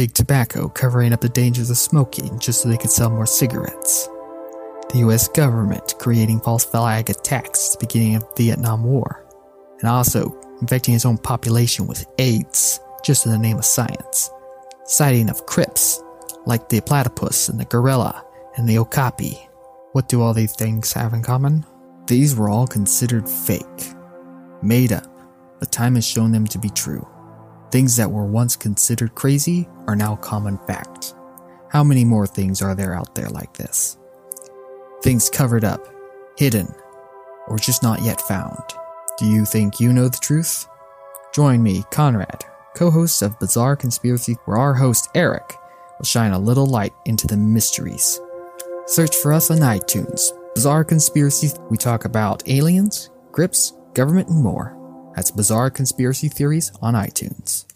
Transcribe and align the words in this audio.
Big 0.00 0.14
Tobacco 0.14 0.66
covering 0.66 1.12
up 1.12 1.20
the 1.20 1.28
dangers 1.28 1.68
of 1.68 1.76
smoking 1.76 2.38
just 2.38 2.62
so 2.62 2.70
they 2.70 2.78
could 2.78 2.90
sell 2.90 3.10
more 3.10 3.26
cigarettes. 3.26 4.08
The 4.92 5.00
US 5.00 5.28
government 5.28 5.94
creating 5.98 6.40
false 6.40 6.64
flag 6.64 7.10
attacks 7.10 7.74
at 7.74 7.80
the 7.80 7.86
beginning 7.86 8.14
of 8.14 8.22
the 8.22 8.44
Vietnam 8.44 8.82
War. 8.82 9.26
And 9.80 9.90
also 9.90 10.40
infecting 10.62 10.94
its 10.94 11.04
own 11.04 11.18
population 11.18 11.86
with 11.86 12.06
AIDS 12.16 12.80
just 13.04 13.26
in 13.26 13.32
the 13.32 13.36
name 13.36 13.58
of 13.58 13.64
science. 13.66 14.30
Sighting 14.84 15.28
of 15.28 15.44
Crips, 15.44 16.02
like 16.46 16.70
the 16.70 16.80
platypus 16.80 17.50
and 17.50 17.60
the 17.60 17.66
gorilla 17.66 18.24
and 18.56 18.66
the 18.66 18.78
okapi. 18.78 19.36
What 19.92 20.08
do 20.08 20.22
all 20.22 20.32
these 20.32 20.56
things 20.56 20.94
have 20.94 21.12
in 21.12 21.22
common? 21.22 21.66
These 22.06 22.36
were 22.36 22.48
all 22.48 22.66
considered 22.66 23.28
fake, 23.28 23.92
made 24.62 24.92
up, 24.92 25.12
but 25.58 25.70
time 25.70 25.96
has 25.96 26.06
shown 26.06 26.32
them 26.32 26.46
to 26.46 26.58
be 26.58 26.70
true. 26.70 27.06
Things 27.70 27.94
that 27.96 28.10
were 28.10 28.24
once 28.26 28.56
considered 28.56 29.14
crazy 29.14 29.68
are 29.86 29.94
now 29.94 30.16
common 30.16 30.58
fact. 30.66 31.14
How 31.68 31.84
many 31.84 32.04
more 32.04 32.26
things 32.26 32.62
are 32.62 32.74
there 32.74 32.94
out 32.94 33.14
there 33.14 33.28
like 33.28 33.54
this? 33.54 33.96
Things 35.02 35.30
covered 35.30 35.62
up, 35.62 35.86
hidden, 36.36 36.74
or 37.46 37.58
just 37.58 37.82
not 37.82 38.02
yet 38.02 38.20
found. 38.20 38.60
Do 39.18 39.26
you 39.26 39.44
think 39.44 39.78
you 39.78 39.92
know 39.92 40.08
the 40.08 40.18
truth? 40.18 40.66
Join 41.32 41.62
me, 41.62 41.84
Conrad, 41.92 42.44
co 42.74 42.90
host 42.90 43.22
of 43.22 43.38
Bizarre 43.38 43.76
Conspiracy, 43.76 44.36
where 44.46 44.58
our 44.58 44.74
host, 44.74 45.08
Eric, 45.14 45.54
will 45.96 46.06
shine 46.06 46.32
a 46.32 46.38
little 46.40 46.66
light 46.66 46.92
into 47.06 47.28
the 47.28 47.36
mysteries. 47.36 48.20
Search 48.86 49.14
for 49.14 49.32
us 49.32 49.48
on 49.52 49.58
iTunes. 49.58 50.32
Bizarre 50.56 50.82
Conspiracy, 50.82 51.50
we 51.70 51.76
talk 51.76 52.04
about 52.04 52.48
aliens, 52.48 53.10
grips, 53.30 53.74
government, 53.94 54.28
and 54.28 54.42
more. 54.42 54.76
That's 55.14 55.30
Bizarre 55.30 55.70
Conspiracy 55.70 56.28
Theories 56.28 56.72
on 56.82 56.94
iTunes. 56.94 57.66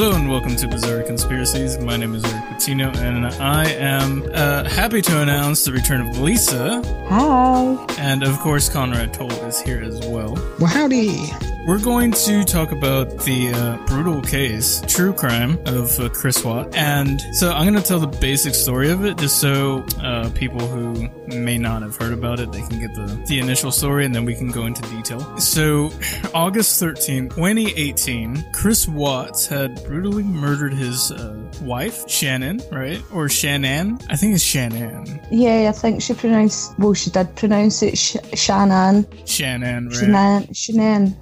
Hello 0.00 0.16
and 0.16 0.30
welcome 0.30 0.56
to 0.56 0.66
Bizarre 0.66 1.02
Conspiracies. 1.02 1.76
My 1.76 1.98
name 1.98 2.14
is 2.14 2.24
Eric 2.24 2.48
Patino, 2.48 2.88
and 2.88 3.26
I 3.26 3.68
am 3.68 4.24
uh, 4.32 4.66
happy 4.66 5.02
to 5.02 5.20
announce 5.20 5.62
the 5.62 5.72
return 5.72 6.00
of 6.00 6.18
Lisa, 6.18 6.82
Hi. 7.08 7.76
and 7.98 8.22
of 8.22 8.38
course 8.38 8.70
Conrad 8.70 9.12
Toll 9.12 9.30
is 9.30 9.60
here 9.60 9.82
as 9.82 10.00
well. 10.06 10.32
Well, 10.58 10.68
howdy! 10.68 11.26
We're 11.70 11.78
going 11.78 12.10
to 12.10 12.42
talk 12.42 12.72
about 12.72 13.10
the 13.18 13.50
uh, 13.54 13.76
brutal 13.86 14.20
case, 14.22 14.82
true 14.88 15.12
crime 15.12 15.56
of 15.66 16.00
uh, 16.00 16.08
Chris 16.08 16.44
Watt, 16.44 16.74
and 16.74 17.20
so 17.32 17.52
I'm 17.52 17.62
going 17.64 17.80
to 17.80 17.88
tell 17.88 18.00
the 18.00 18.08
basic 18.08 18.56
story 18.56 18.90
of 18.90 19.04
it, 19.04 19.16
just 19.18 19.38
so 19.38 19.86
uh, 20.02 20.30
people 20.30 20.58
who 20.58 21.08
may 21.28 21.58
not 21.58 21.82
have 21.82 21.94
heard 21.94 22.12
about 22.12 22.40
it 22.40 22.50
they 22.50 22.62
can 22.62 22.80
get 22.80 22.92
the 22.96 23.22
the 23.28 23.38
initial 23.38 23.70
story, 23.70 24.04
and 24.04 24.12
then 24.12 24.24
we 24.24 24.34
can 24.34 24.50
go 24.50 24.66
into 24.66 24.82
detail. 24.90 25.20
So, 25.38 25.92
August 26.34 26.82
13th, 26.82 27.36
2018, 27.36 28.50
Chris 28.52 28.88
Watts 28.88 29.46
had 29.46 29.80
brutally 29.84 30.24
murdered 30.24 30.74
his 30.74 31.12
uh, 31.12 31.40
wife, 31.62 32.02
Shannon, 32.10 32.60
right, 32.72 33.00
or 33.12 33.28
Shannon? 33.28 34.00
I 34.08 34.16
think 34.16 34.34
it's 34.34 34.42
Shannon. 34.42 35.20
Yeah, 35.30 35.68
I 35.68 35.72
think 35.72 36.02
she 36.02 36.14
pronounced, 36.14 36.76
well, 36.80 36.94
she 36.94 37.10
did 37.10 37.36
pronounce 37.36 37.80
it 37.84 37.96
Sh- 37.96 38.16
Shannon. 38.34 39.06
Shannon, 39.24 39.86
right? 39.86 39.96
Shannon. 39.96 40.52
Shannon. 40.52 41.16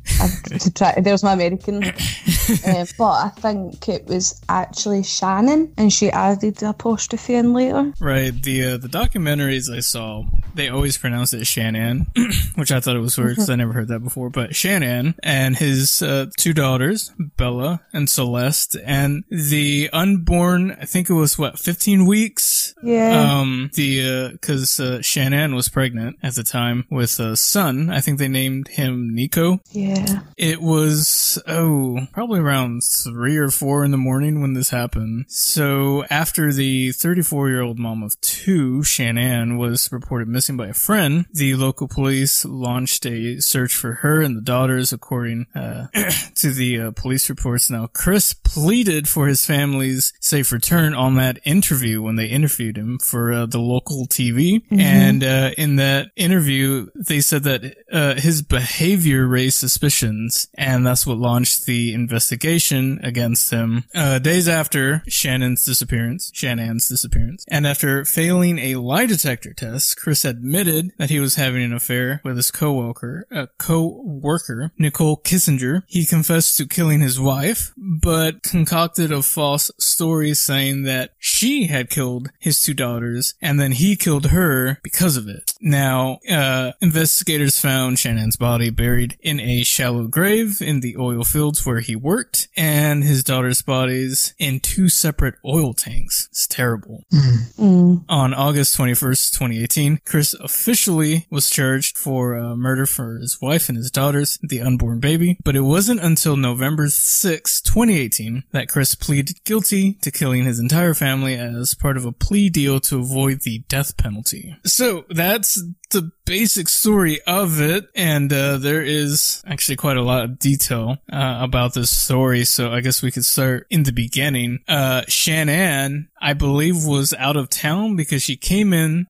I've 0.53 0.61
to 0.61 0.73
try, 0.73 1.01
there's 1.01 1.23
my 1.23 1.33
American. 1.33 1.85
uh, 2.67 2.87
but 2.97 3.11
I 3.11 3.33
think 3.37 3.89
it 3.89 4.07
was 4.07 4.41
actually 4.49 5.03
Shannon, 5.03 5.73
and 5.77 5.93
she 5.93 6.11
added 6.11 6.57
the 6.57 6.71
apostrophe 6.71 7.35
in 7.35 7.53
later. 7.53 7.93
Right. 8.01 8.33
The 8.43 8.65
uh, 8.65 8.77
the 8.79 8.89
documentaries 8.89 9.75
I 9.75 9.81
saw, 9.81 10.25
they 10.59 10.69
always 10.69 10.99
pronounce 10.99 11.33
it 11.33 11.47
Shannon, 11.47 12.09
which 12.57 12.73
I 12.73 12.81
thought 12.81 12.97
it 12.97 13.01
was 13.01 13.17
weird 13.17 13.31
because 13.31 13.49
I 13.49 13.55
never 13.55 13.73
heard 13.73 13.89
that 13.89 14.01
before. 14.01 14.29
But 14.29 14.55
Shannon 14.55 15.15
and 15.23 15.57
his 15.57 16.03
uh, 16.03 16.27
two 16.37 16.53
daughters, 16.53 17.13
Bella 17.19 17.81
and 17.93 18.11
Celeste, 18.11 18.77
and 18.85 19.25
the 19.31 19.89
unborn, 19.93 20.73
I 20.73 20.85
think 20.85 21.09
it 21.09 21.15
was 21.15 21.39
what, 21.39 21.59
15 21.59 22.07
weeks. 22.07 22.75
Yeah. 22.83 23.39
Um, 23.39 23.71
the 23.75 24.09
uh, 24.09 24.29
because 24.33 24.81
uh, 24.81 25.01
Shannon 25.01 25.55
was 25.55 25.69
pregnant 25.69 26.17
at 26.23 26.35
the 26.35 26.43
time 26.43 26.87
with 26.91 27.19
a 27.21 27.37
son. 27.37 27.89
I 27.89 28.01
think 28.01 28.19
they 28.19 28.29
named 28.29 28.69
him 28.69 29.15
Nico. 29.15 29.61
yeah. 29.71 30.23
It 30.37 30.61
was, 30.61 31.41
oh, 31.47 32.01
probably 32.13 32.41
around 32.41 32.83
three 32.83 33.37
or 33.37 33.51
four 33.51 33.85
in 33.85 33.91
the 33.91 33.97
morning 33.97 34.41
when 34.41 34.55
this 34.55 34.71
happened. 34.71 35.27
So 35.29 36.05
after 36.11 36.53
the 36.53 36.93
34 36.93 37.49
year 37.49 37.61
old 37.61 37.79
mom 37.79 38.03
of 38.03 38.21
two, 38.21 38.83
Shannon, 38.83 39.57
was 39.57 39.91
reported 39.93 40.29
missing 40.29 40.48
by 40.57 40.69
a 40.69 40.75
friend, 40.75 41.27
the 41.33 41.55
local 41.55 41.89
police 41.89 42.45
launched 42.45 43.07
a 43.07 43.41
search 43.41 43.75
for 43.75 43.95
her 43.95 44.23
and 44.23 44.37
the 44.37 44.41
daughters 44.41 44.93
according 44.93 45.47
uh, 45.55 45.87
to 46.35 46.53
the 46.53 46.81
uh, 46.81 46.91
police 46.93 47.29
reports. 47.29 47.71
Now, 47.71 47.87
Chris 47.87 48.35
pleaded 48.35 49.09
for 49.09 49.27
his 49.27 49.45
family's 49.45 50.13
safe 50.21 50.53
return 50.53 50.95
on 50.95 51.17
that 51.17 51.39
interview 51.45 52.03
when 52.03 52.17
they 52.17 52.27
interviewed 52.27 52.77
him 52.77 52.99
for 52.99 53.33
uh, 53.33 53.47
the 53.47 53.59
local 53.59 54.07
TV. 54.07 54.63
And 54.71 55.23
uh, 55.23 55.51
in 55.57 55.77
that 55.77 56.11
interview, 56.17 56.89
they 56.95 57.21
said 57.21 57.45
that 57.45 57.77
uh, 57.93 58.15
his 58.15 58.43
behavior 58.43 59.27
raised 59.27 59.59
suspicions, 59.59 60.49
and 60.55 60.87
that's 60.87 61.07
what 61.07 61.19
launched 61.19 61.67
the 61.67 61.93
investigation 61.93 63.01
against 63.03 63.51
him. 63.51 63.85
Uh, 63.95 64.19
days 64.19 64.49
after 64.49 65.03
Shannon's 65.09 65.65
disappearance, 65.65 66.31
Shannon's 66.35 66.89
disappearance, 66.89 67.45
and 67.49 67.67
after 67.67 68.05
failing 68.05 68.59
a 68.59 68.77
lie 68.77 69.07
detector 69.07 69.53
test, 69.53 69.97
Chris 69.97 70.25
admitted 70.29 70.93
that 70.99 71.11
he 71.11 71.21
was 71.21 71.35
having 71.35 71.63
an 71.63 71.73
affair 71.73 72.21
with 72.25 72.37
his 72.37 72.51
coworker, 72.51 73.27
a 73.31 73.49
co-worker, 73.59 74.73
Nicole 74.79 75.17
Kessinger. 75.17 75.83
He 75.87 76.05
confessed 76.07 76.57
to 76.59 76.67
killing 76.67 77.01
his 77.01 77.19
wife, 77.19 77.73
but 77.77 78.43
concocted 78.43 79.11
a 79.11 79.23
false 79.23 79.71
story 79.79 80.35
saying 80.35 80.83
that 80.83 81.13
she 81.19 81.67
had 81.67 81.91
killed 81.91 82.31
his 82.39 82.63
two 82.63 82.75
daughters, 82.75 83.35
and 83.41 83.59
then 83.59 83.73
he 83.73 83.97
killed 83.97 84.27
her 84.27 84.79
because 84.83 85.17
of 85.17 85.29
it. 85.29 85.53
Now, 85.61 86.19
uh, 86.31 86.73
investigators 86.81 87.59
found 87.59 87.99
Shannon's 87.99 88.37
body 88.37 88.71
buried 88.71 89.17
in 89.21 89.41
a 89.41 89.63
shallow 89.65 90.07
grave 90.07 90.61
in 90.61 90.81
the 90.81 90.97
oil 90.97 91.25
fields 91.25 91.65
where 91.65 91.81
he 91.81 91.97
worked, 91.97 92.49
and 92.57 93.03
his 93.03 93.25
daughter's 93.25 93.63
bodies 93.63 94.35
in 94.39 94.61
two 94.61 94.89
separate 94.89 95.35
oil 95.45 95.75
tanks. 95.75 96.29
It's 96.31 96.47
terrible. 96.47 97.05
Mm. 97.13 98.05
On 98.09 98.35
August 98.35 98.77
21st, 98.79 99.33
2018, 99.33 100.01
Chris 100.19 100.35
officially 100.35 101.29
was 101.31 101.49
charged 101.49 101.97
for 101.97 102.37
uh, 102.37 102.57
murder 102.57 102.87
for 102.87 103.19
his 103.19 103.41
wife 103.41 103.69
and 103.69 103.79
his 103.79 103.89
daughters, 103.89 104.37
the 104.43 104.61
unborn 104.61 104.99
baby. 104.99 105.39
But 105.45 105.55
it 105.55 105.61
wasn't 105.61 106.01
until 106.01 106.37
November 106.37 106.89
6, 106.89 107.61
2018, 107.61 108.43
that 108.51 108.69
Chris 108.69 108.97
pleaded 108.97 109.37
guilty 109.45 109.93
to 110.03 110.11
killing 110.11 110.45
his 110.45 110.59
entire 110.59 110.93
family 110.93 111.35
as 111.35 111.75
part 111.75 111.97
of 111.97 112.05
a 112.05 112.11
plea 112.11 112.51
deal 112.51 112.81
to 112.81 112.99
avoid 112.99 113.43
the 113.43 113.61
death 113.69 113.97
penalty. 113.97 114.57
So 114.65 115.05
that's 115.09 115.63
the 115.91 116.11
basic 116.27 116.69
story 116.69 117.21
of 117.23 117.61
it, 117.61 117.89
and 117.95 118.33
uh, 118.33 118.59
there 118.59 118.83
is 118.83 119.41
actually 119.47 119.77
quite 119.77 119.97
a 119.97 120.03
lot 120.03 120.25
of 120.25 120.41
detail 120.41 120.97
uh, 121.13 121.39
about 121.41 121.75
this 121.75 121.97
story. 121.97 122.45
So 122.45 122.73
I 122.73 122.81
guess 122.81 123.05
we 123.05 123.13
could 123.13 123.25
start 123.25 123.69
in 123.71 123.85
the 123.85 123.93
beginning. 123.93 124.59
Uh, 124.67 125.03
Shannon, 125.07 126.09
I 126.21 126.33
believe, 126.33 126.85
was 126.85 127.15
out 127.15 127.37
of 127.37 127.49
town 127.51 127.95
because 127.95 128.23
she 128.25 128.37
came 128.37 128.73
in 128.73 129.07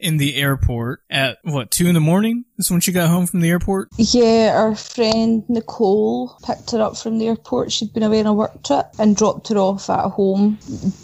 in 0.00 0.16
the 0.16 0.36
airport 0.36 1.02
at 1.10 1.38
what 1.42 1.70
two 1.70 1.86
in 1.86 1.94
the 1.94 2.00
morning. 2.00 2.44
This 2.60 2.70
when 2.70 2.82
she 2.82 2.92
got 2.92 3.08
home 3.08 3.26
from 3.26 3.40
the 3.40 3.48
airport? 3.48 3.88
Yeah, 3.96 4.52
our 4.54 4.74
friend 4.74 5.42
Nicole 5.48 6.36
picked 6.44 6.72
her 6.72 6.82
up 6.82 6.94
from 6.98 7.16
the 7.18 7.28
airport. 7.28 7.72
She'd 7.72 7.94
been 7.94 8.02
away 8.02 8.20
on 8.20 8.26
a 8.26 8.34
work 8.34 8.62
trip 8.64 8.84
and 8.98 9.16
dropped 9.16 9.48
her 9.48 9.56
off 9.56 9.88
at 9.88 10.10
home 10.10 10.58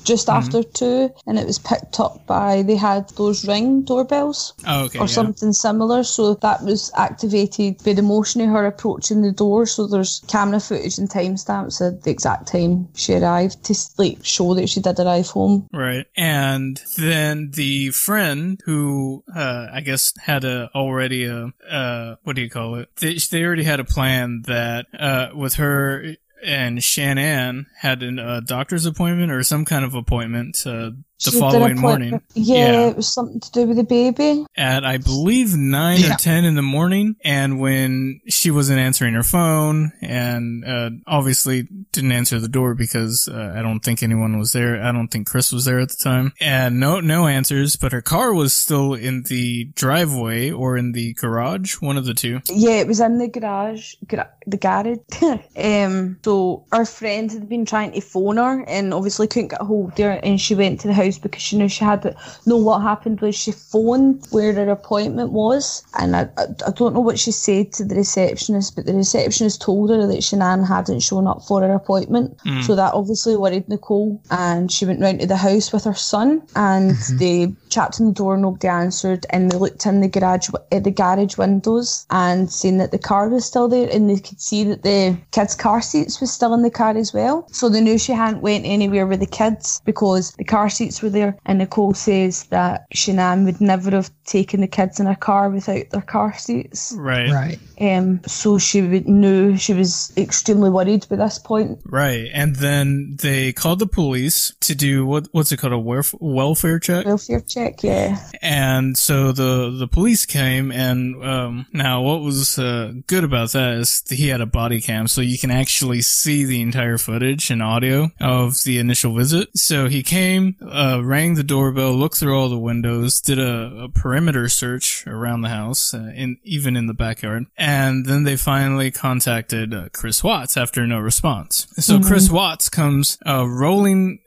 just 0.05 0.26
Mm-hmm. 0.26 0.37
after 0.37 0.62
two. 0.62 1.11
And 1.26 1.38
it 1.38 1.47
was 1.47 1.58
picked 1.58 1.99
up 1.99 2.26
by, 2.26 2.61
they 2.62 2.76
had 2.76 3.08
those 3.17 3.49
ring 3.49 3.85
doorbells 3.85 4.53
Oh, 4.67 4.85
okay. 4.85 4.99
or 4.99 5.03
yeah. 5.03 5.06
something 5.06 5.55
similar. 5.55 6.03
So 6.05 6.35
that 6.35 6.62
was 6.62 6.91
activated 6.94 7.82
by 7.82 7.94
the 7.94 8.02
motion 8.02 8.43
of 8.43 8.50
her 8.50 8.67
approaching 8.67 9.23
the 9.23 9.32
door. 9.32 9.64
So 9.64 9.87
there's 9.87 10.23
camera 10.29 10.61
footage 10.61 10.99
and 10.99 11.09
timestamps 11.09 11.81
at 11.81 12.02
the 12.02 12.11
exact 12.11 12.49
time 12.49 12.88
she 12.94 13.14
arrived 13.14 13.64
to 13.64 13.75
like 13.97 14.19
show 14.23 14.52
that 14.55 14.69
she 14.69 14.81
did 14.81 14.99
arrive 15.00 15.29
home. 15.29 15.69
Right. 15.73 16.05
And 16.19 16.82
then 16.99 17.52
the 17.52 17.91
friend 17.93 18.61
who, 18.67 19.25
uh, 19.35 19.69
I 19.73 19.81
guess 19.81 20.12
had 20.19 20.44
a, 20.44 20.69
already 20.75 21.25
a, 21.25 21.45
uh, 21.69 22.16
what 22.25 22.37
do 22.37 22.43
you 22.43 22.50
call 22.50 22.76
it? 22.76 22.88
They, 22.96 23.16
they 23.31 23.44
already 23.44 23.64
had 23.64 23.81
a 23.81 23.84
plan 23.84 24.43
that, 24.46 24.87
uh, 24.98 25.28
with 25.34 25.54
her 25.54 26.16
and 26.43 26.78
Shanann 26.78 27.66
had 27.81 28.02
a 28.02 28.22
uh, 28.22 28.40
doctor's 28.40 28.87
appointment 28.87 29.32
or 29.32 29.43
some 29.43 29.64
kind 29.64 29.84
of 29.84 29.94
appointment, 29.94 30.62
uh, 30.66 30.90
the 31.24 31.30
She 31.30 31.38
following 31.40 31.80
morning. 31.80 32.20
Yeah, 32.34 32.56
Yeah. 32.72 32.80
it 32.88 32.96
was 32.96 33.12
something 33.12 33.40
to 33.40 33.50
do 33.52 33.66
with 33.66 33.76
the 33.78 33.84
baby. 33.84 34.44
at 34.56 34.84
I 34.84 34.98
believe 34.98 35.56
nine 35.56 36.00
Yeah. 36.00 36.14
or 36.14 36.16
ten 36.18 36.44
in 36.44 36.54
the 36.56 36.62
morning, 36.62 37.16
and 37.24 37.58
when 37.58 38.20
she 38.28 38.50
wasn't 38.50 38.78
answering 38.80 39.14
her 39.14 39.22
phone, 39.22 39.92
and 40.02 40.64
uh, 40.64 40.90
obviously 41.06 41.66
didn't 41.92 42.12
answer 42.12 42.38
the 42.38 42.48
door 42.48 42.74
because 42.74 43.28
uh, 43.28 43.54
I 43.56 43.62
don't 43.62 43.80
think 43.80 44.02
anyone 44.02 44.38
was 44.38 44.52
there. 44.52 44.82
I 44.82 44.92
don't 44.92 45.08
think 45.08 45.26
Chris 45.26 45.52
was 45.52 45.64
there 45.64 45.78
at 45.80 45.88
the 45.88 45.96
time, 45.96 46.32
and 46.40 46.78
no 46.80 47.00
no 47.00 47.26
answers. 47.26 47.76
But 47.76 47.92
her 47.92 48.02
car 48.02 48.34
was 48.34 48.52
still 48.52 48.92
in 48.94 49.22
the 49.24 49.64
driveway 49.74 50.50
or 50.50 50.76
in 50.76 50.92
the 50.92 51.14
garage, 51.14 51.80
one 51.80 51.96
of 51.96 52.04
the 52.04 52.14
two. 52.14 52.40
Yeah, 52.50 52.72
it 52.80 52.86
was 52.86 53.00
in 53.00 53.18
the 53.18 53.28
garage, 53.28 53.94
gra- 54.06 54.30
the 54.46 54.58
garage. 54.58 54.98
um, 55.56 56.18
so 56.24 56.64
our 56.72 56.84
friend 56.84 57.30
had 57.32 57.48
been 57.48 57.64
trying 57.64 57.92
to 57.92 58.00
phone 58.00 58.36
her 58.36 58.62
and 58.68 58.92
obviously 58.92 59.26
couldn't 59.26 59.48
get 59.48 59.62
a 59.62 59.64
hold 59.64 59.92
of 59.92 59.98
her, 59.98 60.10
and 60.22 60.40
she 60.40 60.54
went 60.54 60.80
to 60.80 60.88
the 60.88 60.94
house 60.94 61.06
because 61.14 61.43
she 61.43 61.56
knew 61.56 61.69
she 61.69 61.85
had 61.85 62.03
to 62.03 62.14
know 62.47 62.56
what 62.56 62.82
happened 62.82 63.20
was 63.20 63.35
she 63.35 63.53
phoned 63.53 64.26
where 64.31 64.53
her 64.53 64.70
appointment 64.70 65.32
was, 65.32 65.85
and 65.99 66.17
I, 66.17 66.29
I, 66.37 66.44
I 66.67 66.70
don't 66.73 66.94
know 66.94 67.00
what 67.00 67.19
she 67.19 67.32
said 67.32 67.73
to 67.75 67.85
the 67.85 67.94
receptionist, 67.94 68.75
but 68.76 68.87
the 68.87 68.94
receptionist 68.94 69.62
told 69.62 69.91
her 69.91 70.06
that 70.06 70.19
Shanann 70.19 70.67
hadn't 70.67 71.00
shown 71.00 71.26
up 71.26 71.43
for 71.43 71.61
her 71.61 71.73
appointment, 71.73 72.38
hmm. 72.43 72.61
so 72.62 72.75
that 72.75 72.94
obviously 72.94 73.37
worried 73.37 73.69
Nicole, 73.69 74.20
and 74.31 74.70
she 74.70 74.85
went 74.85 75.00
round 75.00 75.20
to 75.20 75.26
the 75.26 75.37
house 75.37 75.73
with 75.73 75.85
her 75.85 75.94
son, 75.94 76.43
and 76.55 76.97
they 77.19 77.52
chapped 77.69 78.00
on 78.00 78.06
the 78.06 78.12
door, 78.12 78.37
nobody 78.37 78.69
answered, 78.69 79.26
and 79.31 79.50
they 79.50 79.59
looked 79.59 79.87
in 79.87 80.00
the 80.00 80.09
garage 80.09 80.49
at 80.73 80.85
the 80.85 80.91
garage 80.91 81.37
windows 81.37 82.06
and 82.11 82.50
seen 82.50 82.79
that 82.79 82.91
the 82.91 82.99
car 82.99 83.29
was 83.29 83.44
still 83.44 83.69
there, 83.69 83.88
and 83.91 84.11
they 84.11 84.19
could 84.19 84.41
see 84.41 84.64
that 84.64 84.82
the 84.82 85.17
kids' 85.32 85.55
car 85.55 85.81
seats 85.82 86.20
was 86.20 86.32
still 86.32 86.55
in 86.55 86.62
the 86.62 86.70
car 86.70 86.97
as 86.97 87.12
well. 87.12 87.47
So 87.52 87.69
they 87.69 87.81
knew 87.81 87.99
she 87.99 88.12
hadn't 88.12 88.43
went 88.43 88.64
anywhere 88.64 89.06
with 89.06 89.20
the 89.20 89.26
kids 89.26 89.81
because 89.85 90.32
the 90.32 90.44
car 90.44 90.69
seats 90.69 90.95
were 91.02 91.10
there. 91.10 91.38
And 91.46 91.58
Nicole 91.58 91.94
says 91.94 92.44
that 92.44 92.87
Shanann 92.94 93.44
would 93.44 93.60
never 93.60 93.90
have 93.90 94.10
taken 94.25 94.60
the 94.60 94.69
kids 94.69 95.00
in 95.00 95.06
a 95.06 95.16
car 95.16 95.50
without 95.50 95.90
their 95.90 96.02
car 96.02 96.37
seats. 96.37 96.94
Right. 96.96 97.31
Right. 97.31 97.58
Um, 97.78 98.22
so 98.26 98.58
she 98.58 98.81
would, 98.82 99.06
knew 99.06 99.56
she 99.56 99.75
was 99.75 100.12
extremely 100.16 100.70
worried 100.70 101.06
by 101.08 101.16
this 101.16 101.38
point. 101.38 101.81
Right, 101.84 102.31
and 102.32 102.56
then 102.56 103.16
they 103.20 103.52
called 103.52 103.81
the 103.81 103.87
police 103.87 104.54
to 104.60 104.75
do 104.75 105.04
what 105.04 105.28
what's 105.32 105.52
it 105.52 105.58
called 105.58 105.75
a 105.75 105.78
welf- 105.78 106.14
welfare 106.19 106.78
check. 106.78 107.04
Welfare 107.04 107.42
check, 107.42 107.82
yeah. 107.82 108.19
And 108.40 108.96
so 108.96 109.32
the 109.32 109.76
the 109.78 109.88
police 109.88 110.25
came, 110.25 110.72
and 110.72 111.22
um, 111.22 111.66
now 111.72 112.00
what 112.02 112.22
was 112.22 112.58
uh, 112.58 112.92
good 113.06 113.25
about 113.25 113.52
that 113.52 113.72
is 113.75 114.00
that 114.02 114.16
he 114.16 114.28
had 114.28 114.40
a 114.40 114.46
body 114.46 114.81
cam, 114.81 115.06
so 115.06 115.20
you 115.20 115.38
can 115.38 115.50
actually 115.50 116.00
see 116.00 116.44
the 116.44 116.62
entire 116.62 116.99
footage 116.99 117.50
and 117.50 117.62
audio 117.62 118.10
of 118.20 118.64
the 118.64 118.78
initial 118.78 119.14
visit. 119.14 119.49
So 119.54 119.88
he 119.88 120.02
came, 120.02 120.56
uh, 120.62 120.86
rang 121.03 121.35
the 121.35 121.43
doorbell, 121.43 121.93
looked 121.93 122.17
through 122.17 122.37
all 122.37 122.49
the 122.49 122.59
windows, 122.59 123.21
did 123.21 123.38
a, 123.38 123.85
a 123.85 123.88
perimeter 123.88 124.49
search 124.49 125.06
around 125.06 125.43
the 125.43 125.49
house, 125.49 125.94
uh, 125.94 126.12
in 126.15 126.38
even 126.43 126.77
in 126.77 126.87
the 126.87 126.94
backyard, 126.94 127.47
and 127.56 128.06
then 128.06 128.25
they 128.25 128.37
finally 128.37 128.91
contacted 128.91 129.75
uh, 129.75 129.88
Chris 129.93 130.23
Watts 130.23 130.56
after 130.56 130.87
no 130.87 130.99
response. 130.99 131.67
So 131.79 132.00
Chris 132.00 132.31
Watts 132.31 132.69
comes 132.69 133.19
uh, 133.27 133.47
rolling. 133.49 134.21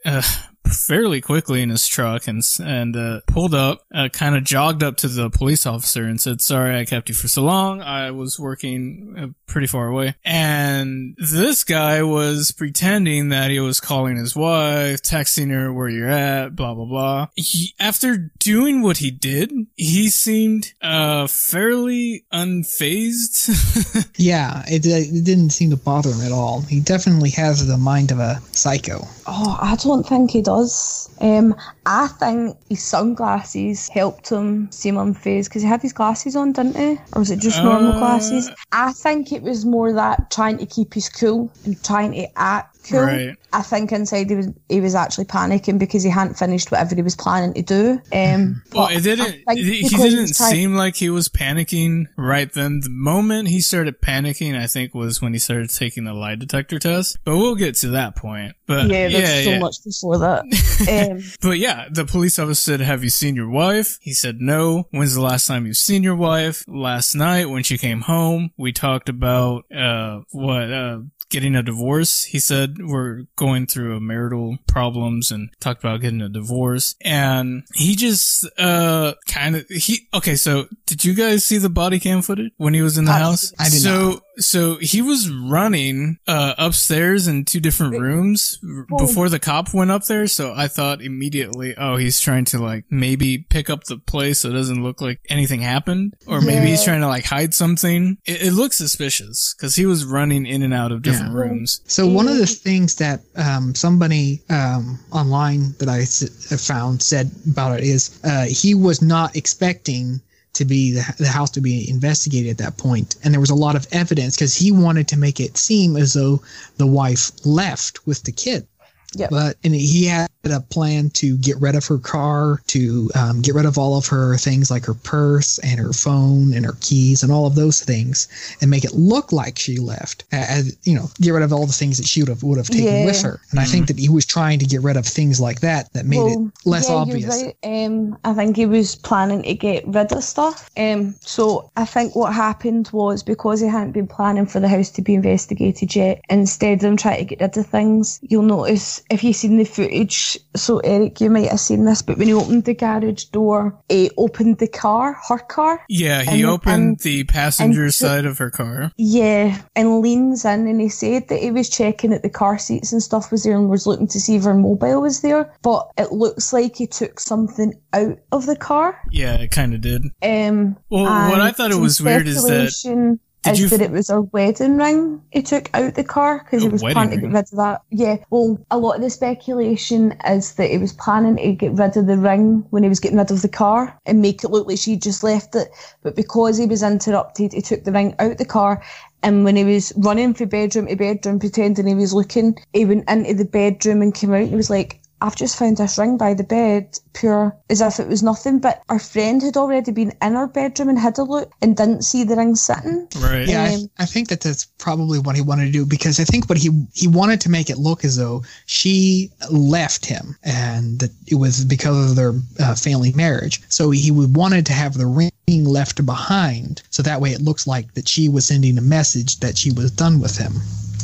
Fairly 0.68 1.20
quickly 1.22 1.62
in 1.62 1.70
his 1.70 1.88
truck 1.88 2.28
and 2.28 2.44
and 2.64 2.96
uh, 2.96 3.22
pulled 3.28 3.56
up, 3.56 3.86
uh, 3.94 4.10
kind 4.10 4.36
of 4.36 4.44
jogged 4.44 4.84
up 4.84 4.98
to 4.98 5.08
the 5.08 5.30
police 5.30 5.66
officer 5.66 6.04
and 6.04 6.22
said, 6.22 6.42
"Sorry, 6.42 6.78
I 6.78 6.86
kept 6.86 7.10
you 7.10 7.16
for 7.16 7.28
so 7.28 7.44
long. 7.44 7.82
I 7.82 8.12
was 8.12 8.40
working 8.40 9.16
uh, 9.18 9.28
pretty 9.48 9.68
far 9.68 9.88
away." 9.88 10.16
And 10.24 11.16
this 11.18 11.64
guy 11.64 12.04
was 12.04 12.52
pretending 12.52 13.30
that 13.30 13.50
he 13.50 13.60
was 13.60 13.80
calling 13.80 14.18
his 14.18 14.36
wife, 14.36 15.02
texting 15.02 15.50
her 15.50 15.74
where 15.74 15.90
you're 15.90 16.10
at, 16.10 16.56
blah 16.56 16.74
blah 16.76 16.86
blah. 16.86 17.28
He, 17.36 17.74
after 17.80 18.32
doing 18.40 18.82
what 18.82 18.98
he 18.98 19.10
did, 19.10 19.52
he 19.76 20.10
seemed 20.10 20.74
uh 20.82 21.26
fairly 21.28 22.26
unfazed. 22.34 24.06
Yeah, 24.20 24.64
it, 24.68 24.86
uh, 24.86 24.90
it 25.18 25.24
didn't 25.24 25.52
seem 25.52 25.70
to 25.70 25.78
bother 25.78 26.10
him 26.10 26.20
at 26.22 26.34
all. 26.34 26.60
He 26.62 26.82
definitely 26.82 27.30
has 27.32 27.66
the 27.66 27.78
mind 27.78 28.12
of 28.12 28.20
a 28.20 28.42
psycho. 28.52 29.08
Oh, 29.26 29.58
I 29.62 29.78
don't 29.78 30.06
think 30.06 30.32
he 30.32 30.42
does. 30.50 30.74
Um, 31.22 31.56
I 31.86 32.08
think 32.20 32.58
his 32.70 32.84
sunglasses 32.84 33.90
helped 33.90 34.30
him 34.30 34.72
seem 34.72 34.96
unfazed 34.96 35.48
because 35.50 35.62
he 35.64 35.68
had 35.68 35.82
his 35.82 35.94
glasses 35.94 36.36
on, 36.36 36.54
didn't 36.54 36.78
he? 36.78 36.92
Or 37.14 37.20
was 37.20 37.32
it 37.32 37.40
just 37.40 37.64
normal 37.64 37.94
Uh, 37.94 38.00
glasses? 38.04 38.50
I 38.72 38.92
think 39.04 39.32
it 39.32 39.44
was 39.44 39.66
more 39.66 39.94
that 39.94 40.32
trying 40.32 40.58
to 40.60 40.66
keep 40.66 40.94
his 40.94 41.10
cool 41.10 41.52
and 41.66 41.82
trying 41.84 42.14
to 42.14 42.28
act 42.38 42.79
cool. 42.90 43.02
Right. 43.02 43.36
I 43.52 43.62
think 43.62 43.92
inside 43.92 44.30
he 44.30 44.36
was 44.36 44.48
he 44.68 44.80
was 44.82 44.94
actually 44.96 45.26
panicking 45.26 45.80
because 45.80 46.04
he 46.04 46.10
hadn't 46.10 46.36
finished 46.36 46.72
whatever 46.72 46.96
he 46.96 47.02
was 47.02 47.16
planning 47.16 47.54
to 47.56 47.62
do. 47.62 48.02
Um, 48.14 48.62
Well, 48.74 48.88
it 48.90 49.02
didn't. 49.02 49.42
He 49.58 49.88
didn't 49.90 50.28
seem 50.36 50.76
like 50.76 50.96
he 50.96 51.10
was 51.10 51.30
panicking 51.30 52.06
right 52.18 52.52
then. 52.54 52.82
The 52.82 52.90
moment 52.90 53.48
he 53.48 53.62
started 53.62 54.02
panicking, 54.02 54.58
I 54.60 54.68
think, 54.68 54.94
was 54.94 55.22
when 55.22 55.34
he 55.34 55.40
started 55.40 55.70
taking 55.72 56.04
the 56.04 56.14
lie 56.14 56.36
detector 56.36 56.78
test. 56.80 57.18
But 57.26 57.38
we'll 57.38 57.56
get 57.56 57.76
to 57.78 57.90
that 57.90 58.16
point. 58.16 58.54
But 58.68 58.88
Yeah, 58.88 59.08
yeah, 59.08 59.20
there's 59.20 59.44
so 59.46 59.50
yeah. 59.52 59.60
much 59.60 59.76
before 59.84 60.18
that. 60.20 60.46
Um, 60.90 61.22
But 61.42 61.58
yeah, 61.58 61.88
the 61.92 62.06
police 62.06 62.40
officer 62.40 62.72
said, 62.72 62.80
"Have 62.82 63.04
you 63.04 63.10
seen 63.10 63.36
your 63.36 63.50
wife?" 63.50 63.98
He 64.02 64.14
said, 64.14 64.40
"No." 64.40 64.88
When's 64.92 65.14
the 65.16 65.22
last 65.22 65.46
time 65.48 65.66
you've 65.66 65.76
seen 65.78 66.04
your 66.04 66.16
wife? 66.16 66.64
Last 66.68 67.16
night 67.16 67.50
when 67.50 67.64
she 67.64 67.78
came 67.78 68.02
home. 68.02 68.52
We 68.58 68.72
talked 68.72 69.10
about 69.10 69.66
uh 69.72 70.22
what 70.32 70.72
uh 70.72 71.00
getting 71.30 71.56
a 71.56 71.64
divorce. 71.64 72.24
He 72.24 72.40
said 72.40 72.78
we're 72.80 73.24
going 73.36 73.68
through 73.68 73.96
a 73.96 74.00
marital 74.00 74.58
problems 74.68 75.32
and 75.32 75.50
talked 75.60 75.84
about 75.84 76.02
getting 76.02 76.22
a 76.22 76.30
divorce. 76.30 76.96
And 77.02 77.64
he 77.76 77.96
just 77.96 78.48
uh 78.58 79.14
kind 79.28 79.56
of 79.56 79.68
he 79.68 80.08
okay. 80.14 80.36
So 80.36 80.68
did 80.86 81.06
you 81.06 81.14
guys 81.14 81.44
see 81.44 81.58
the 81.58 81.70
body 81.70 82.00
cam 82.00 82.22
footage 82.22 82.52
when 82.58 82.74
he 82.74 82.82
was 82.82 82.98
in 82.98 83.06
the 83.06 83.12
I- 83.12 83.20
house? 83.20 83.54
I 83.60 83.66
did 83.70 83.82
so 83.82 84.10
not. 84.10 84.24
So 84.40 84.78
he 84.78 85.02
was 85.02 85.30
running 85.32 86.18
uh 86.28 86.54
upstairs 86.58 87.28
in 87.28 87.46
two 87.46 87.60
different 87.60 88.00
rooms 88.00 88.60
Well- 88.90 89.06
before 89.06 89.30
the 89.30 89.40
cop 89.40 89.74
went 89.74 89.92
up 89.92 90.06
there. 90.06 90.28
So 90.28 90.54
I 90.56 90.68
thought 90.68 91.02
immediately, 91.02 91.76
oh, 91.78 91.96
he's 91.98 92.20
trying 92.20 92.46
to 92.46 92.60
like 92.60 92.86
maybe 92.90 93.38
pick 93.50 93.70
up 93.70 93.84
the 93.86 93.98
place 93.98 94.40
so 94.40 94.50
it 94.50 94.54
doesn't 94.54 94.84
look 94.84 95.02
like 95.02 95.20
anything 95.30 95.62
happened, 95.62 96.14
or 96.28 96.42
maybe 96.42 96.68
he's 96.68 96.84
trying 96.84 97.02
to 97.02 97.08
like 97.08 97.26
hide 97.26 97.54
something. 97.54 98.18
It, 98.26 98.42
it 98.48 98.54
looks 98.54 98.78
suspicious 98.78 99.54
because 99.58 99.76
he 99.76 99.86
was 99.86 100.06
running 100.06 100.46
in 100.46 100.64
and 100.64 100.74
out 100.74 100.92
of 100.92 101.02
different 101.02 101.34
Yeah. 101.34 101.40
rooms. 101.40 101.82
So 101.88 102.08
one 102.08 102.28
of 102.28 102.38
the 102.38 102.46
things 102.46 102.96
that 102.96 103.22
um, 103.36 103.76
somebody 103.76 104.42
um, 104.50 105.00
online 105.12 105.74
that 105.80 105.90
I 105.90 106.00
s- 106.02 106.68
found 106.68 107.02
said 107.02 107.32
about 107.50 107.80
it 107.80 107.84
is 107.84 108.20
uh, 108.24 108.46
he 108.50 108.74
was 108.76 109.02
not 109.02 109.36
expecting 109.36 110.22
to 110.60 110.66
be 110.66 110.92
the, 110.92 111.16
the 111.18 111.28
house 111.28 111.50
to 111.52 111.62
be 111.62 111.90
investigated 111.90 112.52
at 112.52 112.58
that 112.60 112.78
point, 112.78 113.16
and 113.24 113.34
there 113.34 113.42
was 113.42 113.50
a 113.50 113.56
lot 113.56 113.76
of 113.76 113.88
evidence 113.92 114.36
because 114.36 114.56
he 114.56 114.72
wanted 114.72 115.08
to 115.08 115.18
make 115.18 115.40
it 115.40 115.58
seem 115.58 115.96
as 115.96 116.14
though 116.14 116.42
the 116.78 116.86
wife 116.86 117.32
left 117.46 118.06
with 118.06 118.24
the 118.24 118.32
kid. 118.32 118.68
Yep. 119.16 119.30
But 119.32 119.58
and 119.64 119.74
he 119.74 120.06
had 120.06 120.29
a 120.52 120.62
plan 120.62 121.10
to 121.12 121.38
get 121.38 121.58
rid 121.60 121.76
of 121.76 121.86
her 121.88 121.98
car, 121.98 122.62
to 122.68 123.10
um, 123.16 123.42
get 123.42 123.56
rid 123.56 123.66
of 123.66 123.78
all 123.78 123.98
of 123.98 124.08
her 124.08 124.38
things 124.38 124.70
like 124.72 124.86
her 124.86 124.94
purse 124.94 125.60
and 125.60 125.80
her 125.80 125.94
phone 125.94 126.54
and 126.54 126.66
her 126.66 126.76
keys 126.82 127.24
and 127.24 127.32
all 127.32 127.46
of 127.46 127.56
those 127.56 127.82
things, 127.82 128.28
and 128.62 128.70
make 128.72 128.84
it 128.84 128.94
look 128.94 129.32
like 129.32 129.58
she 129.60 129.78
left. 129.78 130.24
As 130.32 130.78
you 130.84 130.96
know, 130.96 131.10
get 131.22 131.32
rid 131.32 131.44
of 131.44 131.54
all 131.54 131.66
the 131.66 131.74
things 131.74 131.98
that 131.98 132.08
she 132.08 132.22
would 132.22 132.30
have 132.30 132.44
would 132.44 132.58
have 132.58 132.68
taken 132.68 132.84
Yeah. 132.84 133.06
with 133.06 133.22
her. 133.22 133.40
And 133.52 133.60
I 133.60 133.66
think 133.66 133.88
that 133.88 134.00
he 134.00 134.10
was 134.10 134.26
trying 134.26 134.60
to 134.60 134.66
get 134.66 134.82
rid 134.82 134.98
of 134.98 135.06
things 135.06 135.40
like 135.40 135.60
that 135.62 135.92
that 135.94 136.06
made 136.06 136.18
Well, 136.18 136.28
it 136.48 136.68
less 136.70 136.90
yeah, 136.90 136.96
obvious. 136.96 137.42
You're 137.42 137.54
right. 137.64 137.86
Um, 137.86 138.18
I 138.24 138.34
think 138.34 138.56
he 138.56 138.66
was 138.66 138.96
planning 138.96 139.44
to 139.44 139.54
get 139.54 139.88
rid 139.88 140.12
of 140.12 140.24
stuff. 140.24 140.70
Um, 140.78 141.16
so 141.22 141.70
I 141.78 141.86
think 141.86 142.16
what 142.16 142.34
happened 142.34 142.90
was 142.94 143.24
because 143.24 143.60
he 143.60 143.68
hadn't 143.68 143.92
been 143.92 144.08
planning 144.08 144.46
for 144.46 144.60
the 144.60 144.68
house 144.68 144.90
to 144.92 145.02
be 145.02 145.14
investigated 145.16 145.96
yet, 145.96 146.22
instead 146.30 146.80
of 146.80 146.84
him 146.84 146.98
trying 146.98 147.20
to 147.20 147.26
get 147.26 147.42
rid 147.42 147.58
of 147.58 147.68
things, 147.68 148.20
you'll 148.24 148.44
notice 148.44 149.02
if 149.10 149.24
you've 149.24 149.36
seen 149.36 149.58
the 149.58 149.66
footage, 149.66 150.39
So 150.56 150.80
Eric, 150.80 151.22
you 151.22 151.30
might 151.30 151.50
have 151.50 151.60
seen 151.60 151.86
this, 151.86 152.02
but 152.02 152.18
when 152.18 152.28
he 152.28 152.34
opened 152.34 152.66
the 152.66 152.74
garage 152.74 153.26
door, 153.26 153.80
he 153.90 154.10
opened 154.18 154.58
the 154.58 154.68
car, 154.68 155.18
her 155.28 155.38
car. 155.40 155.82
Yeah, 155.90 156.22
he 156.24 156.42
And- 156.42 156.50
opened 156.50 156.74
and- 156.84 157.00
the 157.00 157.24
passenger 157.26 157.84
and- 157.84 157.94
side 157.94 158.26
of 158.26 158.38
her 158.40 158.50
car. 158.50 158.92
Yeah, 158.98 159.58
and 159.76 160.02
leans 160.02 160.46
in 160.46 160.68
and 160.68 160.82
he 160.82 160.90
said 160.90 161.28
that 161.30 161.40
he 161.40 161.52
was 161.52 161.70
checking 161.70 162.10
that 162.12 162.24
the 162.24 162.30
car 162.30 162.58
seats 162.58 162.92
and 162.92 163.02
stuff 163.02 163.32
was 163.32 163.44
there 163.44 163.56
and 163.58 163.70
was 163.70 163.86
looking 163.88 164.08
to 164.08 164.20
see 164.20 164.36
if 164.36 164.44
her 164.44 164.54
mobile 164.54 165.02
was 165.02 165.22
there. 165.22 165.52
But 165.62 165.88
it 165.98 166.12
looks 166.12 166.52
like 166.54 166.76
he 166.76 166.88
took 166.88 167.20
something 167.20 167.74
out 167.94 168.18
of 168.32 168.46
the 168.46 168.56
car. 168.56 169.00
Yeah, 169.12 169.36
it 169.36 169.52
kind 169.52 169.74
of 169.74 169.82
did. 169.82 170.04
Um, 170.22 170.78
Well, 170.90 171.04
what 171.30 171.42
I 171.42 171.52
thought 171.52 171.72
it 171.72 171.80
was 171.80 172.02
weird 172.02 172.28
is 172.28 172.44
that 172.44 173.20
Did 173.44 173.60
is 173.60 173.70
that 173.70 173.82
f- 173.82 173.88
it 173.88 173.92
was 173.92 174.10
her 174.10 174.22
wedding 174.22 174.78
ring 174.78 175.22
he 175.32 175.42
took 175.42 175.70
out 175.74 175.96
the 175.96 176.04
car 176.04 176.40
because 176.40 176.62
he 176.62 176.70
was 176.70 176.82
planning 176.82 177.22
to 177.22 177.28
get 177.28 177.34
rid 177.34 177.46
of 177.46 177.58
that. 177.58 177.82
Yeah, 177.90 178.18
well, 178.30 178.60
a 178.70 178.78
lot 178.78 178.98
of 178.98 179.02
the 179.02 179.10
speculation 179.10 180.14
is 180.28 180.56
that 180.56 180.70
he 180.70 180.78
was 180.78 180.94
planning 180.94 181.38
to 181.38 181.54
get 181.54 181.74
rid 181.74 181.96
of 181.96 182.08
the 182.08 182.18
ring 182.18 182.66
when 182.72 182.84
he 182.84 182.90
was 182.90 183.00
getting 183.00 183.18
rid 183.18 183.32
of 183.32 183.42
the 183.42 183.48
car 183.48 183.98
and 184.06 184.22
make 184.22 184.44
it 184.44 184.50
look 184.50 184.68
like 184.68 184.78
she 184.78 184.98
just 184.98 185.24
left 185.24 185.56
it. 185.56 185.70
But 186.04 186.16
because 186.16 186.58
he 186.58 186.66
was 186.66 186.84
interrupted, 186.84 187.54
he 187.54 187.62
took 187.62 187.86
the 187.86 187.94
ring 187.94 188.14
out 188.20 188.38
the 188.38 188.46
car. 188.46 188.84
And 189.22 189.44
when 189.44 189.56
he 189.56 189.64
was 189.64 189.94
running 189.98 190.34
from 190.34 190.50
bedroom 190.50 190.88
to 190.88 190.96
bedroom, 190.96 191.40
pretending 191.40 191.88
he 191.88 191.96
was 191.96 192.14
looking, 192.14 192.58
he 192.74 192.86
went 192.86 193.10
into 193.10 193.34
the 193.34 193.46
bedroom 193.46 194.02
and 194.02 194.14
came 194.14 194.34
out 194.34 194.42
and 194.42 194.50
he 194.50 194.56
was 194.56 194.70
like, 194.70 194.99
I've 195.22 195.36
just 195.36 195.58
found 195.58 195.78
this 195.78 195.98
ring 195.98 196.18
by 196.18 196.34
the 196.34 196.44
bed, 196.44 196.98
pure 197.14 197.56
as 197.70 197.82
if 197.82 198.00
it 198.00 198.08
was 198.08 198.24
nothing. 198.24 198.60
But 198.60 198.82
our 198.90 199.00
friend 199.00 199.42
had 199.42 199.58
already 199.58 199.92
been 199.92 200.14
in 200.22 200.34
her 200.34 200.48
bedroom 200.48 200.90
and 200.90 201.00
had 201.00 201.18
a 201.18 201.24
look 201.24 201.52
and 201.62 201.76
didn't 201.76 202.04
see 202.04 202.24
the 202.24 202.36
ring 202.36 202.56
sitting. 202.56 203.08
right. 203.20 203.48
Yeah, 203.48 203.64
I, 203.64 203.74
Um, 203.76 203.90
I 204.00 204.06
think 204.06 204.30
that 204.30 204.42
that's 204.42 204.66
probably 204.78 205.20
what 205.20 205.36
he 205.36 205.42
wanted 205.42 205.66
to 205.66 205.72
do 205.72 205.86
because 205.86 206.20
I 206.20 206.24
think 206.24 206.48
what 206.50 206.58
he 206.58 206.70
he 206.94 207.08
wanted 207.08 207.42
to 207.42 207.50
make 207.50 207.70
it 207.70 207.78
look 207.78 208.06
as 208.06 208.16
though 208.16 208.44
she 208.66 209.32
left 209.52 210.06
him 210.06 210.38
and 210.44 211.00
that 211.00 211.12
it 211.28 211.36
was 211.36 211.66
because 211.66 212.12
of 212.12 212.16
their 212.16 212.34
uh, 212.60 212.76
family 212.76 213.12
marriage. 213.14 213.62
So 213.70 213.92
he 213.92 214.12
would 214.12 214.36
wanted 214.36 214.66
to 214.68 214.74
have 214.74 214.94
the 214.94 215.06
ring 215.06 215.32
left 215.48 216.06
behind, 216.06 216.82
so 216.92 217.04
that 217.04 217.22
way 217.22 217.32
it 217.32 217.42
looks 217.42 217.66
like 217.68 217.94
that 217.96 218.08
she 218.08 218.30
was 218.30 218.46
sending 218.46 218.78
a 218.78 218.82
message 218.82 219.40
that 219.40 219.58
she 219.58 219.72
was 219.72 219.92
done 219.92 220.20
with 220.20 220.38
him. 220.38 220.54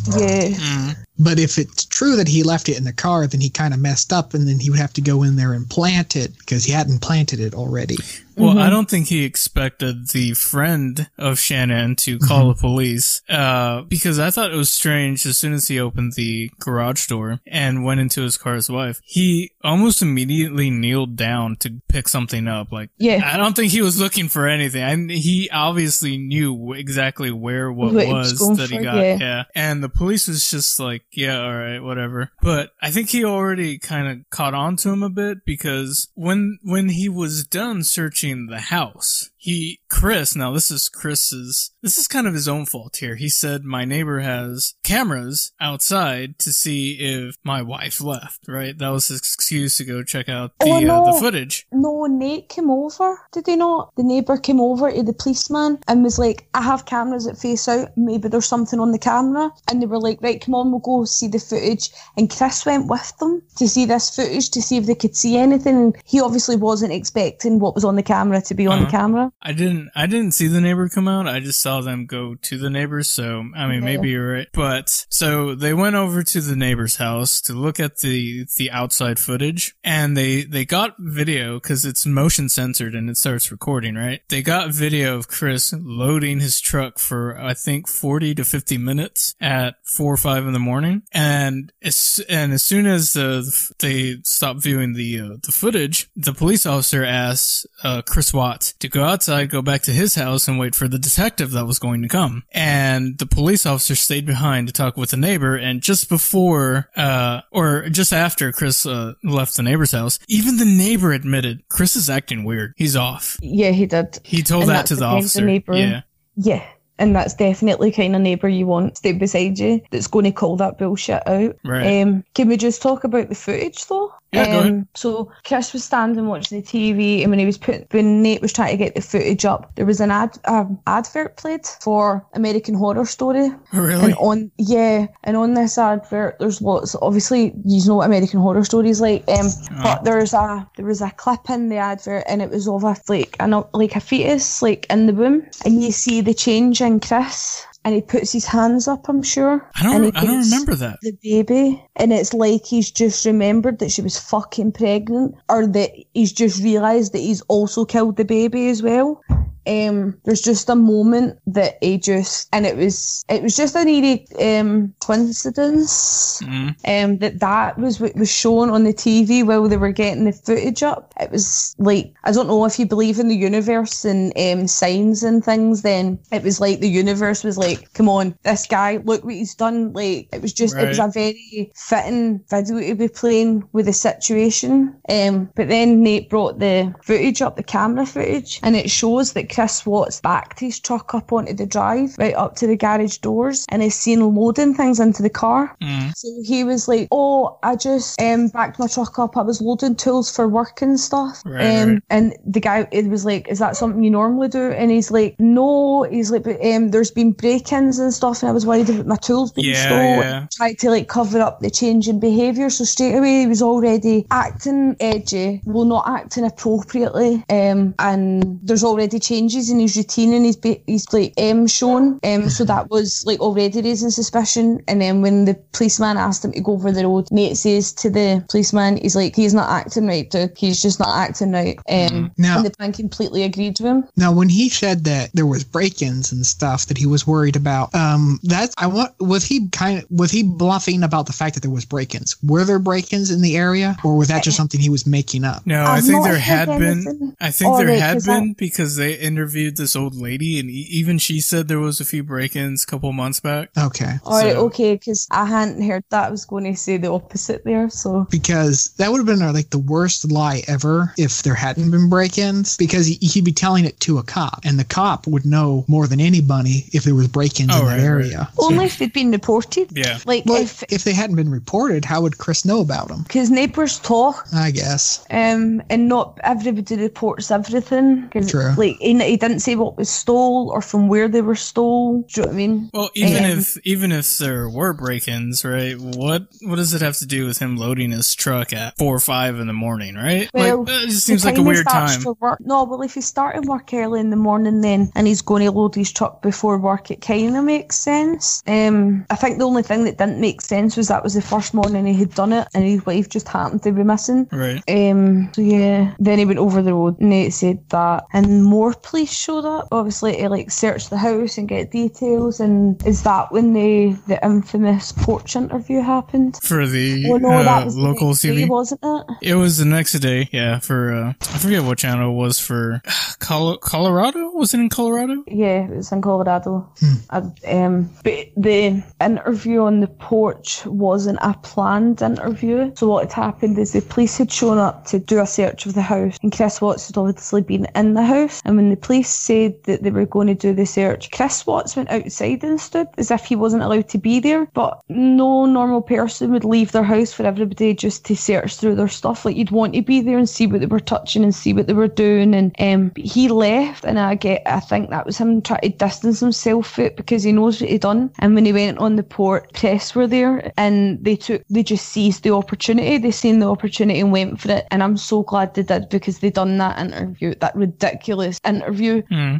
Yeah. 0.07 0.49
Mm. 0.49 0.95
But 1.17 1.39
if 1.39 1.57
it's 1.57 1.85
true 1.85 2.15
that 2.17 2.27
he 2.27 2.43
left 2.43 2.69
it 2.69 2.77
in 2.77 2.83
the 2.83 2.93
car, 2.93 3.25
then 3.27 3.41
he 3.41 3.49
kind 3.49 3.73
of 3.73 3.79
messed 3.79 4.11
up, 4.11 4.33
and 4.33 4.47
then 4.47 4.59
he 4.59 4.69
would 4.69 4.79
have 4.79 4.93
to 4.93 5.01
go 5.01 5.23
in 5.23 5.35
there 5.35 5.53
and 5.53 5.69
plant 5.69 6.15
it 6.15 6.37
because 6.39 6.63
he 6.65 6.71
hadn't 6.71 7.01
planted 7.01 7.39
it 7.39 7.53
already. 7.53 7.97
Well, 8.37 8.59
I 8.59 8.69
don't 8.69 8.89
think 8.89 9.07
he 9.07 9.23
expected 9.23 10.09
the 10.09 10.33
friend 10.33 11.09
of 11.17 11.39
Shannon 11.39 11.95
to 11.97 12.19
call 12.19 12.49
the 12.49 12.59
police, 12.59 13.21
uh, 13.29 13.81
because 13.83 14.19
I 14.19 14.29
thought 14.31 14.51
it 14.51 14.57
was 14.57 14.69
strange 14.69 15.25
as 15.25 15.37
soon 15.37 15.53
as 15.53 15.67
he 15.67 15.79
opened 15.79 16.13
the 16.13 16.51
garage 16.59 17.07
door 17.07 17.39
and 17.47 17.83
went 17.85 17.99
into 17.99 18.21
his 18.21 18.37
car's 18.37 18.69
wife, 18.69 18.99
he 19.03 19.51
almost 19.63 20.01
immediately 20.01 20.69
kneeled 20.69 21.15
down 21.15 21.55
to 21.57 21.81
pick 21.87 22.07
something 22.07 22.47
up. 22.47 22.71
Like, 22.71 22.89
Yeah. 22.97 23.21
I 23.23 23.37
don't 23.37 23.55
think 23.55 23.71
he 23.71 23.81
was 23.81 23.99
looking 23.99 24.27
for 24.27 24.47
anything. 24.47 24.83
I, 24.83 25.13
he 25.13 25.49
obviously 25.51 26.17
knew 26.17 26.73
exactly 26.73 27.31
where 27.31 27.71
what, 27.71 27.93
What 27.93 28.07
was 28.07 28.39
was 28.39 28.57
that 28.57 28.69
he 28.69 28.79
got. 28.83 28.97
yeah. 28.97 29.17
yeah. 29.19 29.43
And 29.55 29.83
the 29.83 29.89
police 29.89 30.27
was 30.27 30.49
just 30.49 30.79
like, 30.79 31.03
yeah, 31.11 31.39
all 31.41 31.55
right, 31.55 31.79
whatever. 31.79 32.31
But 32.41 32.71
I 32.81 32.91
think 32.91 33.09
he 33.09 33.23
already 33.23 33.77
kind 33.79 34.07
of 34.07 34.29
caught 34.29 34.53
on 34.53 34.75
to 34.77 34.89
him 34.89 35.03
a 35.03 35.09
bit 35.09 35.45
because 35.45 36.09
when, 36.15 36.59
when 36.63 36.89
he 36.89 37.07
was 37.09 37.45
done 37.45 37.83
searching 37.83 38.24
the 38.47 38.59
house, 38.59 39.29
he, 39.45 39.79
Chris, 39.89 40.35
now 40.35 40.51
this 40.51 40.71
is 40.71 40.89
Chris's, 40.89 41.71
this 41.83 41.99
is 41.99 42.07
kind 42.07 42.25
of 42.25 42.33
his 42.33 42.47
own 42.47 42.65
fault 42.65 42.97
here. 42.97 43.13
He 43.15 43.29
said, 43.29 43.63
my 43.63 43.85
neighbor 43.85 44.19
has 44.21 44.73
cameras 44.83 45.51
outside 45.61 46.39
to 46.39 46.51
see 46.51 46.93
if 46.99 47.35
my 47.43 47.61
wife 47.61 48.01
left, 48.01 48.39
right? 48.47 48.75
That 48.75 48.89
was 48.89 49.07
his 49.09 49.19
excuse 49.19 49.77
to 49.77 49.85
go 49.85 50.01
check 50.03 50.29
out 50.29 50.51
the, 50.59 50.65
Oh, 50.69 50.77
uh, 50.77 50.79
no. 50.79 51.05
the 51.13 51.19
footage. 51.19 51.67
No, 51.71 52.05
Nate 52.07 52.49
came 52.49 52.71
over. 52.71 53.19
Did 53.33 53.45
he 53.45 53.55
not? 53.55 53.91
The 53.95 54.03
neighbour 54.03 54.37
came 54.37 54.59
over 54.59 54.91
to 54.91 55.03
the 55.03 55.13
policeman 55.13 55.77
and 55.87 56.03
was 56.03 56.17
like, 56.17 56.47
I 56.55 56.63
have 56.63 56.85
cameras 56.87 57.25
that 57.25 57.37
face 57.37 57.67
out. 57.67 57.89
Maybe 57.95 58.27
there's 58.29 58.47
something 58.47 58.79
on 58.79 58.91
the 58.93 58.99
camera. 58.99 59.51
And 59.69 59.79
they 59.79 59.85
were 59.85 59.99
like, 59.99 60.23
right, 60.23 60.43
come 60.43 60.55
on, 60.55 60.71
we'll 60.71 60.79
go 60.79 61.05
see 61.05 61.27
the 61.27 61.39
footage. 61.39 61.89
And 62.17 62.31
Chris 62.35 62.65
went 62.65 62.87
with 62.89 63.13
them 63.19 63.43
to 63.57 63.67
see 63.67 63.85
this 63.85 64.15
footage 64.15 64.49
to 64.49 64.61
see 64.61 64.77
if 64.77 64.87
they 64.87 64.95
could 64.95 65.15
see 65.15 65.37
anything. 65.37 65.75
And 65.75 65.95
he 66.05 66.19
obviously 66.19 66.55
wasn't 66.55 66.93
expecting 66.93 67.59
what 67.59 67.75
was 67.75 67.85
on 67.85 67.95
the 67.95 68.03
camera 68.03 68.41
to 68.41 68.55
be 68.55 68.65
on 68.65 68.79
the 68.79 68.85
Uh-huh. 68.87 68.91
camera. 68.97 69.31
I 69.41 69.53
didn't 69.53 69.91
I 69.95 70.07
didn't 70.07 70.31
see 70.31 70.47
the 70.47 70.61
neighbor 70.61 70.89
come 70.89 71.07
out. 71.07 71.27
I 71.27 71.39
just 71.39 71.61
saw 71.61 71.81
them 71.81 72.07
go 72.07 72.35
to 72.35 72.57
the 72.57 72.69
neighbors. 72.69 73.07
So 73.07 73.43
I 73.55 73.67
mean 73.67 73.83
maybe 73.83 74.09
you're 74.09 74.33
right. 74.33 74.47
But 74.53 75.05
so 75.09 75.53
they 75.53 75.73
went 75.73 75.95
over 75.95 76.23
to 76.23 76.41
the 76.41 76.55
neighbor's 76.55 76.95
house 76.95 77.41
to 77.41 77.53
look 77.53 77.79
at 77.79 77.97
the 77.97 78.47
the 78.57 78.71
outside 78.71 79.19
footage 79.19 79.75
and 79.83 80.17
they 80.17 80.43
they 80.43 80.65
got 80.65 80.95
video 80.97 81.59
cuz 81.59 81.85
it's 81.85 82.05
motion 82.05 82.49
censored 82.49 82.95
and 82.95 83.09
it 83.09 83.17
starts 83.17 83.51
recording, 83.51 83.95
right? 83.95 84.21
They 84.29 84.41
got 84.41 84.73
video 84.73 85.17
of 85.17 85.27
Chris 85.27 85.73
loading 85.77 86.39
his 86.39 86.59
truck 86.59 86.97
for 86.97 87.39
I 87.39 87.53
think 87.53 87.87
40 87.87 88.33
to 88.35 88.43
50 88.43 88.77
minutes 88.79 89.35
at 89.39 89.75
4 89.83 90.13
or 90.13 90.17
5 90.17 90.47
in 90.47 90.53
the 90.53 90.59
morning 90.59 91.03
and 91.11 91.71
as 91.83 92.23
and 92.29 92.51
as 92.51 92.63
soon 92.63 92.87
as 92.87 93.15
uh, 93.15 93.43
they 93.79 94.17
stopped 94.23 94.63
viewing 94.63 94.93
the 94.93 95.19
uh, 95.19 95.37
the 95.43 95.51
footage, 95.51 96.09
the 96.15 96.33
police 96.33 96.65
officer 96.65 97.03
asked 97.03 97.67
uh, 97.83 98.01
Chris 98.01 98.33
Watts 98.33 98.73
to 98.79 98.89
go 98.89 99.03
outside, 99.29 99.49
go 99.49 99.61
back 99.61 99.81
to 99.83 99.91
his 99.91 100.15
house, 100.15 100.47
and 100.47 100.59
wait 100.59 100.75
for 100.75 100.87
the 100.87 100.99
detective 100.99 101.51
that 101.51 101.65
was 101.65 101.79
going 101.79 102.01
to 102.01 102.07
come. 102.07 102.43
And 102.51 103.17
the 103.17 103.25
police 103.25 103.65
officer 103.65 103.95
stayed 103.95 104.25
behind 104.25 104.67
to 104.67 104.73
talk 104.73 104.97
with 104.97 105.11
the 105.11 105.17
neighbor. 105.17 105.55
And 105.55 105.81
just 105.81 106.09
before, 106.09 106.89
uh, 106.95 107.41
or 107.51 107.89
just 107.89 108.13
after 108.13 108.51
Chris 108.51 108.85
uh, 108.85 109.13
left 109.23 109.55
the 109.57 109.63
neighbor's 109.63 109.91
house, 109.91 110.19
even 110.27 110.57
the 110.57 110.65
neighbor 110.65 111.11
admitted 111.11 111.67
Chris 111.69 111.95
is 111.95 112.09
acting 112.09 112.43
weird. 112.43 112.73
He's 112.77 112.95
off. 112.95 113.37
Yeah, 113.41 113.71
he 113.71 113.85
did. 113.85 114.19
He 114.23 114.43
told 114.43 114.63
And 114.63 114.71
that 114.71 114.85
to 114.87 114.95
the, 114.95 115.01
the 115.01 115.05
officer. 115.07 115.45
neighbor- 115.45 115.75
Yeah. 115.75 116.01
Yeah. 116.35 116.63
And 116.97 117.13
that's 117.13 117.33
definitely 117.33 117.91
kind 117.91 118.15
of 118.15 118.21
neighbour 118.21 118.47
you 118.47 118.65
want 118.67 118.97
stay 118.97 119.11
beside 119.11 119.59
you 119.59 119.81
that's 119.91 120.07
going 120.07 120.23
to 120.23 120.31
call 120.31 120.55
that 120.57 120.77
bullshit 120.77 121.27
out. 121.27 121.55
Right. 121.65 122.01
Um, 122.01 122.23
can 122.35 122.47
we 122.47 122.55
just 122.55 122.81
talk 122.81 123.03
about 123.03 123.27
the 123.27 123.35
footage 123.35 123.85
though? 123.87 124.13
Yeah, 124.31 124.43
ahead. 124.43 124.87
So 124.95 125.31
Chris 125.45 125.71
was 125.71 125.83
standing 125.83 126.27
watching 126.27 126.59
the 126.59 126.65
TV, 126.67 127.21
and 127.21 127.29
when 127.29 127.39
he 127.39 127.45
was 127.45 127.57
put, 127.57 127.91
when 127.93 128.21
Nate 128.21 128.41
was 128.41 128.51
trying 128.51 128.71
to 128.71 128.77
get 128.77 128.95
the 128.95 129.01
footage 129.01 129.45
up, 129.45 129.73
there 129.75 129.85
was 129.85 130.01
an 130.01 130.11
ad 130.11 130.37
um, 130.45 130.79
advert 130.87 131.37
played 131.37 131.65
for 131.65 132.25
American 132.33 132.75
Horror 132.75 133.05
Story, 133.05 133.51
really? 133.71 134.03
and 134.05 134.13
on 134.15 134.51
yeah, 134.57 135.07
and 135.23 135.37
on 135.37 135.53
this 135.53 135.77
advert, 135.77 136.37
there's 136.39 136.61
lots. 136.61 136.95
Obviously, 137.01 137.53
you 137.63 137.85
know 137.87 137.95
what 137.95 138.07
American 138.07 138.39
Horror 138.41 138.63
Story 138.65 138.89
is 138.89 138.99
like. 139.01 139.23
Um, 139.29 139.45
Uh-huh. 139.47 139.81
but 139.83 140.03
there's 140.03 140.33
a 140.33 140.67
there 140.75 140.85
was 140.85 141.01
a 141.01 141.11
clip 141.11 141.49
in 141.49 141.69
the 141.69 141.77
advert, 141.77 142.23
and 142.27 142.41
it 142.41 142.49
was 142.49 142.67
of 142.67 142.83
a 142.83 142.95
like 143.07 143.35
an 143.39 143.63
like 143.73 143.95
a 143.95 143.99
fetus 144.01 144.61
like 144.61 144.85
in 144.89 145.05
the 145.05 145.13
womb, 145.13 145.45
and 145.63 145.81
you 145.81 145.91
see 145.91 146.21
the 146.21 146.33
change 146.33 146.81
in 146.81 146.99
Chris. 146.99 147.65
And 147.85 147.93
he 147.93 148.01
puts 148.01 148.33
his 148.33 148.45
hands 148.45 148.87
up, 148.87 149.07
I'm 149.07 149.21
sure. 149.21 149.69
I 149.75 149.95
and 149.95 150.05
he 150.05 150.11
don't. 150.11 150.23
I 150.23 150.25
don't 150.25 150.43
remember 150.43 150.75
that. 150.75 150.97
The 151.03 151.15
baby, 151.21 151.85
and 151.95 152.11
it's 152.11 152.33
like 152.33 152.65
he's 152.65 152.89
just 152.91 153.25
remembered 153.25 153.77
that 153.79 153.91
she 153.91 154.01
was 154.01 154.19
fucking 154.19 154.71
pregnant, 154.71 155.35
or 155.49 155.67
that 155.67 155.91
he's 156.15 156.33
just 156.33 156.63
realised 156.63 157.13
that 157.13 157.19
he's 157.19 157.41
also 157.41 157.85
killed 157.85 158.17
the 158.17 158.25
baby 158.25 158.69
as 158.69 158.81
well. 158.81 159.21
Um, 159.67 160.19
there's 160.25 160.41
just 160.41 160.69
a 160.69 160.75
moment 160.75 161.39
that 161.47 161.77
he 161.81 161.97
just, 161.97 162.47
and 162.53 162.65
it 162.65 162.77
was, 162.77 163.23
it 163.29 163.41
was 163.43 163.55
just 163.55 163.75
an 163.75 163.87
eerie 163.87 164.27
um, 164.39 164.93
coincidence 164.99 166.41
Mm. 166.43 166.75
um, 166.87 167.17
that 167.19 167.39
that 167.39 167.77
was 167.77 167.99
what 167.99 168.15
was 168.15 168.31
shown 168.31 168.69
on 168.69 168.83
the 168.83 168.93
TV 168.93 169.45
while 169.45 169.67
they 169.67 169.77
were 169.77 169.91
getting 169.91 170.25
the 170.25 170.31
footage 170.31 170.83
up. 170.83 171.13
It 171.19 171.31
was 171.31 171.75
like 171.79 172.13
I 172.23 172.31
don't 172.31 172.47
know 172.47 172.65
if 172.65 172.79
you 172.79 172.85
believe 172.85 173.19
in 173.19 173.27
the 173.27 173.35
universe 173.35 174.05
and 174.05 174.33
um, 174.37 174.67
signs 174.67 175.23
and 175.23 175.43
things. 175.43 175.81
Then 175.81 176.19
it 176.31 176.43
was 176.43 176.59
like 176.59 176.79
the 176.79 176.89
universe 176.89 177.43
was 177.43 177.57
like, 177.57 177.91
"Come 177.93 178.09
on, 178.09 178.35
this 178.43 178.67
guy, 178.67 178.97
look 179.03 179.23
what 179.23 179.33
he's 179.33 179.55
done." 179.55 179.93
Like 179.93 180.29
it 180.33 180.41
was 180.41 180.53
just, 180.53 180.75
it 180.75 180.87
was 180.87 180.99
a 180.99 181.07
very 181.07 181.71
fitting 181.75 182.41
video 182.49 182.79
to 182.79 182.95
be 182.95 183.07
playing 183.07 183.67
with 183.71 183.85
the 183.85 183.93
situation. 183.93 184.95
Um, 185.09 185.49
but 185.55 185.67
then 185.69 186.03
Nate 186.03 186.29
brought 186.29 186.59
the 186.59 186.93
footage 187.03 187.41
up, 187.41 187.55
the 187.55 187.63
camera 187.63 188.05
footage, 188.05 188.59
and 188.63 188.75
it 188.75 188.89
shows 188.89 189.33
that 189.33 189.49
Chris 189.55 189.85
Watts 189.85 190.19
backed 190.19 190.59
his 190.59 190.79
truck 190.79 191.15
up 191.15 191.31
onto 191.31 191.53
the 191.53 191.65
drive, 191.65 192.15
right 192.19 192.35
up 192.35 192.55
to 192.57 192.67
the 192.67 192.75
garage 192.75 193.17
doors, 193.19 193.65
and 193.69 193.81
is 193.81 193.95
seen 193.95 194.19
loading 194.35 194.73
things 194.73 194.99
into 194.99 195.23
the 195.23 195.29
car. 195.29 195.75
Mm. 195.81 196.13
So 196.15 196.27
he 196.43 196.63
was 196.65 196.87
like, 196.89 197.07
"Oh, 197.11 197.57
I 197.63 197.77
just 197.77 198.21
um 198.21 198.49
backed 198.49 198.79
my 198.79 198.87
truck 198.87 199.17
up. 199.17 199.37
I 199.37 199.41
was 199.41 199.61
loading 199.61 199.95
tools 199.95 200.35
for 200.35 200.47
work 200.49 200.81
and 200.81 200.99
stuff." 200.99 201.41
Right, 201.45 201.81
um, 201.81 201.93
right. 201.93 202.03
and 202.09 202.35
the 202.45 202.59
guy 202.59 202.87
it 202.91 203.07
was 203.07 203.23
like, 203.23 203.47
"Is 203.47 203.59
that 203.59 203.77
something 203.77 204.03
you 204.03 204.09
normally 204.09 204.49
do?" 204.49 204.71
And 204.71 204.91
he's 204.91 205.09
like, 205.09 205.35
"No." 205.39 206.03
He's 206.03 206.31
like, 206.31 206.43
"But 206.43 206.63
um, 206.65 206.89
there's 206.89 207.11
been 207.11 207.31
break-ins 207.31 207.97
and 207.99 208.13
stuff, 208.13 208.41
and 208.43 208.49
I 208.49 208.53
was 208.53 208.65
worried 208.65 208.89
about 208.89 209.07
my 209.07 209.15
tools 209.15 209.53
being 209.53 209.69
Yeah, 209.69 209.85
stolen." 209.85 210.19
yeah. 210.19 210.47
Tried 210.51 210.79
to 210.79 210.89
like 210.89 211.07
cover 211.07 211.39
up 211.39 211.61
the 211.61 211.69
change 211.69 212.09
in 212.09 212.19
behaviour. 212.19 212.69
So 212.69 212.83
straight 212.83 213.15
away 213.15 213.41
he 213.41 213.47
was 213.47 213.61
already 213.61 214.25
acting 214.31 214.97
edgy, 214.99 215.61
well, 215.65 215.85
not 215.85 216.07
acting 216.07 216.43
appropriately. 216.43 217.43
Um, 217.49 217.95
and 217.99 218.59
there's 218.63 218.83
already 218.83 219.19
change 219.19 219.44
changes 219.45 219.69
in 219.69 219.79
his 219.79 219.95
routine 219.95 220.33
and 220.33 220.45
his 220.45 220.55
ba- 220.55 220.79
his 220.87 221.11
like 221.13 221.33
um 221.37 221.67
shown. 221.67 222.19
Um, 222.23 222.49
so 222.49 222.63
that 222.65 222.89
was 222.89 223.23
like 223.25 223.39
already 223.39 223.81
raising 223.81 224.09
suspicion. 224.09 224.81
And 224.87 225.01
then 225.01 225.21
when 225.21 225.45
the 225.45 225.55
policeman 225.73 226.17
asked 226.17 226.43
him 226.45 226.51
to 226.53 226.61
go 226.61 226.73
over 226.73 226.91
the 226.91 227.05
road, 227.05 227.27
Nate 227.31 227.57
says 227.57 227.93
to 227.93 228.09
the 228.09 228.43
policeman, 228.49 228.97
he's 228.97 229.15
like, 229.15 229.35
he's 229.35 229.53
not 229.53 229.69
acting 229.69 230.07
right, 230.07 230.29
dude. 230.29 230.57
He's 230.57 230.81
just 230.81 230.99
not 230.99 231.15
acting 231.15 231.51
right. 231.51 231.77
Um, 231.89 232.31
Now- 232.37 232.57
and 232.57 232.65
the 232.65 232.73
man 232.79 232.91
completely 232.93 233.43
agreed 233.43 233.77
with 233.79 233.87
him. 233.87 234.05
Now, 234.15 234.31
when 234.31 234.49
he 234.49 234.69
said 234.69 235.03
that 235.05 235.29
there 235.33 235.45
was 235.45 235.63
break-ins 235.63 236.31
and 236.31 236.45
stuff 236.45 236.87
that 236.87 236.97
he 236.97 237.05
was 237.05 237.27
worried 237.27 237.55
about, 237.55 237.93
um, 237.93 238.39
that's 238.43 238.73
I 238.77 238.87
want 238.87 239.13
was 239.19 239.45
he 239.45 239.67
kind 239.69 239.99
of 239.99 240.05
was 240.09 240.31
he 240.31 240.43
bluffing 240.43 241.03
about 241.03 241.27
the 241.27 241.33
fact 241.33 241.55
that 241.55 241.61
there 241.61 241.71
was 241.71 241.85
break-ins? 241.85 242.35
Were 242.43 242.63
there 242.63 242.79
break-ins 242.79 243.29
in 243.31 243.41
the 243.41 243.55
area, 243.57 243.95
or 244.03 244.17
was 244.17 244.27
that 244.29 244.43
just 244.43 244.57
something 244.57 244.79
he 244.79 244.89
was 244.89 245.05
making 245.05 245.43
up? 245.43 245.65
No, 245.65 245.83
i 245.83 245.95
I've 245.97 246.03
think 246.05 246.23
there 246.23 246.33
heard 246.33 246.67
had 246.67 246.79
been. 246.79 247.35
I 247.39 247.51
think 247.51 247.73
Oh, 247.73 247.77
there 247.77 247.87
had 247.89 247.99
had 247.99 248.13
'cause 248.15 248.27
I- 248.29 248.39
been 248.39 248.53
because 248.53 248.95
they 248.95 249.17
interviewed 249.35 249.75
this 249.77 249.95
old 249.95 250.15
lady, 250.15 250.59
and 250.59 250.69
e- 250.69 250.87
even 250.89 251.17
she 251.17 251.39
said 251.41 251.67
there 251.67 251.79
was 251.79 251.99
a 251.99 252.05
few 252.05 252.23
break-ins 252.23 252.83
a 252.83 252.87
couple 252.87 253.11
months 253.11 253.39
back. 253.39 253.69
Okay, 253.77 254.13
All 254.23 254.39
right, 254.39 254.53
So- 254.53 254.65
okay, 254.67 254.95
because 254.95 255.27
I 255.31 255.45
hadn't 255.45 255.81
heard 255.83 256.03
that. 256.09 256.27
I 256.27 256.31
was 256.31 256.45
going 256.45 256.63
to 256.63 256.75
say 256.75 256.97
the 256.97 257.11
opposite 257.11 257.63
there. 257.65 257.89
So 257.89 258.27
because 258.31 258.93
that 258.97 259.11
would 259.11 259.17
have 259.17 259.25
been 259.25 259.41
uh, 259.41 259.51
like 259.53 259.69
the 259.71 259.79
worst 259.79 260.31
lie 260.31 260.63
ever 260.67 261.13
if 261.17 261.43
there 261.43 261.53
hadn't 261.55 261.91
been 261.91 262.09
break-ins. 262.09 262.77
Because 262.77 263.05
he, 263.07 263.15
he'd 263.27 263.43
be 263.45 263.51
telling 263.51 263.85
it 263.85 263.99
to 264.01 264.17
a 264.17 264.23
cop, 264.23 264.61
and 264.63 264.79
the 264.79 264.83
cop 264.85 265.27
would 265.27 265.45
know 265.45 265.83
more 265.87 266.07
than 266.07 266.19
anybody 266.21 266.85
if 266.93 267.03
there 267.03 267.15
was 267.15 267.27
break-ins 267.27 267.71
Oh, 267.73 267.79
in 267.81 267.85
right, 267.85 267.97
that 267.97 268.03
right. 268.03 268.23
area. 268.25 268.49
only 268.57 268.85
if 268.85 268.97
they'd 268.97 269.11
been 269.13 269.31
reported. 269.31 269.89
Yeah. 269.91 270.19
Like 270.25 270.43
Well, 270.45 270.61
if 270.61 270.83
if 270.89 271.03
they 271.03 271.13
hadn't 271.13 271.35
been 271.35 271.51
reported, 271.51 272.05
how 272.05 272.21
would 272.21 272.37
Chris 272.37 272.63
know 272.65 272.79
about 272.81 273.07
them? 273.09 273.23
because 273.23 273.49
neighbours 273.49 273.99
talk. 273.99 274.47
I 274.53 274.71
guess. 274.71 275.25
Um, 275.29 275.81
and 275.89 276.07
not 276.07 276.39
everybody 276.43 276.95
reports 276.95 277.51
everything. 277.51 278.29
True. 278.47 278.73
Like 278.77 278.97
he, 279.25 279.31
he 279.31 279.37
didn't 279.37 279.59
say 279.59 279.75
what 279.75 279.97
was 279.97 280.09
stole 280.09 280.69
or 280.73 280.81
from 280.81 281.07
where 281.07 281.27
they 281.27 281.41
were 281.41 281.55
stole. 281.55 282.21
Do 282.21 282.41
you 282.41 282.41
know 282.41 282.47
what 282.47 282.53
I 282.53 282.57
mean? 282.57 282.89
Well, 282.93 283.09
even 283.15 283.45
Um, 283.45 283.59
if 283.59 283.77
even 283.85 284.11
if 284.11 284.37
there 284.37 284.69
were 284.69 284.93
break-ins, 284.93 285.65
right? 285.65 285.99
What 285.99 286.47
what 286.61 286.75
does 286.77 286.93
it 286.93 287.01
have 287.01 287.17
to 287.17 287.25
do 287.25 287.45
with 287.45 287.59
him 287.59 287.77
loading 287.77 288.11
his 288.11 288.33
truck 288.35 288.73
at 288.73 288.97
four 288.97 289.15
or 289.15 289.19
five 289.19 289.59
in 289.59 289.67
the 289.67 289.73
morning, 289.73 290.15
right? 290.15 290.49
Well, 290.53 290.79
like 290.79 290.87
that 290.87 291.09
just 291.09 291.25
seems 291.25 291.45
like 291.45 291.57
a 291.57 291.63
weird 291.63 291.87
time. 291.87 292.23
Work, 292.39 292.59
no, 292.61 292.83
well, 292.83 293.01
if 293.01 293.13
he's 293.13 293.25
starting 293.25 293.67
work 293.67 293.93
early 293.93 294.19
in 294.19 294.29
the 294.29 294.35
morning, 294.35 294.81
then 294.81 295.11
and 295.15 295.27
he's 295.27 295.41
going 295.41 295.63
to 295.63 295.71
load 295.71 295.95
his 295.95 296.11
truck 296.11 296.41
before 296.41 296.77
work, 296.77 297.11
it 297.11 297.21
kind 297.21 297.55
of 297.55 297.63
makes 297.63 297.97
sense. 297.97 298.63
Um, 298.67 299.25
I 299.29 299.35
think 299.35 299.57
the 299.57 299.65
only 299.65 299.83
thing 299.83 300.03
that 300.05 300.17
didn't 300.17 300.39
make 300.41 300.61
sense 300.61 300.97
was 300.97 301.07
that 301.07 301.23
was 301.23 301.33
the 301.33 301.41
first 301.41 301.73
morning 301.73 302.05
he 302.05 302.13
had 302.13 302.33
done 302.33 302.53
it, 302.53 302.67
and 302.73 302.83
his 302.83 303.05
wife 303.05 303.29
just 303.29 303.47
happened 303.47 303.83
to 303.83 303.91
be 303.91 304.03
missing. 304.03 304.47
Right. 304.51 304.83
Um, 304.89 305.51
so 305.53 305.61
yeah, 305.61 306.13
then 306.19 306.39
he 306.39 306.45
went 306.45 306.59
over 306.59 306.81
the 306.81 306.93
road 306.93 307.19
and 307.19 307.33
it 307.33 307.53
said 307.53 307.83
that, 307.89 308.25
and 308.33 308.63
more 308.63 308.93
police 309.15 309.31
showed 309.33 309.65
up. 309.65 309.87
Obviously, 309.91 310.35
to 310.37 310.49
like 310.49 310.69
search 310.69 311.09
the 311.09 311.17
house 311.17 311.57
and 311.57 311.67
get 311.69 311.91
details. 311.91 312.59
And 312.59 313.01
is 313.07 313.23
that 313.23 313.51
when 313.51 313.73
the 313.73 314.17
the 314.27 314.43
infamous 314.45 315.11
porch 315.13 315.55
interview 315.55 316.01
happened? 316.01 316.57
For 316.61 316.85
the 316.85 317.25
Oh 317.29 317.37
no, 317.37 317.49
uh, 317.51 317.63
that 317.63 317.85
was 317.85 317.95
the 317.95 318.01
local 318.01 318.27
next 318.29 318.43
TV. 318.43 318.55
day, 318.57 318.65
wasn't 318.65 319.01
it? 319.03 319.25
It 319.41 319.55
was 319.55 319.77
the 319.77 319.85
next 319.85 320.13
day, 320.19 320.49
yeah. 320.51 320.79
For 320.79 321.13
uh, 321.13 321.33
I 321.41 321.57
forget 321.57 321.83
what 321.83 321.97
channel 321.97 322.31
it 322.31 322.35
was 322.35 322.59
for. 322.59 323.01
Col- 323.39 323.77
Colorado 323.77 324.49
was 324.51 324.73
it 324.73 324.79
in 324.79 324.89
Colorado? 324.89 325.43
Yeah, 325.47 325.85
it 325.85 325.95
was 325.95 326.11
in 326.11 326.21
Colorado. 326.21 326.91
I, 327.29 327.37
um, 327.67 328.09
but 328.23 328.47
the 328.57 329.03
interview 329.21 329.81
on 329.81 329.99
the 330.01 330.07
porch 330.07 330.85
wasn't 330.85 331.39
a 331.41 331.53
planned 331.63 332.21
interview. 332.21 332.91
So 332.95 333.07
what 333.07 333.23
had 333.31 333.33
happened 333.45 333.77
is 333.77 333.93
the 333.93 334.01
police 334.01 334.37
had 334.37 334.51
shown 334.51 334.77
up 334.77 335.05
to 335.07 335.19
do 335.19 335.39
a 335.39 335.45
search 335.47 335.85
of 335.85 335.93
the 335.93 336.01
house, 336.01 336.37
and 336.43 336.51
Chris 336.51 336.81
Watts 336.81 337.07
had 337.07 337.17
obviously 337.17 337.61
been 337.61 337.87
in 337.95 338.13
the 338.13 338.23
house. 338.23 338.61
And 338.65 338.75
when 338.77 338.89
the 338.89 338.94
police 338.95 339.29
said 339.29 339.81
that 339.83 340.03
they 340.03 340.11
were 340.11 340.25
going 340.25 340.47
to 340.47 340.55
do 340.55 340.73
the 340.73 340.85
search, 340.85 341.31
Chris 341.31 341.65
Watts 341.65 341.95
went 341.95 342.09
outside 342.09 342.63
and 342.63 342.79
stood 342.79 343.07
as 343.17 343.31
if 343.31 343.45
he 343.45 343.55
wasn't 343.55 343.83
allowed 343.83 344.09
to 344.09 344.17
be 344.17 344.39
there. 344.39 344.65
But 344.73 345.01
no 345.09 345.65
normal 345.65 346.01
person 346.01 346.51
would 346.51 346.63
leave 346.63 346.91
their 346.91 347.03
house 347.03 347.33
for 347.33 347.43
everybody 347.43 347.93
just 347.93 348.25
to 348.25 348.35
search 348.35 348.75
through 348.75 348.95
their 348.95 349.07
stuff. 349.07 349.45
Like 349.45 349.55
you'd 349.55 349.71
want 349.71 349.93
to 349.93 350.01
be 350.01 350.21
there 350.21 350.37
and 350.37 350.49
see 350.49 350.67
what 350.67 350.79
they 350.79 350.85
were 350.85 350.99
touching 350.99 351.43
and 351.43 351.53
see 351.53 351.73
what 351.73 351.87
they 351.87 351.93
were 351.93 352.07
doing. 352.07 352.53
And 352.53 352.75
um, 352.79 353.11
he 353.15 353.47
left, 353.49 354.05
and 354.05 354.19
I 354.19 354.35
get, 354.35 354.61
I 354.65 354.79
think 354.79 355.09
that 355.09 355.25
was 355.25 355.37
him 355.37 355.61
trying 355.61 355.81
to 355.81 355.89
distance 355.89 356.39
himself 356.39 356.99
it 356.99 357.15
because 357.15 357.43
he 357.43 357.51
knows 357.51 357.81
what 357.81 357.89
he 357.89 357.97
done. 357.97 358.31
And 358.39 358.55
when 358.55 358.65
he 358.65 358.73
went 358.73 358.97
on 358.99 359.15
the 359.15 359.23
port, 359.23 359.73
press 359.73 360.15
were 360.15 360.27
there, 360.27 360.71
and 360.77 361.23
they 361.23 361.35
took, 361.35 361.63
they 361.69 361.83
just 361.83 362.09
seized 362.09 362.43
the 362.43 362.51
opportunity. 362.51 363.17
They 363.17 363.31
seen 363.31 363.59
the 363.59 363.69
opportunity 363.69 364.19
and 364.19 364.31
went 364.31 364.59
for 364.59 364.71
it. 364.71 364.87
And 364.91 365.03
I'm 365.03 365.17
so 365.17 365.43
glad 365.43 365.73
they 365.73 365.83
did 365.83 366.09
because 366.09 366.39
they 366.39 366.49
done 366.49 366.77
that 366.77 366.99
interview, 366.99 367.55
that 367.55 367.75
ridiculous 367.75 368.59
interview. 368.65 368.84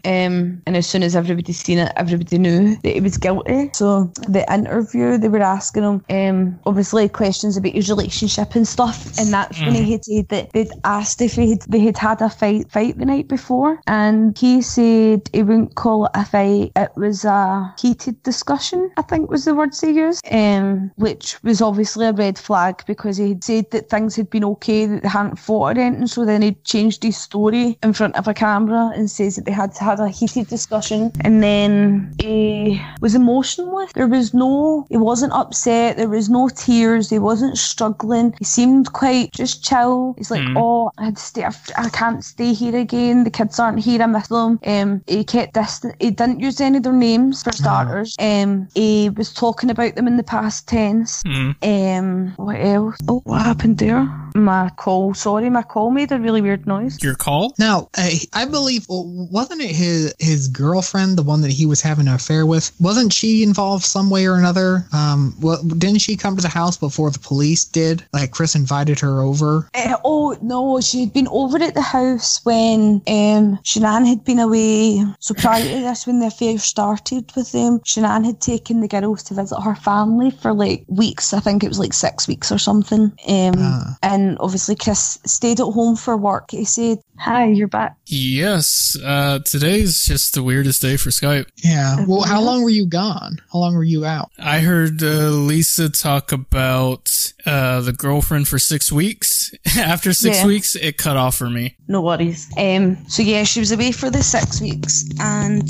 Um, 0.05 0.61
and 0.65 0.75
as 0.75 0.87
soon 0.87 1.03
as 1.03 1.15
everybody 1.15 1.53
seen 1.53 1.79
it, 1.79 1.91
everybody 1.95 2.37
knew 2.37 2.75
that 2.83 2.93
he 2.93 3.01
was 3.01 3.17
guilty. 3.17 3.69
So 3.73 4.11
the 4.27 4.45
interview, 4.51 5.17
they 5.17 5.29
were 5.29 5.41
asking 5.41 5.83
him, 5.83 6.03
um, 6.09 6.59
obviously 6.65 7.09
questions 7.09 7.57
about 7.57 7.73
his 7.73 7.89
relationship 7.89 8.55
and 8.55 8.67
stuff, 8.67 9.17
and 9.17 9.31
that's 9.31 9.59
when 9.61 9.75
he 9.75 9.91
had 9.93 10.05
said 10.05 10.29
that 10.29 10.51
they'd 10.53 10.71
asked 10.83 11.21
if 11.21 11.35
he 11.35 11.51
had, 11.51 11.61
they 11.67 11.79
had 11.79 11.97
had 11.97 12.21
a 12.21 12.29
fight 12.29 12.71
fight 12.71 12.97
the 12.97 13.05
night 13.05 13.27
before, 13.27 13.79
and 13.87 14.37
he 14.37 14.61
said 14.61 15.29
he 15.33 15.43
wouldn't 15.43 15.75
call 15.75 16.05
it 16.05 16.11
a 16.15 16.25
fight. 16.25 16.71
It 16.75 16.91
was 16.95 17.25
a 17.25 17.73
heated 17.79 18.21
discussion. 18.23 18.91
I 18.97 19.01
think 19.01 19.29
was 19.29 19.45
the 19.45 19.55
words 19.55 19.81
he 19.81 19.91
used, 19.91 20.25
um, 20.31 20.91
which 20.95 21.41
was 21.43 21.61
obviously 21.61 22.07
a 22.07 22.13
red 22.13 22.37
flag 22.37 22.83
because 22.85 23.17
he 23.17 23.29
had 23.29 23.43
said 23.43 23.71
that 23.71 23.89
things 23.89 24.15
had 24.15 24.29
been 24.29 24.43
okay, 24.43 24.85
that 24.85 25.03
they 25.03 25.09
hadn't 25.09 25.37
fought 25.37 25.77
or 25.77 25.81
anything. 25.81 26.07
So 26.07 26.25
then 26.25 26.41
he 26.41 26.53
changed 26.63 27.03
his 27.03 27.17
story 27.17 27.77
in 27.83 27.93
front 27.93 28.15
of 28.15 28.27
a 28.27 28.33
camera 28.33 28.91
and 28.95 29.09
says 29.15 29.35
that 29.35 29.45
they 29.45 29.51
had 29.51 29.75
had 29.77 29.99
a 29.99 30.09
heated 30.09 30.47
discussion, 30.47 31.11
and 31.21 31.41
then 31.41 32.13
he 32.21 32.81
was 33.01 33.15
emotionless. 33.15 33.91
There 33.93 34.07
was 34.07 34.33
no, 34.33 34.85
he 34.89 34.97
wasn't 34.97 35.33
upset. 35.33 35.97
There 35.97 36.09
was 36.09 36.29
no 36.29 36.49
tears. 36.49 37.09
He 37.09 37.19
wasn't 37.19 37.57
struggling. 37.57 38.33
He 38.39 38.45
seemed 38.45 38.91
quite 38.93 39.31
just 39.31 39.63
chill. 39.63 40.15
He's 40.17 40.31
like, 40.31 40.45
oh, 40.55 40.91
I 40.97 41.05
had 41.05 41.17
to 41.17 41.21
stay. 41.21 41.45
I 41.77 41.89
can't 41.89 42.23
stay 42.23 42.53
here 42.53 42.75
again. 42.75 43.23
The 43.23 43.31
kids 43.31 43.59
aren't 43.59 43.79
here. 43.79 44.01
I 44.01 44.05
miss 44.07 44.27
them. 44.27 44.59
Um, 44.65 45.01
he 45.07 45.23
kept 45.23 45.53
distant. 45.53 45.95
He 45.99 46.11
didn't 46.11 46.39
use 46.39 46.59
any 46.61 46.77
of 46.77 46.83
their 46.83 46.93
names 46.93 47.43
for 47.43 47.51
starters. 47.51 48.15
Um, 48.19 48.67
he 48.75 49.09
was 49.09 49.33
talking 49.33 49.69
about 49.69 49.95
them 49.95 50.07
in 50.07 50.17
the 50.17 50.23
past 50.23 50.67
tense. 50.67 51.23
Um, 51.61 52.33
what 52.37 52.55
else? 52.55 52.97
Oh, 53.07 53.21
what 53.25 53.41
happened 53.41 53.77
there? 53.77 54.07
My 54.35 54.69
call. 54.75 55.13
Sorry, 55.13 55.49
my 55.49 55.63
call 55.63 55.91
made 55.91 56.11
a 56.11 56.19
really 56.19 56.41
weird 56.41 56.67
noise. 56.67 57.01
Your 57.01 57.15
call? 57.15 57.53
Now, 57.57 57.87
I, 57.95 58.19
I 58.33 58.45
believe 58.45 58.85
wasn't 58.89 59.61
it 59.61 59.71
his 59.71 60.13
his 60.19 60.49
girlfriend, 60.49 61.17
the 61.17 61.23
one 61.23 61.41
that 61.41 61.51
he 61.51 61.65
was 61.65 61.81
having 61.81 62.07
an 62.07 62.13
affair 62.13 62.45
with? 62.45 62.71
Wasn't 62.79 63.13
she 63.13 63.43
involved 63.43 63.85
some 63.85 64.09
way 64.09 64.25
or 64.27 64.35
another? 64.37 64.85
Um, 64.91 65.35
well, 65.39 65.63
didn't 65.63 65.99
she 66.01 66.17
come 66.17 66.35
to 66.35 66.41
the 66.41 66.49
house 66.49 66.75
before 66.77 67.11
the 67.11 67.19
police 67.19 67.63
did? 67.63 68.03
Like 68.11 68.31
Chris 68.31 68.55
invited 68.55 68.99
her 68.99 69.21
over. 69.21 69.69
Uh, 69.73 69.95
oh 70.03 70.37
no, 70.41 70.81
she 70.81 70.99
had 71.01 71.13
been 71.13 71.29
over 71.29 71.57
at 71.63 71.73
the 71.73 71.81
house 71.81 72.41
when 72.43 73.01
um 73.07 73.57
Shanann 73.63 74.05
had 74.05 74.25
been 74.25 74.39
away. 74.39 75.01
So 75.19 75.33
prior 75.33 75.63
to 75.63 75.69
this, 75.79 76.05
when 76.05 76.19
the 76.19 76.27
affair 76.27 76.57
started 76.57 77.31
with 77.37 77.53
them, 77.53 77.79
Shanann 77.79 78.25
had 78.25 78.41
taken 78.41 78.81
the 78.81 78.89
girls 78.89 79.23
to 79.23 79.33
visit 79.33 79.61
her 79.61 79.75
family 79.75 80.31
for 80.31 80.53
like 80.53 80.83
weeks. 80.89 81.33
I 81.33 81.39
think 81.39 81.63
it 81.63 81.69
was 81.69 81.79
like 81.79 81.93
six 81.93 82.27
weeks 82.27 82.51
or 82.51 82.57
something. 82.59 83.13
Um, 83.27 83.53
Ah. 83.57 83.97
and 84.03 84.24
obviously 84.39 84.75
Chris 84.75 85.19
stayed 85.25 85.59
at 85.59 85.65
home 85.65 85.95
for 85.95 86.15
work. 86.17 86.51
He 86.51 86.65
said, 86.65 86.99
"Hi, 87.17 87.45
you're 87.47 87.67
back." 87.67 87.97
Yes. 88.07 88.97
Uh, 89.03 89.39
today's 89.39 90.05
just 90.05 90.33
the 90.33 90.43
weirdest 90.43 90.81
day 90.81 90.97
for 90.97 91.09
Skype. 91.09 91.47
Yeah. 91.63 92.05
Well, 92.07 92.23
how 92.23 92.41
long 92.41 92.63
were 92.63 92.69
you 92.69 92.85
gone? 92.87 93.37
How 93.51 93.59
long 93.59 93.75
were 93.75 93.83
you 93.83 94.05
out? 94.05 94.31
I 94.39 94.59
heard 94.59 95.01
uh, 95.03 95.29
Lisa 95.29 95.89
talk 95.89 96.31
about 96.31 97.33
uh, 97.45 97.81
the 97.81 97.93
girlfriend 97.93 98.47
for 98.47 98.59
six 98.59 98.91
weeks. 98.91 99.34
After 99.77 100.13
six 100.13 100.37
Yeah. 100.37 100.47
weeks, 100.47 100.75
it 100.75 100.97
cut 100.97 101.17
off 101.17 101.35
for 101.35 101.49
me. 101.49 101.75
No 101.87 102.01
worries. 102.01 102.47
Um, 102.57 102.97
so 103.07 103.21
yeah, 103.23 103.43
she 103.43 103.59
was 103.59 103.71
away 103.71 103.91
for 103.91 104.09
the 104.09 104.23
six 104.23 104.61
weeks 104.61 105.05
and 105.19 105.69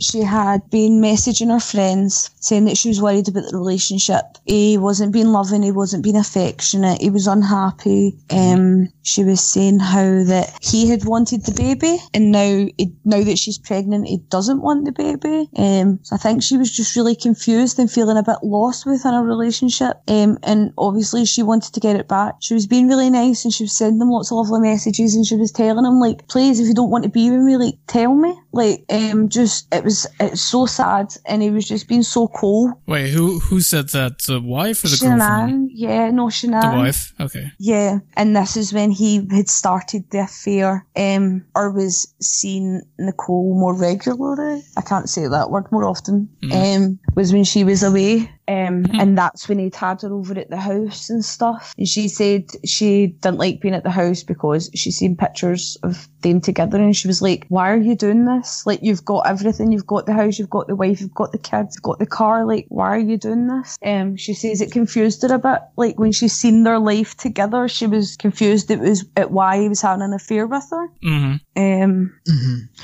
she 0.00 0.20
had 0.20 0.68
been 0.70 1.00
messaging 1.00 1.50
her 1.50 1.60
friends 1.60 2.30
saying 2.40 2.66
that 2.66 2.76
she 2.76 2.88
was 2.88 3.00
worried 3.00 3.28
about 3.28 3.44
the 3.50 3.56
relationship. 3.56 4.22
He 4.44 4.76
wasn't 4.76 5.12
being 5.12 5.28
loving, 5.28 5.62
he 5.62 5.72
wasn't 5.72 6.02
being 6.04 6.16
affectionate, 6.16 7.00
he 7.00 7.08
was 7.10 7.26
unhappy. 7.26 8.14
Um, 8.28 8.88
she 9.02 9.24
was 9.24 9.40
saying 9.40 9.78
how 9.78 10.24
that 10.24 10.52
he 10.60 10.88
had 10.88 11.04
wanted 11.06 11.44
the 11.46 11.52
baby 11.52 11.96
and 12.12 12.32
now 12.32 12.66
it, 12.76 12.90
now 13.04 13.22
that 13.22 13.38
she's 13.38 13.56
pregnant, 13.56 14.06
he 14.08 14.18
doesn't 14.28 14.60
want 14.60 14.84
the 14.84 14.92
baby. 14.92 15.48
Um, 15.56 16.00
so 16.02 16.16
I 16.16 16.18
think 16.18 16.42
she 16.42 16.58
was 16.58 16.70
just 16.70 16.96
really 16.96 17.16
confused 17.16 17.78
and 17.78 17.90
feeling 17.90 18.18
a 18.18 18.22
bit 18.22 18.38
lost 18.42 18.84
within 18.84 19.14
a 19.14 19.22
relationship. 19.22 19.96
Um, 20.08 20.38
and 20.42 20.72
obviously 20.76 21.24
she 21.24 21.42
wanted 21.42 21.72
to 21.74 21.80
get 21.80 21.96
it 21.96 22.08
back. 22.08 22.34
She 22.40 22.52
was 22.52 22.66
being 22.74 22.88
really 22.88 23.08
nice 23.08 23.44
and 23.44 23.54
she 23.54 23.62
was 23.62 23.76
sending 23.76 24.00
them 24.00 24.10
lots 24.10 24.32
of 24.32 24.36
lovely 24.36 24.58
messages 24.58 25.14
and 25.14 25.24
she 25.24 25.36
was 25.36 25.52
telling 25.52 25.84
him 25.84 26.00
like, 26.00 26.26
please, 26.26 26.58
if 26.58 26.66
you 26.66 26.74
don't 26.74 26.90
want 26.90 27.04
to 27.04 27.08
be 27.08 27.30
with 27.30 27.38
me, 27.38 27.56
like 27.56 27.74
tell 27.86 28.12
me. 28.12 28.34
Like 28.54 28.84
um 28.90 29.28
just 29.28 29.72
it 29.74 29.84
was 29.84 30.06
it's 30.20 30.40
so 30.40 30.66
sad 30.66 31.14
and 31.26 31.42
he 31.42 31.50
was 31.50 31.66
just 31.66 31.88
being 31.88 32.02
so 32.02 32.28
cold. 32.28 32.72
Wait, 32.86 33.10
who 33.10 33.38
who 33.40 33.60
said 33.60 33.88
that? 33.90 34.18
The 34.20 34.40
wife 34.40 34.84
or 34.84 34.88
the 34.88 34.98
girlfriend? 35.00 35.70
Yeah, 35.72 36.10
no 36.10 36.26
Shanann. 36.26 36.70
The 36.72 36.76
wife. 36.76 37.14
Okay. 37.20 37.52
Yeah, 37.58 37.98
and 38.16 38.36
this 38.36 38.56
is 38.56 38.72
when 38.72 38.90
he 38.90 39.26
had 39.30 39.48
started 39.48 40.10
the 40.10 40.20
affair, 40.20 40.86
um, 40.96 41.44
or 41.54 41.70
was 41.70 42.14
seeing 42.20 42.82
Nicole 42.98 43.58
more 43.58 43.74
regularly. 43.74 44.62
I 44.76 44.82
can't 44.82 45.08
say 45.08 45.26
that 45.28 45.50
word 45.50 45.70
more 45.72 45.84
often. 45.84 46.28
Um, 46.52 46.98
was 47.14 47.32
when 47.32 47.44
she 47.44 47.64
was 47.64 47.82
away. 47.82 48.30
Um, 48.46 48.84
and 48.92 49.16
that's 49.16 49.48
when 49.48 49.58
he'd 49.58 49.74
had 49.74 50.02
her 50.02 50.12
over 50.12 50.38
at 50.38 50.50
the 50.50 50.58
house 50.58 51.08
and 51.08 51.24
stuff. 51.24 51.72
And 51.78 51.88
she 51.88 52.08
said 52.08 52.44
she 52.64 53.06
didn't 53.06 53.38
like 53.38 53.62
being 53.62 53.74
at 53.74 53.84
the 53.84 53.90
house 53.90 54.22
because 54.22 54.70
she'd 54.74 54.92
seen 54.92 55.16
pictures 55.16 55.78
of 55.82 56.08
them 56.20 56.42
together 56.42 56.76
and 56.76 56.94
she 56.94 57.08
was 57.08 57.22
like, 57.22 57.46
Why 57.48 57.70
are 57.70 57.78
you 57.78 57.94
doing 57.94 58.26
this? 58.26 58.43
Like, 58.66 58.80
you've 58.82 59.04
got 59.04 59.26
everything. 59.26 59.72
You've 59.72 59.86
got 59.86 60.06
the 60.06 60.12
house, 60.12 60.38
you've 60.38 60.50
got 60.50 60.66
the 60.66 60.76
wife, 60.76 61.00
you've 61.00 61.14
got 61.14 61.32
the 61.32 61.38
kids, 61.38 61.76
you've 61.76 61.82
got 61.82 61.98
the 61.98 62.06
car. 62.06 62.44
Like, 62.44 62.66
why 62.68 62.88
are 62.88 62.98
you 62.98 63.16
doing 63.16 63.46
this? 63.48 63.76
Um, 63.84 64.16
she 64.16 64.34
says 64.34 64.60
it 64.60 64.72
confused 64.72 65.22
her 65.22 65.34
a 65.34 65.38
bit. 65.38 65.62
Like, 65.76 65.98
when 65.98 66.12
she 66.12 66.28
seen 66.28 66.64
their 66.64 66.78
life 66.78 67.16
together, 67.16 67.68
she 67.68 67.86
was 67.86 68.16
confused 68.16 68.70
it 68.70 68.80
was 68.80 69.04
at 69.16 69.30
why 69.30 69.60
he 69.60 69.68
was 69.68 69.80
having 69.80 70.02
an 70.02 70.12
affair 70.12 70.46
with 70.46 70.68
her. 70.70 70.88
hmm 71.02 71.34
Um, 71.56 72.12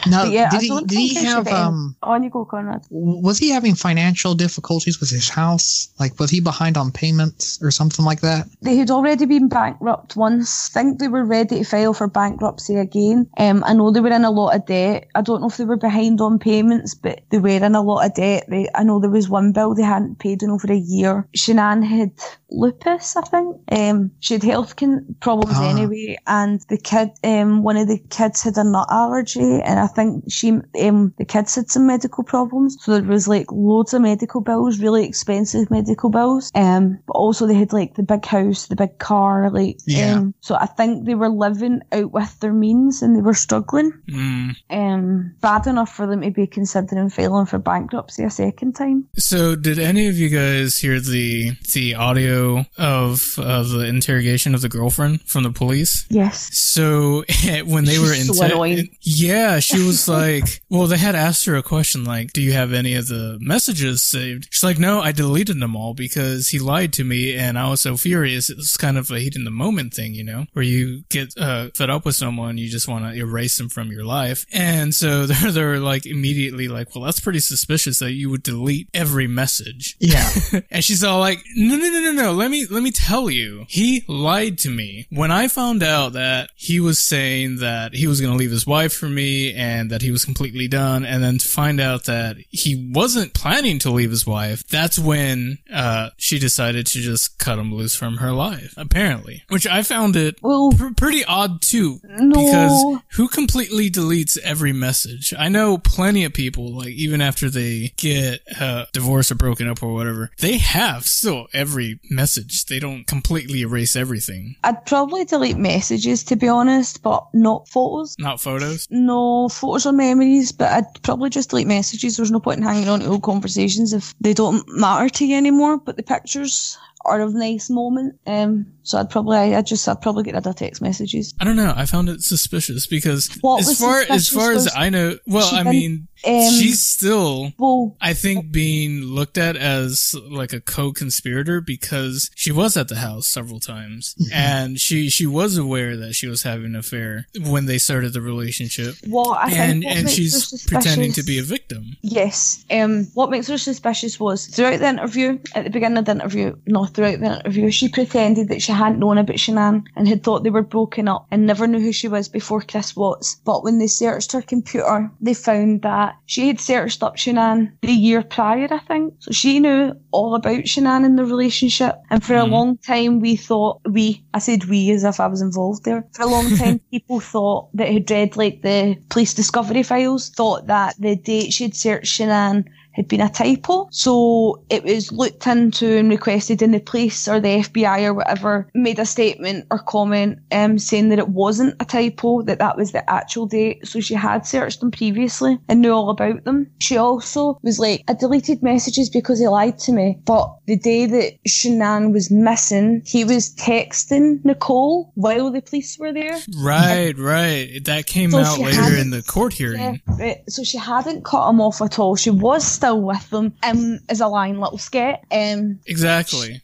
Now, 0.07 0.25
yeah, 0.25 0.49
did 0.51 0.63
he 0.63 0.69
did 0.87 0.99
he 0.99 1.15
have 1.25 1.49
um 1.49 1.97
On 2.03 2.23
you 2.23 2.31
go, 2.31 2.45
Conrad. 2.45 2.83
was 2.91 3.39
he 3.39 3.51
having 3.51 3.75
financial 3.75 4.35
difficulties 4.35 5.01
with 5.01 5.11
his 5.11 5.29
house? 5.29 5.89
Like 5.99 6.19
was 6.21 6.31
he 6.31 6.41
behind 6.41 6.77
on 6.77 6.91
payments 6.93 7.59
or 7.63 7.71
something 7.71 8.05
like 8.05 8.21
that? 8.21 8.47
They 8.63 8.77
had 8.77 8.91
already 8.91 9.27
been 9.27 9.49
bankrupt 9.49 10.17
once. 10.17 10.69
think 10.69 10.99
they 10.99 11.09
were 11.09 11.25
ready 11.25 11.59
to 11.59 11.65
file 11.65 11.93
for 11.95 12.07
bankruptcy 12.09 12.77
again. 12.77 13.27
Um, 13.39 13.63
I 13.67 13.73
know 13.75 13.91
they 13.91 14.01
were 14.01 14.13
in 14.15 14.25
a 14.25 14.31
lot 14.31 14.55
of 14.55 14.67
debt. 14.67 15.09
I 15.15 15.21
don't 15.23 15.41
know 15.41 15.49
if 15.49 15.57
they 15.57 15.65
were 15.65 15.77
behind 15.77 16.21
on 16.21 16.39
payments, 16.39 16.95
but 16.95 17.21
they 17.31 17.39
were 17.39 17.49
in 17.67 17.75
a 17.75 17.83
lot 17.83 18.07
of 18.07 18.15
debt. 18.15 18.45
They, 18.49 18.69
I 18.75 18.85
know 18.85 19.01
there 19.01 19.11
was 19.11 19.29
one 19.29 19.53
bill 19.53 19.75
they 19.75 19.83
hadn't 19.83 20.19
paid 20.21 20.43
in 20.43 20.51
over 20.51 20.73
a 20.73 20.77
year. 20.77 21.27
Shanann 21.37 21.83
had 21.85 22.13
lupus, 22.51 23.17
I 23.17 23.23
think. 23.23 23.57
Um, 23.73 24.11
she 24.21 24.35
had 24.35 24.43
health 24.45 24.77
con- 24.77 25.17
problems 25.21 25.57
Ah. 25.59 25.69
anyway, 25.71 26.17
and 26.27 26.61
the 26.69 26.79
kid, 26.79 27.11
um, 27.25 27.63
one 27.63 27.77
of 27.77 27.89
the 27.89 27.99
kids 28.11 28.43
had 28.43 28.57
a 28.61 28.65
nut 28.65 28.87
allergy, 28.91 29.61
and 29.63 29.81
I 29.81 29.87
think 29.87 30.25
she, 30.29 30.53
um, 30.83 31.13
the 31.19 31.25
kids 31.25 31.55
had 31.55 31.71
some 31.71 31.87
medical 31.87 32.25
problems. 32.25 32.77
So 32.81 32.93
there 32.93 33.03
was 33.03 33.27
like 33.29 33.51
loads 33.51 33.95
of 33.95 34.03
medical 34.03 34.41
bills, 34.41 34.81
really 34.81 35.05
expensive 35.05 35.71
medical 35.71 36.11
bills. 36.11 36.51
Um, 36.55 36.99
but 37.07 37.15
also 37.15 37.47
they 37.47 37.55
had 37.55 37.73
like 37.73 37.95
the 37.95 38.03
big 38.03 38.25
house, 38.25 38.67
the 38.67 38.77
big 38.77 38.99
car, 38.99 39.51
like, 39.51 39.79
Yeah. 39.87 40.15
um, 40.17 40.35
so 40.41 40.55
I 40.55 40.67
think 40.67 41.05
they 41.05 41.15
were 41.15 41.29
living 41.29 41.81
out 41.93 42.13
with 42.13 42.39
their 42.41 42.53
means 42.53 43.03
and 43.03 43.17
they 43.17 43.23
were 43.23 43.35
struggling. 43.35 43.93
Mm. 44.09 44.57
Um, 44.71 45.35
bad 45.41 45.67
enough 45.67 45.95
for 45.95 46.07
them 46.07 46.23
to 46.23 46.31
be 46.31 46.47
considering 46.47 47.11
filing 47.11 47.47
for 47.47 47.59
bankruptcy 47.59 48.25
a 48.25 48.31
second 48.31 48.75
time. 48.75 49.07
So, 49.17 49.57
did 49.57 49.79
any 49.79 50.09
of 50.09 50.17
you 50.17 50.29
guys 50.29 50.77
hear 50.77 51.01
the 51.01 51.53
the 51.75 51.95
audio 51.95 52.65
of 52.79 53.39
uh, 53.39 53.63
the 53.63 53.87
interrogation 53.87 54.55
of 54.55 54.61
the 54.61 54.69
girlfriend 54.69 55.23
from 55.23 55.45
the 55.45 55.51
police? 55.51 56.07
Yes. 56.11 56.57
So 56.57 57.25
when 57.65 57.85
they 57.85 57.99
were 57.99 58.13
in, 58.13 58.27
annoying. 58.53 58.97
yeah, 59.01 59.61
she 59.61 59.85
was 59.85 60.09
like, 60.09 60.63
well, 60.69 60.87
they 60.87 60.99
had 60.99 61.15
asked 61.15 61.45
her 61.47 61.57
a 61.57 61.63
question 61.63 62.05
like, 62.05 62.33
"Do 62.33 62.41
you 62.41 62.53
have 62.53 62.73
any 62.73 62.95
of 62.95 63.09
the 63.09 63.39
messages 63.41 64.03
saved?" 64.03 64.49
She's 64.51 64.65
like, 64.65 64.79
"No, 64.79 65.01
I 65.01 65.13
deleted 65.13 65.61
them 65.61 65.77
all 65.77 65.95
because 65.95 66.49
he 66.49 66.59
lied 66.59 66.93
to 66.95 67.05
me, 67.05 67.37
and 67.37 67.59
I 67.59 67.69
was 67.71 67.81
so 67.81 67.97
furious." 67.97 68.51
It's 68.51 68.77
kind 68.77 68.99
of 68.99 69.11
a 69.11 69.19
heat 69.19 69.37
in 69.37 69.45
the 69.45 69.51
moment 69.51 69.95
thing, 69.95 70.15
you 70.15 70.25
know, 70.25 70.47
where 70.53 70.65
you 70.65 71.03
get 71.09 71.37
uh, 71.39 71.71
fed 71.75 71.91
up 71.91 72.05
with 72.05 72.17
someone, 72.17 72.59
you 72.59 72.69
just 72.69 72.89
want 72.89 73.05
to 73.05 73.19
erase 73.19 73.57
them 73.59 73.69
from 73.69 73.91
your 73.91 74.05
life, 74.05 74.47
and 74.53 74.95
so 74.95 75.27
they're 75.27 75.53
they're 75.53 75.79
like 75.81 76.07
immediately 76.07 76.69
like, 76.69 76.95
"Well, 76.95 77.05
that's 77.05 77.21
pretty 77.21 77.41
suspicious 77.41 77.99
that 77.99 78.13
you 78.13 78.31
would 78.31 78.43
delete 78.43 78.89
every 78.95 79.27
message." 79.27 79.97
Yeah. 80.01 80.29
and 80.71 80.85
she's 80.85 81.05
all 81.05 81.21
like, 81.21 81.45
no, 81.55 81.77
no, 81.77 81.89
no, 81.89 82.01
no, 82.01 82.13
no. 82.13 82.33
Let 82.33 82.51
me, 82.51 82.67
let 82.67 82.83
me 82.83 82.91
tell 82.91 83.31
you. 83.31 83.67
He 83.69 84.05
lied 84.09 84.59
to 84.59 84.71
me. 84.71 85.07
When 85.11 85.31
I 85.31 85.49
found 85.49 85.83
out 85.83 86.15
that 86.15 86.51
he 86.57 86.81
was 86.81 86.99
saying 86.99 87.59
that 87.59 87.95
he 87.95 88.07
was 88.07 88.21
going 88.21 88.33
to 88.33 88.39
leave 88.41 88.51
his 88.51 88.67
wife 88.67 88.93
for 88.93 89.09
me 89.09 89.55
and 89.55 89.91
that 89.91 90.03
he 90.03 90.11
was 90.11 90.25
completely 90.25 90.67
done, 90.67 91.05
and 91.05 91.23
then 91.23 91.39
to 91.39 91.47
find 91.47 91.79
out 91.81 92.05
that 92.05 92.37
he 92.49 92.91
wasn't 92.95 93.35
planning 93.35 93.79
to 93.81 93.91
leave 93.91 94.11
his 94.11 94.27
wife, 94.27 94.67
that's 94.67 94.99
when, 94.99 95.59
uh, 95.73 96.09
she 96.17 96.39
decided 96.39 96.87
to 96.87 97.01
just 97.01 97.39
cut 97.39 97.59
him 97.59 97.75
loose 97.75 97.95
from 97.95 98.17
her 98.17 98.33
life, 98.33 98.73
apparently. 98.77 99.43
Which 99.49 99.67
I 99.67 99.83
found 99.83 100.17
it 100.17 100.39
Well, 100.43 100.73
pr- 100.77 100.95
pretty 100.97 101.25
odd 101.25 101.61
too. 101.61 102.01
No. 102.05 102.31
Because 102.45 103.03
who 103.17 103.29
completely 103.29 103.91
deletes 103.91 104.39
every 104.39 104.73
message? 104.73 105.35
I 105.39 105.49
know 105.49 105.77
plenty 105.79 106.25
of 106.25 106.33
people, 106.33 106.73
like 106.73 106.95
even 106.95 107.21
after 107.21 107.51
they 107.51 107.93
get 107.97 108.41
uh, 108.59 108.87
divorced 108.93 109.31
or 109.31 109.35
broken 109.35 109.69
up 109.69 109.83
or 109.83 109.93
whatever, 109.93 110.31
they 110.39 110.57
have 110.59 111.07
still 111.07 111.47
every 111.53 112.01
message. 112.09 112.65
They 112.67 112.79
don't 112.79 113.07
completely 113.07 113.61
erase 113.63 113.97
everything. 113.97 114.57
I'd 114.65 114.87
probably 114.87 115.25
delete 115.25 115.59
messages 115.59 116.25
to 116.25 116.37
be 116.37 116.49
honest, 116.49 117.03
but 117.03 117.27
not 117.35 117.69
photos. 117.69 118.15
Not 118.19 118.30
photos. 118.39 118.87
No 118.91 119.49
photos 119.49 119.87
or 119.87 119.93
memories, 119.93 120.53
but 120.53 120.71
I'd 120.71 121.03
probably 121.03 121.31
just 121.31 121.51
delete 121.51 121.67
messages. 121.67 122.17
There's 122.17 122.31
no 122.31 122.41
point 122.41 122.59
in 122.59 122.65
hanging 122.65 122.89
on 122.89 123.01
to 123.01 123.07
old 123.07 123.23
conversations 123.23 123.95
if 123.95 124.15
they 124.21 124.35
don't 124.35 124.63
matter 124.69 125.09
to 125.09 125.27
you 125.27 125.37
anymore. 125.37 125.79
But 125.79 125.97
the 125.97 126.03
pictures 126.03 126.77
are 127.05 127.21
of 127.21 127.35
nice 127.35 127.71
moment. 127.71 128.19
Um, 128.27 128.67
so 128.83 128.99
I'd 128.99 129.11
probably, 129.11 129.37
I, 129.37 129.59
I'd 129.59 129.67
just, 129.67 129.89
I'd 129.89 130.01
probably 130.01 130.25
get 130.25 130.35
rid 130.35 130.47
of 130.47 130.57
text 130.57 130.83
messages. 130.83 131.35
I 131.41 131.45
don't 131.45 131.57
know. 131.57 131.73
I 131.77 131.87
found 131.87 132.09
it 132.09 132.23
suspicious 132.23 132.87
because 132.87 133.29
What 133.41 133.61
as 133.61 133.79
far 133.79 134.03
as 134.09 134.29
far 134.29 134.53
as 134.53 134.69
I 134.75 134.91
know, 134.91 135.17
well, 135.27 135.49
I 135.55 135.63
mean, 135.63 136.09
um, 136.27 136.51
she's 136.51 136.83
still 136.83 137.53
Well, 137.59 137.97
I 138.01 138.15
think 138.15 138.51
being 138.51 139.03
looked 139.03 139.39
at 139.39 139.57
as 139.57 140.15
like 140.29 140.53
a 140.53 140.61
co-conspirator 140.61 141.61
because 141.61 142.31
she 142.35 142.53
was 142.53 142.77
at 142.77 142.89
the 142.89 142.97
house 142.97 143.29
several 143.29 143.61
times 143.61 144.15
and 144.33 144.79
she 144.79 145.09
she 145.09 145.27
was 145.27 145.57
aware 145.57 145.97
that 145.97 146.15
she 146.15 146.27
was 146.27 146.43
having 146.43 146.67
an 146.67 146.77
affair 146.77 147.27
when 147.47 147.67
they 147.67 147.79
started 147.79 148.13
the 148.13 148.21
relationship 148.21 148.95
what 149.07 149.39
I 149.39 149.51
and 149.53 149.83
think 149.83 149.97
and 149.97 150.11
she's 150.11 150.67
pretending 150.67 151.13
to 151.13 151.23
be 151.23 151.39
a 151.39 151.43
victim. 151.43 151.97
Yes. 152.03 152.65
Um, 152.71 153.07
what 153.15 153.31
makes 153.31 153.49
her 153.49 153.59
suspicious 153.59 154.19
was 154.19 154.47
throughout 154.47 154.81
the 154.81 154.89
interview, 154.89 155.39
at 155.55 155.65
the 155.65 155.71
beginning 155.71 155.99
of 155.99 156.05
the 156.05 156.13
interview, 156.13 156.57
not 156.67 156.90
throughout 156.91 157.21
the 157.21 157.41
interview, 157.41 157.71
she 157.71 157.89
pretended 157.89 158.49
that 158.49 158.63
she 158.63 158.73
hadn't 158.73 158.99
known 158.99 159.19
about 159.19 159.37
Shanann 159.37 159.85
and 159.97 160.09
had 160.09 160.23
thought 160.23 160.45
they 160.45 160.51
were 160.51 160.63
broken 160.63 161.09
up 161.09 161.27
and 161.31 161.47
never 161.47 161.67
knew 161.67 161.81
who 161.81 161.93
she 161.93 162.09
was 162.09 162.29
before 162.29 162.61
Chris 162.61 162.97
Watts. 162.97 163.37
But 163.45 163.65
when 163.65 163.79
they 163.79 163.87
searched 163.87 164.33
her 164.33 164.43
computer, 164.43 165.11
they 165.21 165.35
found 165.35 165.83
that 165.83 166.17
she 166.27 166.49
had 166.49 166.61
searched 166.61 167.03
up 167.03 167.17
Shanann 167.17 167.73
the 167.83 167.93
year 167.93 168.23
prior, 168.23 168.69
I 168.71 168.79
think. 168.79 169.15
So 169.21 169.33
she 169.33 169.61
knew 169.61 169.93
all 170.11 170.35
about 170.35 170.65
Shanann 170.65 171.05
and 171.05 171.19
the 171.19 171.25
relationship. 171.25 171.97
And 172.11 172.25
for 172.25 172.35
a 172.35 172.41
mm-hmm. 172.41 172.53
long 172.53 172.77
time, 172.79 173.21
we 173.21 173.37
thought, 173.37 173.81
we, 173.89 174.25
I 174.35 174.39
said 174.39 174.65
we 174.65 174.91
as 174.91 175.05
if 175.05 175.21
I 175.21 175.27
was 175.27 175.41
involved 175.41 175.85
there. 175.85 176.07
For 176.13 176.23
a 176.23 176.27
long 176.27 176.57
time, 176.57 176.81
people 176.91 177.21
thought 177.21 177.69
that 177.75 177.89
had 177.89 178.11
read 178.11 178.37
like 178.37 178.63
the 178.63 178.97
police 179.09 179.35
discovery 179.35 179.83
files, 179.83 180.31
thought 180.31 180.67
that 180.67 180.95
the 180.99 181.17
date 181.17 181.53
she'd 181.53 181.75
searched 181.75 182.19
Shanann 182.19 182.67
had 183.01 183.09
been 183.09 183.21
a 183.21 183.29
typo. 183.31 183.89
So 183.91 184.63
it 184.71 184.85
was 184.85 185.11
looked 185.13 185.47
into 185.47 185.97
and 185.99 186.09
requested 186.11 186.63
and 186.63 186.75
the 186.75 186.81
police 186.81 187.27
or 187.29 187.41
the 187.41 187.59
FBI 187.61 188.05
or 188.05 188.15
whatever 188.15 188.69
made 188.75 188.99
a 188.99 189.07
statement 189.07 189.67
or 189.71 189.79
comment 189.79 190.39
um, 190.53 190.79
saying 190.79 191.09
that 191.09 191.19
it 191.19 191.29
wasn't 191.29 191.75
a 191.81 191.85
typo, 191.85 192.43
that 192.43 192.59
that 192.59 192.77
was 192.77 192.93
the 192.93 193.09
actual 193.11 193.47
date. 193.47 193.87
So 193.87 194.01
she 194.01 194.15
had 194.15 194.47
searched 194.47 194.81
them 194.81 194.91
previously 194.91 195.59
and 195.69 195.81
knew 195.81 195.93
all 195.93 196.11
about 196.11 196.45
them. 196.45 196.71
She 196.81 196.97
also 196.97 197.59
was 197.63 197.79
like, 197.79 198.03
I 198.09 198.13
deleted 198.15 198.63
messages 198.63 199.09
because 199.11 199.39
he 199.41 199.49
lied 199.49 199.79
to 199.81 199.93
me. 199.93 200.19
But 200.25 200.51
the 200.67 200.77
day 200.77 201.07
that 201.07 201.43
Shanann 201.49 202.13
was 202.13 202.31
missing, 202.31 203.03
he 203.07 203.25
was 203.25 203.55
texting 203.57 204.45
Nicole 204.45 205.11
while 205.15 205.51
the 205.51 205.63
police 205.63 205.99
were 205.99 206.13
there. 206.13 206.39
Right, 206.59 207.17
right. 207.19 207.83
That 207.85 208.07
came 208.07 208.31
So 208.33 208.41
out 208.41 208.59
later 208.59 208.97
in 208.97 209.11
the 209.11 209.23
court 209.23 209.59
Yeah, 209.59 209.69
hearing. 209.69 210.03
right. 210.19 210.39
So 210.49 210.63
she 210.65 210.79
hadn't 210.79 211.25
cut 211.25 211.49
him 211.49 211.61
off 211.61 211.81
at 211.83 211.99
all. 211.99 212.17
She 212.17 212.31
was 212.31 212.65
still 212.67 212.90
with 212.97 213.31
them 213.31 213.55
um, 213.63 213.99
as 214.09 214.21
a 214.21 214.27
lying 214.27 214.59
little 214.59 214.79
sket. 214.79 215.19
Um, 215.31 215.81
Exactly. 215.87 216.63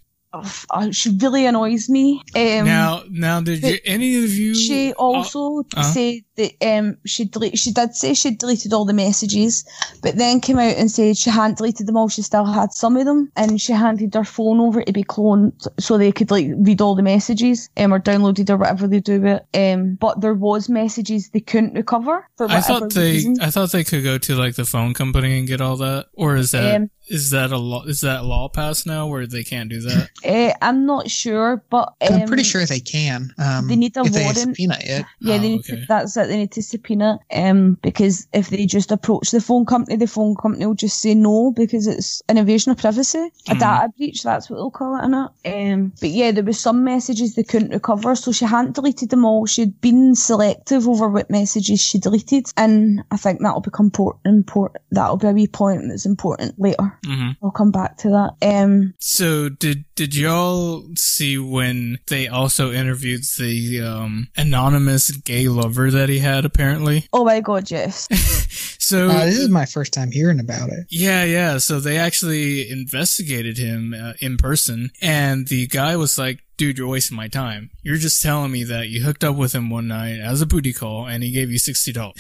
Oh, 0.70 0.90
she 0.90 1.16
really 1.20 1.46
annoys 1.46 1.88
me. 1.88 2.22
Um, 2.34 2.64
now, 2.64 3.02
now, 3.10 3.40
did 3.40 3.62
you, 3.62 3.78
any 3.84 4.22
of 4.22 4.30
you? 4.30 4.54
she 4.54 4.92
also 4.94 5.60
uh-huh. 5.60 5.82
said 5.82 6.20
that 6.36 6.52
um, 6.62 6.98
she 7.04 7.24
delete, 7.24 7.58
she 7.58 7.72
did 7.72 7.94
say 7.94 8.14
she 8.14 8.34
deleted 8.34 8.72
all 8.72 8.84
the 8.84 8.92
messages, 8.92 9.64
but 10.02 10.16
then 10.16 10.40
came 10.40 10.58
out 10.58 10.76
and 10.76 10.90
said 10.90 11.16
she 11.16 11.30
hadn't 11.30 11.58
deleted 11.58 11.86
them 11.86 11.96
all. 11.96 12.08
She 12.08 12.22
still 12.22 12.44
had 12.44 12.72
some 12.72 12.96
of 12.96 13.04
them, 13.04 13.30
and 13.36 13.60
she 13.60 13.72
handed 13.72 14.14
her 14.14 14.24
phone 14.24 14.60
over 14.60 14.82
to 14.82 14.92
be 14.92 15.04
cloned 15.04 15.66
so 15.78 15.98
they 15.98 16.12
could 16.12 16.30
like 16.30 16.48
read 16.56 16.80
all 16.80 16.94
the 16.94 17.02
messages 17.02 17.70
um, 17.76 17.92
or 17.92 18.00
downloaded 18.00 18.50
or 18.50 18.56
whatever 18.56 18.86
they 18.86 19.00
do 19.00 19.20
with 19.20 19.42
it. 19.52 19.72
Um, 19.72 19.94
but 19.94 20.20
there 20.20 20.34
was 20.34 20.68
messages 20.68 21.30
they 21.30 21.40
couldn't 21.40 21.74
recover 21.74 22.28
for 22.36 22.50
I 22.50 22.60
thought 22.60 22.92
they, 22.92 23.12
reason. 23.12 23.36
I 23.40 23.50
thought 23.50 23.72
they 23.72 23.84
could 23.84 24.04
go 24.04 24.18
to 24.18 24.34
like 24.34 24.56
the 24.56 24.64
phone 24.64 24.94
company 24.94 25.38
and 25.38 25.48
get 25.48 25.60
all 25.60 25.76
that, 25.78 26.06
or 26.14 26.36
is 26.36 26.50
that 26.52 26.88
is 27.08 27.32
Um, 27.32 27.38
that 27.38 27.52
a 27.52 27.58
law? 27.58 27.84
Is 27.84 28.00
that 28.00 28.24
law 28.24 28.48
passed 28.48 28.86
now 28.86 29.06
where 29.06 29.26
they 29.26 29.44
can't 29.44 29.70
do 29.70 29.80
that? 29.82 30.10
Uh, 30.26 30.52
I'm 30.62 30.86
not 30.86 31.10
sure, 31.10 31.62
but 31.70 31.94
um, 32.00 32.14
I'm 32.22 32.26
pretty 32.28 32.42
sure 32.42 32.64
they 32.66 32.80
can. 32.80 33.32
Um, 33.38 33.68
they 33.68 33.76
need 33.76 33.96
a 33.96 34.00
if 34.00 34.12
they 34.12 34.20
warrant. 34.22 34.38
subpoena 34.38 34.76
it. 34.80 35.04
Yeah, 35.20 35.36
Oh, 35.36 35.38
they 35.38 35.48
need 35.48 35.60
okay. 35.60 35.76
to, 35.80 35.86
that's 35.86 36.16
it. 36.16 36.28
They 36.28 36.36
need 36.36 36.52
to 36.52 36.62
subpoena. 36.62 37.18
Um, 37.32 37.78
because 37.82 38.26
if 38.32 38.50
they 38.50 38.66
just 38.66 38.90
approach 38.92 39.30
the 39.30 39.40
phone 39.40 39.64
company, 39.66 39.96
the 39.96 40.06
phone 40.06 40.34
company 40.34 40.66
will 40.66 40.74
just 40.74 41.00
say 41.00 41.14
no 41.14 41.52
because 41.52 41.86
it's 41.86 42.22
an 42.28 42.38
invasion 42.38 42.72
of 42.72 42.78
privacy, 42.78 43.18
a 43.48 43.54
Mhm. 43.54 43.58
data 43.60 43.92
breach. 43.96 44.22
That's 44.22 44.50
what 44.50 44.56
they'll 44.56 44.70
call 44.70 44.96
it, 44.96 45.02
innit? 45.02 45.30
Um, 45.44 45.92
but 46.00 46.10
yeah, 46.10 46.30
there 46.32 46.44
was 46.44 46.58
some 46.58 46.82
messages 46.84 47.34
they 47.34 47.42
couldn't 47.44 47.70
recover, 47.70 48.14
so 48.16 48.32
she 48.32 48.44
hadn't 48.44 48.74
deleted 48.74 49.10
them 49.10 49.24
all. 49.24 49.46
She'd 49.46 49.80
been 49.80 50.14
selective 50.14 50.88
over 50.88 51.08
what 51.08 51.30
messages 51.30 51.80
she 51.80 51.98
deleted, 51.98 52.46
and 52.56 53.02
I 53.10 53.16
think 53.16 53.40
that'll 53.40 53.60
become 53.60 53.90
port- 53.90 54.18
important. 54.24 54.82
That'll 54.90 55.16
be 55.16 55.28
a 55.28 55.32
wee 55.32 55.46
point 55.46 55.82
that's 55.88 56.06
important 56.06 56.58
later. 56.58 56.98
hmm 57.04 57.30
I'll 57.42 57.50
come 57.50 57.70
back 57.70 57.96
to 57.98 58.08
that. 58.10 58.34
Um, 58.42 58.94
So 58.98 59.48
did 59.48 59.84
did 59.94 60.14
y'all 60.16 60.86
see 60.96 61.38
when 61.38 61.98
they 62.06 62.28
also 62.28 62.72
interviewed 62.72 63.22
the 63.38 63.80
um, 63.82 64.28
anonymous 64.36 65.10
gay 65.10 65.48
lover 65.48 65.90
that 65.90 66.08
he 66.08 66.18
had 66.18 66.44
apparently? 66.44 67.06
oh 67.12 67.24
my 67.24 67.40
god, 67.40 67.70
yes. 67.70 68.08
So 68.86 69.08
Uh, 69.08 69.24
this 69.24 69.38
is 69.38 69.48
my 69.48 69.66
first 69.66 69.92
time 69.92 70.12
hearing 70.12 70.38
about 70.38 70.68
it. 70.68 70.86
Yeah, 70.90 71.24
yeah. 71.24 71.58
So 71.58 71.80
they 71.80 71.98
actually 71.98 72.70
investigated 72.70 73.58
him 73.58 73.92
uh, 73.92 74.12
in 74.20 74.36
person, 74.36 74.90
and 75.02 75.48
the 75.48 75.66
guy 75.66 75.96
was 75.96 76.18
like, 76.18 76.38
"Dude, 76.56 76.78
you're 76.78 76.88
wasting 76.88 77.16
my 77.16 77.28
time. 77.28 77.70
You're 77.82 77.96
just 77.96 78.22
telling 78.22 78.50
me 78.50 78.64
that 78.64 78.88
you 78.88 79.02
hooked 79.02 79.24
up 79.24 79.36
with 79.36 79.54
him 79.54 79.70
one 79.70 79.88
night 79.88 80.18
as 80.20 80.40
a 80.40 80.46
booty 80.46 80.72
call, 80.72 81.06
and 81.06 81.22
he 81.22 81.30
gave 81.30 81.50
you 81.50 81.58
sixty 81.58 81.92
dollars." 81.92 82.16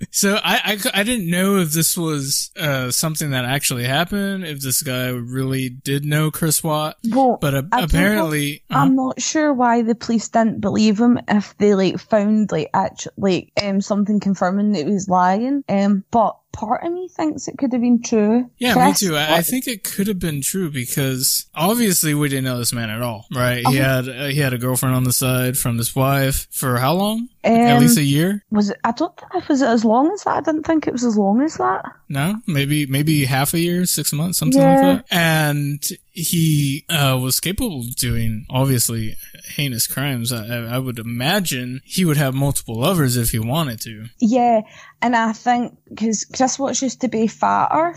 so 0.10 0.36
I, 0.42 0.78
I 0.94 1.00
I 1.00 1.02
didn't 1.02 1.28
know 1.30 1.58
if 1.58 1.72
this 1.72 1.96
was 1.96 2.50
uh, 2.58 2.90
something 2.90 3.30
that 3.30 3.44
actually 3.44 3.84
happened, 3.84 4.44
if 4.44 4.60
this 4.60 4.82
guy 4.82 5.08
really 5.08 5.68
did 5.68 6.04
know 6.04 6.30
Chris 6.30 6.62
Watt, 6.62 6.96
Well, 7.10 7.38
but 7.40 7.54
uh, 7.54 7.58
I 7.58 7.60
don't 7.60 7.92
know. 7.92 7.98
apparently, 7.98 8.62
uh, 8.70 8.78
I'm 8.78 8.94
not 8.96 9.20
sure 9.20 9.52
why 9.52 9.82
the 9.82 9.94
police 9.94 10.28
didn't 10.28 10.60
believe 10.60 10.98
him 11.00 11.18
if 11.28 11.56
they 11.58 11.74
like 11.74 11.98
found 11.98 12.52
like 12.52 12.70
actually 12.72 13.12
like 13.18 13.52
um 13.62 13.80
something 13.80 14.20
confirming 14.20 14.72
that 14.72 14.86
he 14.86 14.92
was 14.92 15.08
lying. 15.08 15.64
Um, 15.68 16.04
but 16.10 16.36
part 16.54 16.82
of 16.84 16.92
me 16.92 17.08
thinks 17.08 17.48
it 17.48 17.58
could 17.58 17.72
have 17.72 17.82
been 17.82 18.00
true. 18.02 18.48
Yeah, 18.58 18.72
Chris, 18.72 19.02
me 19.02 19.08
too. 19.08 19.16
I, 19.16 19.36
I 19.36 19.42
think 19.42 19.66
it 19.66 19.84
could 19.84 20.06
have 20.08 20.18
been 20.18 20.40
true 20.40 20.70
because 20.70 21.46
obviously 21.54 22.14
we 22.14 22.28
didn't 22.30 22.44
know 22.44 22.58
this 22.58 22.72
man 22.72 22.88
at 22.88 23.02
all, 23.02 23.26
right? 23.34 23.66
He 23.66 23.78
Oh. 23.80 23.82
had 23.82 24.08
uh, 24.08 24.26
he 24.28 24.38
had 24.38 24.52
a 24.54 24.58
girlfriend 24.58 24.94
on 24.94 25.04
the 25.04 25.12
side 25.12 25.58
from 25.58 25.76
his 25.76 25.94
wife 25.94 26.46
for 26.50 26.78
how 26.78 26.94
long? 26.94 27.28
At 27.44 27.76
Um, 27.76 27.82
least 27.82 27.98
a 27.98 28.02
year? 28.02 28.42
was 28.50 28.70
it? 28.70 28.78
I 28.84 28.92
don't 28.92 29.14
think 29.18 29.34
it 29.44 29.48
was 29.48 29.60
it 29.62 29.68
as 29.68 29.84
long 29.84 30.10
as 30.12 30.24
that. 30.24 30.36
I 30.36 30.40
didn't 30.40 30.64
think 30.64 30.86
it 30.86 30.92
was 30.92 31.04
as 31.04 31.16
long 31.16 31.42
as 31.42 31.56
that. 31.56 31.84
No, 32.08 32.36
maybe 32.46 32.86
maybe 32.86 33.24
half 33.26 33.52
a 33.54 33.58
year, 33.60 33.84
six 33.86 34.12
months, 34.12 34.38
something 34.38 34.60
Yeah. 34.60 34.80
like 34.80 35.06
that. 35.08 35.16
And 35.16 35.82
he 36.12 36.84
uh, 36.88 37.18
was 37.20 37.40
capable 37.40 37.80
of 37.80 37.96
doing 37.96 38.46
obviously 38.48 39.16
heinous 39.56 39.86
crimes. 39.86 40.32
I, 40.32 40.46
I 40.46 40.76
I 40.76 40.78
would 40.78 40.98
imagine 40.98 41.80
he 41.84 42.04
would 42.04 42.16
have 42.16 42.34
multiple 42.34 42.78
lovers 42.80 43.16
if 43.16 43.30
he 43.32 43.38
wanted 43.38 43.80
to. 43.82 44.06
Yeah, 44.20 44.62
and 45.02 45.14
I 45.14 45.32
think 45.32 45.76
because 45.88 46.24
Chris 46.24 46.58
Watts 46.58 46.80
used 46.82 47.00
to 47.02 47.08
be 47.08 47.26
fatter 47.26 47.94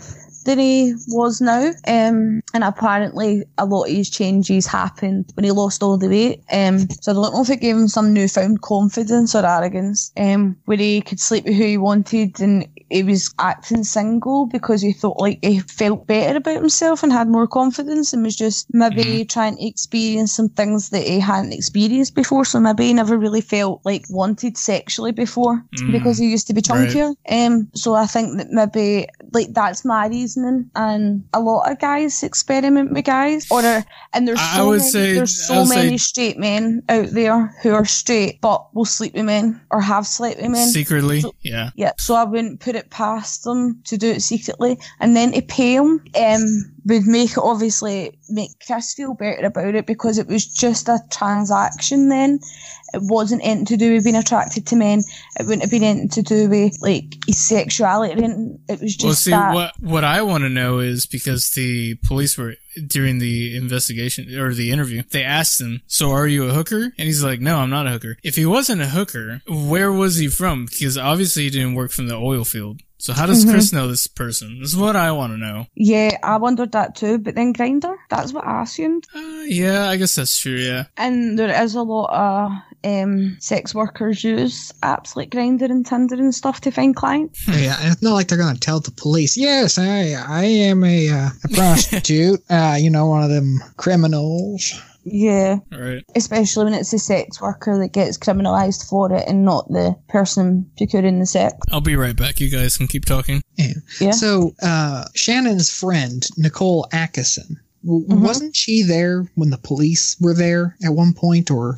than 0.48 0.58
he 0.58 0.94
was 1.08 1.40
now, 1.40 1.70
um, 1.86 2.40
and 2.54 2.64
apparently 2.64 3.44
a 3.58 3.66
lot 3.66 3.84
of 3.84 3.94
his 3.94 4.10
changes 4.10 4.66
happened 4.66 5.30
when 5.34 5.44
he 5.44 5.50
lost 5.50 5.82
all 5.82 5.98
the 5.98 6.08
weight. 6.08 6.42
Um, 6.50 6.88
so 7.02 7.12
I 7.12 7.14
don't 7.14 7.34
know 7.34 7.42
if 7.42 7.50
it 7.50 7.60
gave 7.60 7.76
him 7.76 7.88
some 7.88 8.12
newfound 8.14 8.62
confidence 8.62 9.34
or 9.34 9.44
arrogance, 9.46 10.10
um, 10.16 10.56
where 10.64 10.78
he 10.78 11.00
could 11.02 11.20
sleep 11.20 11.44
with 11.44 11.54
who 11.54 11.64
he 11.64 11.76
wanted 11.78 12.40
and 12.40 12.66
he 12.90 13.02
was 13.02 13.34
acting 13.38 13.84
single 13.84 14.46
because 14.46 14.80
he 14.80 14.92
thought 14.94 15.20
like 15.20 15.38
he 15.42 15.60
felt 15.60 16.06
better 16.06 16.38
about 16.38 16.56
himself 16.56 17.02
and 17.02 17.12
had 17.12 17.28
more 17.28 17.46
confidence 17.46 18.14
and 18.14 18.22
was 18.22 18.34
just 18.34 18.66
maybe 18.72 19.26
trying 19.26 19.56
to 19.56 19.66
experience 19.66 20.32
some 20.32 20.48
things 20.48 20.88
that 20.90 21.06
he 21.06 21.20
hadn't 21.20 21.52
experienced 21.52 22.14
before. 22.14 22.46
So 22.46 22.58
maybe 22.60 22.86
he 22.86 22.94
never 22.94 23.18
really 23.18 23.42
felt 23.42 23.82
like 23.84 24.06
wanted 24.08 24.56
sexually 24.56 25.12
before 25.12 25.62
Mm. 25.76 25.92
because 25.92 26.16
he 26.18 26.30
used 26.30 26.46
to 26.46 26.54
be 26.54 26.62
Right. 26.70 26.88
chunkier. 26.88 27.14
Um, 27.28 27.68
so 27.74 27.94
I 27.94 28.06
think 28.06 28.38
that 28.38 28.50
maybe 28.50 29.06
like 29.32 29.52
that's 29.52 29.84
my 29.84 30.06
reasoning, 30.06 30.70
and 30.74 31.24
a 31.34 31.40
lot 31.40 31.70
of 31.70 31.78
guys 31.78 32.22
experiment 32.22 32.92
with 32.92 33.04
guys, 33.04 33.46
or 33.50 33.62
are, 33.64 33.84
and 34.12 34.26
there's 34.26 34.38
I- 34.38 34.52
I 34.52 34.56
so 34.56 34.68
would 34.68 34.78
many, 34.78 34.90
say- 34.90 35.14
there's 35.14 35.46
so 35.46 35.64
many 35.64 35.98
say- 35.98 36.08
straight 36.10 36.38
men 36.38 36.82
out 36.88 37.10
there 37.10 37.54
who 37.62 37.72
are 37.74 37.84
straight 37.84 38.40
but 38.40 38.74
will 38.74 38.84
sleep 38.84 39.14
with 39.14 39.24
men 39.26 39.60
or 39.70 39.80
have 39.80 40.06
slept 40.06 40.40
with 40.40 40.50
men. 40.50 40.68
Secretly, 40.68 41.20
So- 41.20 41.34
yeah. 41.42 41.70
Yeah, 41.76 41.92
so 41.98 42.14
I 42.14 42.24
wouldn't 42.24 42.60
put 42.60 42.74
it 42.76 42.90
past 42.90 43.44
them 43.44 43.80
to 43.84 43.98
do 43.98 44.10
it 44.10 44.22
secretly, 44.22 44.78
and 45.00 45.16
then 45.16 45.32
to 45.32 45.42
pay 45.42 45.74
him 45.74 46.02
um, 46.18 46.72
would 46.86 47.06
make 47.06 47.32
it 47.32 47.38
obviously 47.38 48.18
make 48.30 48.50
Chris 48.66 48.94
feel 48.94 49.12
better 49.14 49.46
about 49.46 49.74
it 49.74 49.86
because 49.86 50.16
it 50.16 50.26
was 50.26 50.46
just 50.46 50.88
a 50.88 50.98
transaction. 51.10 52.08
Then 52.08 52.40
it 52.94 53.02
wasn't 53.02 53.42
anything 53.44 53.66
to 53.66 53.76
do 53.76 53.94
with 53.94 54.04
being 54.04 54.16
attracted 54.16 54.66
to 54.68 54.76
men. 54.76 55.00
It 55.38 55.42
wouldn't 55.44 55.62
have 55.62 55.70
been 55.70 55.82
anything 55.82 56.08
to 56.10 56.22
do 56.22 56.48
with 56.48 56.76
like 56.80 57.16
his 57.26 57.38
sexuality. 57.38 58.14
It 58.68 58.80
was 58.80 58.96
just 58.96 59.04
Well, 59.04 59.14
see, 59.14 59.30
that. 59.30 59.54
what 59.54 59.72
what 59.80 60.04
I 60.04 60.22
want 60.22 60.44
to 60.44 60.48
know 60.48 60.78
is 60.78 61.06
because 61.06 61.50
the 61.50 61.96
police 62.06 62.38
were 62.38 62.54
during 62.86 63.18
the 63.18 63.56
investigation 63.56 64.38
or 64.38 64.54
the 64.54 64.70
interview, 64.70 65.02
they 65.10 65.24
asked 65.24 65.60
him, 65.60 65.82
"So 65.86 66.10
are 66.10 66.26
you 66.26 66.44
a 66.48 66.52
hooker?" 66.52 66.82
And 66.84 67.06
he's 67.06 67.22
like, 67.22 67.40
"No, 67.40 67.58
I'm 67.58 67.70
not 67.70 67.86
a 67.86 67.90
hooker." 67.90 68.16
If 68.22 68.36
he 68.36 68.46
wasn't 68.46 68.82
a 68.82 68.86
hooker, 68.86 69.42
where 69.48 69.92
was 69.92 70.16
he 70.16 70.28
from? 70.28 70.66
Because 70.66 70.96
obviously 70.98 71.44
he 71.44 71.50
didn't 71.50 71.74
work 71.74 71.92
from 71.92 72.08
the 72.08 72.16
oil 72.16 72.44
field. 72.44 72.80
So 73.00 73.12
how 73.12 73.26
does 73.26 73.44
Mhm. 73.44 73.50
Chris 73.52 73.72
know 73.72 73.86
this 73.86 74.08
person? 74.08 74.58
This 74.60 74.70
is 74.70 74.76
what 74.76 74.96
I 74.96 75.12
want 75.12 75.32
to 75.32 75.38
know. 75.38 75.66
Yeah, 75.76 76.16
I 76.20 76.36
wondered 76.38 76.72
that 76.72 76.96
too. 76.96 77.18
But 77.18 77.36
then 77.36 77.52
Grindr, 77.54 77.94
that's 78.10 78.32
what 78.32 78.44
I 78.44 78.62
assumed. 78.64 79.04
Uh, 79.14 79.42
yeah, 79.46 79.88
I 79.88 79.96
guess 79.96 80.16
that's 80.16 80.36
true. 80.36 80.56
Yeah. 80.56 80.84
And 80.96 81.38
there 81.38 81.62
is 81.62 81.76
a 81.76 81.82
lot 81.82 82.10
of 82.12 82.50
um, 82.84 83.36
sex 83.40 83.72
workers 83.74 84.22
use 84.24 84.72
apps 84.82 85.14
like 85.16 85.30
Grindr 85.30 85.68
and 85.70 85.84
Tinder 85.86 86.14
and 86.16 86.34
stuff 86.34 86.60
to 86.62 86.70
find 86.72 86.94
clients. 86.94 87.40
Yeah, 87.46 87.76
and 87.80 87.92
it's 87.92 88.02
not 88.02 88.14
like 88.14 88.28
they're 88.28 88.38
gonna 88.38 88.58
tell 88.58 88.80
the 88.80 88.90
police. 88.92 89.36
Yes, 89.36 89.78
I 89.78 90.14
I 90.14 90.44
am 90.44 90.82
a, 90.84 91.08
uh, 91.08 91.28
a 91.44 91.48
prostitute. 91.54 92.40
uh, 92.50 92.67
you 92.76 92.90
know, 92.90 93.06
one 93.06 93.22
of 93.22 93.30
them 93.30 93.58
criminals. 93.76 94.80
Yeah. 95.04 95.58
All 95.72 95.80
right. 95.80 96.04
especially 96.16 96.64
when 96.64 96.74
it's 96.74 96.90
the 96.90 96.98
sex 96.98 97.40
worker 97.40 97.78
that 97.78 97.92
gets 97.92 98.18
criminalised 98.18 98.88
for 98.88 99.10
it 99.12 99.24
and 99.26 99.42
not 99.44 99.66
the 99.68 99.96
person 100.08 100.70
procuring 100.76 101.18
the 101.18 101.26
sex. 101.26 101.54
I'll 101.70 101.80
be 101.80 101.96
right 101.96 102.16
back. 102.16 102.40
You 102.40 102.50
guys 102.50 102.76
can 102.76 102.88
keep 102.88 103.06
talking. 103.06 103.42
Yeah. 103.56 103.72
Yeah. 104.00 104.10
So 104.10 104.54
uh, 104.62 105.06
Shannon's 105.14 105.70
friend 105.70 106.26
Nicole 106.36 106.86
Atkinson. 106.92 107.58
Mhm. 107.86 108.20
Wasn't 108.20 108.56
she 108.56 108.82
there 108.82 109.24
when 109.36 109.50
the 109.50 109.56
police 109.58 110.16
were 110.20 110.34
there 110.34 110.76
at 110.84 110.94
one 110.94 111.12
point, 111.12 111.50
or 111.50 111.76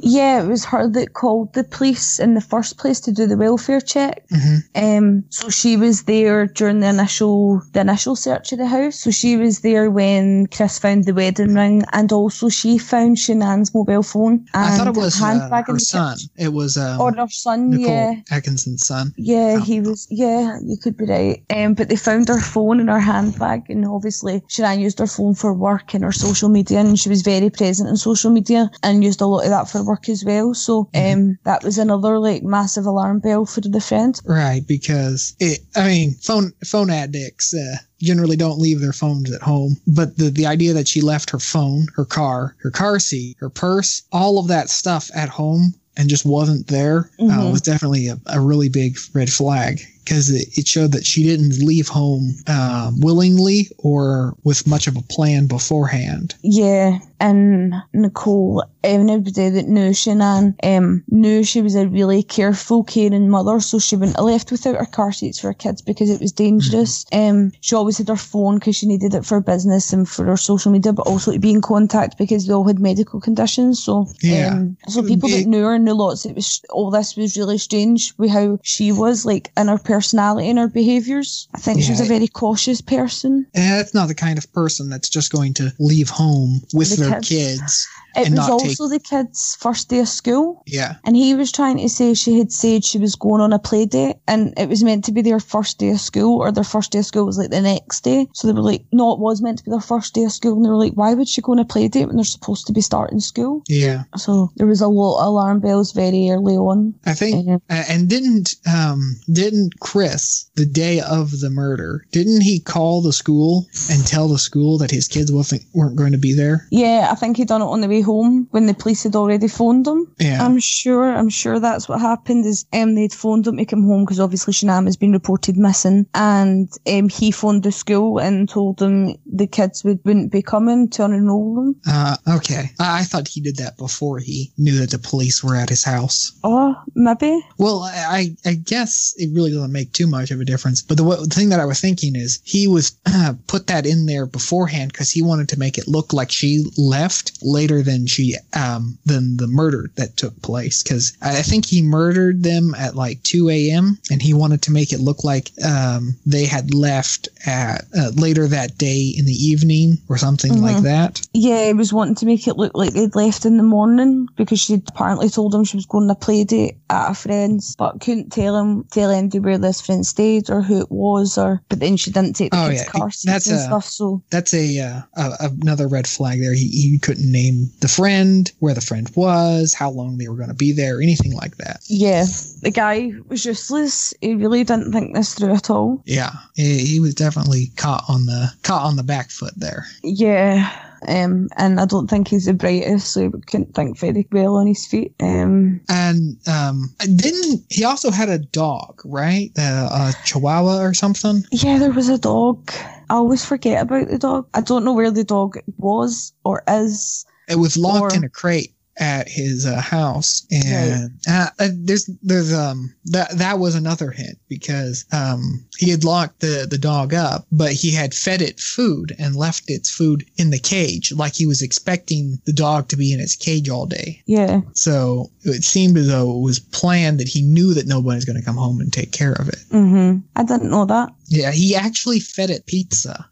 Yeah, 0.00 0.42
it 0.42 0.46
was 0.48 0.64
her 0.64 0.88
that 0.88 1.12
called 1.12 1.52
the 1.54 1.62
police 1.64 2.18
in 2.18 2.34
the 2.34 2.40
first 2.40 2.78
place 2.78 2.98
to 3.00 3.12
do 3.12 3.26
the 3.26 3.36
welfare 3.36 3.80
check. 3.80 4.24
Mhm. 4.30 4.62
Um, 4.74 5.24
so 5.28 5.50
she 5.50 5.76
was 5.76 6.04
there 6.04 6.46
during 6.46 6.80
the 6.80 6.88
initial 6.88 7.62
the 7.72 7.80
initial 7.80 8.16
search 8.16 8.52
of 8.52 8.58
the 8.58 8.66
house. 8.66 8.96
So 8.98 9.10
she 9.10 9.36
was 9.36 9.60
there 9.60 9.90
when 9.90 10.46
Chris 10.46 10.78
found 10.78 11.04
the 11.04 11.12
wedding 11.14 11.54
ring, 11.54 11.84
and 11.92 12.10
also 12.12 12.48
she 12.48 12.78
found 12.78 13.18
Shanann's 13.18 13.74
mobile 13.74 14.02
phone. 14.02 14.46
And 14.54 14.64
I 14.66 14.76
thought 14.76 14.86
it 14.88 14.94
was 14.96 15.20
uh, 15.20 15.26
handbag 15.26 15.68
in 15.68 15.74
her 15.74 15.78
son. 15.80 16.14
kitchen. 16.16 16.30
It 16.36 16.52
was 16.54 16.76
um, 16.76 17.00
Or 17.00 17.12
her 17.12 17.28
son, 17.28 17.70
Nicole 17.70 17.86
yeah. 17.86 18.14
Atkinson's 18.30 18.86
son. 18.86 19.12
Yeah, 19.16 19.56
Oh. 19.58 19.60
he 19.60 19.80
was. 19.80 20.06
Yeah, 20.10 20.58
you 20.64 20.76
could 20.78 20.96
be 20.96 21.04
right. 21.04 21.42
Um, 21.54 21.74
but 21.74 21.88
they 21.90 21.96
found 21.96 22.28
her 22.28 22.40
phone 22.40 22.80
in 22.80 22.88
her 22.88 22.98
handbag, 23.00 23.68
and 23.68 23.84
obviously 23.86 24.40
Shanann 24.48 24.80
used 24.80 24.98
her 24.98 25.06
phone 25.06 25.34
for 25.34 25.41
work 25.50 25.94
and 25.94 26.04
her 26.04 26.12
social 26.12 26.50
media, 26.50 26.80
and 26.80 26.98
she 27.00 27.08
was 27.08 27.22
very 27.22 27.48
present 27.48 27.88
on 27.88 27.96
social 27.96 28.30
media 28.30 28.70
and 28.82 29.02
used 29.02 29.22
a 29.22 29.26
lot 29.26 29.44
of 29.44 29.50
that 29.50 29.70
for 29.70 29.82
work 29.82 30.10
as 30.10 30.22
well. 30.26 30.52
So, 30.52 30.90
Mm-hmm. 30.92 31.12
um, 31.30 31.38
that 31.44 31.64
was 31.64 31.78
another 31.78 32.18
like 32.18 32.42
massive 32.42 32.84
alarm 32.84 33.20
bell 33.20 33.46
for 33.46 33.62
the 33.62 33.80
friend. 33.80 34.20
Right, 34.26 34.60
because 34.66 35.34
it. 35.40 35.60
I 35.74 35.86
mean, 35.86 36.12
phone 36.20 36.52
phone 36.66 36.90
addicts 36.90 37.54
uh, 37.54 37.76
generally 38.02 38.36
don't 38.36 38.58
leave 38.58 38.80
their 38.80 38.92
phones 38.92 39.32
at 39.32 39.40
home. 39.40 39.76
But 39.86 40.18
the 40.18 40.28
the 40.28 40.44
idea 40.46 40.74
that 40.74 40.88
she 40.88 41.00
left 41.00 41.30
her 41.30 41.38
phone, 41.38 41.86
her 41.96 42.04
car, 42.04 42.54
her 42.58 42.70
car 42.70 42.98
seat, 42.98 43.36
her 43.40 43.48
purse, 43.48 44.02
all 44.12 44.38
of 44.38 44.48
that 44.48 44.68
stuff 44.68 45.08
at 45.14 45.30
home 45.30 45.74
and 45.96 46.08
just 46.08 46.24
wasn't 46.24 46.66
there 46.68 47.10
uh, 47.20 47.24
Mhm. 47.24 47.52
was 47.52 47.60
definitely 47.60 48.08
a, 48.08 48.18
a 48.26 48.40
really 48.40 48.68
big 48.68 48.96
red 49.14 49.30
flag 49.30 49.80
because 50.04 50.30
it, 50.30 50.48
it 50.58 50.66
showed 50.66 50.92
that 50.92 51.06
she 51.06 51.24
didn't 51.24 51.58
leave 51.64 51.88
home 51.88 52.34
uh, 52.46 52.90
willingly 52.96 53.68
or 53.78 54.34
with 54.44 54.66
much 54.66 54.86
of 54.86 54.96
a 54.96 55.02
plan 55.02 55.46
beforehand. 55.46 56.34
Yeah, 56.42 56.98
and 57.20 57.74
Nicole, 57.92 58.64
everybody 58.82 59.50
that 59.50 59.68
knew 59.68 59.90
Shanann, 59.90 60.54
um, 60.64 61.04
knew 61.08 61.44
she 61.44 61.62
was 61.62 61.74
a 61.76 61.86
really 61.86 62.22
careful, 62.22 62.82
caring 62.82 63.28
mother, 63.28 63.60
so 63.60 63.78
she 63.78 63.96
wouldn't 63.96 64.16
have 64.16 64.24
left 64.24 64.50
without 64.50 64.76
her 64.76 64.86
car 64.86 65.12
seats 65.12 65.38
for 65.38 65.48
her 65.48 65.54
kids 65.54 65.82
because 65.82 66.10
it 66.10 66.20
was 66.20 66.32
dangerous. 66.32 67.06
Um, 67.12 67.52
she 67.60 67.76
always 67.76 67.98
had 67.98 68.08
her 68.08 68.16
phone 68.16 68.58
because 68.58 68.76
she 68.76 68.86
needed 68.86 69.14
it 69.14 69.24
for 69.24 69.40
business 69.40 69.92
and 69.92 70.08
for 70.08 70.24
her 70.24 70.36
social 70.36 70.72
media, 70.72 70.92
but 70.92 71.06
also 71.06 71.32
to 71.32 71.38
be 71.38 71.52
in 71.52 71.60
contact 71.60 72.18
because 72.18 72.46
they 72.46 72.52
all 72.52 72.66
had 72.66 72.80
medical 72.80 73.20
conditions. 73.20 73.82
So, 73.82 74.06
Yeah. 74.20 74.54
um, 74.54 74.76
so 74.88 75.02
people 75.02 75.28
be- 75.28 75.36
that 75.36 75.48
knew 75.48 75.64
her 75.64 75.78
knew 75.78 75.94
lots. 75.94 76.26
It 76.26 76.34
was 76.34 76.60
all 76.70 76.90
this 76.90 77.16
was 77.16 77.36
really 77.36 77.58
strange 77.58 78.14
with 78.18 78.30
how 78.30 78.58
she 78.62 78.90
was 78.90 79.24
like 79.24 79.52
in 79.56 79.68
her 79.68 79.78
personality 79.92 80.48
and 80.48 80.58
her 80.58 80.68
behaviours. 80.68 81.48
I 81.54 81.58
think 81.58 81.82
she 81.82 81.90
was 81.90 82.00
a 82.00 82.04
very 82.04 82.28
cautious 82.28 82.80
person. 82.80 83.46
Eh, 83.54 83.76
that's 83.76 83.92
not 83.92 84.08
the 84.08 84.14
kind 84.14 84.38
of 84.38 84.50
person 84.52 84.88
that's 84.88 85.08
just 85.10 85.30
going 85.30 85.52
to 85.54 85.70
leave 85.78 86.08
home 86.08 86.62
with 86.72 86.96
The 86.96 87.04
their 87.04 87.20
kids. 87.20 87.28
kids. 87.28 87.88
It 88.16 88.30
was 88.30 88.30
not 88.32 88.60
take- 88.60 88.68
also 88.70 88.88
the 88.88 88.98
kid's 88.98 89.56
first 89.60 89.88
day 89.88 90.00
of 90.00 90.08
school. 90.08 90.62
Yeah. 90.66 90.96
And 91.04 91.16
he 91.16 91.34
was 91.34 91.50
trying 91.52 91.78
to 91.78 91.88
say 91.88 92.14
she 92.14 92.38
had 92.38 92.52
said 92.52 92.84
she 92.84 92.98
was 92.98 93.14
going 93.14 93.40
on 93.40 93.52
a 93.52 93.58
play 93.58 93.86
date 93.86 94.16
and 94.28 94.52
it 94.56 94.68
was 94.68 94.82
meant 94.84 95.04
to 95.06 95.12
be 95.12 95.22
their 95.22 95.40
first 95.40 95.78
day 95.78 95.90
of 95.90 96.00
school 96.00 96.38
or 96.40 96.52
their 96.52 96.64
first 96.64 96.92
day 96.92 96.98
of 97.00 97.06
school 97.06 97.26
was 97.26 97.38
like 97.38 97.50
the 97.50 97.60
next 97.62 98.02
day. 98.04 98.26
So 98.34 98.46
they 98.46 98.52
were 98.54 98.60
like, 98.62 98.84
no, 98.92 99.12
it 99.12 99.18
was 99.18 99.40
meant 99.42 99.58
to 99.58 99.64
be 99.64 99.70
their 99.70 99.80
first 99.80 100.14
day 100.14 100.24
of 100.24 100.32
school. 100.32 100.54
And 100.56 100.64
they 100.64 100.68
were 100.68 100.76
like, 100.76 100.92
why 100.94 101.14
would 101.14 101.28
she 101.28 101.40
go 101.40 101.52
on 101.52 101.58
a 101.58 101.64
play 101.64 101.88
date 101.88 102.06
when 102.06 102.16
they're 102.16 102.24
supposed 102.24 102.66
to 102.66 102.72
be 102.72 102.80
starting 102.80 103.20
school? 103.20 103.62
Yeah. 103.68 104.04
So 104.16 104.50
there 104.56 104.66
was 104.66 104.80
a 104.80 104.88
lot 104.88 105.20
of 105.20 105.26
alarm 105.26 105.60
bells 105.60 105.92
very 105.92 106.28
early 106.30 106.56
on. 106.56 106.94
I 107.06 107.14
think, 107.14 107.46
Mhm. 107.46 107.60
uh, 107.70 107.84
and 107.88 108.08
didn't 108.08 108.54
um 108.66 109.16
didn't 109.32 109.80
Chris 109.80 110.46
the 110.56 110.66
day 110.66 111.00
of 111.00 111.40
the 111.40 111.50
murder? 111.50 112.04
Didn't 112.12 112.42
he 112.42 112.60
call 112.60 113.00
the 113.02 113.12
school 113.12 113.66
and 113.90 114.06
tell 114.06 114.28
the 114.28 114.38
school 114.38 114.78
that 114.78 114.90
his 114.90 115.08
kids 115.08 115.32
wasn't 115.32 115.62
weren't 115.74 115.96
going 115.96 116.12
to 116.12 116.18
be 116.18 116.34
there? 116.34 116.66
Yeah, 116.70 117.08
I 117.10 117.14
think 117.14 117.36
he'd 117.36 117.48
done 117.48 117.62
it 117.62 117.66
on 117.66 117.80
the 117.80 117.88
way 117.88 118.01
home 118.02 118.48
when 118.50 118.66
the 118.66 118.74
police 118.74 119.02
had 119.04 119.16
already 119.16 119.48
phoned 119.48 119.86
him. 119.86 120.12
Yeah. 120.18 120.44
I'm 120.44 120.58
sure. 120.60 121.10
I'm 121.10 121.28
sure 121.28 121.58
that's 121.58 121.88
what 121.88 122.00
happened. 122.00 122.44
Is 122.46 122.66
um 122.72 122.94
they'd 122.94 123.12
phoned 123.12 123.46
him 123.46 123.56
to 123.56 123.64
come 123.64 123.84
home 123.84 124.04
because 124.04 124.20
obviously 124.20 124.52
Shanann 124.52 124.86
has 124.86 124.96
been 124.96 125.12
reported 125.12 125.56
missing, 125.56 126.06
and 126.14 126.70
um 126.86 127.08
he 127.08 127.30
phoned 127.30 127.62
the 127.62 127.72
school 127.72 128.18
and 128.18 128.48
told 128.48 128.78
them 128.78 129.14
the 129.26 129.46
kids 129.46 129.84
would 129.84 130.00
wouldn't 130.04 130.32
be 130.32 130.42
coming 130.42 130.88
to 130.90 131.02
unenroll 131.02 131.54
them. 131.56 131.80
Uh, 131.86 132.16
okay. 132.36 132.70
I, 132.78 133.00
I 133.00 133.02
thought 133.04 133.28
he 133.28 133.40
did 133.40 133.56
that 133.56 133.76
before 133.78 134.18
he 134.18 134.52
knew 134.58 134.78
that 134.78 134.90
the 134.90 134.98
police 134.98 135.42
were 135.42 135.56
at 135.56 135.68
his 135.68 135.84
house. 135.84 136.32
Oh, 136.44 136.74
maybe. 136.94 137.40
Well, 137.58 137.82
I, 137.82 138.36
I 138.44 138.54
guess 138.54 139.14
it 139.16 139.30
really 139.34 139.50
doesn't 139.52 139.72
make 139.72 139.92
too 139.92 140.06
much 140.06 140.30
of 140.30 140.40
a 140.40 140.44
difference. 140.44 140.82
But 140.82 140.96
the, 140.96 141.04
wa- 141.04 141.16
the 141.16 141.26
thing 141.34 141.50
that 141.50 141.60
I 141.60 141.64
was 141.64 141.80
thinking 141.80 142.16
is 142.16 142.40
he 142.44 142.66
was 142.68 142.96
uh, 143.06 143.34
put 143.46 143.66
that 143.68 143.86
in 143.86 144.06
there 144.06 144.26
beforehand 144.26 144.92
because 144.92 145.10
he 145.10 145.22
wanted 145.22 145.48
to 145.50 145.58
make 145.58 145.78
it 145.78 145.88
look 145.88 146.12
like 146.12 146.30
she 146.30 146.64
left 146.76 147.32
later 147.42 147.82
than 147.82 147.91
she 148.06 148.34
um 148.54 148.98
than 149.04 149.36
the 149.36 149.46
murder 149.46 149.90
that 149.96 150.16
took 150.16 150.40
place. 150.42 150.82
Because 150.82 151.16
I 151.22 151.42
think 151.42 151.66
he 151.66 151.82
murdered 151.82 152.42
them 152.42 152.74
at 152.76 152.94
like 152.96 153.22
2 153.22 153.48
a.m. 153.50 153.98
and 154.10 154.20
he 154.22 154.34
wanted 154.34 154.62
to 154.62 154.72
make 154.72 154.92
it 154.92 155.00
look 155.00 155.24
like 155.24 155.50
um 155.64 156.16
they 156.26 156.44
had 156.46 156.74
left 156.74 157.28
at 157.46 157.84
uh, 157.98 158.10
later 158.14 158.46
that 158.48 158.78
day 158.78 159.12
in 159.16 159.24
the 159.26 159.32
evening 159.32 159.98
or 160.08 160.16
something 160.18 160.60
like 160.62 160.82
that. 160.82 161.20
Yeah, 161.32 161.66
he 161.66 161.72
was 161.72 161.92
wanting 161.92 162.14
to 162.16 162.26
make 162.26 162.46
it 162.46 162.56
look 162.56 162.72
like 162.74 162.92
they'd 162.92 163.14
left 163.14 163.44
in 163.44 163.56
the 163.56 163.62
morning 163.62 164.28
because 164.36 164.60
she'd 164.60 164.88
apparently 164.88 165.28
told 165.28 165.54
him 165.54 165.64
she 165.64 165.76
was 165.76 165.86
going 165.86 166.10
a 166.10 166.14
play 166.14 166.44
date 166.44 166.76
at 166.90 167.10
a 167.10 167.14
friend's, 167.14 167.74
but 167.76 168.00
couldn't 168.00 168.30
tell 168.30 168.56
him 168.56 168.84
tell 168.90 169.10
anybody 169.10 169.38
where 169.40 169.58
this 169.58 169.80
friend 169.80 170.06
stayed 170.06 170.50
or 170.50 170.62
who 170.62 170.80
it 170.80 170.90
was, 170.90 171.38
or 171.38 171.62
but 171.68 171.80
then 171.80 171.96
she 171.96 172.10
didn't 172.10 172.34
take 172.34 172.50
the 172.52 172.62
Oh, 172.62 172.68
kids' 172.68 172.82
yeah, 172.82 172.88
car 172.88 173.10
seats 173.10 173.32
that's 173.32 173.46
and 173.48 173.56
a- 173.56 173.62
stuff. 173.62 173.84
So 173.86 174.22
that's 174.30 174.52
a, 174.54 174.78
uh, 174.80 175.00
a 175.16 175.48
another 175.62 175.88
red 175.88 176.06
flag 176.06 176.40
there. 176.40 176.54
He, 176.54 176.68
he 176.68 176.98
couldn't 176.98 177.30
name 177.30 177.70
the 177.82 177.88
friend, 177.88 178.50
where 178.60 178.72
the 178.74 178.80
friend 178.80 179.10
was, 179.14 179.74
how 179.74 179.90
long 179.90 180.16
they 180.16 180.28
were 180.28 180.36
going 180.36 180.48
to 180.48 180.54
be 180.54 180.72
there, 180.72 181.02
anything 181.02 181.34
like 181.34 181.56
that. 181.58 181.80
yeah, 181.88 182.24
the 182.62 182.70
guy 182.70 183.12
was 183.28 183.44
useless. 183.44 184.14
He 184.22 184.34
really 184.34 184.64
didn't 184.64 184.92
think 184.92 185.14
this 185.14 185.34
through 185.34 185.54
at 185.54 185.68
all. 185.68 186.02
Yeah, 186.06 186.30
he, 186.54 186.78
he 186.86 187.00
was 187.00 187.14
definitely 187.14 187.66
caught 187.76 188.04
on 188.08 188.24
the 188.26 188.50
caught 188.62 188.84
on 188.84 188.96
the 188.96 189.02
back 189.02 189.30
foot 189.30 189.52
there. 189.56 189.84
Yeah. 190.02 190.70
Um, 191.08 191.48
and 191.56 191.80
I 191.80 191.84
don't 191.86 192.08
think 192.08 192.28
he's 192.28 192.44
the 192.44 192.54
brightest, 192.54 193.08
so 193.12 193.22
he 193.22 193.30
couldn't 193.48 193.74
think 193.74 193.98
very 193.98 194.28
well 194.30 194.54
on 194.54 194.68
his 194.68 194.86
feet. 194.86 195.12
Um, 195.20 195.80
And 195.88 196.36
um, 196.46 196.94
didn't 197.00 197.64
he 197.70 197.82
also 197.84 198.12
had 198.12 198.28
a 198.28 198.38
dog, 198.38 199.02
right? 199.04 199.50
Uh, 199.58 199.88
a 199.90 200.12
Chihuahua 200.24 200.78
or 200.80 200.94
something? 200.94 201.42
yeah, 201.50 201.78
there 201.78 201.90
was 201.90 202.08
a 202.08 202.18
dog. 202.18 202.70
I 203.10 203.14
always 203.14 203.44
forget 203.44 203.82
about 203.82 204.08
the 204.08 204.18
dog. 204.18 204.46
I 204.54 204.60
don't 204.60 204.84
know 204.84 204.92
where 204.92 205.10
the 205.10 205.24
dog 205.24 205.58
was 205.76 206.32
or 206.44 206.62
is. 206.68 207.26
It 207.48 207.56
was 207.56 207.76
locked 207.76 208.14
Or- 208.14 208.16
in 208.16 208.24
a 208.24 208.28
crate 208.28 208.74
at 208.98 209.26
his 209.26 209.64
uh, 209.64 209.80
house, 209.80 210.46
and 210.50 211.18
uh, 211.26 211.46
uh, 211.58 211.68
there's 211.72 212.10
there's 212.22 212.52
um 212.52 212.94
that 213.06 213.30
that 213.38 213.58
was 213.58 213.74
another 213.74 214.10
hint 214.10 214.36
because 214.50 215.06
um 215.12 215.64
he 215.78 215.90
had 215.90 216.04
locked 216.04 216.40
the 216.40 216.66
the 216.68 216.76
dog 216.76 217.14
up, 217.14 217.46
but 217.50 217.72
he 217.72 217.90
had 217.90 218.12
fed 218.12 218.42
it 218.42 218.60
food 218.60 219.16
and 219.18 219.34
left 219.34 219.64
its 219.70 219.90
food 219.90 220.26
in 220.36 220.50
the 220.50 220.58
cage, 220.58 221.10
like 221.12 221.34
he 221.34 221.46
was 221.46 221.62
expecting 221.62 222.38
the 222.44 222.52
dog 222.52 222.88
to 222.88 222.96
be 222.96 223.14
in 223.14 223.18
its 223.20 223.34
cage 223.34 223.70
all 223.70 223.86
day. 223.86 224.22
Yeah. 224.26 224.60
So 224.74 225.30
it 225.42 225.64
seemed 225.64 225.96
as 225.96 226.08
though 226.08 226.36
it 226.36 226.42
was 226.42 226.58
planned 226.60 227.18
that 227.20 227.28
he 227.28 227.40
knew 227.40 227.72
that 227.72 227.86
nobody 227.86 228.16
was 228.16 228.26
going 228.26 228.38
to 228.38 228.44
come 228.44 228.56
home 228.58 228.78
and 228.80 228.92
take 228.92 229.10
care 229.10 229.32
of 229.32 229.48
it. 229.48 229.58
hmm 229.70 230.18
I 230.36 230.44
didn't 230.44 230.70
know 230.70 230.84
that. 230.84 231.08
Yeah, 231.32 231.50
he 231.50 231.74
actually 231.74 232.20
fed 232.20 232.50
it 232.50 232.66
pizza, 232.66 233.26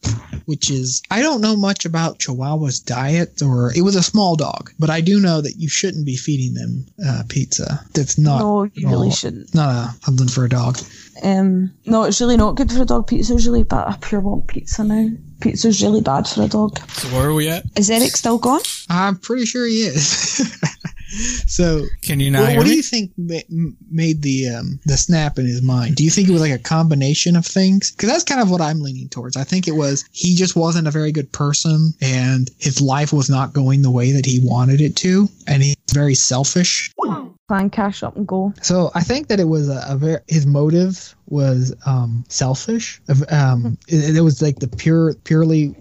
which 0.47 0.71
is 0.71 1.03
I 1.11 1.21
don't 1.21 1.43
know 1.43 1.55
much 1.55 1.85
about 1.85 2.19
Chihuahua's 2.19 2.81
diet, 2.81 3.43
or 3.43 3.73
it 3.77 3.83
was 3.83 3.95
a 3.95 4.03
small 4.03 4.37
dog, 4.37 4.73
but 4.79 4.89
I 4.89 5.03
do 5.03 5.21
know 5.21 5.43
that 5.43 5.57
you 5.59 5.69
shouldn't 5.69 6.07
be 6.07 6.17
feeding 6.17 6.55
them 6.55 6.87
uh, 7.07 7.23
pizza. 7.29 7.85
That's 7.93 8.17
not 8.17 8.39
no, 8.39 8.65
you 8.73 8.87
at 8.89 8.91
really 8.91 9.09
all- 9.09 9.13
shouldn't. 9.13 9.55
not 9.55 9.69
a, 9.69 9.95
something 10.03 10.29
for 10.29 10.47
a 10.47 10.49
dog. 10.49 10.79
Um, 11.23 11.75
no, 11.85 12.05
it's 12.05 12.23
really 12.23 12.39
not 12.39 12.55
good 12.57 12.73
for 12.73 12.81
a 12.81 12.87
dog. 12.87 13.07
Pizza's 13.07 13.47
really 13.47 13.65
bad. 13.65 13.87
I 13.87 13.97
pure 14.01 14.21
want 14.23 14.47
pizza 14.47 14.83
now. 14.83 15.11
Pizza's 15.43 15.83
really 15.83 16.01
bad 16.01 16.27
for 16.27 16.43
a 16.45 16.49
dog. 16.49 16.79
So 16.93 17.09
where 17.09 17.29
are 17.29 17.35
we 17.35 17.51
at? 17.51 17.65
Is 17.77 17.91
Eric 17.91 18.17
still 18.17 18.39
gone? 18.39 18.63
I'm 18.89 19.17
pretty 19.19 19.45
sure 19.45 19.67
he 19.67 19.83
is. 19.83 20.41
so, 21.47 21.87
Can 22.03 22.21
you 22.21 22.31
not 22.31 22.41
what, 22.43 22.49
hear 22.51 22.59
what 22.59 22.67
do 22.67 22.75
you 22.75 22.83
think 22.83 23.13
ma- 23.17 23.71
made 23.91 24.23
the 24.23 24.49
um, 24.49 24.81
the 24.87 24.97
snap 24.97 25.39
in 25.39 25.47
his 25.47 25.63
mind? 25.63 25.97
Do 25.97 26.05
you 26.05 26.11
think 26.11 26.29
it 26.29 26.33
was 26.33 26.41
like 26.41 26.53
a 26.53 26.59
combination 26.59 27.37
of 27.37 27.45
things? 27.45 27.91
Because 27.91 28.09
that's 28.09 28.25
kind 28.25 28.41
of 28.41 28.51
what 28.51 28.61
I'm 28.61 28.81
leaning 28.81 29.09
towards. 29.09 29.37
I 29.37 29.45
think 29.45 29.69
it 29.69 29.73
was 29.73 30.05
he 30.13 30.35
just 30.35 30.57
wasn't 30.57 30.89
a 30.89 30.91
very 30.91 31.13
good 31.13 31.31
person, 31.33 31.93
and 32.01 32.51
his 32.59 32.81
life 32.81 33.13
was 33.13 33.29
not 33.29 33.53
going 33.53 33.83
the 33.83 33.91
way 33.91 34.13
that 34.13 34.27
he 34.27 34.41
wanted 34.43 34.81
it 34.81 34.97
to, 34.97 35.29
and 35.47 35.63
he's 35.63 35.77
very 35.93 36.15
selfish. 36.15 36.93
Plan 37.49 37.71
cash 37.71 38.05
up 38.05 38.17
and 38.17 38.29
go. 38.29 38.53
So 38.63 38.93
I 38.95 39.01
think 39.01 39.27
that 39.29 39.41
it 39.41 39.49
was 39.49 39.69
a, 39.69 39.83
a 39.89 39.97
very 39.97 40.21
his 40.29 40.47
motive 40.47 41.17
was 41.31 41.75
um, 41.87 42.25
selfish. 42.29 43.01
Um, 43.31 43.79
it, 43.89 44.17
it 44.17 44.21
was 44.21 44.43
like 44.43 44.59
the 44.59 44.69
pure 44.69 45.15
purely 45.25 45.75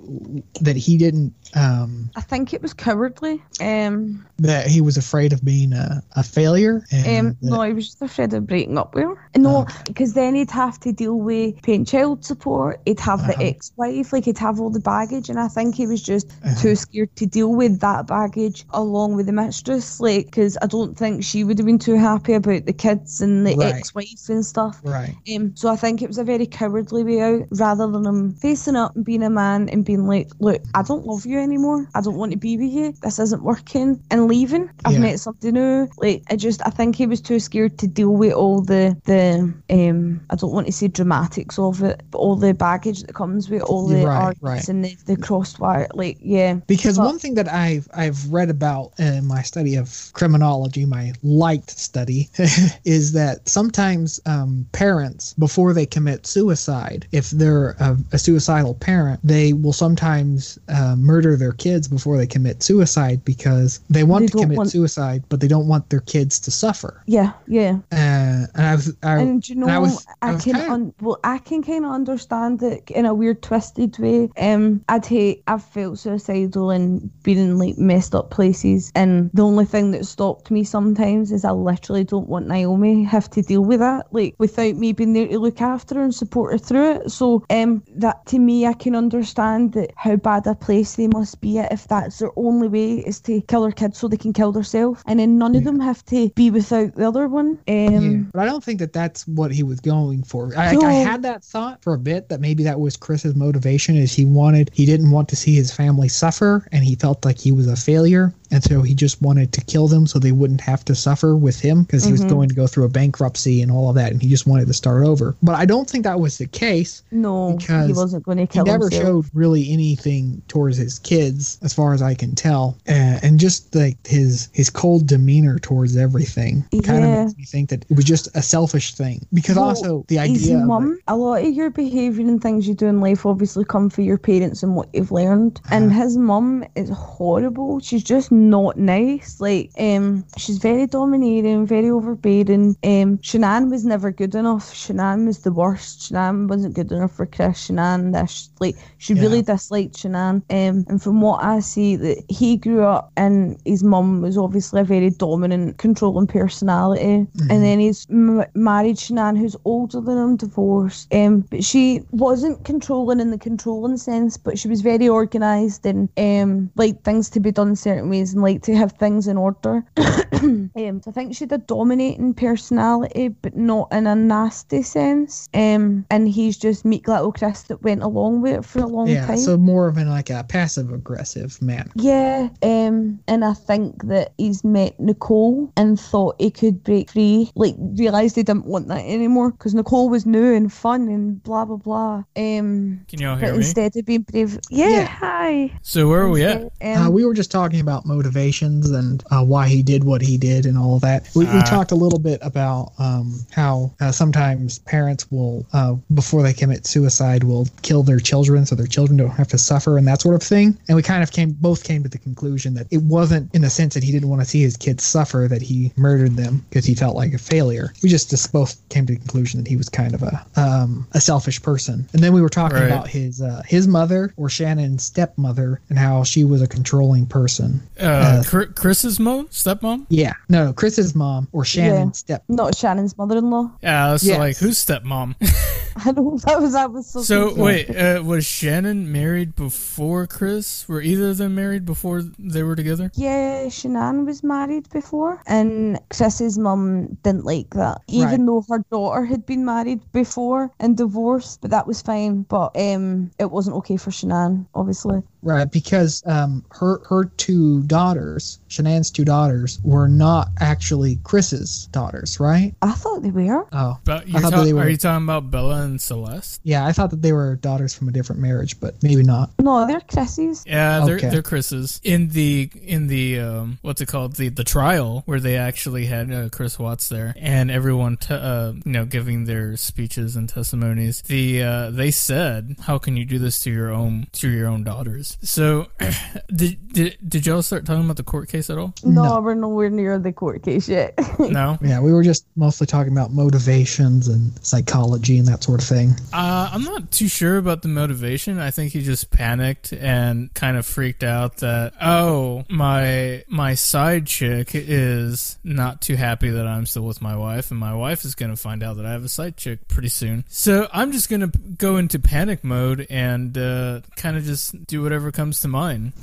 that 0.62 0.76
he 0.78 0.98
didn't 0.98 1.34
um, 1.56 2.12
I 2.16 2.22
think 2.22 2.54
it 2.54 2.62
was 2.62 2.74
cowardly. 2.76 3.42
Um, 3.60 4.24
that 4.38 4.68
he 4.68 4.82
was 4.82 4.98
afraid 4.98 5.34
of 5.34 5.44
being 5.44 5.74
a, 5.74 6.04
a 6.16 6.22
failure. 6.22 6.86
And 6.92 7.28
um, 7.28 7.38
that- 7.42 7.50
no, 7.50 7.62
he 7.64 7.74
was 7.74 7.88
just 7.88 8.02
afraid 8.04 8.34
of 8.36 8.46
breaking 8.46 8.78
up 8.78 8.94
with 8.94 9.06
her. 9.06 9.30
No, 9.36 9.66
because 9.88 10.14
then 10.14 10.36
he'd 10.36 10.52
have 10.52 10.80
to 10.82 10.92
deal 10.94 11.16
with 11.20 11.60
paying 11.64 11.86
child 11.86 12.24
support. 12.24 12.80
He'd 12.86 13.00
have 13.00 13.26
the 13.26 13.34
Uh-huh. 13.34 13.44
ex-wife, 13.46 14.14
like 14.14 14.26
he'd 14.26 14.38
have 14.38 14.60
all 14.60 14.70
the 14.70 14.80
baggage, 14.80 15.28
and 15.30 15.40
I 15.40 15.48
think 15.48 15.74
he 15.74 15.88
was 15.88 16.04
just 16.04 16.30
Uh-huh. 16.44 16.62
too 16.62 16.76
scared 16.76 17.16
to 17.16 17.26
deal 17.26 17.52
with 17.56 17.80
that 17.80 18.06
baggage 18.06 18.64
along 18.70 19.16
with 19.16 19.26
the 19.26 19.32
mistress. 19.34 20.00
Like, 20.00 20.26
because 20.26 20.56
I 20.62 20.68
don't 20.68 20.96
think 20.96 21.24
she 21.24 21.44
would 21.44 21.58
have 21.58 21.66
been 21.66 21.80
too 21.80 21.96
happy 21.96 22.34
about 22.34 22.68
the 22.68 22.74
kids 22.74 23.22
and 23.22 23.48
the 23.48 23.56
Right. 23.56 23.74
ex-wife 23.74 24.30
and 24.30 24.46
stuff. 24.46 24.80
right. 24.84 25.16
So 25.56 25.70
I 25.70 25.76
think 25.76 26.02
it 26.02 26.08
was 26.08 26.18
a 26.18 26.24
very 26.24 26.46
cowardly 26.46 27.04
way 27.04 27.20
out, 27.22 27.44
rather 27.52 27.88
than 27.88 28.06
him 28.06 28.32
facing 28.34 28.76
up 28.76 28.96
and 28.96 29.06
being 29.06 29.24
a 29.24 29.30
man 29.30 29.70
and 29.70 29.86
being 29.86 30.06
like, 30.08 30.30
"Look, 30.40 30.62
I 30.74 30.82
don't 30.84 31.06
love 31.06 31.26
you 31.26 31.40
anymore. 31.40 31.88
I 31.96 32.02
don't 32.02 32.18
want 32.18 32.32
to 32.32 32.38
be 32.38 32.58
with 32.58 32.72
you. 32.72 32.94
This 33.02 33.20
isn't 33.20 33.44
working," 33.44 34.00
and 34.12 34.28
leaving. 34.28 34.70
I've 34.86 34.94
Yeah. 34.94 35.00
met 35.00 35.20
somebody 35.20 35.52
new. 35.52 35.88
Like, 35.98 36.24
I 36.30 36.36
just, 36.36 36.62
I 36.66 36.70
think 36.70 36.96
he 36.96 37.06
was 37.06 37.22
too 37.22 37.40
scared 37.40 37.78
to 37.80 37.88
deal 37.88 38.12
with 38.16 38.34
all 38.34 38.62
the 38.62 38.96
the 39.06 39.54
um, 39.70 40.22
I 40.30 40.36
don't 40.36 40.52
want 40.54 40.68
to 40.68 40.74
say 40.74 40.88
dramatics 40.88 41.58
of 41.60 41.82
it, 41.84 42.02
but 42.12 42.18
all 42.20 42.36
the 42.36 42.54
baggage 42.54 43.04
that 43.04 43.14
comes 43.16 43.50
with 43.50 43.62
all 43.64 43.88
the 43.88 44.06
Right, 44.06 44.16
arguments 44.26 44.42
right. 44.42 44.70
and 44.70 44.86
the 44.86 44.96
the 45.06 45.16
crosswire. 45.18 45.88
Like, 45.94 46.18
yeah, 46.22 46.56
Because 46.68 46.98
But- 46.98 47.06
one 47.06 47.20
thing 47.20 47.36
that 47.36 47.52
I've 47.52 47.88
I've 47.94 48.32
read 48.32 48.50
about 48.50 48.94
in 49.00 49.26
my 49.26 49.42
study 49.42 49.76
of 49.76 50.12
criminology, 50.14 50.86
my 50.86 51.14
light 51.24 51.70
study, 51.70 52.30
is 52.86 53.12
that 53.14 53.48
sometimes 53.48 54.20
um, 54.26 54.66
parents, 54.72 55.29
before 55.34 55.74
they 55.74 55.86
commit 55.86 56.26
suicide, 56.26 57.08
if 57.12 57.30
they're 57.32 57.72
a, 57.80 57.98
a 58.14 58.18
suicidal 58.20 58.76
parent, 58.76 59.20
they 59.24 59.54
will 59.54 59.74
sometimes 59.74 60.58
uh, 60.70 60.96
murder 60.98 61.36
their 61.36 61.52
kids 61.54 61.88
before 61.88 62.18
they 62.18 62.28
commit 62.28 62.64
suicide 62.64 63.24
because 63.26 63.80
they 63.90 64.04
want 64.04 64.24
They 64.24 64.28
to 64.28 64.38
commit 64.40 64.58
want- 64.58 64.72
suicide, 64.72 65.24
but 65.30 65.40
they 65.42 65.48
don't 65.48 65.68
want 65.68 65.90
their 65.90 66.00
kids 66.02 66.40
to 66.42 66.52
suffer. 66.52 67.04
yeah, 67.06 67.32
yeah. 67.48 67.78
Uh, 67.92 68.48
and 68.56 68.66
I 68.66 68.76
was, 68.76 68.96
I, 69.04 69.18
And 69.20 69.48
you 69.48 69.56
know, 69.56 69.66
and 69.68 69.72
I 69.76 69.80
was, 69.80 70.06
I, 70.22 70.30
I 70.30 70.34
was 70.34 70.44
can 70.44 70.54
kinda- 70.56 70.72
un- 70.72 70.94
well, 71.02 71.20
I 71.24 71.38
can 71.40 71.64
kind 71.64 71.86
of 71.86 71.92
understand 71.92 72.62
it 72.64 72.90
in 72.92 73.06
a 73.06 73.14
weird, 73.14 73.42
twisted 73.42 73.98
way. 74.00 74.30
Um, 74.40 74.84
I'd 74.90 75.06
hate, 75.06 75.44
I've 75.48 75.64
felt 75.64 76.00
suicidal 76.00 76.70
and 76.72 77.10
been 77.24 77.38
in 77.38 77.58
like 77.58 77.78
messed 77.78 78.16
up 78.16 78.30
places, 78.32 78.92
and 78.96 79.30
the 79.34 79.44
only 79.44 79.66
thing 79.66 79.92
that 79.92 80.06
stopped 80.06 80.52
me 80.52 80.64
sometimes 80.64 81.32
is 81.32 81.44
I 81.46 81.52
literally 81.52 82.04
don't 82.04 82.30
want 82.30 82.48
Naomi 82.48 83.04
have 83.04 83.30
to 83.32 83.42
deal 83.42 83.64
with 83.64 83.80
that, 83.80 84.08
like 84.14 84.36
without 84.38 84.76
me 84.76 84.94
being 84.94 85.14
there 85.14 85.19
to 85.28 85.40
look 85.40 85.62
after 85.62 85.96
her 85.96 86.04
and 86.04 86.14
support 86.14 86.54
her 86.54 86.58
through 86.58 86.92
it. 86.94 87.12
So, 87.12 87.44
um, 87.50 87.84
that 87.96 88.26
to 88.28 88.40
me, 88.40 88.66
I 88.66 88.74
can 88.74 88.96
understand 88.96 89.74
that 89.74 89.92
how 89.96 90.16
bad 90.16 90.48
a 90.48 90.56
place 90.56 90.96
they 90.96 91.08
must 91.08 91.42
be 91.42 91.60
at 91.60 91.72
if 91.72 91.88
that's 91.88 92.20
their 92.20 92.32
only 92.36 92.68
way 92.68 92.94
is 93.00 93.20
to 93.22 93.42
kill 93.42 93.64
their 93.64 93.72
kids 93.72 93.98
so 93.98 94.08
they 94.08 94.18
can 94.18 94.34
kill 94.34 94.52
themselves, 94.52 95.02
and 95.06 95.20
then 95.20 95.38
none 95.38 95.56
of 95.56 95.64
them 95.64 95.80
have 95.80 96.04
to 96.06 96.30
be 96.36 96.52
without 96.52 96.96
the 96.96 97.08
other 97.08 97.28
one. 97.28 97.60
Um. 97.68 98.30
But 98.34 98.42
I 98.42 98.46
don't 98.46 98.64
think 98.64 98.80
that 98.80 98.94
that's 98.94 99.28
what 99.28 99.52
he 99.52 99.64
was 99.64 99.80
going 99.80 100.24
for. 100.24 100.56
I, 100.58 100.74
No. 100.74 100.88
I 100.88 100.94
had 100.94 101.22
that 101.24 101.44
thought 101.44 101.82
for 101.82 101.94
a 101.94 102.00
bit 102.00 102.30
that 102.30 102.40
maybe 102.40 102.64
that 102.64 102.80
was 102.80 102.96
Chris's 102.98 103.36
motivation 103.36 103.96
is 103.96 104.14
he 104.14 104.26
wanted 104.26 104.70
he 104.74 104.86
didn't 104.86 105.12
want 105.12 105.30
to 105.30 105.36
see 105.36 105.56
his 105.56 105.72
family 105.72 106.08
suffer 106.08 106.68
and 106.72 106.84
he 106.84 106.96
felt 106.96 107.26
like 107.26 107.38
he 107.38 107.52
was 107.52 107.68
a 107.68 107.76
failure 107.76 108.34
and 108.52 108.64
so 108.64 108.82
he 108.82 108.94
just 108.94 109.22
wanted 109.22 109.52
to 109.54 109.62
kill 109.62 109.88
them 109.88 110.08
so 110.08 110.20
they 110.20 110.32
wouldn't 110.32 110.62
have 110.62 110.84
to 110.86 110.96
suffer 110.96 111.36
with 111.36 111.60
him 111.60 111.84
because 111.84 112.04
he 112.06 112.12
was 112.12 112.20
Mm-hmm. 112.22 112.30
going 112.30 112.50
to 112.50 112.56
go 112.56 112.68
through 112.68 112.84
a 112.86 112.90
bankruptcy 112.90 113.62
and 113.62 113.72
all 113.72 113.90
of 113.90 113.96
that 113.96 114.12
and 114.12 114.22
he 114.22 114.28
just 114.30 114.46
wanted 114.48 114.68
to 114.68 114.74
start 114.74 115.06
over. 115.06 115.36
But 115.42 115.56
I 115.56 115.66
don't 115.66 115.90
think 115.90 116.04
that 116.04 116.20
was 116.20 116.38
the 116.38 116.48
case. 116.48 117.02
No, 117.12 117.56
because 117.58 117.88
he 117.88 117.94
wasn't 117.94 118.24
going 118.24 118.38
to 118.40 118.48
kill 118.48 118.66
them. 118.66 118.74
He 118.74 118.74
never 118.74 118.90
himself. 118.90 119.26
showed 119.26 119.26
really 119.34 119.72
anything 119.72 120.42
towards 120.48 120.78
his 120.78 121.00
kids, 121.00 121.58
as 121.62 121.74
far 121.74 121.94
as 121.94 122.02
I 122.02 122.14
can 122.14 122.36
tell, 122.36 122.78
uh, 122.88 123.20
and 123.24 123.40
just 123.40 123.74
like 123.76 123.98
his 124.06 124.50
his 124.54 124.70
cold 124.70 125.08
demeanor 125.08 125.60
towards 125.60 125.96
everything 125.96 126.66
kind 126.84 127.04
of 127.06 127.10
makes 127.12 127.38
me 127.38 127.46
think 127.46 127.70
that 127.70 127.86
it 127.90 127.96
was 127.96 128.06
just 128.06 128.28
a 128.36 128.42
selfish 128.42 128.94
thing. 128.96 129.26
Because 129.34 129.56
Well, 129.56 129.66
also 129.70 130.06
the 130.08 130.20
idea, 130.20 130.58
mum, 130.58 130.90
like, 130.92 131.00
a 131.08 131.16
lot 131.16 131.44
of 131.44 131.54
your 131.54 131.70
behaviour 131.70 132.28
and 132.28 132.42
things 132.42 132.68
you 132.68 132.74
do 132.74 132.88
in 132.88 133.00
life 133.02 133.26
obviously 133.26 133.64
come 133.66 133.90
from 133.90 134.04
your 134.04 134.18
parents 134.18 134.64
and 134.64 134.76
what 134.76 134.90
you've 134.94 135.12
learned. 135.12 135.62
And 135.72 135.92
Uh-huh. 135.92 136.02
his 136.04 136.18
mum 136.18 136.64
is 136.76 136.90
horrible. 136.90 137.80
She's 137.80 138.04
just 138.04 138.32
not 138.40 138.78
nice. 138.78 139.40
Like, 139.40 139.72
um, 139.80 140.26
she's 140.38 140.58
very 140.58 140.88
domineering, 140.88 141.66
very 141.66 141.90
overbearing. 141.90 142.76
Um, 142.84 143.18
Shanann 143.20 143.70
was 143.70 143.86
never 143.86 144.12
good 144.12 144.36
enough. 144.36 144.74
Shanann 144.74 145.26
was 145.28 145.40
the 145.40 145.52
worst. 145.52 146.12
Shanann 146.12 146.48
wasn't 146.48 146.76
good 146.76 146.92
enough 146.92 147.12
for 147.16 147.26
Chris. 147.26 147.68
Shanann, 147.70 148.14
this, 148.14 148.50
like, 148.60 148.76
she 148.98 149.14
Yeah. 149.14 149.22
really 149.22 149.42
disliked 149.42 149.96
Shanann. 149.96 150.42
Um, 150.50 150.86
and 150.88 151.02
from 151.02 151.22
what 151.22 151.44
I 151.44 151.60
see, 151.60 151.96
that 151.98 152.24
he 152.30 152.58
grew 152.58 152.84
up 152.84 153.12
and 153.18 153.58
his 153.66 153.84
mum 153.84 154.22
was 154.22 154.38
obviously 154.38 154.82
a 154.82 154.86
very 154.86 155.10
dominant, 155.10 155.78
controlling 155.78 156.28
personality. 156.28 157.28
And 157.50 157.64
then 157.64 157.80
he's 157.80 158.08
m- 158.10 158.46
married 158.56 158.98
Shanann, 158.98 159.38
who's 159.38 159.56
older 159.66 160.02
than 160.02 160.18
him, 160.18 160.36
divorced. 160.38 161.14
Um, 161.14 161.42
but 161.50 161.64
she 161.64 162.02
wasn't 162.12 162.64
controlling 162.64 163.20
in 163.20 163.32
the 163.32 163.38
controlling 163.38 163.98
sense, 163.98 164.38
but 164.38 164.58
she 164.58 164.68
was 164.68 164.82
very 164.82 165.10
organised 165.10 165.86
and 165.86 166.10
um, 166.18 166.70
liked 166.76 167.04
things 167.04 167.30
to 167.32 167.40
be 167.40 167.52
done 167.52 167.76
certain 167.76 168.10
ways 168.10 168.29
and 168.34 168.42
liked 168.42 168.64
to 168.66 168.76
have 168.76 168.94
things 168.94 169.28
in 169.28 169.38
order. 169.38 169.84
um, 169.98 170.72
so 170.76 171.02
I 171.08 171.12
think 171.12 171.36
she 171.36 171.44
had 171.44 171.52
a 171.54 171.58
dominating 171.58 172.34
personality, 172.34 173.30
but 173.30 173.56
not 173.56 173.88
in 173.92 174.08
a 174.08 174.16
nasty 174.16 174.82
sense. 174.82 175.48
Um, 175.54 176.06
and 176.10 176.28
he's 176.30 176.58
just 176.58 176.86
meek 176.86 177.08
little 177.08 177.32
Chris 177.32 177.64
that 177.64 177.82
went 177.84 178.04
along 178.04 178.42
with 178.42 178.60
it 178.60 178.66
for 178.66 178.80
a 178.80 178.88
long 178.88 179.08
yeah, 179.08 179.26
time. 179.26 179.38
so 179.38 179.58
more 179.58 179.88
of 179.88 179.98
an 179.98 180.10
like 180.10 180.30
a 180.30 180.44
passive 180.48 180.92
aggressive 180.92 181.62
man. 181.62 181.92
Yeah, 181.96 182.50
um, 182.64 183.20
and 183.28 183.44
I 183.46 183.54
think 183.54 184.04
that 184.08 184.34
he's 184.38 184.64
met 184.64 185.00
Nicole 185.00 185.72
and 185.78 186.00
thought 186.00 186.36
he 186.40 186.52
could 186.52 186.84
break 186.84 187.12
free, 187.12 187.52
like 187.56 187.76
realised 187.80 188.36
he 188.36 188.44
didn't 188.44 188.66
want 188.66 188.88
that 188.88 189.04
anymore 189.06 189.52
because 189.52 189.74
Nicole 189.74 190.10
was 190.10 190.26
new 190.26 190.54
and 190.54 190.72
fun 190.72 191.08
and 191.08 191.42
blah 191.44 191.66
blah 191.66 191.78
blah. 191.78 192.24
Um, 192.36 193.02
Can 193.08 193.20
y'all 193.20 193.36
but 193.36 193.46
hear 193.46 193.52
me? 193.54 193.58
instead 193.58 193.96
of 193.96 194.06
being 194.06 194.22
brave, 194.22 194.60
yeah, 194.70 194.90
Yeah. 194.90 195.06
hi. 195.06 195.72
So 195.82 196.08
where 196.08 196.22
are 196.22 196.30
we 196.30 196.44
at? 196.44 196.62
Um, 196.82 196.98
uh, 196.98 197.10
we 197.10 197.26
were 197.26 197.34
just 197.34 197.52
talking 197.52 197.80
about 197.80 198.06
motivations 198.24 198.92
and 198.92 199.24
uh, 199.32 199.44
why 199.44 199.68
he 199.68 199.82
did 199.82 200.04
what 200.04 200.22
he 200.22 200.38
did 200.38 200.66
and 200.66 200.78
all 200.78 201.00
that. 201.00 201.30
We, 201.36 201.46
we 201.46 201.52
Ah. 201.52 201.62
talked 201.64 201.92
a 201.92 201.96
little 201.96 202.20
bit 202.20 202.40
about 202.42 202.92
um, 203.00 203.40
how 203.52 203.92
uh, 204.02 204.12
sometimes 204.12 204.80
parents 204.80 205.26
will, 205.32 205.66
uh, 205.74 205.96
before 206.14 206.44
they 206.44 206.54
commit 206.54 206.86
suicide, 206.86 207.44
will 207.46 207.68
kill 207.82 208.04
their 208.04 208.20
children 208.20 208.66
so 208.66 208.76
their 208.76 208.88
children 208.88 209.16
don't 209.18 209.30
have 209.32 209.48
to 209.50 209.58
suffer 209.58 209.98
and 209.98 210.06
that 210.08 210.22
sort 210.22 210.36
of 210.36 210.44
thing. 210.44 210.78
And 210.88 210.96
we 210.98 211.02
kind 211.02 211.24
of 211.24 211.32
came, 211.32 211.52
both 211.52 211.84
came 211.84 212.04
to 212.04 212.10
the 212.10 212.18
conclusion 212.18 212.74
that 212.76 212.88
it 212.92 213.02
wasn't 213.04 213.54
in 213.56 213.62
the 213.62 213.70
sense 213.70 213.94
that 213.94 214.04
he 214.04 214.12
didn't 214.12 214.30
want 214.30 214.42
to 214.42 214.48
see 214.48 214.62
his 214.62 214.76
kids 214.78 215.04
suffer 215.04 215.48
that 215.50 215.62
he 215.62 215.92
murdered 215.96 216.36
them 216.36 216.66
because 216.70 216.86
he 216.86 216.96
felt 216.96 217.16
like 217.16 217.34
a 217.34 217.38
failure. 217.38 217.94
We 218.04 218.10
just, 218.10 218.30
just 218.30 218.52
both 218.52 218.78
came 218.90 219.06
to 219.08 219.14
the 219.14 219.20
conclusion 219.20 219.64
that 219.64 219.70
he 219.70 219.78
was 219.78 219.88
kind 219.90 220.14
of 220.14 220.24
a 220.24 220.46
um, 220.56 221.08
a 221.14 221.22
selfish 221.22 221.62
person. 221.62 222.08
And 222.14 222.22
then 222.24 222.34
we 222.34 222.42
were 222.42 222.50
talking 222.50 222.78
Right. 222.78 222.86
about 222.92 223.08
his 223.08 223.42
uh, 223.42 223.62
his 223.66 223.88
mother 223.88 224.34
or 224.38 224.48
Shanann's 224.50 225.04
stepmother 225.04 225.80
and 225.90 225.98
how 225.98 226.24
she 226.24 226.44
was 226.44 226.62
a 226.62 226.68
controlling 226.68 227.26
person. 227.26 227.82
Uh, 228.00 228.09
Chr- 228.46 228.72
Chris's 228.76 229.20
mom, 229.20 229.48
stepmom. 229.48 230.06
Yeah, 230.10 230.34
no, 230.50 230.66
no, 230.66 230.74
Chris's 230.74 231.16
mom 231.16 231.48
or 231.52 231.64
Shanann's 231.64 232.20
step. 232.20 232.44
not 232.48 232.74
Shanann's 232.74 233.18
mother-in-law. 233.18 233.72
Yeah, 233.82 234.16
so 234.18 234.28
Yes. 234.28 234.40
like 234.40 234.58
who's 234.58 234.84
stepmom. 234.84 235.36
I 236.06 236.12
know 236.12 236.38
that 236.46 236.62
was 236.62 236.74
that 236.74 236.92
was 236.94 237.08
so. 237.08 237.22
so 237.24 237.48
confusing. 237.50 237.64
wait, 237.64 237.90
uh, 237.90 238.24
was 238.24 238.46
Shanann 238.46 239.08
married 239.08 239.56
before 239.56 240.28
Chris? 240.28 240.88
Were 240.88 241.02
either 241.02 241.30
of 241.32 241.38
them 241.38 241.56
married 241.56 241.84
before 241.86 242.22
they 242.38 242.64
were 242.64 242.76
together? 242.76 243.12
Yeah, 243.16 243.66
Shanann 243.66 244.26
was 244.26 244.44
married 244.44 244.88
before, 244.92 245.42
and 245.48 246.00
Chris's 246.10 246.58
mom 246.58 247.18
didn't 247.24 247.44
like 247.44 247.72
that, 247.72 248.02
even 248.08 248.30
Right. 248.30 248.46
though 248.46 248.66
her 248.70 248.84
daughter 248.92 249.26
had 249.26 249.46
been 249.46 249.66
married 249.66 250.00
before 250.14 250.72
and 250.80 250.96
divorced. 250.96 251.60
But 251.62 251.72
that 251.72 251.88
was 251.88 252.02
fine. 252.02 252.44
But 252.44 252.78
um, 252.80 253.32
it 253.40 253.52
wasn't 253.52 253.76
okay 253.78 253.98
for 253.98 254.12
Shanann, 254.12 254.68
obviously. 254.76 255.22
Right, 255.42 255.72
because 255.72 256.22
um, 256.26 256.66
her 256.72 257.00
her 257.08 257.32
two 257.38 257.84
daughters, 257.84 258.60
Shanann's 258.70 259.12
two 259.12 259.26
daughters, 259.26 259.80
were 259.84 260.08
not 260.08 260.50
actually 260.60 261.18
Chris's 261.24 261.88
daughters, 261.92 262.40
right? 262.40 262.74
I 262.82 262.92
thought 262.94 263.22
they 263.24 263.32
were. 263.32 263.68
Oh, 263.74 263.98
But 264.06 264.28
you're 264.28 264.42
thought 264.42 264.52
ta- 264.54 264.64
they 264.64 264.74
were- 264.74 264.82
are 264.84 264.90
you 264.90 264.98
talking 264.98 265.24
about 265.24 265.50
Bella 265.52 265.82
and 265.82 266.00
Celeste? 266.02 266.62
yeah, 266.64 266.86
I 266.86 266.92
thought 266.92 267.10
that 267.12 267.22
they 267.22 267.34
were 267.34 267.56
daughters 267.56 267.94
from 267.94 268.08
a 268.08 268.12
different 268.12 268.42
marriage, 268.42 268.80
but 268.80 269.02
maybe 269.04 269.24
not. 269.24 269.52
No, 269.60 269.86
they're 269.88 270.02
Chris's. 270.02 270.64
Yeah, 270.68 271.06
they're 271.06 271.16
Okay. 271.18 271.30
they're 271.30 271.42
Chris's. 271.42 272.00
In 272.04 272.30
the 272.30 272.70
in 272.84 273.08
the 273.08 273.40
um, 273.40 273.78
what's 273.82 274.02
it 274.02 274.08
called 274.08 274.36
the 274.36 274.50
the 274.50 274.64
trial 274.64 275.24
where 275.26 275.40
they 275.40 275.58
actually 275.58 276.06
had 276.06 276.32
uh, 276.32 276.50
Chris 276.50 276.78
Watts 276.80 277.10
there 277.10 277.34
and 277.38 277.72
everyone 277.72 278.18
t- 278.18 278.34
uh, 278.34 278.74
you 278.74 278.92
know 278.92 279.06
giving 279.06 279.46
their 279.46 279.76
speeches 279.78 280.36
and 280.36 280.48
testimonies. 280.50 281.22
The 281.24 281.64
uh, 281.64 281.90
they 281.92 282.12
said, 282.12 282.76
"How 282.82 282.98
can 282.98 283.18
you 283.18 283.26
do 283.26 283.40
this 283.40 283.62
to 283.64 283.72
your 283.72 283.92
own 283.92 284.28
to 284.34 284.50
your 284.50 284.68
own 284.68 284.84
daughters?" 284.84 285.38
So, 285.42 285.88
did, 286.54 286.92
did 286.94 287.18
did 287.28 287.46
y'all 287.46 287.62
start 287.62 287.86
talking 287.86 288.04
about 288.06 288.18
the 288.18 288.24
court 288.24 288.50
case 288.50 288.59
at 288.68 288.78
all? 288.80 288.96
No, 289.04 289.24
No. 289.24 289.42
we're 289.42 289.54
nowhere 289.54 289.92
near 289.92 290.18
the 290.18 290.34
court 290.34 290.64
case 290.64 290.90
yet. 290.90 291.14
No. 291.40 291.78
Yeah, 291.82 292.00
we 292.02 292.12
were 292.12 292.24
just 292.24 292.46
mostly 292.56 292.86
talking 292.88 293.12
about 293.14 293.32
motivations 293.32 294.28
and 294.28 294.52
psychology 294.66 295.38
and 295.38 295.48
that 295.48 295.64
sort 295.64 295.82
of 295.82 295.88
thing. 295.88 296.12
Uh, 296.34 296.70
I'm 296.74 296.84
not 296.84 297.12
too 297.12 297.28
sure 297.28 297.58
about 297.58 297.82
the 297.82 297.88
motivation. 297.88 298.60
I 298.60 298.72
think 298.72 298.92
he 298.94 299.02
just 299.02 299.30
panicked 299.32 299.94
and 299.94 300.54
kind 300.54 300.78
of 300.78 300.86
freaked 300.86 301.24
out 301.24 301.58
that 301.58 301.94
oh 302.02 302.66
my 302.70 303.44
my 303.48 303.74
side 303.76 304.26
chick 304.28 304.72
is 304.74 305.58
not 305.64 306.02
too 306.02 306.16
happy 306.16 306.50
that 306.50 306.66
I'm 306.68 306.86
still 306.86 307.04
with 307.04 307.22
my 307.22 307.36
wife, 307.36 307.72
and 307.72 307.80
my 307.80 307.94
wife 307.94 308.26
is 308.26 308.36
gonna 308.36 308.56
find 308.56 308.82
out 308.84 308.98
that 308.98 309.06
I 309.06 309.12
have 309.12 309.24
a 309.24 309.30
side 309.30 309.58
chick 309.58 309.88
pretty 309.88 310.10
soon. 310.10 310.44
So 310.50 310.88
I'm 310.94 311.12
just 311.12 311.30
gonna 311.30 311.52
go 311.78 311.98
into 311.98 312.20
panic 312.20 312.64
mode 312.64 313.06
and 313.10 313.58
uh, 313.58 314.02
kind 314.16 314.36
of 314.38 314.44
just 314.44 314.86
do 314.88 315.02
whatever 315.02 315.32
comes 315.32 315.62
to 315.62 315.68
mind. 315.68 316.14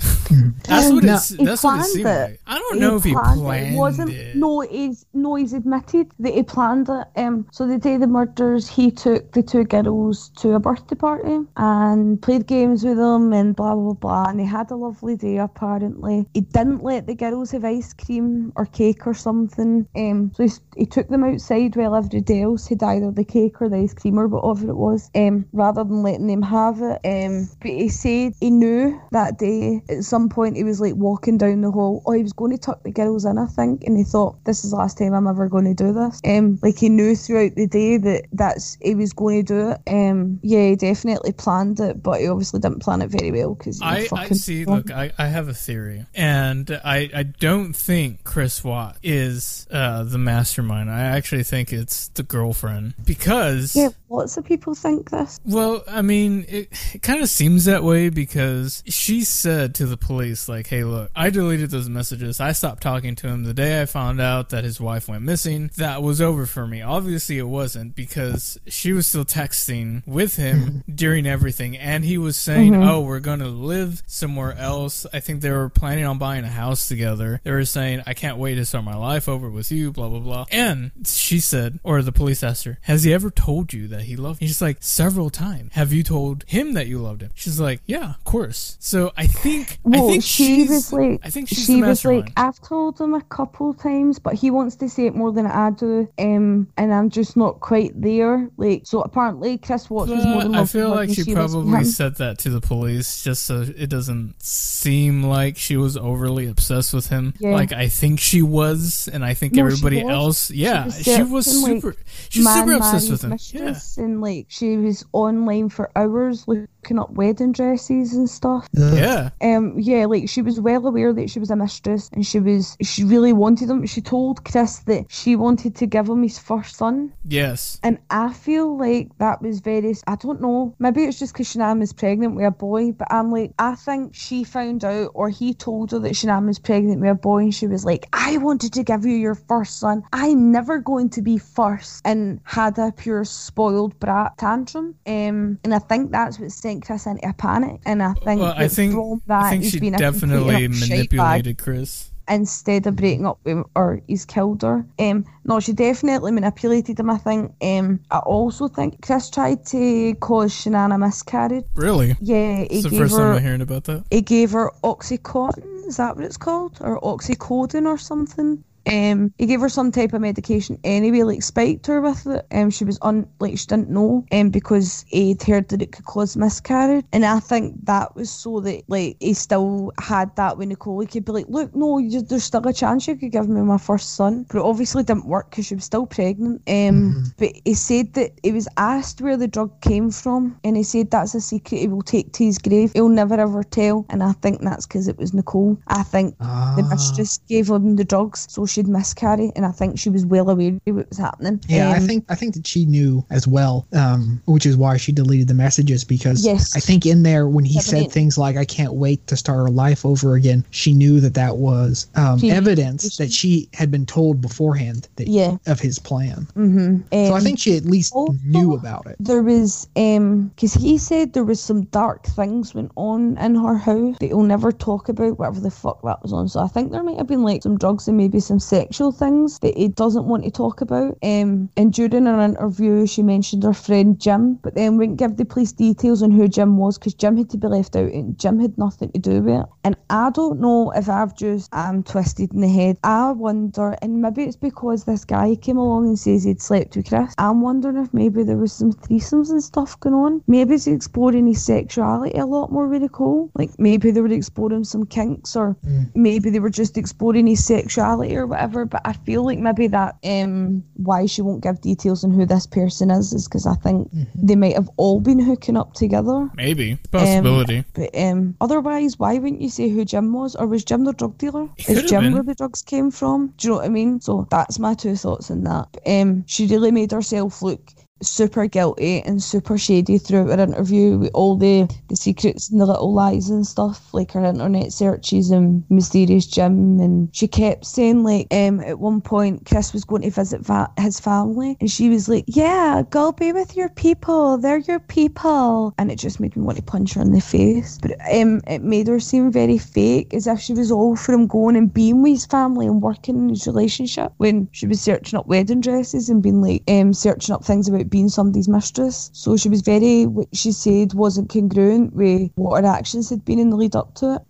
that's 0.65 0.91
what 0.93 1.05
No. 1.05 1.15
it's. 1.15 1.29
That's 1.31 1.39
what 1.39 1.51
it 1.51 1.61
planned 1.61 1.85
seemed 1.87 2.07
it. 2.07 2.26
Like. 2.31 2.41
I 2.47 2.59
don't 2.59 2.81
know 2.81 2.97
if 2.97 3.05
he 3.05 3.13
planned 3.13 3.75
it. 3.75 3.77
Wasn't 3.77 4.11
it. 4.11 4.37
no, 4.37 4.61
he's 4.61 5.07
no, 5.13 5.35
he's 5.35 5.53
admitted 5.53 6.13
that 6.19 6.35
he 6.35 6.43
planned 6.43 6.89
it. 6.89 7.07
Um, 7.17 7.47
so 7.53 7.67
the 7.67 7.79
day 7.79 7.95
of 7.95 8.01
the 8.01 8.07
murders, 8.07 8.69
he 8.69 8.91
took 8.91 9.33
the 9.33 9.43
two 9.43 9.65
girls 9.65 10.31
to 10.37 10.53
a 10.53 10.61
birthday 10.61 10.97
party 10.97 11.39
and 11.57 12.21
played 12.21 12.47
games 12.47 12.85
with 12.85 12.97
them 12.97 13.33
and 13.33 13.55
blah 13.55 13.75
blah 13.75 13.95
blah. 13.95 14.27
And 14.29 14.41
they 14.41 14.45
had 14.45 14.71
a 14.71 14.77
lovely 14.77 15.17
day 15.17 15.39
apparently. 15.39 16.27
He 16.35 16.41
didn't 16.43 16.83
let 16.83 17.07
the 17.07 17.15
girls 17.15 17.51
have 17.53 17.65
ice 17.65 17.93
cream 17.93 18.53
or 18.57 18.67
cake 18.67 19.07
or 19.07 19.15
something. 19.15 19.87
Um, 19.97 20.33
so 20.35 20.45
he, 20.45 20.51
he 20.77 20.87
took 20.87 21.09
them 21.09 21.25
outside 21.25 21.77
while 21.77 21.95
everybody 21.95 22.43
else 22.43 22.69
had 22.69 22.83
either 22.83 23.11
the 23.11 23.25
cake 23.25 23.61
or 23.61 23.69
the 23.69 23.77
ice 23.79 23.95
cream 23.95 24.19
or 24.19 24.29
whatever 24.29 24.71
it 24.71 24.77
was. 24.77 25.11
Um, 25.15 25.47
rather 25.53 25.85
than 25.85 26.03
letting 26.03 26.27
them 26.27 26.43
have 26.43 26.81
it. 26.81 27.01
Um, 27.05 27.49
but 27.61 27.71
he 27.71 27.89
said 27.89 28.35
he 28.41 28.51
knew 28.51 29.01
that 29.13 29.39
day 29.39 29.83
at 29.89 30.05
some 30.05 30.29
point 30.29 30.57
he 30.57 30.65
was 30.65 30.81
like 30.81 30.95
walking 30.95 31.39
down 31.39 31.61
the 31.61 31.71
hall. 31.71 32.03
Oh, 32.07 32.13
he 32.17 32.23
was 32.23 32.33
going 32.33 32.53
to 32.53 32.59
tuck 32.59 32.83
the 32.83 32.91
girls 32.91 33.25
in, 33.25 33.39
I 33.39 33.47
think, 33.47 33.85
and 33.85 33.97
he 33.97 34.05
thought 34.05 34.43
this 34.45 34.65
is 34.65 34.71
the 34.71 34.77
last 34.77 34.99
time 34.99 35.15
I'm 35.15 35.27
ever 35.29 35.49
going 35.49 35.65
to 35.65 35.75
do 35.75 35.93
this. 35.93 36.21
Um, 36.25 36.59
like 36.63 36.77
he 36.79 36.89
knew 36.89 37.15
throughout 37.15 37.55
the 37.55 37.67
day 37.67 37.97
that 37.99 38.25
that's 38.33 38.77
he 38.81 38.95
was 38.95 39.13
going 39.13 39.45
to 39.45 39.55
do 39.55 39.71
it. 39.71 39.81
Um, 39.87 40.41
yeah, 40.43 40.71
he 40.71 40.77
definitely 40.77 41.33
planned 41.33 41.81
it, 41.81 42.03
but 42.03 42.21
he 42.21 42.29
obviously 42.29 42.61
didn't 42.61 42.81
plan 42.81 43.03
it 43.03 43.09
very 43.11 43.31
well 43.31 43.55
because 43.55 43.81
I, 43.83 44.09
I 44.13 44.29
see. 44.31 44.65
Look, 44.65 44.91
I, 44.91 45.13
I 45.19 45.27
have 45.27 45.49
a 45.49 45.55
theory, 45.55 46.07
and 46.15 46.71
I, 46.85 47.11
I 47.15 47.23
don't 47.25 47.75
think 47.75 48.25
Chris 48.25 48.65
Watt 48.65 48.97
is 49.03 49.67
uh, 49.71 50.05
the 50.05 50.19
mastermind. 50.19 50.91
I 50.91 51.03
actually 51.03 51.45
think 51.45 51.73
it's 51.73 52.09
the 52.09 52.23
girlfriend 52.23 52.95
because, 53.05 53.77
Yeah, 53.77 53.89
lots 54.09 54.37
of 54.37 54.45
people 54.45 54.75
think 54.75 55.11
this. 55.11 55.39
well, 55.45 55.85
I 55.87 56.03
mean, 56.03 56.45
it, 56.49 56.69
it 56.95 57.03
kind 57.03 57.23
of 57.23 57.29
seems 57.29 57.65
that 57.67 57.83
way 57.83 58.09
because 58.09 58.83
she 58.87 59.25
said 59.25 59.75
to 59.77 59.87
the 59.87 59.97
police, 59.97 60.49
like, 60.49 60.67
"Hey, 60.67 60.85
look, 60.85 61.11
I 61.15 61.31
deleted 61.31 61.71
those 61.71 61.89
messages. 61.89 62.06
I 62.13 62.53
stopped 62.53 62.83
talking 62.83 63.15
to 63.17 63.29
him 63.29 63.45
the 63.45 63.55
day 63.55 63.83
I 63.83 63.87
found 63.87 64.21
out 64.21 64.49
that 64.51 64.65
his 64.65 64.81
wife 64.81 65.09
went 65.09 65.23
missing. 65.23 65.71
That 65.77 66.03
was 66.03 66.21
over 66.21 66.47
for 66.47 66.67
me. 66.67 66.83
Obviously, 66.83 67.39
it 67.39 67.49
wasn't 67.49 67.95
because 67.95 68.59
she 68.67 68.93
was 68.93 69.07
still." 69.07 69.27
texting 69.27 70.07
with 70.07 70.37
him 70.37 70.83
during 70.95 71.27
everything, 71.27 71.77
and 71.77 72.05
he 72.05 72.19
was 72.19 72.37
saying, 72.37 72.73
Mm-hmm. 72.73 72.89
"Oh, 72.89 73.01
we're 73.01 73.21
gonna 73.21 73.49
live 73.49 74.03
somewhere 74.07 74.57
else." 74.57 75.07
I 75.13 75.21
think 75.21 75.41
they 75.41 75.51
were 75.51 75.69
planning 75.69 76.05
on 76.05 76.19
buying 76.19 76.45
a 76.45 76.49
house 76.49 76.89
together. 76.89 77.41
They 77.45 77.51
were 77.51 77.65
saying, 77.65 78.03
"I 78.07 78.15
can't 78.15 78.39
wait 78.39 78.55
to 78.55 78.65
start 78.65 78.85
my 78.85 78.97
life 78.97 79.29
over 79.29 79.51
with 79.51 79.71
you." 79.71 79.93
Blah 79.93 80.09
blah 80.09 80.21
blah. 80.21 80.47
And 80.51 80.93
she 81.05 81.41
said, 81.41 81.81
or 81.83 82.03
the 82.03 82.13
police 82.13 82.43
asked 82.43 82.65
her, 82.65 82.79
"Has 82.83 83.03
he 83.05 83.13
ever 83.13 83.31
told 83.31 83.73
you 83.73 83.89
that 83.89 84.03
he 84.03 84.17
loved?" 84.17 84.41
you?" 84.41 84.49
She's 84.49 84.63
like, 84.63 84.79
"Several 84.81 85.31
times." 85.31 85.73
Have 85.75 85.93
you 85.93 86.03
told 86.03 86.45
him 86.47 86.75
that 86.75 86.87
you 86.87 86.99
loved 86.99 87.23
him? 87.23 87.31
She's 87.35 87.61
like, 87.61 87.81
"Yeah, 87.87 88.11
of 88.11 88.25
course." 88.25 88.77
So 88.81 89.13
I 89.17 89.27
think, 89.27 89.79
I 89.93 90.01
think 90.01 90.23
she 90.23 90.67
she's, 90.67 90.93
I 90.95 91.31
think 91.31 91.49
she's 91.49 91.67
she 91.67 91.81
the 91.81 91.87
was 92.05 92.05
mastermind. 92.05 92.23
like, 92.27 92.33
I've 92.37 92.61
told 92.61 93.01
him 93.01 93.15
a 93.15 93.23
couple 93.23 93.75
times, 93.75 94.19
but 94.19 94.35
he 94.35 94.51
wants 94.51 94.77
to 94.77 94.89
say 94.89 95.07
it 95.07 95.15
more 95.15 95.33
than 95.33 95.47
I 95.47 95.71
do, 95.71 96.09
um, 96.19 96.69
and 96.77 96.93
I'm 96.95 97.11
just 97.11 97.37
not 97.37 97.61
quite 97.61 98.01
there. 98.01 98.49
Like, 98.57 98.83
so 98.87 99.01
apparently, 99.03 99.59
Chris 99.59 99.91
Watts 99.91 100.11
was 100.11 100.25
more 100.25 100.37
But 100.37 100.47
in 100.47 100.55
I 100.55 100.65
feel 100.65 100.91
like 100.91 101.09
than 101.09 101.25
she 101.25 101.35
probably 101.35 101.85
said 101.85 102.17
that 102.17 102.39
to 102.41 102.51
the 102.51 102.61
police 102.61 103.23
just 103.23 103.45
so 103.45 103.63
it 103.77 103.89
doesn't 103.91 104.35
seem 104.43 105.23
like 105.23 105.57
she 105.57 105.77
was 105.77 105.97
overly 105.97 106.47
obsessed 106.47 106.95
with 106.95 107.09
him. 107.09 107.35
Yeah. 107.39 107.51
Like 107.55 107.73
I 107.73 107.89
think 107.89 108.21
she 108.21 108.43
was, 108.43 109.09
and 109.13 109.25
I 109.25 109.35
think 109.35 109.55
No, 109.55 109.65
everybody 109.65 110.03
was. 110.03 110.13
else, 110.13 110.51
yeah, 110.51 110.87
was 110.87 111.03
she 111.03 111.23
was 111.23 111.47
certain, 111.47 111.63
like, 111.63 111.83
super, 111.83 111.97
she 112.29 112.39
was 112.41 112.45
Man 112.45 112.59
super 112.69 112.73
obsessed 112.77 113.11
with 113.11 113.23
him. 113.25 113.31
Yeah, 113.31 113.35
mistress, 113.35 113.97
and 113.99 114.21
like 114.21 114.47
she 114.49 114.77
was 114.77 115.05
online 115.13 115.69
for 115.69 115.91
hours 115.97 116.47
looking 116.49 116.99
up 116.99 117.11
wedding 117.11 117.53
dresses 117.53 118.15
and 118.15 118.29
stuff. 118.29 118.69
yeah. 118.73 119.31
Um, 119.41 119.75
yeah, 119.79 120.07
like 120.07 120.29
she 120.29 120.43
was 120.43 120.61
well 120.61 120.87
aware 120.87 121.13
that 121.13 121.31
she 121.31 121.39
was 121.39 121.51
a 121.51 121.57
mistress, 121.57 121.77
and 121.87 122.27
she 122.27 122.41
was 122.41 122.77
she 122.83 123.05
really 123.05 123.33
wanted 123.33 123.71
him. 123.71 123.87
She 123.87 124.01
told 124.01 124.45
Chris 124.45 124.81
that 124.81 125.07
she 125.09 125.37
wanted 125.37 125.75
to 125.77 125.87
give 125.87 126.09
him 126.09 126.23
his 126.23 126.39
first 126.39 126.77
son, 126.77 127.13
Yes. 127.25 127.79
and 127.83 127.99
I 128.11 128.33
feel 128.33 128.77
like 128.77 129.17
that 129.19 129.43
was 129.43 129.61
very. 129.61 129.95
I 130.07 130.17
don't 130.17 130.41
know. 130.41 130.75
Maybe 130.79 131.05
it's 131.05 131.19
just 131.19 131.33
because 131.33 131.49
Shanann 131.49 131.83
is 131.83 131.93
pregnant 131.93 132.35
with 132.35 132.45
a 132.47 132.51
boy, 132.51 132.93
but 132.93 133.09
I'm 133.11 133.31
like, 133.31 133.53
I 133.59 133.75
think 133.75 134.15
she 134.15 134.43
found 134.43 134.85
out, 134.85 135.11
or 135.15 135.29
he 135.31 135.55
told 135.55 135.93
her 135.93 135.99
that 136.01 136.13
Shanann 136.13 136.47
was 136.47 136.59
pregnant 136.59 137.01
with 137.01 137.11
a 137.11 137.15
boy, 137.15 137.39
and 137.39 137.55
she 137.55 137.67
was 137.67 137.85
like, 137.85 138.07
I 138.13 138.39
wanted 138.39 138.73
to 138.73 138.83
give 138.83 139.05
you 139.05 139.15
your 139.17 139.35
first 139.35 139.79
son. 139.79 140.03
I'm 140.13 140.51
never 140.51 140.79
going 140.79 141.11
to 141.11 141.23
be 141.23 141.39
first, 141.39 142.03
and 142.05 142.41
had 142.45 142.79
a 142.79 142.93
pure 142.93 143.25
spoiled 143.25 143.99
brat 144.01 144.37
tantrum. 144.39 144.95
Um, 145.07 145.59
and 145.63 145.75
I 145.75 145.79
think 145.79 146.11
that's 146.11 146.39
what 146.39 146.51
sent 146.53 146.85
Chris 146.85 147.07
into 147.07 147.29
a 147.29 147.33
panic. 147.33 147.81
And 147.87 148.03
I 148.03 148.13
think 148.15 148.41
Well, 148.41 148.55
I 148.57 148.69
think 148.69 148.93
from 148.95 149.23
that 149.27 149.43
I 149.45 149.51
think 149.51 149.65
she 149.65 149.79
definitely 149.91 150.65
and 150.65 150.75
utter 150.75 150.75
shite 150.75 150.91
manipulated 150.91 151.59
Chris. 151.67 152.11
instead 152.29 152.87
of 152.87 152.95
breaking 152.97 153.27
up 153.27 153.39
with 153.45 153.53
him 153.57 153.65
or 153.75 154.01
he's 154.09 154.25
killed 154.25 154.63
her. 154.63 154.85
Um, 154.99 155.25
no, 155.45 155.61
she 155.61 155.73
definitely 155.73 156.33
manipulated 156.33 156.99
him. 157.01 157.11
I 157.11 157.19
think. 157.19 157.53
Um, 157.63 158.01
I 158.11 158.19
also 158.19 158.69
think 158.69 158.91
Chris 159.07 159.31
tried 159.31 159.65
to 159.67 160.15
cause 160.29 160.53
Shanann 160.53 160.95
a 160.95 160.99
miscarriage. 160.99 161.65
Really? 161.75 162.17
Yeah, 162.21 162.59
he 162.61 162.79
It's 162.79 162.85
the 162.91 162.97
first 163.01 163.17
time 163.17 163.37
I'm 163.37 163.43
hearing 163.43 163.63
about 163.63 163.85
that. 163.85 164.05
he 164.11 164.23
gave 164.23 164.53
her 164.53 164.71
oxycontin. 164.83 165.87
Is 165.87 165.97
that 165.99 166.17
what 166.17 166.25
it's 166.25 166.37
called, 166.37 166.79
or 166.81 167.01
oxycodone 167.01 167.87
or 167.87 167.99
something? 167.99 168.65
Um, 168.87 169.33
he 169.39 169.47
gave 169.47 169.61
her 169.61 169.69
some 169.69 169.91
type 169.93 170.13
of 170.13 170.21
medication 170.21 170.79
anyway, 170.85 171.23
like 171.23 171.43
spiked 171.43 171.87
her 171.87 172.01
with 172.01 172.27
it. 172.27 172.47
Um, 172.53 172.71
she 172.71 172.85
was 172.85 172.99
un 173.03 173.27
like 173.41 173.59
she 173.59 173.67
didn't 173.67 173.91
know, 173.91 174.25
um, 174.33 174.51
because 174.51 175.05
he'd 175.09 175.43
heard 175.43 175.69
that 175.69 175.83
it 175.83 175.93
could 175.93 176.05
cause 176.05 176.37
miscarriage, 176.37 177.05
and 177.13 177.25
I 177.25 177.41
think 177.41 177.85
that 177.87 178.15
was 178.17 178.31
so 178.31 178.61
that 178.61 178.83
like 178.89 179.17
he 179.21 179.35
still 179.35 179.93
had 180.01 180.35
that 180.37 180.59
with 180.59 180.69
Nicole. 180.69 181.01
He 181.01 181.07
could 181.07 181.25
be 181.25 181.33
like, 181.33 181.47
look, 181.49 181.75
no, 181.75 181.99
you, 181.99 182.23
there's 182.23 182.45
still 182.45 182.67
a 182.67 182.73
chance 182.73 183.07
you 183.07 183.17
could 183.17 183.33
give 183.33 183.49
me 183.49 183.61
my 183.63 183.79
first 183.79 184.15
son, 184.15 184.45
but 184.49 184.59
it 184.59 184.65
obviously 184.65 185.03
didn't 185.03 185.27
work 185.27 185.51
because 185.51 185.67
she 185.67 185.75
was 185.75 185.85
still 185.85 186.07
pregnant. 186.07 186.63
Um, 186.69 187.19
but 187.39 187.53
he 187.65 187.75
said 187.75 188.15
that 188.15 188.33
he 188.43 188.53
was 188.53 188.69
asked 188.77 189.21
where 189.21 189.37
the 189.37 189.49
drug 189.49 189.81
came 189.81 190.11
from, 190.11 190.59
and 190.65 190.77
he 190.77 190.83
said 190.83 191.11
that's 191.11 191.35
a 191.35 191.41
secret 191.41 191.79
he 191.81 191.89
will 191.89 192.03
take 192.03 192.33
to 192.35 192.45
his 192.45 192.59
grave. 192.59 192.93
He'll 192.95 193.09
never 193.09 193.35
ever 193.35 193.63
tell, 193.65 194.07
and 194.11 194.23
I 194.23 194.33
think 194.33 194.61
that's 194.63 194.87
because 194.87 195.09
it 195.09 195.19
was 195.19 195.35
Nicole. 195.35 195.79
I 195.89 196.03
think 196.03 196.37
the 196.75 196.83
Ah. 196.83 196.89
mistress 196.91 197.39
gave 197.49 197.69
him 197.71 197.97
the 197.97 198.05
drugs 198.05 198.47
so 198.51 198.67
she'd 198.77 198.87
miscarry, 198.89 199.51
and 199.57 199.65
I 199.67 199.73
think 199.73 199.99
she 199.99 200.09
was 200.11 200.25
well 200.27 200.51
aware 200.51 200.69
of 200.87 200.95
what 200.97 201.09
was 201.09 201.19
happening. 201.19 201.61
Yeah, 201.69 201.91
I 201.91 201.97
Um, 201.97 202.07
think 202.07 202.25
I 202.29 202.35
think 202.35 202.55
that 202.55 202.67
she 202.67 202.85
knew 202.85 203.25
as 203.31 203.49
well, 203.49 203.87
um, 203.93 204.41
which 204.47 204.67
is 204.67 204.77
why 204.77 204.97
she 204.99 205.13
deleted 205.13 205.49
the 205.49 205.55
messages 205.55 206.05
because 206.05 206.45
Yes. 206.45 206.77
I 206.77 206.81
think 206.81 207.07
in 207.07 207.23
there 207.23 207.49
when 207.49 207.65
he 207.65 207.81
said 207.81 208.11
things 208.13 208.37
like 208.39 208.57
"I 208.57 208.65
can't 208.65 208.95
wait 208.95 209.27
to 209.29 209.37
start 209.37 209.59
her 209.59 209.71
life 209.71 210.05
over 210.05 210.35
again," 210.35 210.65
she 210.71 210.93
knew 210.93 211.21
that 211.21 211.35
that 211.35 211.57
was 211.57 212.07
um, 212.15 212.39
She- 212.39 212.51
evidence 212.51 213.17
that 213.17 213.33
she 213.33 213.69
had 213.73 213.91
been 213.91 214.05
told 214.07 214.41
beforehand 214.41 215.09
that 215.17 215.29
Yeah. 215.29 215.57
of 215.67 215.81
his 215.81 215.99
plan. 215.99 216.47
mhm. 216.57 217.03
So 217.13 217.35
I 217.35 217.39
Um, 217.39 217.41
think 217.43 217.59
she 217.59 217.77
at 217.77 217.87
least 217.87 218.15
knew 218.45 218.75
about 218.75 219.07
it. 219.07 219.17
There 219.19 219.43
was, 219.43 219.87
um, 219.97 220.51
because 220.55 220.75
he 220.75 220.99
said 220.99 221.33
there 221.33 221.45
was 221.45 221.61
some 221.61 221.83
dark 221.85 222.27
things 222.27 222.75
went 222.75 222.91
on 222.97 223.37
in 223.39 223.55
her 223.55 223.77
house 223.77 224.17
that 224.21 224.27
he'll 224.27 224.43
never 224.43 224.71
talk 224.73 225.09
about, 225.09 225.39
whatever 225.39 225.61
the 225.61 225.71
fuck 225.71 226.03
that 226.03 226.23
was 226.23 226.33
on. 226.33 226.49
So 226.49 226.61
I 226.61 226.69
think 226.69 226.93
there 226.93 227.03
might 227.03 227.17
have 227.17 227.27
been 227.27 227.43
like 227.43 227.63
some 227.63 227.79
drugs 227.79 228.07
and 228.09 228.17
maybe 228.17 228.41
some 228.41 228.59
sexual 228.67 229.13
things 229.13 229.61
that 229.61 229.77
he 229.77 229.89
doesn't 229.89 230.27
want 230.27 230.45
to 230.45 230.51
talk 230.51 230.81
about. 230.81 231.17
Um, 231.23 231.71
and 231.77 231.93
during 231.93 232.27
an 232.27 232.41
interview, 232.41 233.07
she 233.07 233.23
mentioned 233.23 233.63
her 233.63 233.73
friend 233.73 234.21
Jim, 234.21 234.55
but 234.57 234.75
then 234.75 234.97
wouldn't 234.97 235.19
give 235.19 235.37
the 235.37 235.45
police 235.45 235.73
details 235.73 236.23
on 236.23 236.31
who 236.33 236.49
Jim 236.49 236.77
was 236.77 236.99
because 236.99 237.15
Jim 237.15 237.37
had 237.37 237.51
to 237.51 237.57
be 237.57 237.69
left 237.69 237.95
out 237.97 238.11
and 238.13 238.39
Jim 238.39 238.59
had 238.59 238.77
nothing 238.77 239.13
to 239.13 239.19
do 239.19 239.41
with 239.43 239.61
it. 239.61 239.67
And 239.85 239.97
I 240.11 240.31
don't 240.31 240.61
know 240.61 240.91
if 240.91 241.09
I've 241.09 241.37
just 241.37 241.69
I'm 241.73 242.03
twisted 242.03 242.53
in 242.53 242.61
the 242.61 242.69
head. 242.69 242.99
I 243.05 243.31
wonder, 243.31 243.97
and 244.03 244.21
maybe 244.21 244.43
it's 244.43 244.57
because 244.57 245.05
this 245.05 245.25
guy 245.25 245.55
came 245.55 245.77
along 245.77 246.07
and 246.07 246.19
says 246.19 246.45
he'd 246.45 246.61
slept 246.61 246.97
with 246.97 247.09
Chris. 247.09 247.35
I'm 247.39 247.61
wondering 247.61 247.97
if 247.99 248.13
maybe 248.13 248.43
there 248.43 248.57
was 248.57 248.73
some 248.73 248.93
threesomes 248.93 249.51
and 249.51 249.63
stuff 249.63 249.99
going 250.01 250.15
on. 250.15 250.43
Maybe 250.47 250.73
he's 250.73 250.87
exploring 250.87 251.47
his 251.47 251.65
sexuality 251.65 252.37
a 252.37 252.47
lot 252.47 252.73
more 252.73 252.89
with 252.89 253.03
Nicole. 253.03 253.51
Like 253.55 253.71
maybe 253.79 254.11
they 254.11 254.21
were 254.21 254.33
exploring 254.33 254.85
some 254.85 255.07
kinks, 255.07 255.55
or 255.55 255.77
maybe 256.15 256.51
they 256.51 256.61
were 256.61 256.71
just 256.71 256.97
exploring 256.97 257.47
his 257.47 257.65
sexuality 257.65 258.37
or 258.37 258.47
whatever. 258.47 258.56
But 258.87 259.03
I 259.05 259.13
feel 259.13 259.45
like 259.45 259.59
maybe 259.59 259.87
that 259.89 260.17
um 260.25 260.85
why 260.97 261.27
she 261.27 261.43
won't 261.43 261.63
give 261.63 261.81
details 261.81 262.25
on 262.25 262.33
who 262.33 262.47
this 262.47 262.67
person 262.67 263.11
is 263.11 263.33
is 263.33 263.47
because 263.49 263.67
I 263.67 263.75
think 263.75 264.11
they 264.35 264.57
might 264.57 264.75
have 264.75 264.89
all 264.97 265.21
been 265.21 265.39
hooking 265.39 265.77
up 265.77 265.95
together. 265.95 266.49
Maybe 266.57 266.99
possibility. 267.11 267.85
But 267.95 268.17
um, 268.17 268.57
otherwise, 268.61 269.19
why 269.19 269.35
wouldn't 269.39 269.61
you 269.61 269.69
say 269.69 269.89
who 269.89 270.05
Jim 270.05 270.33
was, 270.33 270.57
or 270.57 270.67
was 270.67 270.85
Jim 270.85 271.05
the 271.05 271.13
drug 271.13 271.39
dealer? 271.39 271.69
Is 271.89 272.03
Jim 272.05 272.25
been. 272.25 272.33
where 272.35 272.43
the 272.43 272.55
drugs 272.55 272.83
came 272.83 273.11
from? 273.11 273.55
Do 273.59 273.69
you 273.69 273.73
know 273.73 273.77
what 273.79 273.87
I 273.87 273.89
mean? 273.89 274.21
So 274.21 274.47
that's 274.51 274.79
my 274.79 274.95
two 274.95 275.17
thoughts 275.17 275.51
on 275.51 275.65
that. 275.65 275.89
But, 275.93 276.09
um, 276.11 276.45
she 276.47 276.67
really 276.67 276.91
made 276.91 277.13
herself 277.13 277.63
look 277.63 277.93
super 278.23 278.67
guilty 278.67 279.23
and 279.23 279.43
super 279.43 279.77
shady 279.79 280.19
throughout 280.19 280.59
her 280.59 280.65
interview 280.65 281.19
with 281.19 281.31
all 281.35 281.57
the 281.57 281.89
the 282.09 282.17
secrets 282.17 282.71
and 282.71 282.81
the 282.81 282.87
little 282.87 283.13
lies 283.13 283.51
and 283.51 283.67
stuff, 283.67 284.13
like 284.13 284.33
her 284.33 284.45
internet 284.45 284.93
searches 284.93 285.51
and 285.51 285.85
mysterious 285.91 286.47
Jim. 286.47 287.01
And 287.01 287.35
she 287.35 287.47
kept 287.47 287.87
saying 287.87 288.25
like, 288.25 288.47
um, 288.53 288.81
at 288.81 288.99
one 288.99 289.21
point 289.21 289.67
Chris 289.67 289.93
was 289.93 290.05
going 290.05 290.23
to 290.23 290.31
visit 290.31 290.61
va- 290.63 290.91
his 290.99 291.21
family, 291.21 291.77
and 291.81 291.91
she 291.91 292.09
was 292.09 292.29
like, 292.29 292.45
"Yeah, 292.47 293.03
go 293.11 293.33
be 293.33 293.53
with 293.53 293.77
your 293.77 293.89
people. 293.91 294.59
They're 294.59 294.79
your 294.79 295.01
people." 295.01 295.95
And 295.99 296.11
it 296.11 296.19
just 296.19 296.41
made 296.41 296.57
me 296.57 296.63
want 296.63 296.79
to 296.79 296.83
punch 296.85 297.15
her 297.15 297.23
in 297.23 297.33
the 297.33 297.41
face. 297.41 297.99
But 298.01 298.13
um, 298.33 298.61
it 298.67 298.83
made 298.83 299.09
her 299.09 299.21
seem 299.21 299.53
very 299.53 299.79
fake, 299.79 300.33
as 300.33 300.47
if 300.47 300.61
she 300.61 300.73
was 300.73 300.91
all 300.91 301.17
for 301.17 301.33
him 301.33 301.47
going 301.47 301.77
and 301.77 301.93
being 301.93 302.23
with 302.23 302.33
his 302.33 302.47
family 302.47 302.87
and 302.87 303.03
working 303.03 303.37
in 303.37 303.49
his 303.49 303.67
relationship. 303.67 304.33
When 304.39 304.69
she 304.73 304.87
was 304.87 305.01
searching 305.01 305.39
up 305.39 305.47
wedding 305.47 305.81
dresses 305.81 306.29
and 306.29 306.43
being 306.43 306.63
like, 306.63 306.83
um, 306.89 307.13
searching 307.13 307.55
up 307.55 307.65
things 307.65 307.89
about 307.89 308.06
being 308.11 308.29
somebody's 308.29 308.69
mistress. 308.69 309.31
So 309.33 309.57
she 309.57 309.69
was 309.69 309.83
very, 309.83 310.27
what 310.27 310.49
she 310.55 310.73
said 310.73 311.15
wasn't 311.15 311.51
congruent 311.51 312.15
with 312.15 312.51
what 312.57 312.85
her 312.85 312.91
actions 312.91 313.31
had 313.31 313.45
been 313.45 313.59
in 313.59 313.71
the 313.71 313.77
lead 313.77 313.97
up 313.97 314.15
to 314.17 314.37
it. 314.37 314.43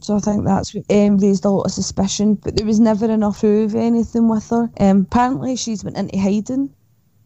So 0.00 0.16
I 0.16 0.20
think 0.20 0.44
that's 0.44 0.74
what 0.74 0.84
um, 0.90 1.18
raised 1.18 1.44
a 1.44 1.50
lot 1.50 1.64
of 1.64 1.72
suspicion. 1.72 2.34
But 2.34 2.56
there 2.56 2.66
was 2.66 2.78
never 2.80 3.10
enough 3.10 3.40
proof 3.40 3.72
of 3.72 3.80
anything 3.80 4.28
with 4.28 4.48
her. 4.50 4.70
Um, 4.78 5.06
apparently 5.10 5.56
she's 5.56 5.82
went 5.84 5.96
into 5.96 6.18
hiding. 6.18 6.70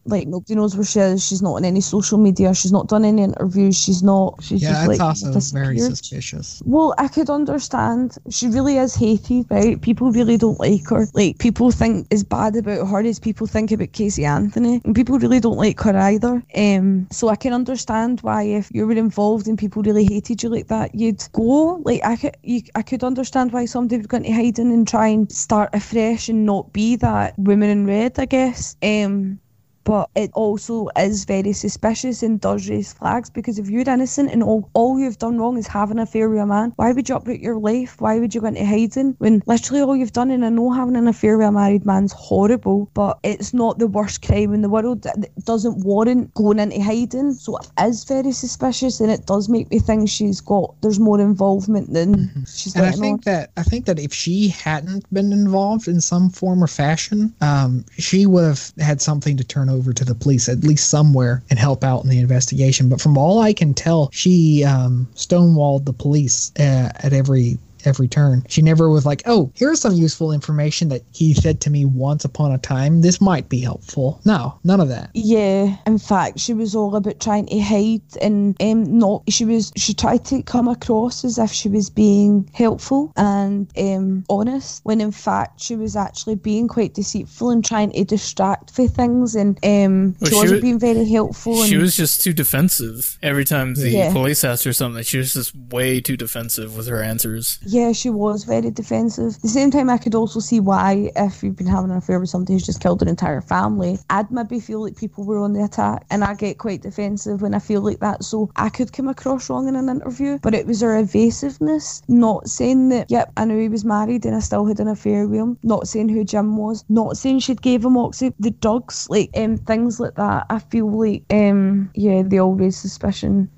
Like 0.05 0.27
nobody 0.27 0.55
knows 0.55 0.75
where 0.75 0.83
she 0.85 0.99
is. 0.99 1.25
She's 1.25 1.41
not 1.41 1.53
on 1.55 1.65
any 1.65 1.81
social 1.81 2.17
media. 2.17 2.53
She's 2.53 2.71
not 2.71 2.87
done 2.87 3.05
any 3.05 3.23
interviews. 3.23 3.77
She's 3.81 4.03
not. 4.03 4.41
She's 4.41 4.61
Yeah, 4.61 4.73
just 4.73 4.87
like 4.87 4.99
also 4.99 5.39
very 5.55 5.79
suspicious. 5.79 6.61
Well, 6.65 6.93
I 6.97 7.07
could 7.07 7.29
understand. 7.29 8.17
She 8.29 8.47
really 8.47 8.77
is 8.77 8.95
hated, 8.95 9.45
right? 9.49 9.81
People 9.81 10.11
really 10.11 10.37
don't 10.37 10.59
like 10.59 10.89
her. 10.89 11.07
Like, 11.13 11.37
people 11.39 11.71
think 11.71 12.07
as 12.11 12.23
bad 12.23 12.55
about 12.55 12.87
her 12.87 12.99
as 12.99 13.19
people 13.19 13.47
think 13.47 13.71
about 13.71 13.91
Casey 13.93 14.25
Anthony. 14.25 14.81
And 14.83 14.95
people 14.95 15.19
really 15.19 15.39
don't 15.39 15.57
like 15.57 15.79
her 15.81 15.95
either. 15.97 16.43
Um, 16.55 17.07
so 17.11 17.29
I 17.29 17.35
can 17.35 17.53
understand 17.53 18.21
why 18.21 18.43
if 18.43 18.69
you 18.73 18.85
were 18.85 18.93
involved 18.93 19.47
and 19.47 19.57
people 19.57 19.83
really 19.83 20.05
hated 20.05 20.43
you 20.43 20.49
like 20.49 20.67
that, 20.67 20.95
you'd 20.95 21.23
go. 21.33 21.81
Like, 21.85 22.03
I 22.03 22.15
could, 22.15 22.37
you, 22.43 22.61
I 22.75 22.81
could 22.81 23.03
understand 23.03 23.51
why 23.53 23.65
somebody 23.65 23.97
would 23.97 24.09
go 24.09 24.17
into 24.17 24.33
hiding 24.33 24.71
and 24.71 24.87
try 24.87 25.07
and 25.07 25.31
start 25.31 25.69
afresh 25.73 26.29
and 26.29 26.45
not 26.45 26.73
be 26.73 26.95
that 26.97 27.37
woman 27.37 27.69
in 27.69 27.85
red, 27.85 28.19
I 28.19 28.25
guess. 28.25 28.75
Um, 28.81 29.39
but 29.83 30.09
it 30.15 30.31
also 30.33 30.87
is 30.97 31.25
very 31.25 31.53
suspicious 31.53 32.23
and 32.23 32.39
does 32.39 32.69
raise 32.69 32.93
flags 32.93 33.29
because 33.29 33.59
if 33.59 33.69
you're 33.69 33.81
innocent 33.81 34.31
and 34.31 34.43
all, 34.43 34.69
all 34.73 34.99
you've 34.99 35.17
done 35.17 35.37
wrong 35.37 35.57
is 35.57 35.67
have 35.67 35.91
an 35.91 35.99
affair 35.99 36.29
with 36.29 36.39
a 36.39 36.45
man, 36.45 36.73
why 36.77 36.91
would 36.91 37.09
you 37.09 37.15
uproot 37.15 37.39
your 37.39 37.57
life? 37.57 37.99
Why 37.99 38.19
would 38.19 38.33
you 38.33 38.41
go 38.41 38.47
into 38.47 38.65
hiding 38.65 39.15
when 39.19 39.43
literally 39.45 39.81
all 39.81 39.95
you've 39.95 40.13
done? 40.13 40.31
And 40.31 40.45
I 40.45 40.49
know 40.49 40.71
having 40.71 40.95
an 40.95 41.07
affair 41.07 41.37
with 41.37 41.47
a 41.47 41.51
married 41.51 41.85
man's 41.85 42.13
horrible, 42.13 42.89
but 42.93 43.19
it's 43.23 43.53
not 43.53 43.79
the 43.79 43.87
worst 43.87 44.25
crime 44.25 44.53
in 44.53 44.61
the 44.61 44.69
world. 44.69 45.05
It 45.05 45.31
doesn't 45.43 45.83
warrant 45.83 46.33
going 46.33 46.59
into 46.59 46.81
hiding. 46.81 47.33
So 47.33 47.57
it 47.57 47.67
is 47.81 48.03
very 48.03 48.31
suspicious 48.31 48.99
and 48.99 49.11
it 49.11 49.25
does 49.25 49.49
make 49.49 49.69
me 49.69 49.79
think 49.79 50.09
she's 50.09 50.41
got, 50.41 50.75
there's 50.81 50.99
more 50.99 51.19
involvement 51.19 51.93
than 51.93 52.15
mm-hmm. 52.15 52.43
she's 52.45 52.75
And 52.75 52.85
I 52.85 52.91
think 52.91 53.27
on. 53.27 53.33
that, 53.33 53.51
I 53.57 53.63
think 53.63 53.85
that 53.85 53.99
if 53.99 54.13
she 54.13 54.47
hadn't 54.47 55.11
been 55.13 55.33
involved 55.33 55.87
in 55.87 55.99
some 56.01 56.29
form 56.29 56.63
or 56.63 56.67
fashion, 56.67 57.33
um, 57.41 57.85
she 57.97 58.25
would 58.25 58.45
have 58.45 58.73
had 58.79 59.01
something 59.01 59.37
to 59.37 59.43
turn 59.43 59.69
over 59.73 59.91
to 59.93 60.05
the 60.05 60.15
police 60.15 60.47
at 60.47 60.63
least 60.63 60.89
somewhere 60.89 61.43
and 61.49 61.59
help 61.59 61.83
out 61.83 62.03
in 62.03 62.09
the 62.09 62.19
investigation. 62.19 62.89
But 62.89 63.01
from 63.01 63.17
all 63.17 63.39
I 63.39 63.53
can 63.53 63.73
tell, 63.73 64.09
she 64.11 64.63
um, 64.63 65.07
stonewalled 65.15 65.85
the 65.85 65.93
police 65.93 66.51
uh, 66.59 66.91
at 66.95 67.13
every 67.13 67.57
every 67.85 68.07
turn. 68.07 68.43
She 68.47 68.61
never 68.61 68.89
was 68.89 69.05
like, 69.05 69.23
oh, 69.25 69.51
here's 69.55 69.81
some 69.81 69.93
useful 69.93 70.31
information 70.31 70.89
that 70.89 71.03
he 71.13 71.33
said 71.33 71.61
to 71.61 71.69
me 71.69 71.85
once 71.85 72.25
upon 72.25 72.51
a 72.51 72.57
time. 72.57 73.01
This 73.01 73.19
might 73.19 73.49
be 73.49 73.59
helpful. 73.59 74.21
No, 74.25 74.59
none 74.63 74.79
of 74.79 74.89
that. 74.89 75.09
Yeah, 75.13 75.75
in 75.85 75.97
fact, 75.97 76.39
she 76.39 76.53
was 76.53 76.75
all 76.75 76.95
about 76.95 77.19
trying 77.19 77.47
to 77.47 77.59
hide 77.59 78.01
and 78.21 78.55
um, 78.61 78.97
not. 78.97 79.23
She 79.29 79.45
was. 79.45 79.71
She 79.75 79.93
tried 79.93 80.25
to 80.25 80.41
come 80.43 80.67
across 80.67 81.23
as 81.23 81.37
if 81.37 81.51
she 81.51 81.69
was 81.69 81.89
being 81.89 82.49
helpful 82.53 83.11
and 83.15 83.71
um, 83.77 84.23
honest, 84.29 84.81
when 84.83 85.01
in 85.01 85.11
fact 85.11 85.61
she 85.61 85.75
was 85.75 85.95
actually 85.95 86.35
being 86.35 86.67
quite 86.67 86.93
deceitful 86.93 87.49
and 87.49 87.63
trying 87.63 87.91
to 87.91 88.03
distract 88.03 88.71
for 88.71 88.87
things, 88.87 89.35
and 89.35 89.57
um, 89.63 90.15
well, 90.19 90.29
she, 90.29 90.35
wasn't 90.35 90.51
was, 90.51 90.61
being 90.61 90.79
very 90.79 91.09
helpful. 91.09 91.63
She 91.63 91.77
was 91.77 91.95
just 91.95 92.23
too 92.23 92.33
defensive 92.33 93.17
every 93.21 93.45
time 93.45 93.75
the 93.75 93.89
yeah. 93.89 94.11
police 94.11 94.43
asked 94.43 94.63
her 94.63 94.73
something. 94.73 95.03
She 95.03 95.17
was 95.17 95.33
just 95.33 95.55
way 95.55 96.01
too 96.01 96.17
defensive 96.17 96.77
with 96.77 96.87
her 96.87 97.01
answers 97.01 97.59
yeah, 97.72 97.72
she 97.93 98.09
was 98.09 98.43
very 98.43 98.71
defensive. 98.71 99.35
At 99.35 99.41
the 99.41 99.47
same 99.47 99.71
time, 99.71 99.89
I 99.89 99.97
could 99.97 100.15
also 100.15 100.39
see 100.39 100.59
why, 100.59 101.11
if 101.15 101.41
you've 101.43 101.55
been 101.55 101.67
having 101.67 101.91
an 101.91 101.97
affair 101.97 102.19
with 102.19 102.29
somebody 102.29 102.53
who's 102.53 102.65
just 102.65 102.81
killed 102.81 103.01
an 103.01 103.07
entire 103.07 103.41
family, 103.41 103.97
I'd 104.09 104.31
maybe 104.31 104.59
feel 104.59 104.81
like 104.81 104.97
people 104.97 105.25
were 105.25 105.39
on 105.39 105.53
the 105.53 105.63
attack, 105.63 106.05
and 106.09 106.23
I 106.23 106.35
get 106.35 106.57
quite 106.57 106.81
defensive 106.81 107.41
when 107.41 107.53
I 107.53 107.59
feel 107.59 107.81
like 107.81 107.99
that. 107.99 108.23
So 108.23 108.51
I 108.55 108.69
could 108.69 108.93
come 108.93 109.07
across 109.07 109.49
wrong 109.49 109.67
in 109.67 109.75
an 109.75 109.89
interview, 109.89 110.39
but 110.41 110.53
it 110.53 110.67
was 110.67 110.81
her 110.81 110.97
evasiveness, 110.97 112.01
not 112.07 112.47
saying 112.47 112.89
that, 112.89 113.09
yep, 113.09 113.31
I 113.37 113.45
knew 113.45 113.59
he 113.59 113.69
was 113.69 113.85
married 113.85 114.25
and 114.25 114.35
I 114.35 114.39
still 114.39 114.65
had 114.65 114.79
an 114.79 114.87
affair 114.87 115.27
with 115.27 115.39
him, 115.39 115.57
not 115.63 115.87
saying 115.87 116.09
who 116.09 116.23
Jim 116.23 116.57
was, 116.57 116.85
not 116.89 117.17
saying 117.17 117.39
she'd 117.39 117.61
gave 117.61 117.83
him 117.83 117.97
oxy, 117.97 118.33
the 118.39 118.51
drugs, 118.51 119.07
like 119.09 119.29
um, 119.35 119.57
things 119.57 119.99
like 119.99 120.15
that. 120.15 120.45
I 120.49 120.59
feel 120.59 120.89
like, 120.89 121.23
um, 121.31 121.89
yeah, 121.95 122.21
they 122.23 122.39
raise 122.39 122.77
suspicion 122.77 123.49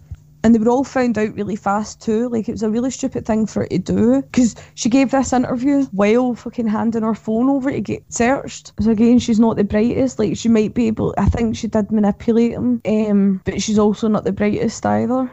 and 0.46 0.54
they 0.54 0.60
were 0.60 0.70
all 0.70 0.84
found 0.84 1.18
out 1.18 1.34
really 1.34 1.56
fast 1.56 2.00
too. 2.04 2.30
Like 2.30 2.48
it 2.48 2.52
was 2.52 2.62
a 2.62 2.70
really 2.70 2.91
stupid 2.91 3.26
thing 3.26 3.48
for 3.48 3.64
her 3.64 3.68
to 3.68 3.80
do 3.80 4.22
because 4.22 4.56
she 4.76 4.89
gave 4.89 5.10
this 5.10 5.34
interview 5.34 5.86
while 5.86 6.36
fucking 6.36 6.68
handing 6.68 7.02
her 7.02 7.16
phone 7.16 7.50
over 7.50 7.72
to 7.72 7.82
get 7.82 8.04
searched. 8.14 8.72
So 8.80 8.91
again, 8.91 9.18
she's 9.18 9.39
not 9.39 9.58
the 9.58 9.64
brightest. 9.64 10.20
Like 10.20 10.38
she 10.38 10.48
might 10.48 10.76
be 10.76 10.86
able. 10.86 11.16
I 11.18 11.30
think 11.30 11.56
she 11.56 11.68
did 11.68 11.91
manipulate 11.91 12.52
him, 12.52 12.80
um, 12.86 13.41
but 13.43 13.60
she's 13.60 13.80
also 13.80 14.08
not 14.08 14.24
the 14.24 14.32
brightest 14.32 14.86
either 14.86 15.32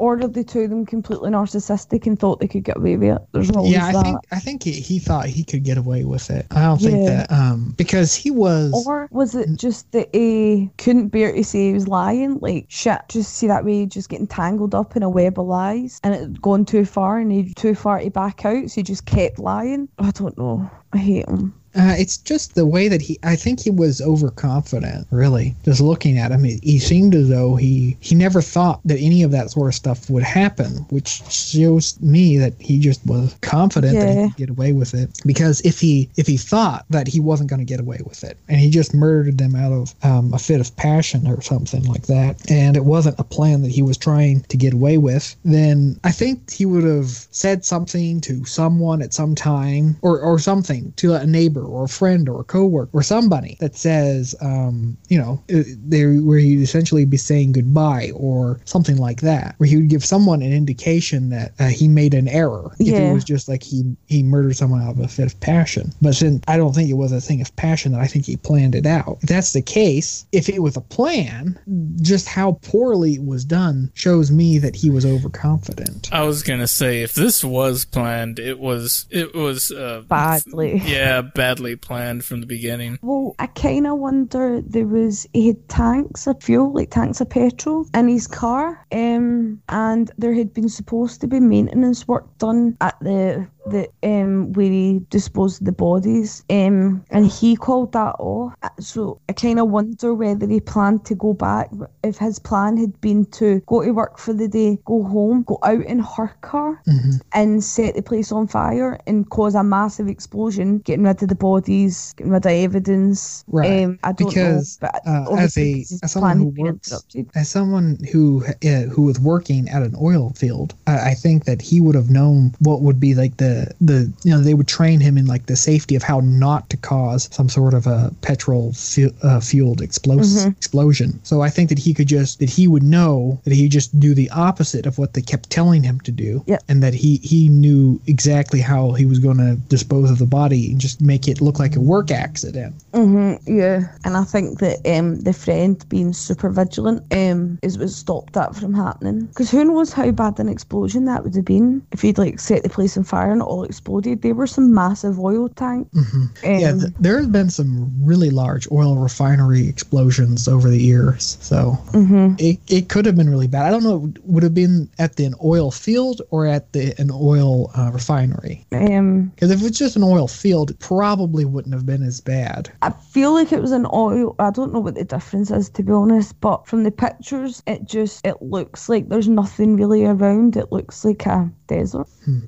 ordered 0.00 0.34
the 0.34 0.42
two 0.42 0.60
of 0.60 0.70
them 0.70 0.86
completely 0.86 1.30
narcissistic 1.30 2.06
and 2.06 2.18
thought 2.18 2.40
they 2.40 2.48
could 2.48 2.64
get 2.64 2.78
away 2.78 2.96
with 2.96 3.16
it. 3.16 3.22
There's 3.32 3.50
always 3.50 3.72
yeah, 3.72 3.86
I 3.86 3.92
that. 3.92 4.04
think 4.04 4.18
I 4.32 4.38
think 4.40 4.62
he, 4.64 4.72
he 4.72 4.98
thought 4.98 5.26
he 5.26 5.44
could 5.44 5.62
get 5.62 5.78
away 5.78 6.04
with 6.04 6.30
it. 6.30 6.46
I 6.50 6.62
don't 6.62 6.80
yeah. 6.80 6.88
think 6.88 7.06
that 7.06 7.32
um 7.32 7.74
because 7.76 8.14
he 8.14 8.30
was 8.30 8.72
or 8.86 9.08
was 9.10 9.34
it 9.34 9.48
just 9.56 9.92
that 9.92 10.08
he 10.14 10.70
couldn't 10.78 11.08
bear 11.08 11.32
to 11.32 11.44
say 11.44 11.68
he 11.68 11.74
was 11.74 11.86
lying? 11.86 12.38
Like 12.40 12.66
shit, 12.68 13.00
just 13.08 13.34
see 13.34 13.46
that 13.46 13.64
way, 13.64 13.86
just 13.86 14.08
getting 14.08 14.26
tangled 14.26 14.74
up 14.74 14.96
in 14.96 15.02
a 15.02 15.10
web 15.10 15.38
of 15.38 15.46
lies, 15.46 16.00
and 16.02 16.14
it 16.14 16.20
had 16.20 16.42
gone 16.42 16.64
too 16.64 16.84
far, 16.84 17.18
and 17.18 17.30
he 17.30 17.52
too 17.54 17.74
far 17.74 18.00
to 18.00 18.10
back 18.10 18.44
out, 18.44 18.70
so 18.70 18.74
he 18.76 18.82
just 18.82 19.06
kept 19.06 19.38
lying. 19.38 19.88
I 19.98 20.10
don't 20.10 20.36
know. 20.38 20.70
I 20.92 20.98
hate 20.98 21.28
him. 21.28 21.59
Uh, 21.74 21.94
it's 21.96 22.16
just 22.16 22.54
the 22.54 22.66
way 22.66 22.88
that 22.88 23.00
he. 23.00 23.18
I 23.22 23.36
think 23.36 23.60
he 23.60 23.70
was 23.70 24.00
overconfident. 24.00 25.06
Really, 25.10 25.54
just 25.64 25.80
looking 25.80 26.18
at 26.18 26.32
him, 26.32 26.42
he, 26.42 26.58
he, 26.62 26.78
seemed 26.80 27.14
as 27.14 27.28
though 27.28 27.54
he 27.54 27.96
he 28.00 28.16
never 28.16 28.42
thought 28.42 28.80
that 28.84 28.98
any 28.98 29.22
of 29.22 29.30
that 29.30 29.50
sort 29.50 29.68
of 29.68 29.74
stuff 29.74 30.10
would 30.10 30.24
happen, 30.24 30.84
which 30.90 31.22
shows 31.30 32.00
me 32.00 32.38
that 32.38 32.54
he 32.58 32.80
just 32.80 33.04
was 33.06 33.36
confident 33.40 33.94
yeah. 33.94 34.04
that 34.04 34.16
he 34.16 34.28
could 34.28 34.36
get 34.36 34.50
away 34.50 34.72
with 34.72 34.94
it. 34.94 35.20
Because 35.24 35.60
if 35.60 35.78
he 35.78 36.10
if 36.16 36.26
he 36.26 36.36
thought 36.36 36.86
that 36.90 37.06
he 37.06 37.20
wasn't 37.20 37.48
going 37.48 37.60
to 37.60 37.64
get 37.64 37.78
away 37.78 38.00
with 38.04 38.24
it, 38.24 38.36
and 38.48 38.58
he 38.58 38.68
just 38.68 38.92
murdered 38.92 39.38
them 39.38 39.54
out 39.54 39.72
of 39.72 39.94
um, 40.02 40.34
a 40.34 40.38
fit 40.38 40.60
of 40.60 40.74
passion 40.76 41.28
or 41.28 41.40
something 41.40 41.84
like 41.84 42.06
that, 42.08 42.50
and 42.50 42.76
it 42.76 42.84
wasn't 42.84 43.18
a 43.20 43.24
plan 43.24 43.62
that 43.62 43.70
he 43.70 43.82
was 43.82 43.96
trying 43.96 44.40
to 44.42 44.56
get 44.56 44.74
away 44.74 44.98
with, 44.98 45.36
then 45.44 46.00
I 46.02 46.10
think 46.10 46.50
he 46.50 46.66
would 46.66 46.84
have 46.84 47.10
said 47.30 47.64
something 47.64 48.20
to 48.22 48.44
someone 48.44 49.02
at 49.02 49.14
some 49.14 49.36
time 49.36 49.96
or 50.02 50.18
or 50.18 50.40
something 50.40 50.92
to 50.96 51.14
a 51.14 51.24
neighbor 51.24 51.59
neighbor 51.60 51.72
or 51.72 51.84
a 51.84 51.88
friend 51.88 52.28
or 52.28 52.40
a 52.40 52.44
coworker 52.44 52.90
or 52.92 53.02
somebody 53.02 53.56
that 53.60 53.76
says, 53.76 54.34
um, 54.40 54.96
you 55.08 55.18
know, 55.18 55.42
uh, 55.52 55.62
there 55.78 56.14
where 56.20 56.38
he'd 56.38 56.60
essentially 56.60 57.04
be 57.04 57.16
saying 57.16 57.52
goodbye 57.52 58.10
or 58.14 58.60
something 58.64 58.96
like 58.96 59.20
that, 59.20 59.54
where 59.58 59.68
he 59.68 59.76
would 59.76 59.88
give 59.88 60.04
someone 60.04 60.42
an 60.42 60.52
indication 60.52 61.30
that 61.30 61.52
uh, 61.58 61.68
he 61.68 61.88
made 61.88 62.14
an 62.14 62.28
error. 62.28 62.72
If 62.78 62.88
yeah. 62.88 63.10
it 63.10 63.12
was 63.12 63.24
just 63.24 63.48
like 63.48 63.62
he 63.62 63.96
he 64.06 64.22
murdered 64.22 64.56
someone 64.56 64.82
out 64.82 64.92
of 64.92 65.00
a 65.00 65.08
fit 65.08 65.26
of 65.26 65.40
passion, 65.40 65.92
but 66.00 66.14
since 66.14 66.42
I 66.48 66.56
don't 66.56 66.74
think 66.74 66.90
it 66.90 66.94
was 66.94 67.12
a 67.12 67.20
thing 67.20 67.40
of 67.40 67.54
passion, 67.56 67.92
that 67.92 68.00
I 68.00 68.06
think 68.06 68.26
he 68.26 68.36
planned 68.36 68.74
it 68.74 68.86
out. 68.86 69.18
If 69.22 69.28
that's 69.28 69.52
the 69.52 69.62
case, 69.62 70.26
if 70.32 70.48
it 70.48 70.62
was 70.62 70.76
a 70.76 70.80
plan, 70.80 71.58
just 72.00 72.28
how 72.28 72.58
poorly 72.62 73.14
it 73.14 73.24
was 73.24 73.44
done 73.44 73.90
shows 73.94 74.30
me 74.30 74.58
that 74.58 74.74
he 74.74 74.90
was 74.90 75.04
overconfident. 75.04 76.08
I 76.12 76.22
was 76.22 76.42
gonna 76.42 76.68
say 76.68 77.02
if 77.02 77.14
this 77.14 77.44
was 77.44 77.84
planned, 77.84 78.38
it 78.38 78.58
was 78.58 79.06
it 79.10 79.34
was 79.34 79.70
uh, 79.70 80.02
badly. 80.08 80.82
Yeah, 80.90 81.22
bad 81.22 81.49
badly 81.50 81.74
planned 81.74 82.24
from 82.24 82.40
the 82.40 82.46
beginning. 82.46 82.98
Well, 83.02 83.34
I 83.38 83.48
kind 83.48 83.86
of 83.86 83.98
wonder 83.98 84.60
there 84.60 84.86
was 84.86 85.26
he 85.32 85.48
had 85.48 85.68
tanks 85.68 86.28
of 86.28 86.40
fuel, 86.42 86.72
like 86.72 86.90
tanks 86.90 87.20
of 87.20 87.28
petrol, 87.28 87.86
in 87.92 88.08
his 88.08 88.28
car, 88.28 88.86
um, 88.92 89.60
and 89.68 90.10
there 90.16 90.34
had 90.34 90.54
been 90.54 90.68
supposed 90.68 91.20
to 91.22 91.26
be 91.26 91.40
maintenance 91.40 92.06
work 92.06 92.38
done 92.38 92.76
at 92.80 92.96
the 93.00 93.48
the 93.66 93.88
um 94.02 94.52
where 94.52 94.70
he 94.70 95.00
disposed 95.10 95.60
of 95.60 95.66
the 95.66 95.72
bodies 95.72 96.44
um 96.50 97.04
and 97.10 97.26
he 97.26 97.56
called 97.56 97.92
that 97.92 98.16
off. 98.18 98.54
So 98.78 99.20
I 99.28 99.32
kind 99.32 99.58
of 99.58 99.68
wonder 99.68 100.14
whether 100.14 100.46
he 100.46 100.60
planned 100.60 101.04
to 101.06 101.14
go 101.14 101.34
back 101.34 101.70
if 102.02 102.18
his 102.18 102.38
plan 102.38 102.76
had 102.76 103.00
been 103.00 103.26
to 103.26 103.60
go 103.66 103.82
to 103.82 103.90
work 103.92 104.18
for 104.18 104.32
the 104.32 104.48
day 104.48 104.78
go 104.84 105.02
home 105.02 105.42
go 105.42 105.58
out 105.62 105.84
in 105.84 105.98
her 105.98 106.28
car 106.40 106.80
mm-hmm. 106.86 107.16
and 107.32 107.62
set 107.62 107.94
the 107.94 108.02
place 108.02 108.32
on 108.32 108.46
fire 108.46 108.98
and 109.06 109.28
cause 109.30 109.54
a 109.54 109.62
massive 109.62 110.08
explosion 110.08 110.78
getting 110.78 111.04
rid 111.04 111.22
of 111.22 111.28
the 111.28 111.34
bodies 111.34 112.14
getting 112.16 112.32
rid 112.32 112.46
of 112.46 112.52
evidence. 112.52 113.44
Right. 113.48 113.84
Um, 113.84 113.98
I 114.02 114.12
don't 114.12 114.28
because, 114.28 114.78
know 114.80 114.88
but 114.92 115.06
uh, 115.06 115.34
as 115.36 115.56
a 115.58 115.84
as 116.02 116.12
someone 116.12 116.38
who 116.38 116.54
works 116.56 116.92
as 117.34 117.50
someone 117.50 117.98
who 118.10 118.44
uh, 118.64 118.82
who 118.82 119.02
was 119.02 119.20
working 119.20 119.68
at 119.68 119.82
an 119.82 119.94
oil 120.00 120.30
field 120.30 120.74
I 120.86 121.14
think 121.14 121.44
that 121.44 121.60
he 121.60 121.80
would 121.80 121.94
have 121.94 122.10
known 122.10 122.54
what 122.58 122.82
would 122.82 123.00
be 123.00 123.14
like 123.14 123.36
the 123.36 123.49
the 123.80 124.12
you 124.24 124.32
know 124.32 124.40
they 124.40 124.54
would 124.54 124.68
train 124.68 125.00
him 125.00 125.16
in 125.18 125.26
like 125.26 125.46
the 125.46 125.56
safety 125.56 125.94
of 125.94 126.02
how 126.02 126.20
not 126.20 126.68
to 126.70 126.76
cause 126.76 127.28
some 127.32 127.48
sort 127.48 127.74
of 127.74 127.86
a 127.86 128.12
petrol 128.22 128.72
fu- 128.72 129.14
uh, 129.22 129.40
fueled 129.40 129.80
explos- 129.80 130.36
mm-hmm. 130.36 130.50
explosion. 130.50 131.20
So 131.22 131.42
I 131.42 131.50
think 131.50 131.68
that 131.68 131.78
he 131.78 131.94
could 131.94 132.08
just 132.08 132.38
that 132.40 132.50
he 132.50 132.68
would 132.68 132.82
know 132.82 133.40
that 133.44 133.54
he 133.54 133.68
just 133.68 133.98
do 133.98 134.14
the 134.14 134.30
opposite 134.30 134.86
of 134.86 134.98
what 134.98 135.14
they 135.14 135.22
kept 135.22 135.50
telling 135.50 135.82
him 135.82 136.00
to 136.00 136.12
do, 136.12 136.42
yep. 136.46 136.62
and 136.68 136.82
that 136.82 136.94
he 136.94 137.16
he 137.18 137.48
knew 137.48 138.00
exactly 138.06 138.60
how 138.60 138.92
he 138.92 139.06
was 139.06 139.18
going 139.18 139.38
to 139.38 139.56
dispose 139.68 140.10
of 140.10 140.18
the 140.18 140.26
body 140.26 140.70
and 140.70 140.80
just 140.80 141.00
make 141.00 141.28
it 141.28 141.40
look 141.40 141.58
like 141.58 141.76
a 141.76 141.80
work 141.80 142.10
accident. 142.10 142.74
Mm-hmm, 142.92 143.58
yeah, 143.58 143.92
and 144.04 144.16
I 144.16 144.24
think 144.24 144.58
that 144.58 144.78
um, 144.86 145.20
the 145.20 145.32
friend 145.32 145.84
being 145.88 146.12
super 146.12 146.50
vigilant 146.50 147.02
um, 147.12 147.58
is 147.62 147.78
what 147.78 147.90
stopped 147.90 148.32
that 148.34 148.54
from 148.54 148.74
happening. 148.74 149.26
Because 149.26 149.50
who 149.50 149.64
knows 149.64 149.92
how 149.92 150.10
bad 150.10 150.38
an 150.38 150.48
explosion 150.48 151.04
that 151.06 151.24
would 151.24 151.34
have 151.34 151.44
been 151.44 151.82
if 151.92 152.02
he'd 152.02 152.18
like 152.18 152.40
set 152.40 152.62
the 152.62 152.68
place 152.68 152.96
on 152.96 153.04
fire 153.04 153.32
all 153.40 153.64
exploded. 153.64 154.22
They 154.22 154.32
were 154.32 154.46
some 154.46 154.74
massive 154.74 155.18
oil 155.18 155.48
tanks. 155.48 155.90
Mm-hmm. 155.94 156.22
Um, 156.46 156.60
yeah, 156.60 156.72
th- 156.72 156.92
there 156.98 157.20
have 157.20 157.32
been 157.32 157.50
some 157.50 157.90
really 158.04 158.30
large 158.30 158.70
oil 158.70 158.96
refinery 158.96 159.68
explosions 159.68 160.48
over 160.48 160.68
the 160.68 160.80
years. 160.80 161.38
So 161.40 161.78
mm-hmm. 161.92 162.34
it, 162.38 162.58
it 162.68 162.88
could 162.88 163.06
have 163.06 163.16
been 163.16 163.30
really 163.30 163.46
bad. 163.46 163.66
I 163.66 163.70
don't 163.70 163.84
know, 163.84 164.12
would 164.24 164.42
have 164.42 164.54
been 164.54 164.88
at 164.98 165.16
the 165.16 165.24
an 165.24 165.34
oil 165.44 165.70
field 165.70 166.22
or 166.30 166.46
at 166.46 166.72
the 166.72 166.94
an 167.00 167.10
oil 167.12 167.70
uh, 167.76 167.90
refinery? 167.92 168.66
Because 168.70 168.98
um, 168.98 169.32
if 169.38 169.62
it's 169.62 169.78
just 169.78 169.96
an 169.96 170.02
oil 170.02 170.28
field, 170.28 170.70
it 170.70 170.78
probably 170.78 171.44
wouldn't 171.44 171.74
have 171.74 171.86
been 171.86 172.02
as 172.02 172.20
bad. 172.20 172.70
I 172.82 172.90
feel 172.90 173.32
like 173.32 173.52
it 173.52 173.60
was 173.60 173.72
an 173.72 173.86
oil. 173.92 174.34
I 174.38 174.50
don't 174.50 174.72
know 174.72 174.80
what 174.80 174.94
the 174.94 175.04
difference 175.04 175.50
is 175.50 175.68
to 175.70 175.82
be 175.82 175.92
honest, 175.92 176.40
but 176.40 176.66
from 176.66 176.84
the 176.84 176.90
pictures, 176.90 177.62
it 177.66 177.84
just 177.84 178.24
it 178.26 178.42
looks 178.42 178.88
like 178.88 179.08
there's 179.08 179.28
nothing 179.28 179.76
really 179.76 180.04
around. 180.04 180.56
It 180.56 180.72
looks 180.72 181.04
like 181.04 181.26
a 181.26 181.50
desert. 181.66 182.08
Hmm. 182.24 182.40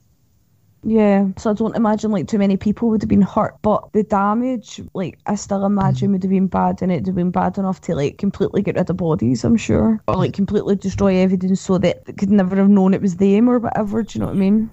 Yeah, 0.84 1.28
so 1.38 1.50
I 1.50 1.54
don't 1.54 1.76
imagine 1.76 2.10
like 2.10 2.26
too 2.26 2.38
many 2.38 2.56
people 2.56 2.88
would 2.88 3.02
have 3.02 3.08
been 3.08 3.22
hurt, 3.22 3.54
but 3.62 3.92
the 3.92 4.02
damage, 4.02 4.80
like 4.94 5.18
I 5.26 5.36
still 5.36 5.64
imagine 5.64 6.08
Mm-hmm. 6.08 6.12
would 6.12 6.22
have 6.24 6.30
been 6.30 6.48
bad, 6.48 6.82
and 6.82 6.90
it'd 6.90 7.06
have 7.06 7.14
been 7.14 7.30
bad 7.30 7.56
enough 7.56 7.80
to 7.82 7.94
like 7.94 8.18
completely 8.18 8.62
get 8.62 8.74
rid 8.76 8.90
of 8.90 8.96
bodies. 8.96 9.44
I'm 9.44 9.56
sure, 9.56 10.00
or 10.08 10.16
like 10.16 10.32
completely 10.32 10.74
destroy 10.74 11.16
evidence 11.16 11.60
so 11.60 11.78
that 11.78 12.04
they 12.06 12.12
could 12.12 12.30
never 12.30 12.56
have 12.56 12.68
known 12.68 12.94
it 12.94 13.00
was 13.02 13.16
them 13.16 13.48
or 13.48 13.60
whatever. 13.60 14.02
Do 14.02 14.18
you 14.18 14.20
know 14.20 14.26
what 14.26 14.36
I 14.36 14.38
mean? 14.38 14.70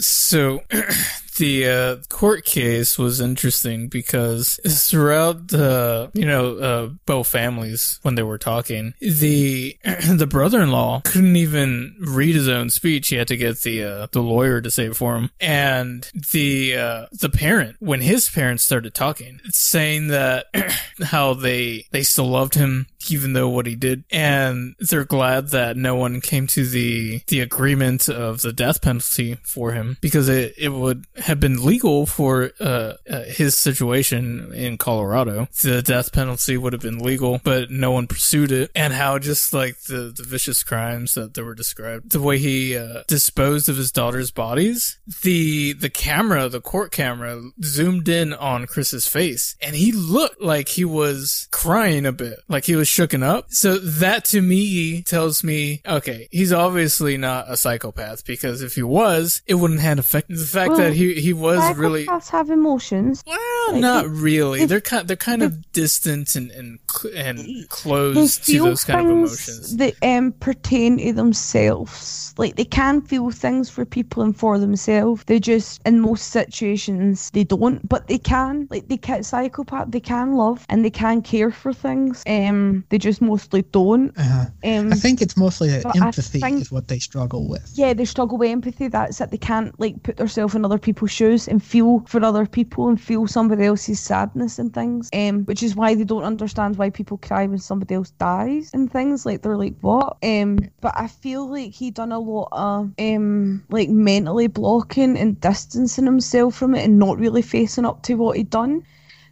So 0.00 0.60
the 1.42 1.66
uh, 1.66 1.96
court 2.08 2.44
case 2.44 2.96
was 2.96 3.20
interesting 3.20 3.88
because 3.88 4.60
throughout 4.88 5.48
the 5.48 6.08
you 6.14 6.24
know 6.24 6.56
uh, 6.56 6.86
both 7.04 7.26
families 7.26 7.98
when 8.02 8.14
they 8.14 8.22
were 8.22 8.38
talking, 8.38 8.94
the 9.00 9.76
the 9.84 10.28
brother-in-law 10.28 11.00
couldn't 11.04 11.34
even 11.34 11.96
read 11.98 12.36
his 12.36 12.46
own 12.46 12.70
speech. 12.70 13.08
He 13.08 13.16
had 13.16 13.26
to 13.26 13.36
get 13.36 13.58
the 13.62 13.82
uh, 13.82 14.06
the 14.12 14.22
lawyer 14.22 14.60
to 14.60 14.70
say 14.70 14.84
it 14.84 14.96
for 14.96 15.16
him, 15.16 15.30
and 15.40 16.08
the 16.30 16.76
uh, 16.76 17.06
the 17.10 17.28
parent 17.28 17.74
when 17.80 18.02
his 18.02 18.30
parents 18.30 18.62
started 18.62 18.94
talking, 18.94 19.40
saying 19.48 20.08
that 20.08 20.46
how 21.02 21.34
they 21.34 21.86
they 21.90 22.04
still 22.04 22.28
loved 22.28 22.54
him 22.54 22.86
even 23.10 23.32
though 23.32 23.48
what 23.48 23.66
he 23.66 23.74
did, 23.74 24.04
and 24.10 24.74
they're 24.78 25.04
glad 25.04 25.48
that 25.48 25.76
no 25.76 25.94
one 25.94 26.20
came 26.20 26.46
to 26.48 26.66
the 26.66 27.22
the 27.28 27.40
agreement 27.40 28.08
of 28.08 28.42
the 28.42 28.52
death 28.52 28.82
penalty 28.82 29.36
for 29.42 29.72
him 29.72 29.96
because 30.00 30.28
it, 30.28 30.54
it 30.56 30.70
would 30.70 31.06
have 31.16 31.40
been 31.40 31.64
legal 31.64 32.06
for 32.06 32.52
uh, 32.60 32.94
uh, 33.10 33.22
his 33.24 33.56
situation 33.56 34.52
in 34.52 34.78
Colorado. 34.78 35.48
The 35.62 35.82
death 35.82 36.12
penalty 36.12 36.56
would 36.56 36.72
have 36.72 36.82
been 36.82 36.98
legal, 36.98 37.40
but 37.42 37.70
no 37.70 37.90
one 37.92 38.06
pursued 38.06 38.52
it. 38.52 38.70
And 38.74 38.92
how 38.92 39.18
just 39.18 39.52
like 39.52 39.80
the, 39.82 40.12
the 40.14 40.22
vicious 40.22 40.62
crimes 40.62 41.14
that, 41.14 41.34
that 41.34 41.44
were 41.44 41.54
described, 41.54 42.12
the 42.12 42.20
way 42.20 42.38
he 42.38 42.76
uh, 42.76 43.02
disposed 43.06 43.68
of 43.68 43.76
his 43.76 43.92
daughter's 43.92 44.30
bodies, 44.30 44.98
the 45.22 45.72
the 45.74 45.90
camera, 45.90 46.48
the 46.48 46.60
court 46.60 46.92
camera, 46.92 47.42
zoomed 47.62 48.08
in 48.08 48.32
on 48.32 48.66
Chris's 48.66 49.06
face, 49.06 49.56
and 49.60 49.74
he 49.76 49.92
looked 49.92 50.40
like 50.40 50.68
he 50.68 50.84
was 50.84 51.48
crying 51.50 52.06
a 52.06 52.12
bit, 52.12 52.38
like 52.48 52.64
he 52.64 52.76
was 52.76 52.88
shooken 52.96 53.22
up. 53.22 53.46
So 53.50 53.78
that 53.78 54.24
to 54.26 54.40
me 54.42 55.02
tells 55.02 55.42
me, 55.42 55.80
okay, 55.86 56.28
he's 56.30 56.52
obviously 56.52 57.16
not 57.16 57.46
a 57.48 57.56
psychopath 57.56 58.24
because 58.26 58.62
if 58.62 58.74
he 58.74 58.82
was, 58.82 59.42
it 59.46 59.54
wouldn't 59.54 59.80
have 59.80 59.98
affected 59.98 60.38
the 60.38 60.44
fact 60.44 60.70
Well, 60.70 60.78
that 60.80 60.92
he 60.94 61.14
he 61.20 61.32
was 61.32 61.60
really 61.76 62.06
have 62.30 62.50
emotions. 62.50 63.22
well, 63.26 63.72
Like, 63.72 63.80
not 63.80 64.08
really. 64.08 64.60
they- 64.60 64.66
They're 64.66 64.80
kind 64.92 65.06
they're 65.08 65.16
kind 65.32 65.42
of 65.42 65.70
distant 65.72 66.34
and 66.36 66.50
and 66.50 66.78
and 67.14 67.68
closed 67.68 68.44
to 68.46 68.58
those 68.58 68.84
kind 68.84 69.06
of 69.06 69.12
emotions. 69.16 69.76
that 69.76 69.94
um, 70.02 70.32
pertain 70.48 70.98
to 70.98 71.12
themselves. 71.12 72.34
Like 72.38 72.56
they 72.56 72.64
can 72.64 73.02
feel 73.02 73.30
things 73.30 73.68
for 73.70 73.84
people 73.84 74.22
and 74.22 74.36
for 74.36 74.58
themselves. 74.58 75.24
They 75.24 75.38
just, 75.38 75.80
in 75.84 76.00
most 76.00 76.28
situations, 76.28 77.30
they 77.30 77.44
don't, 77.44 77.86
but 77.88 78.08
they 78.08 78.18
can. 78.18 78.66
Like 78.70 78.88
they 78.88 78.96
can 78.96 79.22
psychopath. 79.22 79.90
They 79.90 80.00
can 80.00 80.34
love 80.34 80.64
and 80.68 80.84
they 80.84 80.90
can 80.90 81.22
care 81.22 81.50
for 81.50 81.72
things. 81.72 82.22
Um, 82.26 82.81
they 82.88 82.98
just 82.98 83.20
mostly 83.22 83.62
don't. 83.72 84.12
Uh, 84.16 84.46
Um, 84.64 84.92
I 84.92 84.96
think 84.96 85.20
it's 85.22 85.36
mostly 85.36 85.68
that 85.70 85.96
empathy 85.96 86.40
think- 86.40 86.60
is 86.60 86.70
what 86.72 86.88
they 86.88 86.98
struggle 86.98 87.48
with. 87.48 87.70
yeah, 87.74 87.92
they 87.94 88.04
struggle 88.04 88.38
with 88.38 88.50
empathy. 88.50 88.88
That's 88.88 89.20
it. 89.20 89.30
They 89.30 89.38
can't 89.38 89.78
like 89.80 90.02
put 90.02 90.16
themselves 90.16 90.54
in 90.54 90.64
other 90.64 90.78
people's 90.78 91.10
shoes 91.10 91.48
and 91.48 91.62
feel 91.62 92.00
for 92.06 92.22
other 92.24 92.46
people 92.46 92.88
and 92.88 93.00
feel 93.00 93.26
somebody 93.26 93.64
else's 93.64 94.00
sadness 94.00 94.58
and 94.58 94.72
things. 94.72 95.08
Um, 95.12 95.44
which 95.44 95.62
is 95.62 95.74
why 95.76 95.94
they 95.94 96.04
don't 96.04 96.24
understand 96.24 96.76
why 96.76 96.90
people 96.90 97.18
cry 97.18 97.46
when 97.46 97.58
somebody 97.58 97.94
else 97.94 98.10
dies 98.18 98.70
and 98.74 98.90
things. 98.92 99.24
Like 99.26 99.42
they're 99.42 99.56
like, 99.56 99.74
what? 99.80 100.16
Um, 100.22 100.58
but 100.80 100.92
I 100.96 101.06
feel 101.08 101.48
like 101.50 101.72
he 101.72 101.90
done 101.90 102.12
a 102.12 102.18
lot 102.18 102.48
of 102.52 102.90
um 102.98 103.64
like 103.70 103.88
mentally 103.88 104.46
blocking 104.46 105.16
and 105.16 105.40
distancing 105.40 106.04
himself 106.06 106.54
from 106.54 106.74
it 106.74 106.84
and 106.84 106.98
not 106.98 107.18
really 107.18 107.42
facing 107.42 107.84
up 107.84 108.02
to 108.04 108.14
what 108.14 108.36
he'd 108.36 108.50
done. 108.50 108.82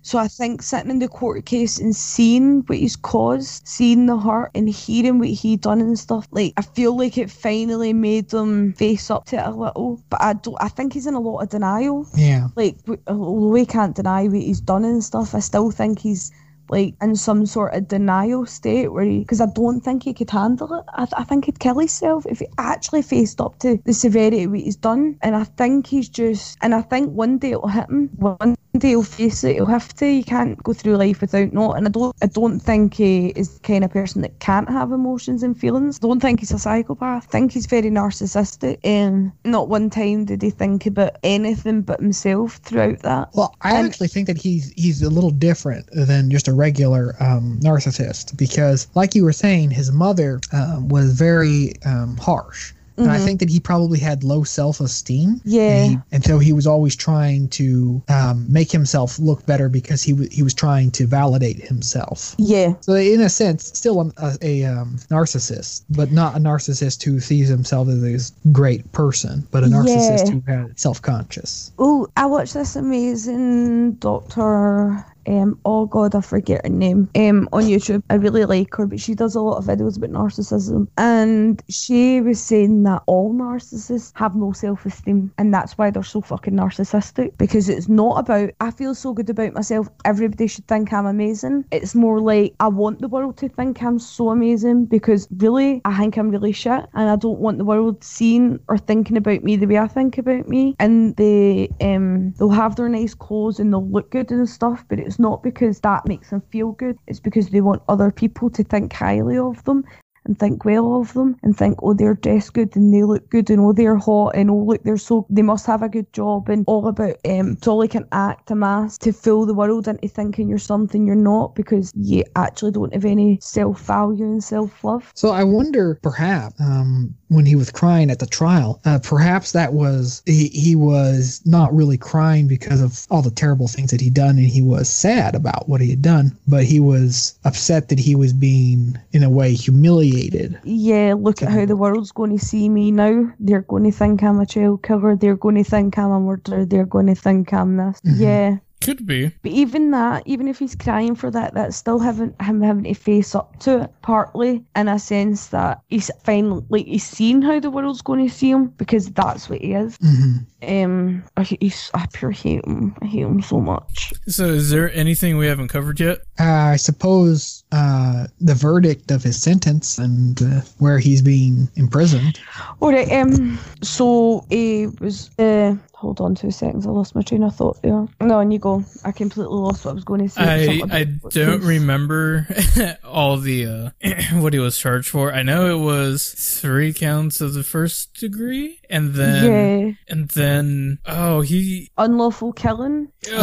So 0.03 0.19
I 0.19 0.29
think 0.29 0.63
sitting 0.63 0.91
in 0.91 0.99
the 0.99 1.09
court 1.09 1.45
case 1.45 1.79
and 1.79 1.95
seeing 1.95 2.61
what 2.63 2.79
he's 2.79 2.97
caused, 2.97 3.67
seeing 3.67 4.07
the 4.07 4.17
hurt 4.17 4.51
and 4.55 4.69
hearing 4.69 5.19
what 5.19 5.29
he 5.29 5.57
done 5.57 5.81
and 5.81 5.99
stuff, 5.99 6.27
like 6.31 6.55
I 6.57 6.63
feel 6.63 6.97
like 6.97 7.19
it 7.19 7.31
finally 7.31 7.93
made 7.93 8.31
them 8.31 8.73
face 8.73 9.11
up 9.11 9.27
to 9.27 9.37
it 9.37 9.47
a 9.47 9.51
little. 9.51 10.03
But 10.09 10.23
I 10.23 10.33
don't. 10.35 10.57
I 10.61 10.69
think 10.69 10.95
he's 10.95 11.07
in 11.07 11.15
a 11.15 11.21
lot 11.21 11.41
of 11.41 11.49
denial. 11.51 12.07
Yeah. 12.15 12.49
Like 12.57 12.79
w- 12.85 13.03
although 13.07 13.55
he 13.55 13.67
can't 13.67 13.95
deny 13.95 14.25
what 14.25 14.41
he's 14.41 14.61
done 14.61 14.85
and 14.85 15.05
stuff, 15.05 15.35
I 15.35 15.41
still 15.41 15.71
think 15.71 15.99
he's 15.99 16.33
like 16.71 16.95
in 17.03 17.17
some 17.17 17.45
sort 17.47 17.75
of 17.75 17.89
denial 17.89 18.47
state 18.47 18.93
where 18.93 19.05
he 19.05 19.19
because 19.19 19.41
I 19.41 19.47
don't 19.47 19.81
think 19.81 20.05
he 20.05 20.15
could 20.15 20.31
handle 20.31 20.73
it. 20.73 20.85
I, 20.89 21.07
I 21.17 21.25
think 21.25 21.45
he'd 21.45 21.59
kill 21.59 21.79
himself 21.79 22.25
if 22.27 22.39
he 22.39 22.47
actually 22.59 23.03
faced 23.03 23.41
up 23.41 23.59
to 23.59 23.79
the 23.85 23.93
severity 23.93 24.45
of 24.45 24.53
what 24.53 24.61
he's 24.61 24.77
done. 24.77 25.19
And 25.21 25.37
I 25.37 25.45
think 25.45 25.87
he's 25.89 26.09
just 26.09 26.57
and 26.63 26.75
I 26.75 26.83
think 26.83 27.13
one 27.13 27.39
day 27.39 27.51
it'll 27.53 27.69
hit 27.69 27.89
him. 27.89 28.09
One 28.17 28.57
he'll 28.81 29.03
face 29.03 29.45
it. 29.45 29.55
He'll 29.57 29.67
have 29.67 29.93
to. 29.95 30.07
You 30.07 30.25
can't 30.25 30.63
go 30.63 30.73
through 30.73 30.97
life 30.97 31.21
without 31.21 31.53
not. 31.53 31.77
And 31.77 31.87
I 31.87 31.91
don't. 31.91 32.15
I 32.23 32.27
don't 32.27 32.61
think 32.61 32.95
he 32.95 33.29
is 33.29 33.55
the 33.55 33.61
kind 33.61 33.85
of 33.85 33.91
person 33.91 34.23
that 34.23 34.39
can't 34.41 34.69
have 34.69 34.93
emotions 34.93 35.43
and 35.43 35.59
feelings. 35.59 35.99
I 36.03 36.07
don't 36.07 36.21
think 36.21 36.41
he's 36.41 36.53
a 36.53 36.59
psychopath. 36.59 37.27
I 37.29 37.31
think 37.31 37.53
he's 37.53 37.67
very 37.67 37.91
narcissistic. 37.91 38.79
And 38.85 39.33
not 39.45 39.69
one 39.69 39.91
time 39.91 40.25
did 40.25 40.43
he 40.43 40.51
think 40.51 40.87
about 40.87 41.17
anything 41.23 41.83
but 41.83 42.01
himself 42.01 42.57
throughout 42.57 43.01
that. 43.01 43.31
Well, 43.35 43.55
I 43.63 43.77
And- 43.77 43.87
actually 43.89 44.09
think 44.09 44.27
that 44.27 44.39
he's 44.39 44.73
he's 44.77 45.03
a 45.03 45.11
little 45.11 45.31
different 45.31 45.89
than 45.93 46.31
just 46.31 46.49
a 46.49 46.53
regular 46.53 47.17
um, 47.21 47.59
narcissist 47.63 48.37
because, 48.37 48.87
like 48.95 49.15
you 49.15 49.25
were 49.25 49.33
saying, 49.33 49.71
his 49.71 49.91
mother 49.93 50.41
um, 50.53 50.89
was 50.89 51.13
very 51.13 51.75
um, 51.85 52.17
harsh. 52.17 52.73
And 52.97 53.11
I 53.11 53.19
think 53.19 53.41
that 53.41 53.49
he 53.49 53.61
probably 53.61 53.99
had 53.99 54.23
low 54.25 54.45
self 54.45 54.81
esteem. 54.81 55.41
Yeah. 55.45 55.63
And, 55.63 55.91
he, 55.91 55.99
and 56.13 56.25
so 56.25 56.39
he 56.39 56.53
was 56.53 56.67
always 56.67 56.95
trying 56.95 57.49
to 57.51 58.03
um, 58.09 58.47
make 58.53 58.71
himself 58.71 59.19
look 59.19 59.47
better 59.47 59.69
because 59.69 60.03
he, 60.03 60.13
w- 60.13 60.29
he 60.31 60.43
was 60.43 60.53
trying 60.53 60.91
to 60.93 61.07
validate 61.07 61.57
himself. 61.61 62.35
Yeah. 62.39 62.75
So, 62.81 62.95
in 62.95 63.21
a 63.21 63.29
sense, 63.29 63.67
still 63.67 64.13
a, 64.19 64.37
a, 64.43 64.65
um, 64.65 64.97
narcissist, 65.11 65.85
but 65.91 66.13
not 66.13 66.37
a 66.37 66.39
narcissist 66.39 67.03
who 67.03 67.21
sees 67.21 67.49
himself 67.49 67.89
as 67.89 68.33
a 68.33 68.49
great 68.53 68.91
person, 68.93 69.47
but 69.51 69.65
a 69.65 69.67
narcissist 69.67 70.27
Yeah. 70.27 70.33
who 70.33 70.43
had 70.47 70.79
self 70.79 71.01
conscious. 71.01 71.73
Oh, 71.79 72.09
I 72.17 72.27
watched 72.27 72.55
this 72.55 72.77
amazing 72.77 73.93
Doctor. 73.95 75.05
Um, 75.31 75.59
oh 75.65 75.87
God, 75.87 76.15
I 76.15 76.21
forget 76.21 76.63
her 76.65 76.73
name. 76.73 77.09
Um, 77.15 77.49
on 77.53 77.63
YouTube, 77.65 78.03
I 78.11 78.15
really 78.15 78.45
like 78.45 78.75
her, 78.75 78.87
but 78.87 78.99
she 79.01 79.15
does 79.15 79.37
a 79.37 79.41
lot 79.41 79.59
of 79.59 79.65
videos 79.65 79.97
about 79.97 80.11
narcissism, 80.11 80.89
and 80.99 81.63
she 81.69 82.21
was 82.21 82.43
saying 82.43 82.83
that 82.83 83.03
all 83.07 83.33
narcissists 83.33 84.13
have 84.17 84.35
no 84.35 84.53
self-esteem, 84.53 85.33
and 85.39 85.55
that's 85.55 85.79
why 85.79 85.91
they're 85.91 86.03
so 86.03 86.21
fucking 86.21 86.55
narcissistic. 86.55 87.39
Because 87.39 87.69
it's 87.69 87.89
not 87.89 88.19
about 88.19 88.51
I 88.61 88.73
feel 88.73 88.95
so 88.95 89.13
good 89.13 89.31
about 89.31 89.55
myself. 89.55 89.89
Everybody 90.05 90.49
should 90.49 90.67
think 90.67 90.93
I'm 90.93 91.07
amazing. 91.07 91.65
It's 91.71 91.95
more 91.95 92.21
like 92.21 92.55
I 92.59 92.67
want 92.67 93.01
the 93.01 93.09
world 93.09 93.37
to 93.39 93.49
think 93.49 93.83
I'm 93.83 94.01
so 94.01 94.31
amazing 94.31 94.87
because 94.87 95.29
really 95.37 95.81
I 95.85 95.97
think 95.97 96.17
I'm 96.17 96.31
really 96.31 96.53
shit, 96.53 96.87
and 96.95 97.09
I 97.09 97.15
don't 97.15 97.39
want 97.39 97.59
the 97.59 97.65
world 97.65 98.03
seeing 98.03 98.59
or 98.69 98.79
thinking 98.79 99.17
about 99.17 99.45
me 99.45 99.55
the 99.55 99.67
way 99.67 99.79
I 99.79 99.87
think 99.87 100.19
about 100.19 100.49
me. 100.49 100.75
And 100.81 101.15
they 101.17 101.71
um 101.81 102.33
they'll 102.33 102.51
have 102.51 102.75
their 102.75 102.89
nice 102.89 103.15
clothes 103.15 103.61
and 103.61 103.73
they'll 103.73 103.89
look 103.89 104.11
good 104.11 104.33
and 104.33 104.49
stuff, 104.49 104.85
but 104.89 104.99
it's 104.99 105.20
not 105.21 105.43
because 105.43 105.81
that 105.81 106.07
makes 106.07 106.31
them 106.31 106.43
feel 106.51 106.73
good. 106.73 106.99
It's 107.07 107.21
because 107.21 107.51
they 107.51 107.61
want 107.61 107.83
other 107.89 108.11
people 108.11 108.51
to 108.51 108.65
think 108.65 108.93
highly 108.93 109.39
of 109.39 109.63
them 109.65 109.85
and 110.25 110.39
think 110.39 110.65
well 110.65 111.01
of 111.01 111.13
them 111.15 111.37
and 111.43 111.57
think, 111.57 111.79
oh, 111.83 111.95
they're 111.95 112.15
dressed 112.15 112.55
good 112.55 112.75
and 112.77 112.93
they 112.93 113.03
look 113.03 113.29
good 113.31 113.51
and 113.51 113.61
oh, 113.61 113.73
they're 113.73 113.97
hot 113.97 114.35
and 114.35 114.51
oh, 114.51 114.57
look, 114.57 114.83
they're 114.83 114.97
so, 114.97 115.27
they 115.31 115.43
must 115.43 115.67
have 115.67 115.83
a 115.83 115.89
good 115.89 116.11
job 116.13 116.49
and 116.49 116.65
all 116.67 116.89
about, 116.89 117.17
um, 117.27 117.53
it's 117.53 117.67
all 117.67 117.79
like 117.79 117.95
an 117.95 118.07
act, 118.13 118.51
a 118.51 118.55
mask 118.55 119.01
to 119.03 119.13
fool 119.13 119.47
the 119.47 119.55
world 119.55 119.89
into 119.89 120.09
thinking 120.09 120.49
you're 120.49 120.59
something 120.59 121.07
you're 121.07 121.17
not 121.17 121.55
because 121.55 121.93
you 121.97 122.25
actually 122.37 122.73
don't 122.73 122.93
have 122.93 123.05
any 123.05 123.39
self 123.41 123.81
value 123.81 124.25
and 124.25 124.45
self 124.45 124.85
love. 124.85 125.11
So 125.15 125.31
I 125.31 125.45
wonder, 125.45 125.99
perhaps, 126.03 126.61
um, 126.61 127.15
when 127.31 127.47
he 127.47 127.55
was 127.55 127.71
crying 127.71 128.11
at 128.11 128.19
the 128.19 128.27
trial, 128.27 128.81
uh, 128.85 128.99
perhaps 129.03 129.53
that 129.53 129.73
was 129.73 130.21
he, 130.27 130.49
he 130.49 130.75
was 130.75 131.41
not 131.45 131.73
really 131.73 131.97
crying 131.97 132.49
because 132.49 132.81
of 132.81 133.07
all 133.09 133.23
the 133.23 133.31
terrible 133.31 133.69
things 133.69 133.93
that 133.93 134.01
he'd 134.01 134.15
done, 134.15 134.37
and 134.37 134.47
he 134.47 134.61
was 134.61 134.89
sad 134.89 135.35
about 135.35 135.69
what 135.69 135.81
he 135.81 135.91
had 135.91 136.03
done, 136.03 136.37
but 136.49 136.65
he 136.65 136.81
was 136.81 137.39
upset 137.45 137.89
that 137.89 138.01
he 138.01 138.17
was 138.17 138.33
being, 138.33 138.99
in 139.13 139.23
a 139.23 139.31
way, 139.31 139.55
humiliated. 139.55 140.59
Yeah, 140.65 141.15
look 141.17 141.41
at 141.41 141.51
how 141.51 141.65
the 141.67 141.77
world's 141.77 142.13
going 142.13 142.37
to 142.37 142.45
see 142.45 142.69
me 142.69 142.91
now. 142.91 143.33
They're 143.39 143.63
going 143.63 143.85
to 143.85 143.93
think 143.93 144.23
I'm 144.23 144.41
a 144.41 144.47
child 144.47 144.83
killer. 144.83 145.15
They're 145.15 145.37
going 145.37 145.55
to 145.55 145.65
think 145.65 145.97
I'm 145.99 146.11
a 146.11 146.21
murderer. 146.21 146.65
They're 146.65 146.85
going 146.85 147.07
to 147.07 147.15
think 147.15 147.53
I'm 147.53 147.77
this. 147.77 148.01
Yeah. 148.05 148.57
Could 148.81 149.05
be. 149.07 149.31
But 149.43 149.53
even 149.53 149.91
that, 149.91 150.23
even 150.27 150.49
if 150.49 150.59
he's 150.59 150.75
crying 150.75 151.15
for 151.15 151.31
that, 151.31 151.55
that's 151.55 151.77
still 151.77 151.99
having 151.99 152.35
him 152.41 152.63
having 152.63 152.85
to 152.85 152.95
face 152.95 153.35
up 153.35 153.59
to 153.61 153.83
it, 153.83 153.91
partly 154.03 154.65
in 154.75 154.89
a 154.89 154.99
sense 154.99 155.49
that 155.49 155.81
he's 155.89 156.11
finally 156.25 156.65
like 156.71 156.87
he's 156.87 157.07
seen 157.07 157.43
how 157.43 157.61
the 157.61 157.71
world's 157.71 158.01
going 158.03 158.27
to 158.27 158.35
see 158.35 158.51
him 158.51 158.69
because 158.69 159.11
that's 159.11 159.51
what 159.51 159.61
he 159.61 159.75
is. 159.75 159.97
hmm 160.01 160.37
Um, 160.67 161.23
I, 161.37 161.43
he's, 161.43 161.91
I 161.95 162.07
pure 162.13 162.31
hate 162.31 162.65
him. 162.65 162.97
I 163.03 163.07
hate 163.07 163.21
him 163.23 163.43
so 163.43 163.61
much. 163.61 164.13
So, 164.27 164.47
is 164.47 164.71
there 164.71 164.93
anything 164.95 165.37
we 165.37 165.47
haven't 165.47 165.69
covered 165.69 166.01
yet? 166.01 166.21
Uh, 166.39 166.45
I 166.45 166.77
suppose 166.77 167.60
uh, 167.73 168.27
the 168.41 168.55
verdict 168.55 169.11
of 169.11 169.23
his 169.23 169.41
sentence 169.41 169.99
and 169.99 170.43
uh, 170.43 170.61
where 170.79 170.99
he's 170.99 171.23
being 171.23 171.69
imprisoned. 171.77 172.41
All 172.81 172.93
right. 172.93 173.11
Um. 173.13 173.59
So 173.83 174.45
he 174.51 174.87
was 175.01 175.31
uh 175.39 175.75
hold 175.95 176.19
on 176.23 176.35
two 176.35 176.51
seconds. 176.51 176.87
I 176.87 176.91
lost 176.91 177.15
my 177.15 177.21
train 177.21 177.43
of 177.43 177.55
thought 177.55 177.83
there. 177.83 178.07
No, 178.23 178.39
and 178.41 178.51
you 178.53 178.59
go. 178.59 178.83
I 179.05 179.13
completely 179.13 179.55
lost 179.55 179.85
what 179.85 179.91
I 179.91 179.95
was 179.95 180.05
going 180.05 180.23
to 180.23 180.29
say. 180.31 180.81
I 180.83 180.99
I 181.01 181.05
don't 181.29 181.63
remember 181.63 182.47
all 183.05 183.37
the 183.37 183.67
uh, 183.67 183.91
what 184.41 184.53
he 184.55 184.59
was 184.59 184.79
charged 184.79 185.09
for. 185.11 185.33
I 185.33 185.43
know 185.43 185.67
it 185.79 185.85
was 185.85 186.33
three 186.61 186.93
counts 186.95 187.41
of 187.43 187.53
the 187.53 187.63
first 187.63 188.15
degree, 188.15 188.81
and 188.89 189.13
then 189.15 189.45
yeah, 189.45 189.93
and 190.09 190.29
then 190.31 190.99
oh 191.07 191.43
he 191.43 191.91
unlawful 191.99 192.53
killing, 192.55 193.13
uh, 193.31 193.37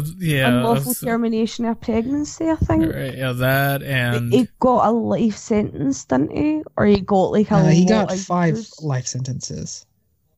Uh, 0.00 0.02
yeah 0.18 0.48
unlawful 0.48 0.90
of- 0.92 1.00
termination 1.00 1.64
of 1.64 1.80
pregnancy. 1.80 2.50
I 2.50 2.56
think. 2.56 2.92
right, 2.92 3.16
yeah 3.16 3.32
that 3.32 3.69
and 3.82 4.32
He 4.32 4.48
got 4.60 4.86
a 4.88 4.92
life 4.92 5.36
sentence, 5.36 6.04
didn't 6.04 6.30
he? 6.36 6.62
Or 6.76 6.86
he 6.86 7.00
got 7.00 7.32
like 7.32 7.50
a 7.50 7.56
Uh, 7.56 7.68
he 7.68 7.84
lot 7.84 7.84
got 7.84 8.10
of 8.10 8.18
five 8.18 8.56
years? 8.56 8.74
life 8.80 9.06
sentences. 9.06 9.86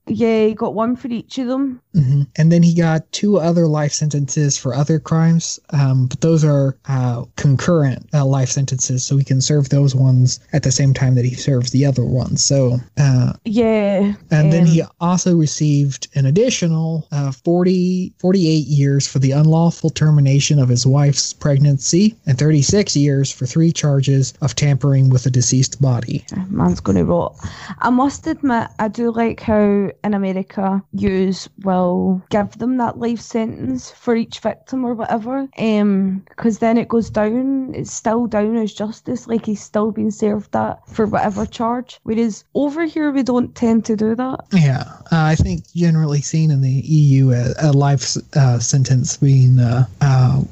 Yeah, 0.08 0.46
he 0.46 0.54
got 0.54 0.74
one 0.74 0.96
for 0.96 1.06
each 1.08 1.38
of 1.38 1.46
them. 1.46 1.80
hmm 1.94 2.22
And 2.36 2.50
then 2.50 2.62
he 2.62 2.74
got 2.74 3.10
two 3.12 3.38
other 3.38 3.68
life 3.68 3.92
sentences 3.92 4.58
for 4.58 4.74
other 4.74 4.98
crimes, 4.98 5.60
um, 5.70 6.06
but 6.06 6.20
those 6.20 6.44
are 6.44 6.76
uh, 6.88 7.24
concurrent 7.36 8.08
uh, 8.12 8.24
life 8.26 8.48
sentences, 8.50 9.04
so 9.04 9.16
he 9.16 9.22
can 9.24 9.40
serve 9.40 9.68
those 9.68 9.94
ones 9.94 10.40
at 10.52 10.64
the 10.64 10.72
same 10.72 10.92
time 10.92 11.14
that 11.14 11.24
he 11.24 11.34
serves 11.34 11.70
the 11.70 11.86
other 11.86 12.04
ones. 12.04 12.42
So, 12.42 12.80
uh, 12.98 13.34
Yeah. 13.44 14.14
and 14.32 14.52
then 14.52 14.62
um, 14.62 14.66
he 14.66 14.82
also 15.00 15.36
received 15.36 16.08
an 16.16 16.26
additional 16.26 17.06
uh, 17.12 17.30
40, 17.30 18.12
48 18.18 18.66
years 18.66 19.06
for 19.06 19.20
the 19.20 19.30
unlawful 19.30 19.90
termination 19.90 20.58
of 20.58 20.68
his 20.68 20.84
wife's 20.84 21.32
pregnancy, 21.32 22.16
and 22.26 22.36
36 22.36 22.96
years 22.96 23.30
for 23.30 23.46
three 23.46 23.70
charges 23.70 24.34
of 24.42 24.56
tampering 24.56 25.10
with 25.10 25.26
a 25.26 25.30
deceased 25.30 25.80
body. 25.80 26.24
man's 26.48 26.80
gonna 26.80 27.04
rot. 27.04 27.36
I 27.78 27.90
must 27.90 28.26
admit, 28.26 28.68
I 28.80 28.88
do 28.88 29.12
like 29.12 29.38
how 29.40 29.90
in 30.04 30.14
America 30.14 30.82
yous 30.92 31.48
will 31.64 32.22
give 32.30 32.58
them 32.58 32.76
that 32.78 32.98
life 32.98 33.20
sentence 33.20 33.90
for 33.90 34.16
each 34.16 34.40
victim 34.40 34.84
or 34.84 34.94
whatever. 34.94 35.48
Um, 35.58 36.22
because 36.28 36.58
then 36.58 36.78
it 36.78 36.88
goes 36.88 37.10
down. 37.10 37.74
It's 37.74 37.92
still 37.92 38.26
down 38.26 38.56
as 38.56 38.72
justice, 38.72 39.26
like 39.26 39.46
he's 39.46 39.62
still 39.62 39.92
being 39.92 40.10
served 40.10 40.52
that 40.52 40.86
for 40.88 41.06
whatever 41.06 41.46
charge. 41.46 42.00
Whereas 42.02 42.44
over 42.54 42.84
here, 42.84 43.10
we 43.10 43.22
don't 43.22 43.54
tend 43.54 43.84
to 43.86 43.96
do 43.96 44.14
that. 44.14 44.44
Yeah, 44.52 44.84
uh, 45.10 45.24
I 45.32 45.34
think 45.34 45.70
generally 45.74 46.20
seen 46.20 46.50
in 46.50 46.60
the 46.60 46.70
EU 46.70 47.32
a, 47.32 47.54
a 47.58 47.72
life 47.72 48.16
uh, 48.36 48.58
sentence 48.58 49.16
being 49.16 49.58
uh, 49.58 49.86
uh, 50.00 50.42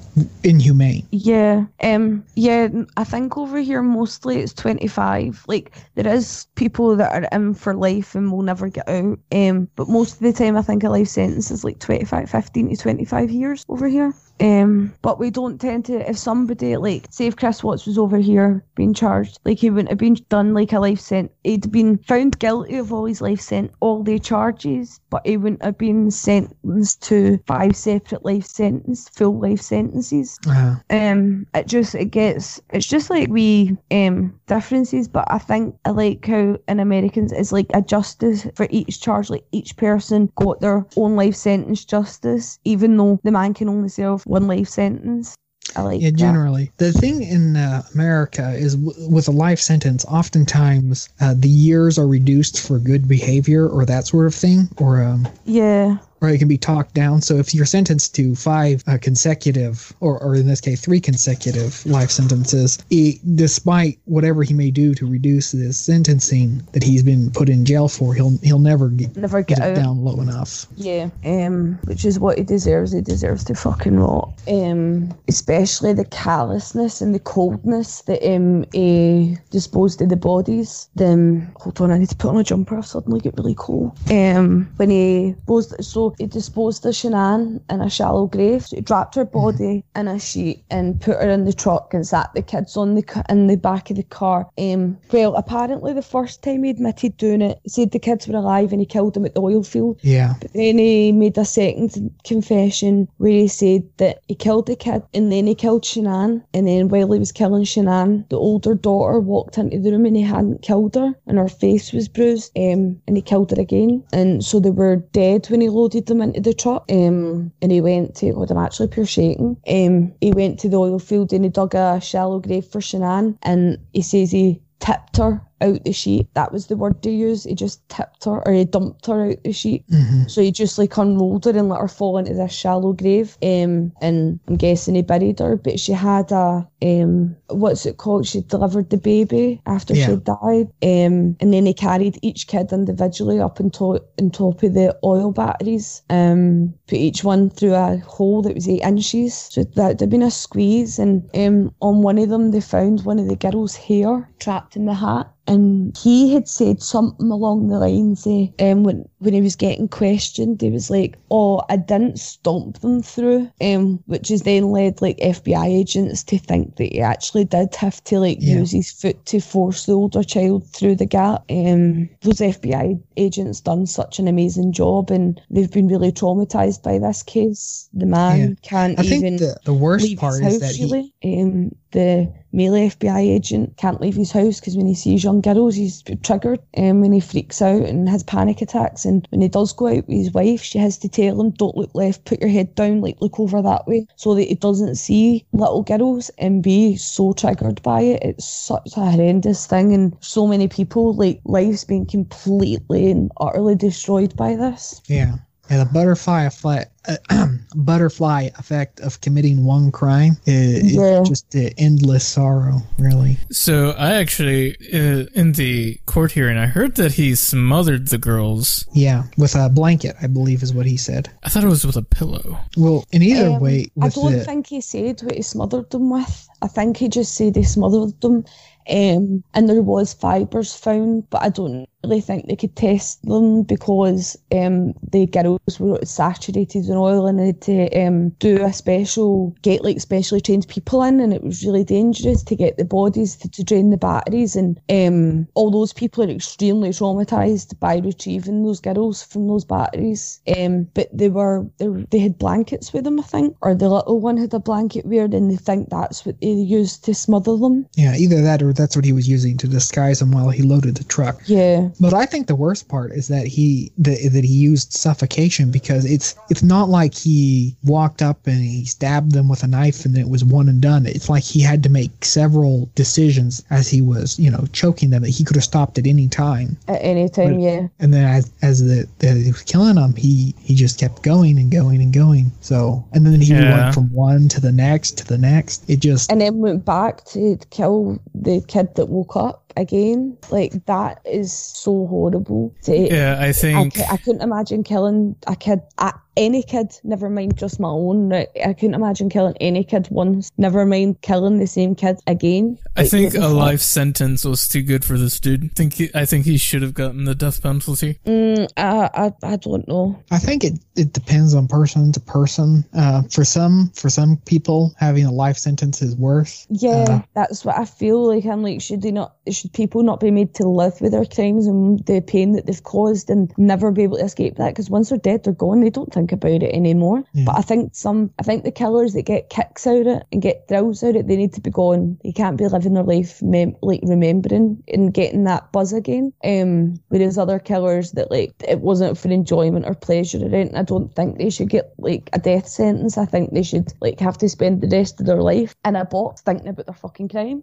inhumane. 0.44 1.06
Yeah. 1.10 1.66
Um. 1.82 2.24
Yeah. 2.34 2.68
I 2.96 3.04
think 3.04 3.36
over 3.36 3.58
here 3.58 3.82
mostly 3.82 4.38
it's 4.40 4.52
twenty 4.52 4.88
five. 4.88 5.44
Like 5.46 5.72
there 5.94 6.12
is 6.12 6.46
people 6.54 6.96
that 6.96 7.12
are 7.12 7.28
in 7.32 7.54
for 7.54 7.74
life 7.74 8.14
and 8.14 8.30
will 8.30 8.42
never 8.42 8.68
get 8.68 8.88
out. 8.88 9.18
Um. 9.32 9.68
But 9.76 9.88
most 9.88 10.14
of 10.14 10.20
the 10.20 10.32
time, 10.32 10.56
I 10.56 10.62
think 10.62 10.84
a 10.84 10.90
life 10.90 11.08
sentence 11.08 11.50
is 11.50 11.64
like 11.64 11.78
25, 11.80 12.30
15 12.30 12.70
to 12.70 12.76
twenty 12.76 13.04
five 13.04 13.30
years 13.30 13.64
over 13.68 13.88
here. 13.88 14.14
Um. 14.40 14.94
But 15.02 15.18
we 15.18 15.30
don't 15.30 15.60
tend 15.60 15.84
to. 15.86 16.08
If 16.08 16.18
somebody 16.18 16.76
like 16.76 17.06
say 17.10 17.26
if 17.26 17.36
Chris 17.36 17.62
Watts 17.62 17.86
was 17.86 17.98
over 17.98 18.18
here 18.18 18.64
being 18.74 18.94
charged, 18.94 19.38
like 19.44 19.58
he 19.58 19.70
wouldn't 19.70 19.88
have 19.90 19.98
been 19.98 20.16
done 20.28 20.54
like 20.54 20.72
a 20.72 20.80
life 20.80 21.00
sentence. 21.00 21.32
He'd 21.44 21.70
been 21.70 21.98
found 21.98 22.38
guilty 22.38 22.76
of 22.76 22.92
all 22.92 23.04
his 23.06 23.20
life 23.20 23.40
sent 23.40 23.70
all 23.80 24.02
the 24.02 24.18
charges, 24.18 25.00
but 25.10 25.26
he 25.26 25.36
wouldn't 25.36 25.62
have 25.64 25.78
been 25.78 26.10
sentenced 26.10 27.02
to 27.04 27.38
five 27.46 27.76
separate 27.76 28.24
life 28.24 28.44
sentences, 28.46 29.08
full 29.10 29.38
life 29.40 29.60
sentences 29.60 30.38
Uh, 30.46 30.76
um 30.90 31.46
it 31.54 31.66
just 31.66 31.94
it 31.94 32.06
gets 32.06 32.60
it's 32.70 32.86
just 32.86 33.10
like 33.10 33.28
we 33.28 33.76
um 33.90 34.38
differences 34.46 35.08
but 35.08 35.24
i 35.30 35.38
think 35.38 35.74
i 35.84 35.90
like 35.90 36.24
how 36.26 36.56
in 36.68 36.80
americans 36.80 37.32
it's 37.32 37.52
like 37.52 37.66
a 37.74 37.82
justice 37.82 38.46
for 38.54 38.66
each 38.70 39.00
charge 39.00 39.30
like 39.30 39.44
each 39.52 39.76
person 39.76 40.30
got 40.36 40.60
their 40.60 40.86
own 40.96 41.16
life 41.16 41.34
sentence 41.34 41.84
justice 41.84 42.58
even 42.64 42.96
though 42.96 43.18
the 43.24 43.30
man 43.30 43.54
can 43.54 43.68
only 43.68 43.88
serve 43.88 44.22
one 44.30 44.46
life 44.46 44.68
sentence 44.68 45.34
i 45.76 45.82
like 45.82 46.00
yeah, 46.00 46.10
that. 46.10 46.16
generally. 46.16 46.70
The 46.78 46.92
thing 46.92 47.22
in 47.22 47.56
uh, 47.56 47.82
America 47.94 48.52
is 48.54 48.74
w- 48.76 49.08
with 49.08 49.28
a 49.28 49.32
life 49.32 49.60
sentence, 49.60 50.04
oftentimes 50.06 51.08
uh, 51.20 51.34
the 51.36 51.48
years 51.48 51.98
are 51.98 52.06
reduced 52.06 52.60
for 52.66 52.78
good 52.78 53.06
behavior 53.06 53.68
or 53.68 53.84
that 53.86 54.06
sort 54.06 54.26
of 54.26 54.34
thing, 54.34 54.68
or 54.78 55.02
um, 55.02 55.28
yeah 55.44 55.98
or 56.20 56.28
it 56.28 56.38
can 56.38 56.48
be 56.48 56.58
talked 56.58 56.94
down. 56.94 57.22
So 57.22 57.36
if 57.36 57.54
you're 57.54 57.66
sentenced 57.66 58.14
to 58.16 58.34
five 58.34 58.82
uh, 58.86 58.98
consecutive, 59.00 59.92
or, 60.00 60.18
or 60.18 60.34
in 60.34 60.46
this 60.46 60.60
case, 60.60 60.80
three 60.80 61.00
consecutive 61.00 61.84
life 61.86 62.10
sentences, 62.10 62.78
he, 62.90 63.20
despite 63.34 63.98
whatever 64.04 64.42
he 64.42 64.54
may 64.54 64.70
do 64.70 64.94
to 64.94 65.06
reduce 65.06 65.52
this 65.52 65.78
sentencing 65.78 66.62
that 66.72 66.82
he's 66.82 67.02
been 67.02 67.30
put 67.30 67.48
in 67.48 67.64
jail 67.64 67.88
for, 67.88 68.14
he'll 68.14 68.36
he'll 68.42 68.58
never 68.58 68.88
get, 68.88 69.16
never 69.16 69.42
get 69.42 69.60
get 69.60 69.70
it 69.70 69.74
down 69.74 70.04
low 70.04 70.20
enough. 70.20 70.66
Yeah, 70.76 71.10
um, 71.24 71.78
which 71.84 72.04
is 72.04 72.18
what 72.18 72.38
he 72.38 72.44
deserves. 72.44 72.92
He 72.92 73.00
deserves 73.00 73.44
to 73.44 73.54
fucking 73.54 73.98
rot. 73.98 74.32
Um, 74.48 75.14
especially 75.28 75.92
the 75.92 76.04
callousness 76.04 77.00
and 77.00 77.14
the 77.14 77.20
coldness 77.20 78.02
that 78.02 78.22
um 78.26 78.64
he 78.72 79.36
disposed 79.50 80.00
of 80.02 80.08
the 80.08 80.16
bodies. 80.16 80.88
Then 80.94 81.50
hold 81.56 81.80
on, 81.80 81.90
I 81.90 81.98
need 81.98 82.10
to 82.10 82.16
put 82.16 82.30
on 82.30 82.38
a 82.38 82.44
jumper. 82.44 82.76
I've 82.76 82.86
suddenly 82.86 83.20
get 83.20 83.36
really 83.36 83.54
cold. 83.54 83.96
Um, 84.10 84.70
when 84.76 84.90
he 84.90 85.32
disposed, 85.32 85.84
so 85.84 86.09
he 86.18 86.26
disposed 86.26 86.84
of 86.86 86.94
Shanann 86.94 87.60
in 87.70 87.80
a 87.80 87.90
shallow 87.90 88.26
grave. 88.26 88.66
So 88.66 88.76
he 88.76 88.82
dropped 88.82 89.14
her 89.14 89.24
body 89.24 89.84
in 89.96 90.08
a 90.08 90.18
sheet 90.18 90.64
and 90.70 91.00
put 91.00 91.16
her 91.16 91.30
in 91.30 91.44
the 91.44 91.52
truck 91.52 91.94
and 91.94 92.06
sat 92.06 92.30
the 92.34 92.42
kids 92.42 92.76
on 92.76 92.94
the 92.94 93.24
in 93.28 93.46
the 93.46 93.56
back 93.56 93.90
of 93.90 93.96
the 93.96 94.02
car. 94.02 94.48
Um, 94.58 94.98
well, 95.12 95.34
apparently 95.34 95.92
the 95.92 96.02
first 96.02 96.42
time 96.42 96.64
he 96.64 96.70
admitted 96.70 97.16
doing 97.16 97.42
it, 97.42 97.60
he 97.62 97.68
said 97.68 97.90
the 97.90 97.98
kids 97.98 98.26
were 98.26 98.36
alive 98.36 98.72
and 98.72 98.80
he 98.80 98.86
killed 98.86 99.14
them 99.14 99.24
at 99.24 99.34
the 99.34 99.40
oil 99.40 99.62
field. 99.62 99.98
Yeah. 100.02 100.34
But 100.40 100.52
then 100.52 100.78
he 100.78 101.12
made 101.12 101.38
a 101.38 101.44
second 101.44 102.12
confession 102.24 103.08
where 103.18 103.32
he 103.32 103.48
said 103.48 103.82
that 103.98 104.22
he 104.28 104.34
killed 104.34 104.66
the 104.66 104.76
kid 104.76 105.02
and 105.14 105.30
then 105.30 105.46
he 105.46 105.54
killed 105.54 105.84
Shanann. 105.84 106.42
And 106.54 106.66
then 106.66 106.88
while 106.88 107.12
he 107.12 107.18
was 107.18 107.32
killing 107.32 107.64
Shanann, 107.64 108.28
the 108.28 108.36
older 108.36 108.74
daughter 108.74 109.20
walked 109.20 109.58
into 109.58 109.78
the 109.78 109.92
room 109.92 110.06
and 110.06 110.16
he 110.16 110.22
hadn't 110.22 110.62
killed 110.62 110.94
her 110.94 111.14
and 111.26 111.38
her 111.38 111.48
face 111.48 111.92
was 111.92 112.08
bruised. 112.08 112.52
Um, 112.56 113.00
and 113.06 113.16
he 113.16 113.22
killed 113.22 113.50
her 113.50 113.60
again. 113.60 114.02
And 114.12 114.44
so 114.44 114.60
they 114.60 114.70
were 114.70 114.96
dead 114.96 115.46
when 115.48 115.60
he 115.60 115.68
loaded 115.68 115.99
them 116.06 116.22
into 116.22 116.40
the 116.40 116.54
truck. 116.54 116.84
Um, 116.90 117.52
and 117.62 117.72
he 117.72 117.80
went 117.80 118.16
to, 118.16 118.32
God, 118.32 118.50
I'm 118.50 118.58
actually 118.58 118.88
pure 118.88 119.06
shaking. 119.06 119.56
Um, 119.68 120.14
he 120.20 120.32
went 120.32 120.60
to 120.60 120.68
the 120.68 120.78
oil 120.78 120.98
field 120.98 121.32
and 121.32 121.44
he 121.44 121.50
dug 121.50 121.74
a 121.74 122.00
shallow 122.00 122.40
grave 122.40 122.66
for 122.66 122.80
Shanann. 122.80 123.38
And 123.42 123.78
he 123.92 124.02
says 124.02 124.30
he 124.30 124.62
tipped 124.80 125.18
her 125.18 125.42
out 125.60 125.84
the 125.84 125.92
sheet. 125.92 126.32
That 126.34 126.52
was 126.52 126.66
the 126.66 126.76
word 126.76 127.02
to 127.02 127.10
use. 127.10 127.44
He 127.44 127.54
just 127.54 127.86
tipped 127.88 128.24
her 128.24 128.46
or 128.46 128.52
he 128.52 128.64
dumped 128.64 129.06
her 129.06 129.30
out 129.30 129.42
the 129.44 129.52
sheet. 129.52 129.84
hmm 129.90 130.24
So 130.26 130.42
he 130.42 130.50
just 130.52 130.78
like 130.78 130.96
unrolled 130.96 131.44
her 131.44 131.50
and 131.56 131.68
let 131.68 131.80
her 131.80 131.88
fall 131.88 132.18
into 132.18 132.34
this 132.34 132.52
shallow 132.52 132.92
grave. 132.92 133.36
Um, 133.42 133.92
and 134.00 134.40
I'm 134.48 134.56
guessing 134.56 134.94
he 134.94 135.02
buried 135.02 135.38
her, 135.40 135.56
but 135.56 135.78
she 135.80 135.92
had 135.92 136.32
a 136.32 136.66
um, 136.82 137.36
what's 137.48 137.84
it 137.86 137.98
called? 137.98 138.26
She 138.26 138.40
delivered 138.42 138.90
the 138.90 138.96
baby 138.96 139.60
after 139.66 139.94
Yeah. 139.94 140.06
she 140.06 140.16
died. 140.16 140.68
Um, 140.82 141.36
and 141.40 141.52
then 141.52 141.66
he 141.66 141.74
carried 141.74 142.18
each 142.22 142.46
kid 142.46 142.72
individually 142.72 143.38
up 143.40 143.60
on 143.60 143.70
top, 143.70 144.08
on 144.20 144.30
top 144.30 144.62
of 144.62 144.74
the 144.74 144.96
oil 145.04 145.30
batteries. 145.32 146.02
Um, 146.10 146.72
put 146.86 146.98
each 146.98 147.22
one 147.24 147.50
through 147.50 147.74
a 147.74 147.98
hole 147.98 148.42
that 148.42 148.54
was 148.54 148.68
eight 148.68 148.82
inches. 148.82 149.34
So 149.34 149.64
that 149.64 150.00
had 150.00 150.10
been 150.10 150.22
a 150.22 150.30
squeeze. 150.30 150.98
And 150.98 151.28
um, 151.34 151.74
on 151.80 152.02
one 152.02 152.18
of 152.18 152.28
them, 152.30 152.50
they 152.50 152.60
found 152.60 153.04
one 153.04 153.18
of 153.18 153.28
the 153.28 153.36
girl's 153.36 153.76
hair 153.76 154.28
trapped 154.38 154.76
in 154.76 154.86
the 154.86 154.94
hat. 154.94 155.30
And 155.50 155.98
he 155.98 156.34
had 156.34 156.48
said 156.48 156.82
something 156.82 157.30
along 157.30 157.68
the 157.68 157.80
lines 157.80 158.26
of, 158.26 158.50
um, 158.60 158.84
when, 158.84 159.09
when 159.20 159.34
he 159.34 159.40
was 159.40 159.54
getting 159.54 159.86
questioned, 159.86 160.60
he 160.60 160.70
was 160.70 160.90
like, 160.90 161.16
oh, 161.30 161.62
I 161.68 161.76
didn't 161.76 162.18
stomp 162.18 162.80
them 162.80 163.02
through, 163.02 163.50
um, 163.60 164.02
which 164.06 164.28
has 164.28 164.42
then 164.42 164.70
led 164.72 165.00
like 165.02 165.18
FBI 165.18 165.66
agents 165.66 166.22
to 166.24 166.38
think 166.38 166.76
that 166.76 166.92
he 166.92 167.00
actually 167.00 167.44
did 167.44 167.74
have 167.76 168.02
to 168.04 168.18
like 168.18 168.38
Yeah. 168.40 168.56
use 168.58 168.72
his 168.72 168.90
foot 168.90 169.24
to 169.26 169.40
force 169.40 169.86
the 169.86 169.92
older 169.92 170.22
child 170.24 170.66
through 170.66 170.96
the 170.96 171.06
gap. 171.06 171.44
Um, 171.50 172.08
those 172.22 172.40
FBI 172.40 172.98
agents 173.18 173.60
done 173.60 173.86
such 173.86 174.18
an 174.18 174.26
amazing 174.26 174.72
job 174.72 175.10
and 175.10 175.40
they've 175.50 175.70
been 175.70 175.88
really 175.88 176.12
traumatized 176.12 176.82
by 176.82 176.98
this 176.98 177.22
case. 177.22 177.88
The 177.92 178.06
man 178.06 178.38
Yeah. 178.40 178.54
can't 178.62 178.98
I 178.98 179.02
think 179.02 179.24
even 179.24 179.36
the, 179.36 179.56
the 179.64 179.74
worst 179.74 180.16
part 180.16 180.42
is 180.42 180.52
house 180.52 180.58
that 180.60 180.74
he, 180.76 180.84
really. 180.84 181.12
Um, 181.22 181.72
the 181.92 182.32
male 182.52 182.72
FBI 182.74 183.18
agent 183.20 183.76
can't 183.76 184.00
leave 184.00 184.14
his 184.14 184.30
house 184.32 184.60
because 184.60 184.76
when 184.76 184.86
he 184.86 184.94
sees 184.94 185.24
young 185.24 185.40
girls, 185.40 185.74
he's 185.74 186.02
triggered. 186.22 186.60
And 186.74 187.00
when 187.00 187.12
he 187.12 187.20
freaks 187.20 187.60
out 187.60 187.82
and 187.82 188.08
has 188.08 188.22
panic 188.22 188.62
attacks, 188.62 189.04
and 189.10 189.26
when 189.30 189.40
he 189.40 189.48
does 189.48 189.72
go 189.72 189.88
out 189.88 190.06
with 190.06 190.16
his 190.16 190.32
wife, 190.32 190.62
she 190.62 190.78
has 190.78 190.96
to 190.98 191.08
tell 191.08 191.40
him, 191.40 191.50
"Don't 191.50 191.76
look 191.76 191.90
left, 191.94 192.24
put 192.24 192.40
your 192.40 192.48
head 192.48 192.74
down, 192.76 193.00
like 193.00 193.20
look 193.20 193.40
over 193.40 193.60
that 193.60 193.86
way," 193.88 194.06
so 194.14 194.34
that 194.34 194.44
he 194.48 194.54
doesn't 194.54 194.94
see 194.94 195.44
little 195.52 195.82
girls 195.82 196.30
and 196.38 196.62
be 196.62 196.94
so 196.96 197.32
triggered 197.32 197.82
by 197.82 198.02
it. 198.02 198.22
It's 198.22 198.46
such 198.46 198.96
a 198.96 199.10
horrendous 199.10 199.66
thing, 199.66 199.92
and 199.92 200.16
so 200.20 200.46
many 200.46 200.68
people 200.68 201.12
like 201.14 201.40
lives 201.44 201.84
being 201.84 202.06
completely 202.06 203.10
and 203.10 203.32
utterly 203.38 203.74
destroyed 203.74 204.36
by 204.36 204.54
this. 204.54 205.02
Yeah. 205.06 205.38
Yeah, 205.70 205.84
the 205.84 205.90
butterfly 205.90 206.44
effect 206.44 206.90
uh, 207.08 207.46
butterfly 207.74 208.48
effect 208.58 209.00
of 209.00 209.20
committing 209.20 209.64
one 209.64 209.90
crime. 209.90 210.36
It, 210.46 210.84
Yeah. 210.84 211.20
It's 211.20 211.28
just 211.28 211.54
uh, 211.56 211.70
endless 211.78 212.26
sorrow, 212.26 212.82
really. 212.98 213.38
So 213.50 213.90
I 213.90 214.14
actually, 214.14 214.76
uh, 214.92 215.26
in 215.34 215.52
the 215.52 215.98
court 216.06 216.32
hearing, 216.32 216.58
I 216.58 216.66
heard 216.66 216.96
that 216.96 217.12
he 217.12 217.34
smothered 217.34 218.08
the 218.08 218.18
girls. 218.18 218.86
Yeah, 218.92 219.24
with 219.38 219.54
a 219.54 219.68
blanket, 219.68 220.16
I 220.20 220.26
believe 220.26 220.62
is 220.62 220.74
what 220.74 220.86
he 220.86 220.96
said. 220.96 221.30
I 221.42 221.48
thought 221.48 221.64
it 221.64 221.68
was 221.68 221.86
with 221.86 221.96
a 221.96 222.02
pillow. 222.02 222.58
Well, 222.76 223.04
in 223.12 223.22
either 223.22 223.50
Um, 223.50 223.60
way, 223.60 223.90
I 224.00 224.08
don't 224.08 224.32
the, 224.32 224.44
think 224.44 224.66
he 224.66 224.80
said 224.80 225.20
what 225.22 225.34
he 225.34 225.42
smothered 225.42 225.90
them 225.90 226.10
with. 226.10 226.48
I 226.62 226.66
think 226.68 226.96
he 226.96 227.08
just 227.08 227.34
said 227.34 227.56
he 227.56 227.62
smothered 227.62 228.20
them. 228.20 228.44
Um, 228.90 229.44
and 229.54 229.68
there 229.68 229.82
was 229.82 230.12
fibres 230.14 230.74
found, 230.74 231.30
but 231.30 231.42
I 231.42 231.48
don't 231.48 231.88
really 232.04 232.20
think 232.20 232.46
they 232.46 232.56
could 232.56 232.76
test 232.76 233.22
them 233.24 233.62
because 233.62 234.36
um, 234.52 234.92
the 235.12 235.26
girls 235.26 235.78
were 235.78 235.98
saturated 236.04 236.86
in 236.86 236.96
oil 236.96 237.26
and 237.26 237.38
they 237.38 237.46
had 237.46 237.60
to 237.62 237.90
um, 238.00 238.30
do 238.38 238.64
a 238.64 238.72
special, 238.72 239.54
get 239.62 239.84
like 239.84 240.00
specially 240.00 240.40
trained 240.40 240.66
people 240.68 241.02
in, 241.02 241.20
and 241.20 241.32
it 241.32 241.42
was 241.42 241.64
really 241.64 241.84
dangerous 241.84 242.42
to 242.42 242.56
get 242.56 242.76
the 242.76 242.84
bodies 242.84 243.36
to, 243.36 243.48
to 243.50 243.62
drain 243.62 243.90
the 243.90 243.96
batteries. 243.96 244.56
And 244.56 244.80
um, 244.88 245.46
all 245.54 245.70
those 245.70 245.92
people 245.92 246.24
are 246.24 246.30
extremely 246.30 246.90
traumatized 246.90 247.78
by 247.78 247.98
retrieving 247.98 248.64
those 248.64 248.80
girls 248.80 249.22
from 249.22 249.46
those 249.48 249.64
batteries. 249.64 250.40
Um, 250.56 250.84
but 250.94 251.08
they 251.12 251.28
were 251.28 251.66
they, 251.78 251.88
they 252.10 252.18
had 252.18 252.38
blankets 252.38 252.92
with 252.92 253.04
them, 253.04 253.20
I 253.20 253.24
think, 253.24 253.56
or 253.60 253.74
the 253.74 253.88
little 253.88 254.20
one 254.20 254.36
had 254.36 254.54
a 254.54 254.58
blanket 254.58 255.06
weird, 255.06 255.34
and 255.34 255.50
they 255.50 255.56
think 255.56 255.90
that's 255.90 256.24
what 256.24 256.40
they 256.40 256.48
used 256.48 257.04
to 257.04 257.14
smother 257.14 257.56
them. 257.56 257.86
yeah, 257.94 258.14
either 258.16 258.42
that 258.42 258.62
or 258.62 258.72
that's 258.72 258.96
what 258.96 259.04
he 259.04 259.12
was 259.12 259.28
using 259.28 259.56
to 259.58 259.68
disguise 259.68 260.20
him 260.20 260.32
while 260.32 260.50
he 260.50 260.62
loaded 260.62 260.96
the 260.96 261.04
truck. 261.04 261.40
Yeah, 261.46 261.89
But 261.98 262.14
I 262.14 262.26
think 262.26 262.46
the 262.46 262.54
worst 262.54 262.88
part 262.88 263.12
is 263.12 263.28
that 263.28 263.46
he 263.46 263.90
that, 263.98 264.18
that 264.32 264.44
he 264.44 264.52
used 264.54 264.92
suffocation 264.92 265.70
because 265.70 266.04
it's 266.04 266.34
it's 266.50 266.62
not 266.62 266.88
like 266.88 267.14
he 267.14 267.74
walked 267.84 268.22
up 268.22 268.46
and 268.46 268.58
he 268.60 268.84
stabbed 268.84 269.32
them 269.32 269.48
with 269.48 269.62
a 269.62 269.66
knife 269.66 270.04
and 270.04 270.16
it 270.16 270.28
was 270.28 270.44
one 270.44 270.68
and 270.68 270.80
done. 270.80 271.06
It's 271.06 271.28
like 271.28 271.42
he 271.42 271.60
had 271.60 271.82
to 271.84 271.88
make 271.88 272.24
several 272.24 272.88
decisions 272.94 273.62
as 273.70 273.88
he 273.88 274.00
was 274.00 274.38
you 274.38 274.50
know 274.50 274.64
choking 274.72 275.10
them 275.10 275.22
that 275.22 275.30
he 275.30 275.44
could 275.44 275.56
have 275.56 275.64
stopped 275.64 275.98
at 275.98 276.06
any 276.06 276.28
time. 276.28 276.76
at 276.88 277.00
any 277.02 277.28
time. 277.28 277.54
But- 277.54 277.62
yeah. 277.62 277.88
And 277.98 278.12
then 278.14 278.24
as 278.24 278.50
as 278.62 278.84
the, 278.84 279.08
the 279.18 279.32
he 279.32 279.50
was 279.52 279.62
killing 279.62 279.96
them, 279.96 280.14
he 280.16 280.54
he 280.60 280.74
just 280.74 280.98
kept 280.98 281.22
going 281.22 281.58
and 281.58 281.70
going 281.70 282.00
and 282.02 282.12
going. 282.12 282.50
So 282.60 283.04
and 283.12 283.26
then 283.26 283.40
he 283.40 283.52
Yeah. 283.52 283.82
went 283.82 283.94
from 283.94 284.12
one 284.12 284.48
to 284.48 284.60
the 284.60 284.72
next 284.72 285.18
to 285.18 285.26
the 285.26 285.38
next. 285.38 285.88
It 285.88 286.00
just 286.00 286.30
and 286.30 286.40
then 286.40 286.58
went 286.58 286.84
back 286.84 287.24
to 287.26 287.58
kill 287.70 288.20
the 288.34 288.60
kid 288.66 288.94
that 288.96 289.06
woke 289.08 289.36
up 289.36 289.69
again. 289.76 290.36
Like 290.50 290.84
that 290.86 291.20
is 291.24 291.52
so 291.52 292.06
horrible. 292.06 292.74
To, 292.84 292.96
Yeah, 292.96 293.36
I 293.38 293.46
I, 293.48 293.52
think. 293.52 293.94
cou- 293.94 294.04
I 294.10 294.16
couldn't 294.16 294.42
imagine 294.42 294.82
killing 294.82 295.36
a 295.46 295.56
kid, 295.56 295.80
a, 295.98 296.12
any 296.40 296.62
kid, 296.62 296.98
never 297.04 297.28
mind 297.30 297.56
just 297.56 297.78
my 297.78 297.88
own. 297.88 298.30
right? 298.30 298.48
I 298.66 298.72
couldn't 298.72 298.94
imagine 298.94 299.28
killing 299.28 299.54
any 299.60 299.84
kid 299.84 300.08
once, 300.10 300.50
never 300.58 300.84
mind 300.86 301.20
killing 301.20 301.58
the 301.58 301.66
same 301.66 301.94
kid 301.94 302.16
again. 302.26 302.78
I 302.96 303.02
Like, 303.02 303.10
think 303.10 303.34
a 303.34 303.40
fuck? 303.42 303.52
life 303.52 303.80
sentence 303.80 304.44
was 304.44 304.66
too 304.66 304.82
good 304.82 305.04
for 305.04 305.16
this 305.18 305.38
dude. 305.38 305.64
I 305.64 305.68
think 305.74 305.92
he, 305.94 306.10
I 306.14 306.24
think 306.24 306.44
he 306.46 306.56
should 306.56 306.82
have 306.82 306.94
gotten 306.94 307.24
the 307.24 307.34
death 307.34 307.62
penalty. 307.62 308.18
Mm, 308.26 308.68
I, 308.76 309.10
I, 309.14 309.32
I 309.52 309.56
don't 309.56 309.86
know. 309.86 310.18
I 310.30 310.38
think 310.38 310.64
it, 310.64 310.78
it 310.96 311.12
depends 311.12 311.54
on 311.54 311.68
person 311.68 312.10
to 312.12 312.20
person. 312.20 312.84
Uh, 312.94 313.22
for 313.30 313.44
some 313.44 313.90
for 313.94 314.08
some 314.08 314.38
people, 314.46 314.94
having 314.98 315.24
a 315.26 315.30
life 315.32 315.56
sentence 315.58 316.00
is 316.02 316.16
worse. 316.16 316.66
Yeah, 316.70 317.04
Uh, 317.08 317.20
that's 317.34 317.64
what 317.64 317.78
I 317.78 317.84
feel 317.84 318.26
like. 318.26 318.44
I'm 318.46 318.62
like, 318.62 318.80
should 318.80 319.02
they 319.02 319.10
not? 319.12 319.34
Should 319.50 319.72
people 319.72 320.02
not 320.02 320.20
be 320.20 320.30
made 320.30 320.54
to 320.54 320.68
live 320.68 321.00
with 321.00 321.12
their 321.12 321.24
crimes 321.26 321.66
and 321.66 322.04
the 322.06 322.20
pain 322.20 322.52
that 322.52 322.66
they've 322.66 322.82
caused 322.82 323.28
and 323.30 323.52
never 323.58 323.90
be 323.92 324.02
able 324.04 324.16
to 324.18 324.24
escape 324.24 324.56
that? 324.56 324.68
Because 324.70 324.88
once 324.90 325.10
they're 325.10 325.18
dead, 325.18 325.44
they're 325.44 325.52
gone. 325.52 325.80
They 325.80 325.90
don't 325.90 326.12
think 326.12 326.29
about 326.32 326.62
it 326.62 326.74
anymore. 326.74 327.24
Yeah. 327.32 327.44
But 327.46 327.56
I 327.56 327.62
think 327.62 327.94
some, 327.94 328.30
I 328.38 328.42
think 328.42 328.64
the 328.64 328.70
killers 328.70 329.12
that 329.14 329.22
get 329.22 329.50
kicks 329.50 329.86
out 329.86 330.02
of 330.02 330.06
it 330.06 330.22
and 330.32 330.42
get 330.42 330.68
thrills 330.68 331.02
out 331.02 331.10
of 331.10 331.16
it, 331.16 331.28
they 331.28 331.36
need 331.36 331.52
to 331.54 331.60
be 331.60 331.70
gone. 331.70 332.18
They 332.22 332.32
can't 332.32 332.56
be 332.56 332.66
living 332.66 332.94
their 332.94 333.04
life 333.04 333.42
mem- 333.42 333.76
like 333.82 334.00
remembering 334.02 334.82
and 334.88 335.12
getting 335.14 335.44
that 335.44 335.72
buzz 335.72 335.92
again. 335.92 336.32
Um, 336.44 337.00
whereas 337.08 337.38
other 337.38 337.58
killers 337.58 338.12
that 338.12 338.30
like 338.30 338.52
it 338.66 338.80
wasn't 338.80 339.18
for 339.18 339.28
enjoyment 339.28 339.86
or 339.86 339.94
pleasure 339.94 340.38
or 340.38 340.54
anything, 340.54 340.76
I 340.76 340.82
don't 340.82 341.14
think 341.14 341.38
they 341.38 341.50
should 341.50 341.68
get 341.68 341.92
like 341.98 342.30
a 342.32 342.38
death 342.38 342.68
sentence. 342.68 343.18
I 343.18 343.24
think 343.24 343.52
they 343.52 343.62
should 343.62 343.92
like 344.00 344.20
have 344.20 344.38
to 344.38 344.48
spend 344.48 344.80
the 344.80 344.88
rest 344.88 345.20
of 345.20 345.26
their 345.26 345.42
life 345.42 345.74
in 345.84 345.96
a 345.96 346.04
box 346.04 346.42
thinking 346.42 346.68
about 346.68 346.86
their 346.86 346.94
fucking 346.94 347.28
crime. 347.28 347.62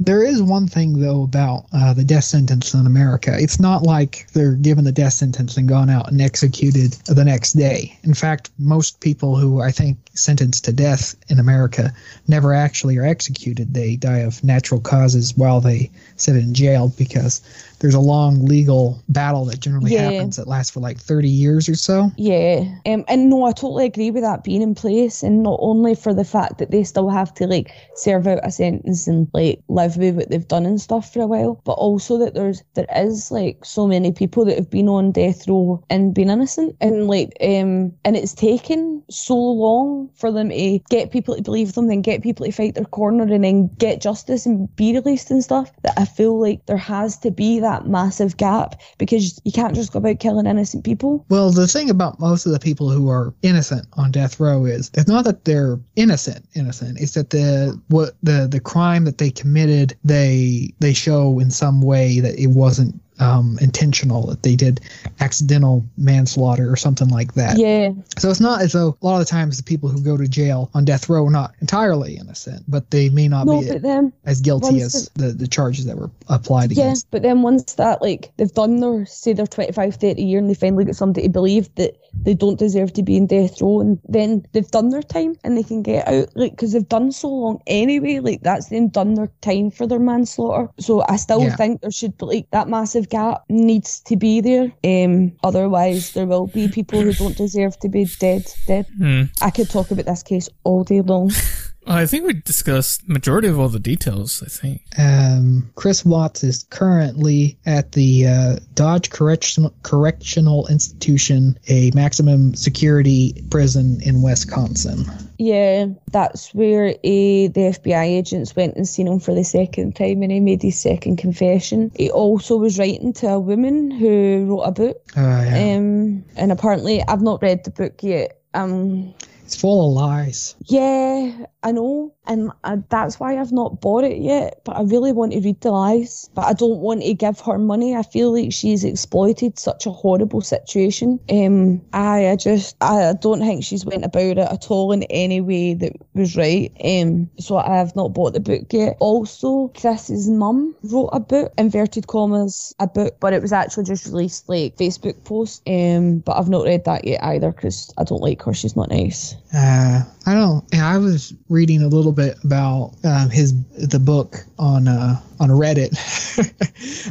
There 0.00 0.24
is 0.24 0.42
one 0.42 0.66
thing 0.66 1.00
though 1.00 1.22
about 1.22 1.66
uh, 1.72 1.94
the 1.94 2.04
death 2.04 2.24
sentence 2.24 2.74
in 2.74 2.84
America. 2.84 3.36
It's 3.38 3.60
not 3.60 3.84
like 3.84 4.26
they're 4.34 4.54
given 4.54 4.84
the 4.84 4.92
death 4.92 5.12
sentence 5.12 5.56
and 5.56 5.68
gone 5.68 5.88
out 5.88 6.10
and 6.10 6.20
executed 6.20 6.92
the 7.06 7.24
next 7.24 7.52
day. 7.52 7.96
In 8.02 8.12
fact, 8.12 8.50
most 8.58 9.00
people 9.00 9.36
who 9.36 9.60
I 9.60 9.70
think 9.70 9.98
sentenced 10.14 10.64
to 10.64 10.72
death 10.72 11.14
in 11.28 11.38
America 11.38 11.94
never 12.26 12.52
actually 12.52 12.98
are 12.98 13.06
executed. 13.06 13.72
They 13.72 13.94
die 13.94 14.18
of 14.18 14.42
natural 14.42 14.80
causes 14.80 15.36
while 15.36 15.60
they 15.60 15.90
sit 16.16 16.36
in 16.36 16.54
jail 16.54 16.92
because 16.98 17.40
there's 17.80 17.94
a 17.94 18.00
long 18.00 18.44
legal 18.46 19.02
battle 19.08 19.44
that 19.46 19.60
generally 19.60 19.92
Yeah. 19.92 20.10
happens 20.10 20.36
that 20.36 20.48
lasts 20.48 20.70
for 20.70 20.80
like 20.80 20.98
30 20.98 21.28
years 21.28 21.68
or 21.68 21.74
so. 21.74 22.10
Yeah, 22.16 22.64
um, 22.86 23.04
and 23.08 23.28
no, 23.30 23.44
I 23.44 23.52
totally 23.52 23.86
agree 23.86 24.10
with 24.10 24.22
that 24.22 24.44
being 24.44 24.62
in 24.62 24.74
place, 24.74 25.22
and 25.22 25.42
not 25.42 25.58
only 25.60 25.94
for 25.94 26.14
the 26.14 26.24
fact 26.24 26.58
that 26.58 26.70
they 26.70 26.84
still 26.84 27.08
have 27.08 27.32
to 27.34 27.46
like 27.46 27.70
serve 27.94 28.26
out 28.26 28.40
a 28.42 28.50
sentence 28.50 29.06
and 29.06 29.28
like 29.32 29.62
live 29.68 29.96
with 29.96 30.16
what 30.16 30.30
they've 30.30 30.46
done 30.48 30.66
and 30.66 30.80
stuff 30.80 31.12
for 31.12 31.22
a 31.22 31.26
while, 31.26 31.60
but 31.64 31.72
also 31.72 32.18
that 32.18 32.34
there's 32.34 32.62
there 32.74 32.86
is 32.96 33.30
like 33.30 33.64
so 33.64 33.86
many 33.86 34.12
people 34.12 34.44
that 34.44 34.56
have 34.56 34.70
been 34.70 34.88
on 34.88 35.12
death 35.12 35.46
row 35.48 35.82
and 35.90 36.14
been 36.14 36.30
innocent, 36.30 36.76
and 36.80 37.08
like 37.08 37.36
um, 37.40 37.92
and 38.04 38.16
it's 38.16 38.34
taken 38.34 39.02
so 39.10 39.36
long 39.36 40.08
for 40.14 40.30
them 40.32 40.48
to 40.48 40.78
get 40.90 41.10
people 41.10 41.34
to 41.36 41.42
believe 41.42 41.72
them, 41.74 41.88
then 41.88 42.00
get 42.02 42.22
people 42.22 42.46
to 42.46 42.52
fight 42.52 42.74
their 42.74 42.84
corner, 42.84 43.24
and 43.24 43.44
then 43.44 43.68
get 43.78 44.00
justice 44.00 44.46
and 44.46 44.74
be 44.76 44.92
released 44.94 45.30
and 45.30 45.42
stuff. 45.44 45.70
That 45.82 45.94
I 45.98 46.04
feel 46.04 46.40
like 46.40 46.64
there 46.66 46.76
has 46.76 47.18
to 47.18 47.30
be 47.30 47.60
that 47.64 47.86
massive 47.86 48.36
gap 48.36 48.80
because 48.98 49.40
you 49.44 49.52
can't 49.52 49.74
just 49.74 49.92
go 49.92 49.98
about 49.98 50.20
killing 50.20 50.46
innocent 50.46 50.84
people. 50.84 51.24
Well, 51.28 51.50
the 51.50 51.66
thing 51.66 51.90
about 51.90 52.20
most 52.20 52.46
of 52.46 52.52
the 52.52 52.58
people 52.58 52.90
who 52.90 53.08
are 53.08 53.34
innocent 53.42 53.86
on 53.94 54.12
death 54.12 54.38
row 54.38 54.64
is 54.64 54.90
it's 54.94 55.08
not 55.08 55.24
that 55.24 55.44
they're 55.44 55.80
innocent, 55.96 56.46
innocent. 56.54 57.00
It's 57.00 57.14
that 57.14 57.30
the 57.30 57.80
what 57.88 58.14
the 58.22 58.46
the 58.46 58.60
crime 58.60 59.04
that 59.04 59.18
they 59.18 59.30
committed, 59.30 59.96
they 60.04 60.72
they 60.78 60.92
show 60.92 61.38
in 61.40 61.50
some 61.50 61.82
way 61.82 62.20
that 62.20 62.38
it 62.38 62.48
wasn't 62.48 63.00
um, 63.18 63.58
intentional, 63.60 64.26
that 64.26 64.42
they 64.42 64.56
did 64.56 64.80
accidental 65.20 65.84
manslaughter 65.96 66.70
or 66.70 66.76
something 66.76 67.08
like 67.08 67.34
that. 67.34 67.58
Yeah, 67.58 67.92
So 68.18 68.30
it's 68.30 68.40
not 68.40 68.62
as 68.62 68.72
though 68.72 68.96
a 69.00 69.06
lot 69.06 69.20
of 69.20 69.26
the 69.26 69.30
times 69.30 69.56
the 69.56 69.62
people 69.62 69.88
who 69.88 70.02
go 70.02 70.16
to 70.16 70.26
jail 70.26 70.70
on 70.74 70.84
death 70.84 71.08
row 71.08 71.26
are 71.26 71.30
not 71.30 71.54
entirely 71.60 72.16
innocent, 72.16 72.64
but 72.68 72.90
they 72.90 73.08
may 73.08 73.28
not 73.28 73.46
no, 73.46 73.60
be 73.60 74.10
as 74.24 74.40
guilty 74.40 74.80
as 74.82 75.10
the, 75.14 75.28
the 75.28 75.46
charges 75.46 75.84
that 75.86 75.96
were 75.96 76.10
applied 76.28 76.72
yeah, 76.72 76.84
against. 76.84 77.04
Yes, 77.04 77.08
but 77.10 77.22
then 77.22 77.42
once 77.42 77.74
that 77.74 78.02
like 78.02 78.32
they've 78.36 78.52
done 78.52 78.80
their 78.80 79.06
say 79.06 79.32
their 79.32 79.46
25, 79.46 79.96
30 79.96 80.22
year 80.22 80.38
and 80.38 80.50
they 80.50 80.54
finally 80.54 80.84
get 80.84 80.96
somebody 80.96 81.26
to 81.26 81.28
believe 81.28 81.74
that 81.76 81.96
they 82.24 82.34
don't 82.34 82.58
deserve 82.58 82.92
to 82.94 83.02
be 83.02 83.16
in 83.16 83.26
death 83.26 83.60
row, 83.60 83.80
and 83.80 83.98
then 84.08 84.44
they've 84.52 84.70
done 84.70 84.88
their 84.88 85.02
time 85.02 85.34
and 85.44 85.56
they 85.56 85.62
can 85.62 85.82
get 85.82 86.08
out 86.08 86.28
like 86.34 86.52
because 86.52 86.72
they've 86.72 86.88
done 86.88 87.12
so 87.12 87.28
long 87.28 87.60
anyway. 87.66 88.18
Like 88.20 88.42
that's 88.42 88.68
them 88.68 88.88
done 88.88 89.14
their 89.14 89.30
time 89.42 89.70
for 89.70 89.86
their 89.86 89.98
manslaughter. 89.98 90.70
So 90.78 91.04
I 91.08 91.16
still 91.16 91.42
Yeah. 91.42 91.56
think 91.56 91.80
there 91.82 91.90
should 91.90 92.16
be 92.16 92.26
like 92.26 92.50
that 92.50 92.68
massive 92.68 93.08
gap 93.08 93.42
needs 93.48 94.00
to 94.02 94.16
be 94.16 94.40
there. 94.40 94.72
Um, 94.84 95.32
otherwise 95.42 96.12
there 96.12 96.26
will 96.26 96.46
be 96.46 96.68
people 96.68 97.02
who 97.02 97.12
don't 97.12 97.36
deserve 97.36 97.78
to 97.80 97.88
be 97.88 98.06
dead. 98.18 98.50
Dead. 98.66 98.86
Hmm. 98.98 99.22
I 99.42 99.50
could 99.50 99.68
talk 99.68 99.90
about 99.90 100.06
this 100.06 100.22
case 100.22 100.48
all 100.64 100.84
day 100.84 101.00
long. 101.02 101.30
I 101.86 102.06
think 102.06 102.26
we 102.26 102.32
discussed 102.34 103.08
majority 103.08 103.48
of 103.48 103.58
all 103.58 103.68
the 103.68 103.78
details. 103.78 104.42
I 104.42 104.48
think. 104.48 104.82
Um, 104.98 105.70
Chris 105.74 106.04
Watts 106.04 106.42
is 106.42 106.64
currently 106.70 107.58
at 107.66 107.92
the 107.92 108.26
uh, 108.26 108.56
Dodge 108.74 109.10
Correctional, 109.10 109.74
Correctional 109.82 110.66
Institution, 110.68 111.58
a 111.68 111.90
maximum 111.94 112.54
security 112.54 113.44
prison 113.50 114.00
in 114.02 114.22
Wisconsin. 114.22 115.04
Yeah, 115.38 115.86
that's 116.10 116.54
where 116.54 116.90
uh, 116.90 116.92
the 117.02 117.74
FBI 117.78 118.04
agents 118.04 118.54
went 118.56 118.76
and 118.76 118.88
seen 118.88 119.08
him 119.08 119.20
for 119.20 119.34
the 119.34 119.44
second 119.44 119.96
time 119.96 120.22
and 120.22 120.32
he 120.32 120.40
made 120.40 120.62
his 120.62 120.80
second 120.80 121.16
confession. 121.16 121.90
He 121.96 122.10
also 122.10 122.56
was 122.56 122.78
writing 122.78 123.12
to 123.14 123.28
a 123.28 123.40
woman 123.40 123.90
who 123.90 124.46
wrote 124.48 124.62
a 124.62 124.72
book. 124.72 125.02
Uh, 125.16 125.20
yeah. 125.20 125.74
Um, 125.76 126.24
and 126.36 126.52
apparently, 126.52 127.02
I've 127.02 127.22
not 127.22 127.42
read 127.42 127.64
the 127.64 127.70
book 127.70 128.02
yet. 128.02 128.40
Um, 128.54 129.12
It's 129.44 129.56
full 129.56 129.88
of 129.88 129.94
lies. 129.94 130.56
Yeah, 130.64 131.46
I 131.62 131.72
know, 131.72 132.14
and 132.26 132.50
that's 132.88 133.20
why 133.20 133.38
I've 133.38 133.52
not 133.52 133.80
bought 133.80 134.04
it 134.04 134.16
yet. 134.16 134.62
But 134.64 134.76
I 134.76 134.82
really 134.82 135.12
want 135.12 135.32
to 135.32 135.40
read 135.40 135.60
the 135.60 135.70
lies, 135.70 136.30
but 136.34 136.46
I 136.46 136.54
don't 136.54 136.78
want 136.78 137.02
to 137.02 137.12
give 137.12 137.40
her 137.40 137.58
money. 137.58 137.94
I 137.94 138.02
feel 138.02 138.32
like 138.32 138.52
she's 138.52 138.84
exploited 138.84 139.58
such 139.58 139.84
a 139.84 139.90
horrible 139.90 140.40
situation. 140.40 141.20
Um, 141.30 141.82
I, 141.92 142.30
I 142.30 142.36
just, 142.36 142.76
I 142.80 143.12
don't 143.20 143.40
think 143.40 143.64
she's 143.64 143.84
went 143.84 144.04
about 144.04 144.22
it 144.22 144.38
at 144.38 144.70
all 144.70 144.92
in 144.92 145.02
any 145.04 145.42
way 145.42 145.74
that 145.74 145.92
was 146.14 146.36
right. 146.36 146.72
Um, 146.82 147.28
so 147.38 147.58
I 147.58 147.76
have 147.76 147.94
not 147.94 148.14
bought 148.14 148.32
the 148.32 148.40
book 148.40 148.72
yet. 148.72 148.96
Also, 149.00 149.68
Chris's 149.68 150.30
mum 150.30 150.74
wrote 150.84 151.10
a 151.12 151.20
book, 151.20 151.52
inverted 151.58 152.06
commas, 152.06 152.74
a 152.78 152.86
book, 152.86 153.18
but 153.20 153.34
it 153.34 153.42
was 153.42 153.52
actually 153.52 153.84
just 153.84 154.06
released 154.06 154.48
like 154.48 154.76
Facebook 154.76 155.22
post. 155.24 155.62
Um, 155.66 156.20
but 156.20 156.38
I've 156.38 156.48
not 156.48 156.64
read 156.64 156.86
that 156.86 157.04
yet 157.04 157.22
either 157.22 157.52
because 157.52 157.92
I 157.98 158.04
don't 158.04 158.22
like 158.22 158.42
her. 158.44 158.54
She's 158.54 158.76
not 158.76 158.88
nice. 158.88 159.33
Uh, 159.54 160.02
I 160.26 160.34
don't. 160.34 160.64
I 160.74 160.98
was 160.98 161.34
reading 161.48 161.82
a 161.82 161.88
little 161.88 162.12
bit 162.12 162.36
about 162.44 162.92
um, 163.04 163.30
his 163.30 163.54
the 163.72 163.98
book 163.98 164.36
on 164.58 164.88
uh, 164.88 165.20
on 165.38 165.50
Reddit. 165.50 165.92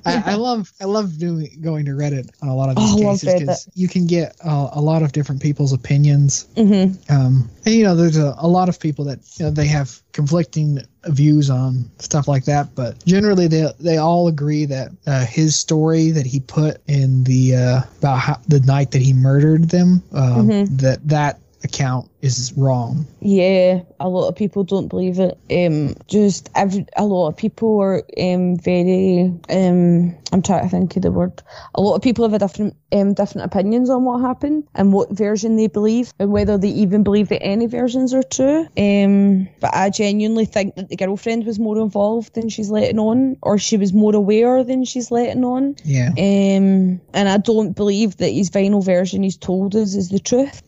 I, 0.05 0.33
I 0.33 0.35
love 0.35 0.71
I 0.81 0.85
love 0.85 1.17
doing 1.17 1.49
going 1.61 1.85
to 1.85 1.91
Reddit 1.91 2.29
on 2.41 2.49
a 2.49 2.55
lot 2.55 2.69
of 2.69 2.75
these 2.75 2.93
Oh, 2.93 2.97
cases 3.11 3.33
because 3.39 3.69
you 3.75 3.87
can 3.87 4.07
get 4.07 4.35
a, 4.43 4.69
a 4.73 4.81
lot 4.81 5.03
of 5.03 5.11
different 5.11 5.41
people's 5.41 5.73
opinions. 5.73 6.47
Mm-hmm. 6.55 7.13
Um, 7.13 7.49
and 7.65 7.75
you 7.75 7.83
know, 7.83 7.95
there's 7.95 8.17
a, 8.17 8.33
a 8.37 8.47
lot 8.47 8.67
of 8.69 8.79
people 8.79 9.05
that 9.05 9.19
you 9.37 9.45
know 9.45 9.51
they 9.51 9.67
have 9.67 10.01
conflicting 10.11 10.79
views 11.05 11.49
on 11.49 11.89
stuff 11.99 12.27
like 12.27 12.45
that, 12.45 12.75
but 12.75 13.03
generally 13.05 13.47
they 13.47 13.67
they 13.79 13.97
all 13.97 14.27
agree 14.27 14.65
that 14.65 14.91
uh, 15.07 15.25
his 15.25 15.55
story 15.55 16.11
that 16.11 16.25
he 16.25 16.39
put 16.39 16.81
in 16.87 17.23
the 17.23 17.55
uh, 17.55 17.81
about 17.99 18.17
how, 18.19 18.39
the 18.47 18.59
night 18.61 18.91
that 18.91 19.01
he 19.01 19.13
murdered 19.13 19.69
them 19.69 20.01
um, 20.13 20.47
Mhm. 20.49 20.77
that 20.79 21.07
that 21.07 21.39
account 21.63 22.09
is 22.21 22.53
wrong. 22.55 23.05
Yeah, 23.19 23.81
a 23.99 24.07
lot 24.09 24.27
of 24.27 24.35
people 24.35 24.63
don't 24.63 24.87
believe 24.87 25.19
it. 25.19 25.37
Um, 25.51 25.95
just 26.07 26.49
every, 26.55 26.85
a 26.95 27.05
lot 27.05 27.29
of 27.29 27.37
people 27.37 27.79
are 27.79 28.03
um 28.17 28.57
very 28.57 29.33
um. 29.49 30.15
I'm 30.31 30.41
trying 30.41 30.63
to 30.63 30.69
think 30.69 30.95
of 30.95 31.03
the 31.03 31.11
word. 31.11 31.43
A 31.75 31.81
lot 31.81 31.95
of 31.95 32.01
people 32.01 32.27
have 32.27 32.33
a 32.33 32.39
different 32.39 32.75
um 32.91 33.13
different 33.13 33.45
opinions 33.45 33.89
on 33.89 34.03
what 34.03 34.21
happened 34.21 34.67
and 34.73 34.91
what 34.91 35.11
version 35.11 35.57
they 35.57 35.67
believe 35.67 36.11
and 36.19 36.31
whether 36.31 36.57
they 36.57 36.69
even 36.69 37.03
believe 37.03 37.29
that 37.29 37.43
any 37.43 37.67
versions 37.67 38.13
are 38.13 38.23
true. 38.23 38.67
Um, 38.77 39.47
but 39.59 39.75
I 39.75 39.89
genuinely 39.89 40.45
think 40.45 40.75
that 40.75 40.89
the 40.89 40.95
girlfriend 40.95 41.45
was 41.45 41.59
more 41.59 41.77
involved 41.79 42.33
than 42.33 42.49
she's 42.49 42.69
letting 42.69 42.99
on, 42.99 43.37
or 43.41 43.57
she 43.57 43.77
was 43.77 43.93
more 43.93 44.15
aware 44.15 44.63
than 44.63 44.85
she's 44.85 45.11
letting 45.11 45.43
on. 45.43 45.75
Yeah. 45.83 46.09
Um, 46.09 46.99
and 47.13 47.29
I 47.29 47.37
don't 47.37 47.73
believe 47.73 48.17
that 48.17 48.29
his 48.29 48.49
final 48.49 48.81
version 48.81 49.23
he's 49.23 49.37
told 49.37 49.75
us 49.75 49.93
is 49.93 50.09
the 50.09 50.19
truth. 50.19 50.61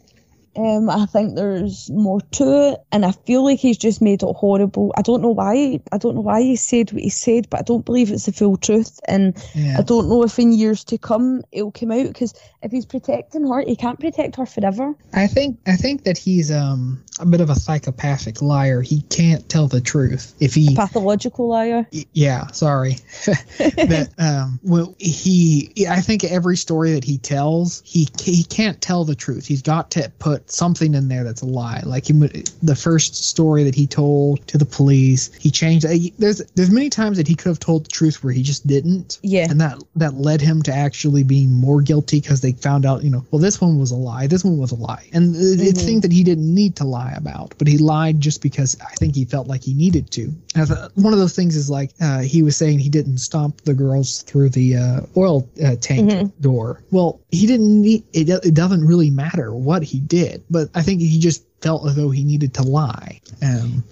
Um, 0.57 0.89
I 0.89 1.05
think 1.05 1.35
there's 1.35 1.89
more 1.91 2.21
to 2.21 2.71
it, 2.71 2.79
and 2.91 3.05
I 3.05 3.11
feel 3.11 3.43
like 3.43 3.59
he's 3.59 3.77
just 3.77 4.01
made 4.01 4.23
it 4.23 4.33
horrible. 4.33 4.93
I 4.97 5.01
don't 5.01 5.21
know 5.21 5.29
why. 5.29 5.79
I 5.91 5.97
don't 5.97 6.15
know 6.15 6.21
why 6.21 6.41
he 6.41 6.55
said 6.55 6.91
what 6.91 7.01
he 7.01 7.09
said, 7.09 7.49
but 7.49 7.59
I 7.59 7.63
don't 7.63 7.85
believe 7.85 8.11
it's 8.11 8.25
the 8.25 8.31
full 8.31 8.57
truth. 8.57 8.99
And 9.07 9.35
Yeah. 9.53 9.77
I 9.79 9.81
don't 9.81 10.09
know 10.09 10.23
if 10.23 10.39
in 10.39 10.53
years 10.53 10.83
to 10.85 10.97
come 10.97 11.43
it'll 11.51 11.71
come 11.71 11.91
out 11.91 12.07
because 12.07 12.33
if 12.61 12.71
he's 12.71 12.85
protecting 12.85 13.47
her, 13.47 13.61
he 13.61 13.75
can't 13.75 13.99
protect 13.99 14.35
her 14.37 14.45
forever. 14.45 14.95
I 15.13 15.27
think 15.27 15.59
I 15.67 15.75
think 15.75 16.03
that 16.03 16.17
he's 16.17 16.51
um 16.51 17.03
a 17.19 17.25
bit 17.25 17.41
of 17.41 17.49
a 17.49 17.55
psychopathic 17.55 18.41
liar. 18.41 18.81
He 18.81 19.01
can't 19.01 19.47
tell 19.49 19.67
the 19.67 19.81
truth. 19.81 20.33
If 20.39 20.53
he 20.53 20.75
Pathological 20.75 21.47
liar. 21.47 21.87
Yeah 22.13 22.47
sorry 22.51 22.93
that 23.25 24.09
um 24.17 24.59
well 24.63 24.95
he 24.99 25.71
i 25.89 26.01
think 26.01 26.23
every 26.23 26.57
story 26.57 26.93
that 26.93 27.03
he 27.03 27.17
tells 27.17 27.81
he 27.85 28.07
he 28.19 28.43
can't 28.43 28.81
tell 28.81 29.05
the 29.05 29.15
truth 29.15 29.45
he's 29.45 29.61
got 29.61 29.91
to 29.91 30.11
put 30.19 30.44
something 30.47 30.93
in 30.93 31.07
there 31.07 31.23
that's 31.23 31.41
a 31.41 31.45
lie. 31.45 31.81
Like 31.85 32.05
he, 32.07 32.13
the 32.13 32.75
first 32.75 33.15
story 33.25 33.63
that 33.63 33.75
he 33.75 33.87
told 33.87 34.45
to 34.47 34.57
the 34.57 34.65
police 34.65 35.33
he 35.35 35.49
changed 35.51 35.85
uh, 35.85 35.93
there's 36.19 36.39
there's 36.55 36.69
many 36.71 36.89
times 36.89 37.17
that 37.17 37.27
he 37.27 37.35
could 37.35 37.49
have 37.49 37.59
told 37.59 37.85
the 37.85 37.89
truth 37.89 38.23
where 38.23 38.33
he 38.33 38.43
just 38.43 38.65
didn't. 38.67 39.19
Yeah. 39.23 39.47
and 39.49 39.59
that 39.61 39.81
that 39.95 40.13
led 40.15 40.41
him 40.41 40.61
to 40.63 40.73
actually 40.73 41.23
being 41.23 41.51
more 41.51 41.81
guilty 41.81 42.19
because 42.21 42.41
they 42.41 42.51
found 42.53 42.85
out 42.85 43.03
you 43.03 43.09
know 43.09 43.25
well 43.31 43.39
this 43.41 43.59
one 43.61 43.79
was 43.79 43.91
a 43.91 43.95
lie 43.95 44.27
this 44.27 44.43
one 44.43 44.57
was 44.57 44.71
a 44.71 44.75
lie. 44.75 45.07
And 45.13 45.35
it- 45.35 45.61
it's 45.61 45.83
things 45.83 46.01
that 46.01 46.11
he 46.11 46.23
didn't 46.23 46.53
need 46.53 46.75
to 46.77 46.83
lie 46.83 47.13
about 47.17 47.53
but 47.57 47.67
he 47.67 47.77
lied 47.77 48.21
just 48.21 48.41
because 48.41 48.77
i 48.81 48.93
think 48.95 49.15
he 49.15 49.25
felt 49.25 49.47
like 49.47 49.63
he 49.63 49.73
needed 49.73 50.11
to. 50.11 50.33
Thought- 50.55 50.91
one 50.95 51.13
of 51.13 51.19
those 51.19 51.35
things 51.35 51.55
is 51.55 51.69
like 51.69 51.91
uh, 52.01 52.19
he 52.21 52.41
was 52.41 52.55
saying 52.55 52.79
he 52.79 52.89
didn't 52.89 53.17
stomp 53.19 53.61
the 53.61 53.73
girls 53.73 54.21
through 54.23 54.49
the 54.49 54.75
uh, 54.77 55.01
oil 55.17 55.47
uh, 55.63 55.75
tank 55.81 56.09
Mhm. 56.11 56.31
door. 56.41 56.81
Well 56.91 57.19
he 57.31 57.47
didn't 57.47 57.81
need 57.81 58.03
it, 58.13 58.29
it 58.29 58.53
doesn't 58.53 58.85
really 58.85 59.09
matter 59.09 59.53
what 59.53 59.83
he 59.83 59.99
did 59.99 60.34
but 60.49 60.69
i 60.75 60.81
think 60.81 61.01
he 61.01 61.19
just 61.19 61.45
felt 61.61 61.87
as 61.87 61.95
though 61.95 62.09
he 62.09 62.23
needed 62.23 62.53
to 62.53 62.63
lie 62.63 63.19
um, 63.41 63.83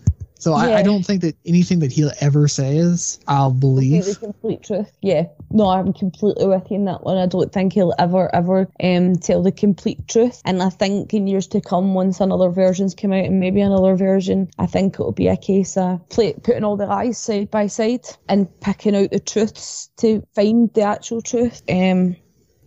so 0.43 0.51
I, 0.51 0.79
I 0.79 0.83
don't 0.83 1.03
think 1.05 1.21
that 1.21 1.37
anything 1.45 1.79
that 1.79 1.93
he'll 1.93 2.11
ever 2.19 2.49
says 2.49 3.17
I'll 3.29 3.51
think 3.51 3.61
believe. 3.61 4.03
the 4.03 4.15
complete 4.15 4.61
truth. 4.63 4.91
Yeah. 5.01 5.27
No, 5.51 5.69
I'm 5.69 5.93
completely 5.93 6.45
with 6.45 6.69
you 6.69 6.75
in 6.75 6.85
that 6.85 7.03
one. 7.03 7.17
I 7.17 7.27
don't 7.27 7.49
think 7.49 7.71
he'll 7.71 7.93
ever, 7.97 8.29
ever 8.35 8.67
um 8.83 9.15
tell 9.15 9.41
the 9.41 9.53
complete 9.53 10.05
truth. 10.09 10.41
And 10.43 10.61
I 10.61 10.67
think 10.67 11.13
in 11.13 11.27
years 11.27 11.47
to 11.47 11.61
come, 11.61 11.93
once 11.93 12.19
another 12.19 12.49
version's 12.49 12.93
come 12.93 13.13
out 13.13 13.23
and 13.23 13.39
maybe 13.39 13.61
another 13.61 13.95
version, 13.95 14.49
I 14.59 14.65
think 14.65 14.95
it'll 14.95 15.13
be 15.13 15.29
a 15.29 15.37
case 15.37 15.77
of 15.77 16.09
play, 16.09 16.33
putting 16.33 16.65
all 16.65 16.75
the 16.75 16.87
lies 16.87 17.17
side 17.17 17.49
by 17.49 17.67
side 17.67 18.05
and 18.27 18.49
picking 18.59 18.97
out 18.97 19.11
the 19.11 19.21
truths 19.21 19.91
to 19.97 20.27
find 20.35 20.73
the 20.73 20.81
actual 20.81 21.21
truth. 21.21 21.61
Um 21.69 22.17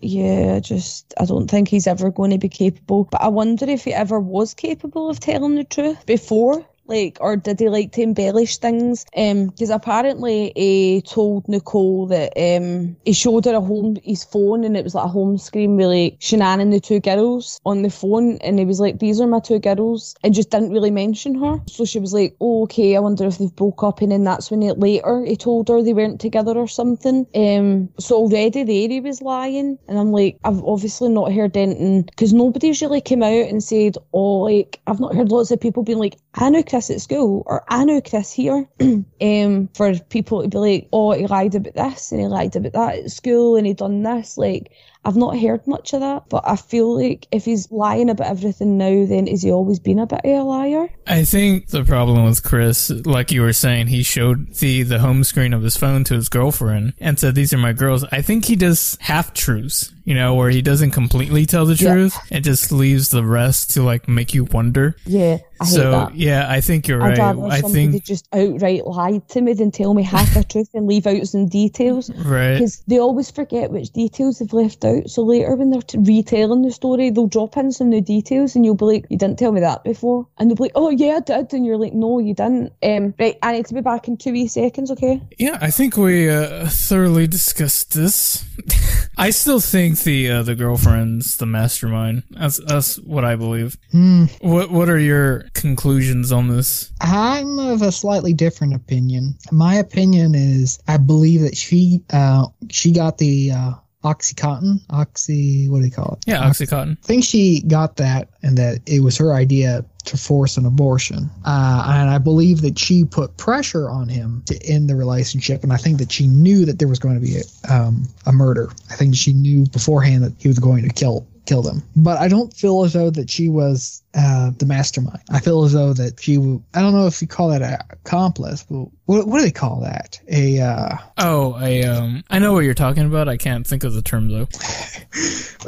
yeah, 0.00 0.60
just 0.60 1.14
I 1.18 1.24
don't 1.24 1.48
think 1.50 1.68
he's 1.68 1.86
ever 1.86 2.10
going 2.10 2.30
to 2.30 2.38
be 2.38 2.48
capable. 2.48 3.04
But 3.04 3.22
I 3.22 3.28
wonder 3.28 3.66
if 3.68 3.84
he 3.84 3.94
ever 3.94 4.20
was 4.20 4.54
capable 4.54 5.08
of 5.10 5.20
telling 5.20 5.54
the 5.56 5.64
truth 5.64 6.06
before. 6.06 6.66
Like, 6.88 7.18
or 7.20 7.36
did 7.36 7.60
he 7.60 7.68
like 7.68 7.92
to 7.92 8.02
embellish 8.02 8.58
things? 8.58 9.04
Um, 9.16 9.46
because 9.46 9.70
apparently 9.70 10.52
he 10.54 11.02
told 11.02 11.48
Nichol 11.48 12.06
that 12.06 12.32
um 12.36 12.96
he 13.04 13.12
showed 13.12 13.44
her 13.46 13.54
a 13.54 13.60
home 13.60 13.96
his 14.04 14.24
phone 14.24 14.64
and 14.64 14.76
it 14.76 14.84
was 14.84 14.94
like 14.94 15.04
a 15.04 15.08
home 15.08 15.38
screen 15.38 15.76
with 15.76 15.86
like 15.86 16.18
Shanann 16.20 16.60
and 16.60 16.72
the 16.72 16.80
two 16.80 17.00
girls 17.00 17.60
on 17.64 17.82
the 17.82 17.90
phone 17.90 18.38
and 18.38 18.58
he 18.58 18.64
was 18.64 18.80
like, 18.80 18.98
These 18.98 19.20
are 19.20 19.26
my 19.26 19.40
two 19.40 19.58
girls 19.58 20.14
and 20.22 20.34
just 20.34 20.50
didn't 20.50 20.72
really 20.72 20.90
mention 20.90 21.34
her. 21.36 21.60
So 21.66 21.84
she 21.84 21.98
was 21.98 22.12
like, 22.12 22.36
Oh, 22.40 22.64
okay, 22.64 22.96
I 22.96 23.00
wonder 23.00 23.26
if 23.26 23.38
they've 23.38 23.54
broke 23.54 23.82
up 23.82 24.00
and 24.00 24.12
then 24.12 24.24
that's 24.24 24.50
when 24.50 24.62
it 24.62 24.78
later 24.78 25.24
he 25.24 25.36
told 25.36 25.68
her 25.68 25.82
they 25.82 25.92
weren't 25.92 26.20
together 26.20 26.56
or 26.56 26.68
something. 26.68 27.26
Um 27.34 27.88
so 27.98 28.16
already 28.16 28.62
there 28.62 28.88
he 28.88 29.00
was 29.00 29.22
lying 29.22 29.78
and 29.88 29.98
I'm 29.98 30.12
like, 30.12 30.38
I've 30.44 30.62
obviously 30.64 31.08
not 31.08 31.32
heard 31.32 31.56
anything 31.56 32.02
because 32.02 32.32
nobody's 32.32 32.80
really 32.82 33.00
come 33.00 33.22
out 33.22 33.48
and 33.48 33.62
said, 33.62 33.96
Oh, 34.12 34.40
like 34.40 34.80
I've 34.86 35.00
not 35.00 35.14
heard 35.14 35.30
lots 35.30 35.50
of 35.50 35.60
people 35.60 35.82
being 35.82 35.98
like, 35.98 36.16
I 36.34 36.50
knew 36.50 36.62
Chris 36.76 36.90
at 36.90 37.00
school 37.00 37.42
or 37.46 37.64
I 37.68 37.86
knew 37.86 38.02
Chris 38.02 38.30
here. 38.30 38.68
um 39.22 39.68
for 39.74 39.98
people 40.10 40.42
to 40.42 40.48
be 40.48 40.58
like, 40.58 40.88
Oh, 40.92 41.12
he 41.12 41.26
lied 41.26 41.54
about 41.54 41.72
this 41.72 42.12
and 42.12 42.20
he 42.20 42.26
lied 42.26 42.54
about 42.54 42.74
that 42.74 42.98
at 42.98 43.10
school 43.10 43.56
and 43.56 43.66
he 43.66 43.72
done 43.72 44.02
this, 44.02 44.36
like 44.36 44.72
I've 45.06 45.16
not 45.16 45.38
heard 45.38 45.66
much 45.66 45.92
of 45.94 46.00
that, 46.00 46.28
but 46.28 46.42
I 46.46 46.56
feel 46.56 47.00
like 47.00 47.28
if 47.30 47.44
he's 47.44 47.70
lying 47.70 48.10
about 48.10 48.26
everything 48.26 48.76
now, 48.76 49.06
then 49.06 49.26
has 49.28 49.42
he 49.42 49.52
always 49.52 49.78
been 49.78 49.98
a 50.00 50.06
bit 50.06 50.20
of 50.24 50.30
a 50.30 50.42
liar? 50.42 50.88
I 51.06 51.24
think 51.24 51.68
the 51.68 51.84
problem 51.84 52.24
with 52.24 52.42
Chris, 52.42 52.90
like 52.90 53.30
you 53.30 53.42
were 53.42 53.52
saying, 53.52 53.86
he 53.86 54.02
showed 54.02 54.54
the 54.56 54.82
the 54.82 54.98
home 54.98 55.22
screen 55.24 55.52
of 55.52 55.62
his 55.62 55.76
phone 55.76 56.02
to 56.04 56.14
his 56.14 56.28
girlfriend 56.28 56.94
and 56.98 57.18
said, 57.18 57.34
"These 57.36 57.52
are 57.52 57.58
my 57.58 57.72
girls." 57.72 58.04
I 58.10 58.20
think 58.22 58.44
he 58.46 58.56
does 58.56 58.98
half 59.00 59.32
truths, 59.32 59.92
you 60.04 60.14
know, 60.14 60.34
where 60.34 60.50
he 60.50 60.60
doesn't 60.62 60.90
completely 60.90 61.46
tell 61.46 61.64
the 61.66 61.74
Yeah. 61.74 61.92
truth 61.92 62.16
and 62.32 62.44
just 62.44 62.72
leaves 62.72 63.10
the 63.10 63.24
rest 63.24 63.70
to 63.74 63.82
like 63.82 64.08
make 64.08 64.34
you 64.34 64.44
wonder. 64.44 64.96
Yeah, 65.06 65.38
I 65.60 65.64
hate 65.64 65.72
so 65.72 65.90
that. 65.92 66.16
yeah, 66.16 66.46
I 66.50 66.60
think 66.60 66.88
you're 66.88 67.02
I'd 67.02 67.18
right. 67.18 67.52
I 67.52 67.60
think 67.60 68.02
just 68.04 68.26
outright 68.32 68.84
lied 68.86 69.28
to 69.28 69.40
me 69.40 69.52
than 69.52 69.70
tell 69.70 69.94
me 69.94 70.02
half 70.02 70.34
the 70.34 70.42
truth 70.42 70.70
and 70.74 70.88
leave 70.88 71.06
out 71.06 71.24
some 71.28 71.46
details. 71.46 72.10
right. 72.24 72.54
Because 72.54 72.82
they 72.88 72.98
always 72.98 73.30
forget 73.30 73.70
which 73.70 73.90
details 73.90 74.40
they've 74.40 74.52
left 74.52 74.84
out. 74.84 74.95
So 75.06 75.22
later, 75.22 75.54
when 75.54 75.70
they're 75.70 75.82
t- 75.82 75.98
retelling 75.98 76.62
the 76.62 76.72
story, 76.72 77.10
they'll 77.10 77.26
drop 77.26 77.56
in 77.56 77.72
some 77.72 77.90
new 77.90 78.00
details, 78.00 78.56
and 78.56 78.64
you'll 78.64 78.74
be 78.74 78.84
like, 78.84 79.06
"You 79.08 79.18
didn't 79.18 79.38
tell 79.38 79.52
me 79.52 79.60
that 79.60 79.84
before," 79.84 80.26
and 80.38 80.50
they'll 80.50 80.56
be 80.56 80.64
like, 80.64 80.72
"Oh 80.74 80.90
yeah, 80.90 81.16
I 81.16 81.20
did," 81.20 81.52
and 81.52 81.66
you're 81.66 81.78
like, 81.78 81.94
"No, 81.94 82.18
you 82.18 82.34
didn't." 82.34 82.72
Um, 82.82 83.14
right, 83.18 83.36
I 83.42 83.52
need 83.52 83.66
to 83.66 83.74
be 83.74 83.80
back 83.80 84.08
in 84.08 84.16
two 84.16 84.32
wee 84.32 84.48
seconds, 84.48 84.90
okay? 84.90 85.20
Yeah, 85.38 85.58
I 85.60 85.70
think 85.70 85.96
we 85.96 86.28
uh, 86.28 86.68
thoroughly 86.68 87.26
discussed 87.26 87.94
this. 87.94 88.44
I 89.18 89.30
still 89.30 89.60
think 89.60 90.00
the 90.00 90.30
uh, 90.30 90.42
the 90.42 90.54
girlfriend's 90.54 91.38
the 91.38 91.46
mastermind. 91.46 92.24
That's 92.30 92.58
that's 92.64 92.96
what 92.96 93.24
I 93.24 93.36
believe. 93.36 93.78
Hmm. 93.92 94.24
What 94.40 94.70
what 94.70 94.88
are 94.88 94.98
your 94.98 95.48
conclusions 95.54 96.32
on 96.32 96.48
this? 96.48 96.92
I'm 97.00 97.58
of 97.58 97.82
a 97.82 97.92
slightly 97.92 98.34
different 98.34 98.74
opinion. 98.74 99.36
My 99.50 99.74
opinion 99.76 100.34
is 100.34 100.78
I 100.86 100.98
believe 100.98 101.40
that 101.42 101.56
she 101.56 102.02
uh 102.12 102.46
she 102.70 102.92
got 102.92 103.18
the 103.18 103.52
uh 103.52 103.72
oxycontin 104.06 104.80
oxy 104.90 105.68
what 105.68 105.80
do 105.80 105.84
you 105.84 105.90
call 105.90 106.14
it 106.14 106.24
Yeah, 106.26 106.48
oxycontin. 106.48 106.92
I 106.92 107.06
think 107.06 107.24
she 107.24 107.62
got 107.62 107.96
that 107.96 108.28
and 108.42 108.56
that 108.58 108.80
it 108.86 109.00
was 109.00 109.16
her 109.18 109.34
idea 109.34 109.84
to 110.06 110.16
force 110.16 110.56
an 110.56 110.64
abortion. 110.66 111.28
Uh, 111.44 111.84
and 111.88 112.10
I 112.10 112.18
believe 112.18 112.62
that 112.62 112.78
she 112.78 113.04
put 113.04 113.36
pressure 113.36 113.90
on 113.90 114.08
him 114.08 114.42
to 114.46 114.56
end 114.64 114.88
the 114.88 114.96
relationship. 114.96 115.62
And 115.62 115.72
I 115.72 115.76
think 115.76 115.98
that 115.98 116.10
she 116.10 116.26
knew 116.26 116.64
that 116.64 116.78
there 116.78 116.88
was 116.88 116.98
going 116.98 117.16
to 117.16 117.20
be 117.20 117.38
a, 117.38 117.72
um, 117.72 118.04
a 118.24 118.32
murder. 118.32 118.70
I 118.90 118.94
think 118.94 119.16
she 119.16 119.32
knew 119.32 119.66
beforehand 119.66 120.22
that 120.24 120.34
he 120.38 120.48
was 120.48 120.58
going 120.58 120.84
to 120.84 120.94
kill 120.94 121.26
kill 121.46 121.62
them. 121.62 121.82
But 121.94 122.18
I 122.18 122.28
don't 122.28 122.52
feel 122.52 122.84
as 122.84 122.92
though 122.92 123.10
that 123.10 123.30
she 123.30 123.48
was 123.48 124.02
uh, 124.16 124.50
the 124.58 124.66
mastermind. 124.66 125.20
I 125.30 125.40
feel 125.40 125.64
as 125.64 125.72
though 125.74 125.92
that 125.92 126.20
she, 126.20 126.36
I 126.74 126.80
don't 126.80 126.92
know 126.92 127.06
if 127.06 127.20
you 127.20 127.28
call 127.28 127.50
that 127.50 127.62
an 127.62 127.76
accomplice, 127.90 128.62
but 128.62 128.86
what, 129.04 129.26
what 129.28 129.38
do 129.38 129.44
they 129.44 129.50
call 129.52 129.80
that? 129.82 130.18
A 130.28 130.58
uh, 130.60 130.96
Oh, 131.18 131.52
I 131.54 131.80
um, 131.82 132.24
I 132.30 132.38
know 132.38 132.52
what 132.54 132.64
you're 132.64 132.74
talking 132.74 133.06
about. 133.06 133.28
I 133.28 133.36
can't 133.36 133.66
think 133.66 133.84
of 133.84 133.92
the 133.94 134.02
term 134.02 134.28
though. 134.28 134.48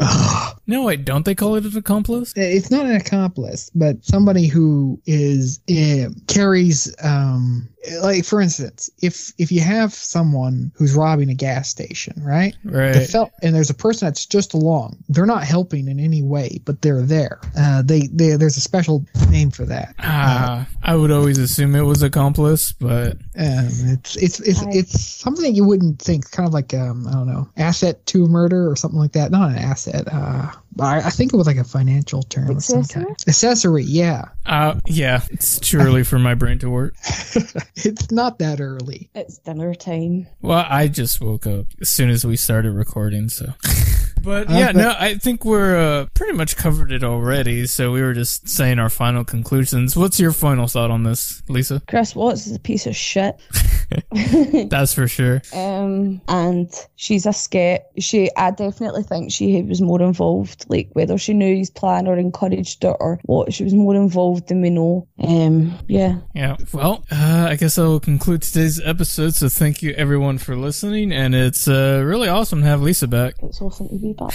no, 0.66 0.84
wait, 0.84 1.04
don't 1.04 1.24
they 1.24 1.34
call 1.34 1.56
it 1.56 1.64
an 1.64 1.76
accomplice? 1.76 2.32
it's 2.36 2.70
not 2.70 2.86
an 2.86 2.96
accomplice, 2.96 3.70
but 3.74 4.04
somebody 4.04 4.46
who 4.46 5.00
is 5.06 5.60
uh, 5.70 6.08
carries 6.26 6.94
um, 7.02 7.68
like 8.02 8.24
for 8.24 8.40
instance, 8.40 8.90
if 9.02 9.32
if 9.38 9.50
you 9.52 9.60
have 9.60 9.92
someone 9.94 10.72
who's 10.74 10.94
robbing 10.94 11.30
a 11.30 11.34
gas 11.34 11.68
station, 11.68 12.14
right? 12.22 12.54
The 12.64 12.78
Right. 12.78 13.06
fel- 13.08 13.30
and 13.42 13.54
there's 13.54 13.70
a 13.70 13.74
person 13.74 14.06
that's 14.06 14.26
just 14.26 14.52
along. 14.54 15.02
They're 15.08 15.26
not 15.26 15.44
helping 15.44 15.88
in 15.88 15.98
any 16.00 16.22
way, 16.22 16.60
but 16.64 16.82
they're 16.82 17.02
there. 17.02 17.40
Uh, 17.56 17.82
they, 17.82 18.02
they 18.12 18.36
there's 18.38 18.56
a 18.56 18.60
special 18.60 19.04
name 19.30 19.50
for 19.50 19.64
that. 19.66 19.94
Ah, 19.98 20.66
I 20.82 20.96
would 20.96 21.10
always 21.10 21.38
assume 21.38 21.74
it 21.74 21.82
was 21.82 22.02
accomplice, 22.02 22.72
but 22.72 23.18
Um, 23.36 23.68
it's 23.68 24.16
it's 24.16 24.40
it's 24.40 24.62
it's 24.68 25.00
something 25.00 25.54
you 25.54 25.64
wouldn't 25.64 26.00
think. 26.00 26.30
Kind 26.30 26.46
of 26.46 26.52
like 26.52 26.72
um, 26.74 27.06
I 27.06 27.12
don't 27.12 27.26
know, 27.26 27.48
asset 27.56 28.04
to 28.06 28.26
murder 28.26 28.70
or 28.70 28.76
something 28.76 28.98
like 28.98 29.12
that. 29.12 29.30
Not 29.30 29.50
an 29.50 29.58
asset. 29.58 30.08
Uh, 30.10 30.50
I, 30.80 30.98
I 31.00 31.10
think 31.10 31.32
it 31.32 31.36
was 31.36 31.46
like 31.46 31.56
a 31.56 31.64
financial 31.64 32.22
term 32.22 32.50
of 32.50 32.62
some 32.62 32.84
kind. 32.84 33.06
Accessory. 33.26 33.84
Yeah, 33.84 34.24
uh, 34.46 34.80
yeah, 34.86 35.22
it's 35.30 35.58
too 35.58 35.78
early 35.78 36.04
for 36.04 36.18
my 36.18 36.34
brain 36.34 36.58
to 36.60 36.70
work. 36.70 36.94
it's 37.76 38.10
not 38.10 38.38
that 38.38 38.60
early. 38.60 39.10
It's 39.14 39.38
dinner 39.38 39.74
time. 39.74 40.26
Well, 40.40 40.64
I 40.68 40.88
just 40.88 41.20
woke 41.20 41.46
up 41.46 41.66
as 41.80 41.88
soon 41.88 42.10
as 42.10 42.24
we 42.24 42.36
started 42.36 42.72
recording, 42.72 43.28
so. 43.28 43.52
But 44.22 44.50
Uh, 44.50 44.54
yeah, 44.54 44.66
but- 44.72 44.76
no, 44.76 44.94
I 44.98 45.14
think 45.14 45.44
we're 45.44 45.76
uh, 45.76 46.06
pretty 46.14 46.32
much 46.34 46.56
covered 46.56 46.92
it 46.92 47.04
already. 47.04 47.66
So 47.66 47.92
we 47.92 48.02
were 48.02 48.14
just 48.14 48.48
saying 48.48 48.78
our 48.78 48.90
final 48.90 49.24
conclusions. 49.24 49.96
What's 49.96 50.18
your 50.20 50.32
final 50.32 50.66
thought 50.66 50.90
on 50.90 51.02
this, 51.02 51.42
Lisa? 51.48 51.82
Chris 51.88 52.14
Watts 52.14 52.46
is 52.46 52.56
a 52.56 52.60
piece 52.60 52.86
of 52.86 52.96
shit. 52.96 53.36
That's 54.70 54.92
for 54.94 55.08
sure. 55.08 55.42
Um, 55.52 56.20
and 56.28 56.70
she's 56.96 57.26
a 57.26 57.30
sket. 57.30 57.80
She, 57.98 58.30
I 58.36 58.50
definitely 58.50 59.02
think 59.02 59.32
she 59.32 59.62
was 59.62 59.80
more 59.80 60.00
involved. 60.02 60.66
Like 60.68 60.90
whether 60.92 61.18
she 61.18 61.34
knew 61.34 61.56
his 61.56 61.70
plan 61.70 62.06
or 62.06 62.16
encouraged 62.18 62.84
it 62.84 62.96
or 63.00 63.20
what, 63.24 63.52
she 63.52 63.64
was 63.64 63.74
more 63.74 63.94
involved 63.94 64.48
than 64.48 64.60
we 64.60 64.70
know. 64.70 65.06
Um, 65.22 65.78
yeah. 65.88 66.18
Yeah. 66.34 66.56
Well, 66.72 67.04
uh, 67.10 67.46
I 67.50 67.56
guess 67.56 67.78
I 67.78 67.82
will 67.82 68.00
conclude 68.00 68.42
today's 68.42 68.80
episode. 68.84 69.34
So 69.34 69.48
thank 69.48 69.82
you 69.82 69.92
everyone 69.92 70.38
for 70.38 70.56
listening, 70.56 71.12
and 71.12 71.34
it's 71.34 71.66
uh, 71.68 72.02
really 72.04 72.28
awesome 72.28 72.60
to 72.62 72.66
have 72.66 72.82
Lisa 72.82 73.06
back. 73.08 73.34
It's 73.42 73.60
awesome 73.60 73.88
to 73.88 73.96
be 73.98 74.07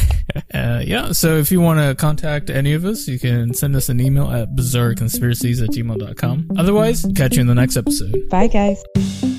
Uh, 0.54 0.82
yeah. 0.86 1.12
So 1.12 1.38
if 1.38 1.52
you 1.52 1.62
want 1.62 1.80
to 1.80 1.96
contact 1.96 2.50
any 2.50 2.74
of 2.74 2.86
us, 2.86 3.08
you 3.08 3.20
can 3.20 3.54
send 3.56 3.76
us 3.76 3.90
an 3.90 4.00
email 4.00 4.30
at 4.30 4.56
bizarreconspiracies 4.56 5.64
at 5.64 5.70
gmail.com. 5.70 6.52
Otherwise, 6.58 7.06
catch 7.16 7.36
you 7.36 7.42
in 7.42 7.48
the 7.48 7.56
next 7.56 7.76
episode. 7.76 8.16
Bye, 8.30 8.48
guys. 8.48 9.33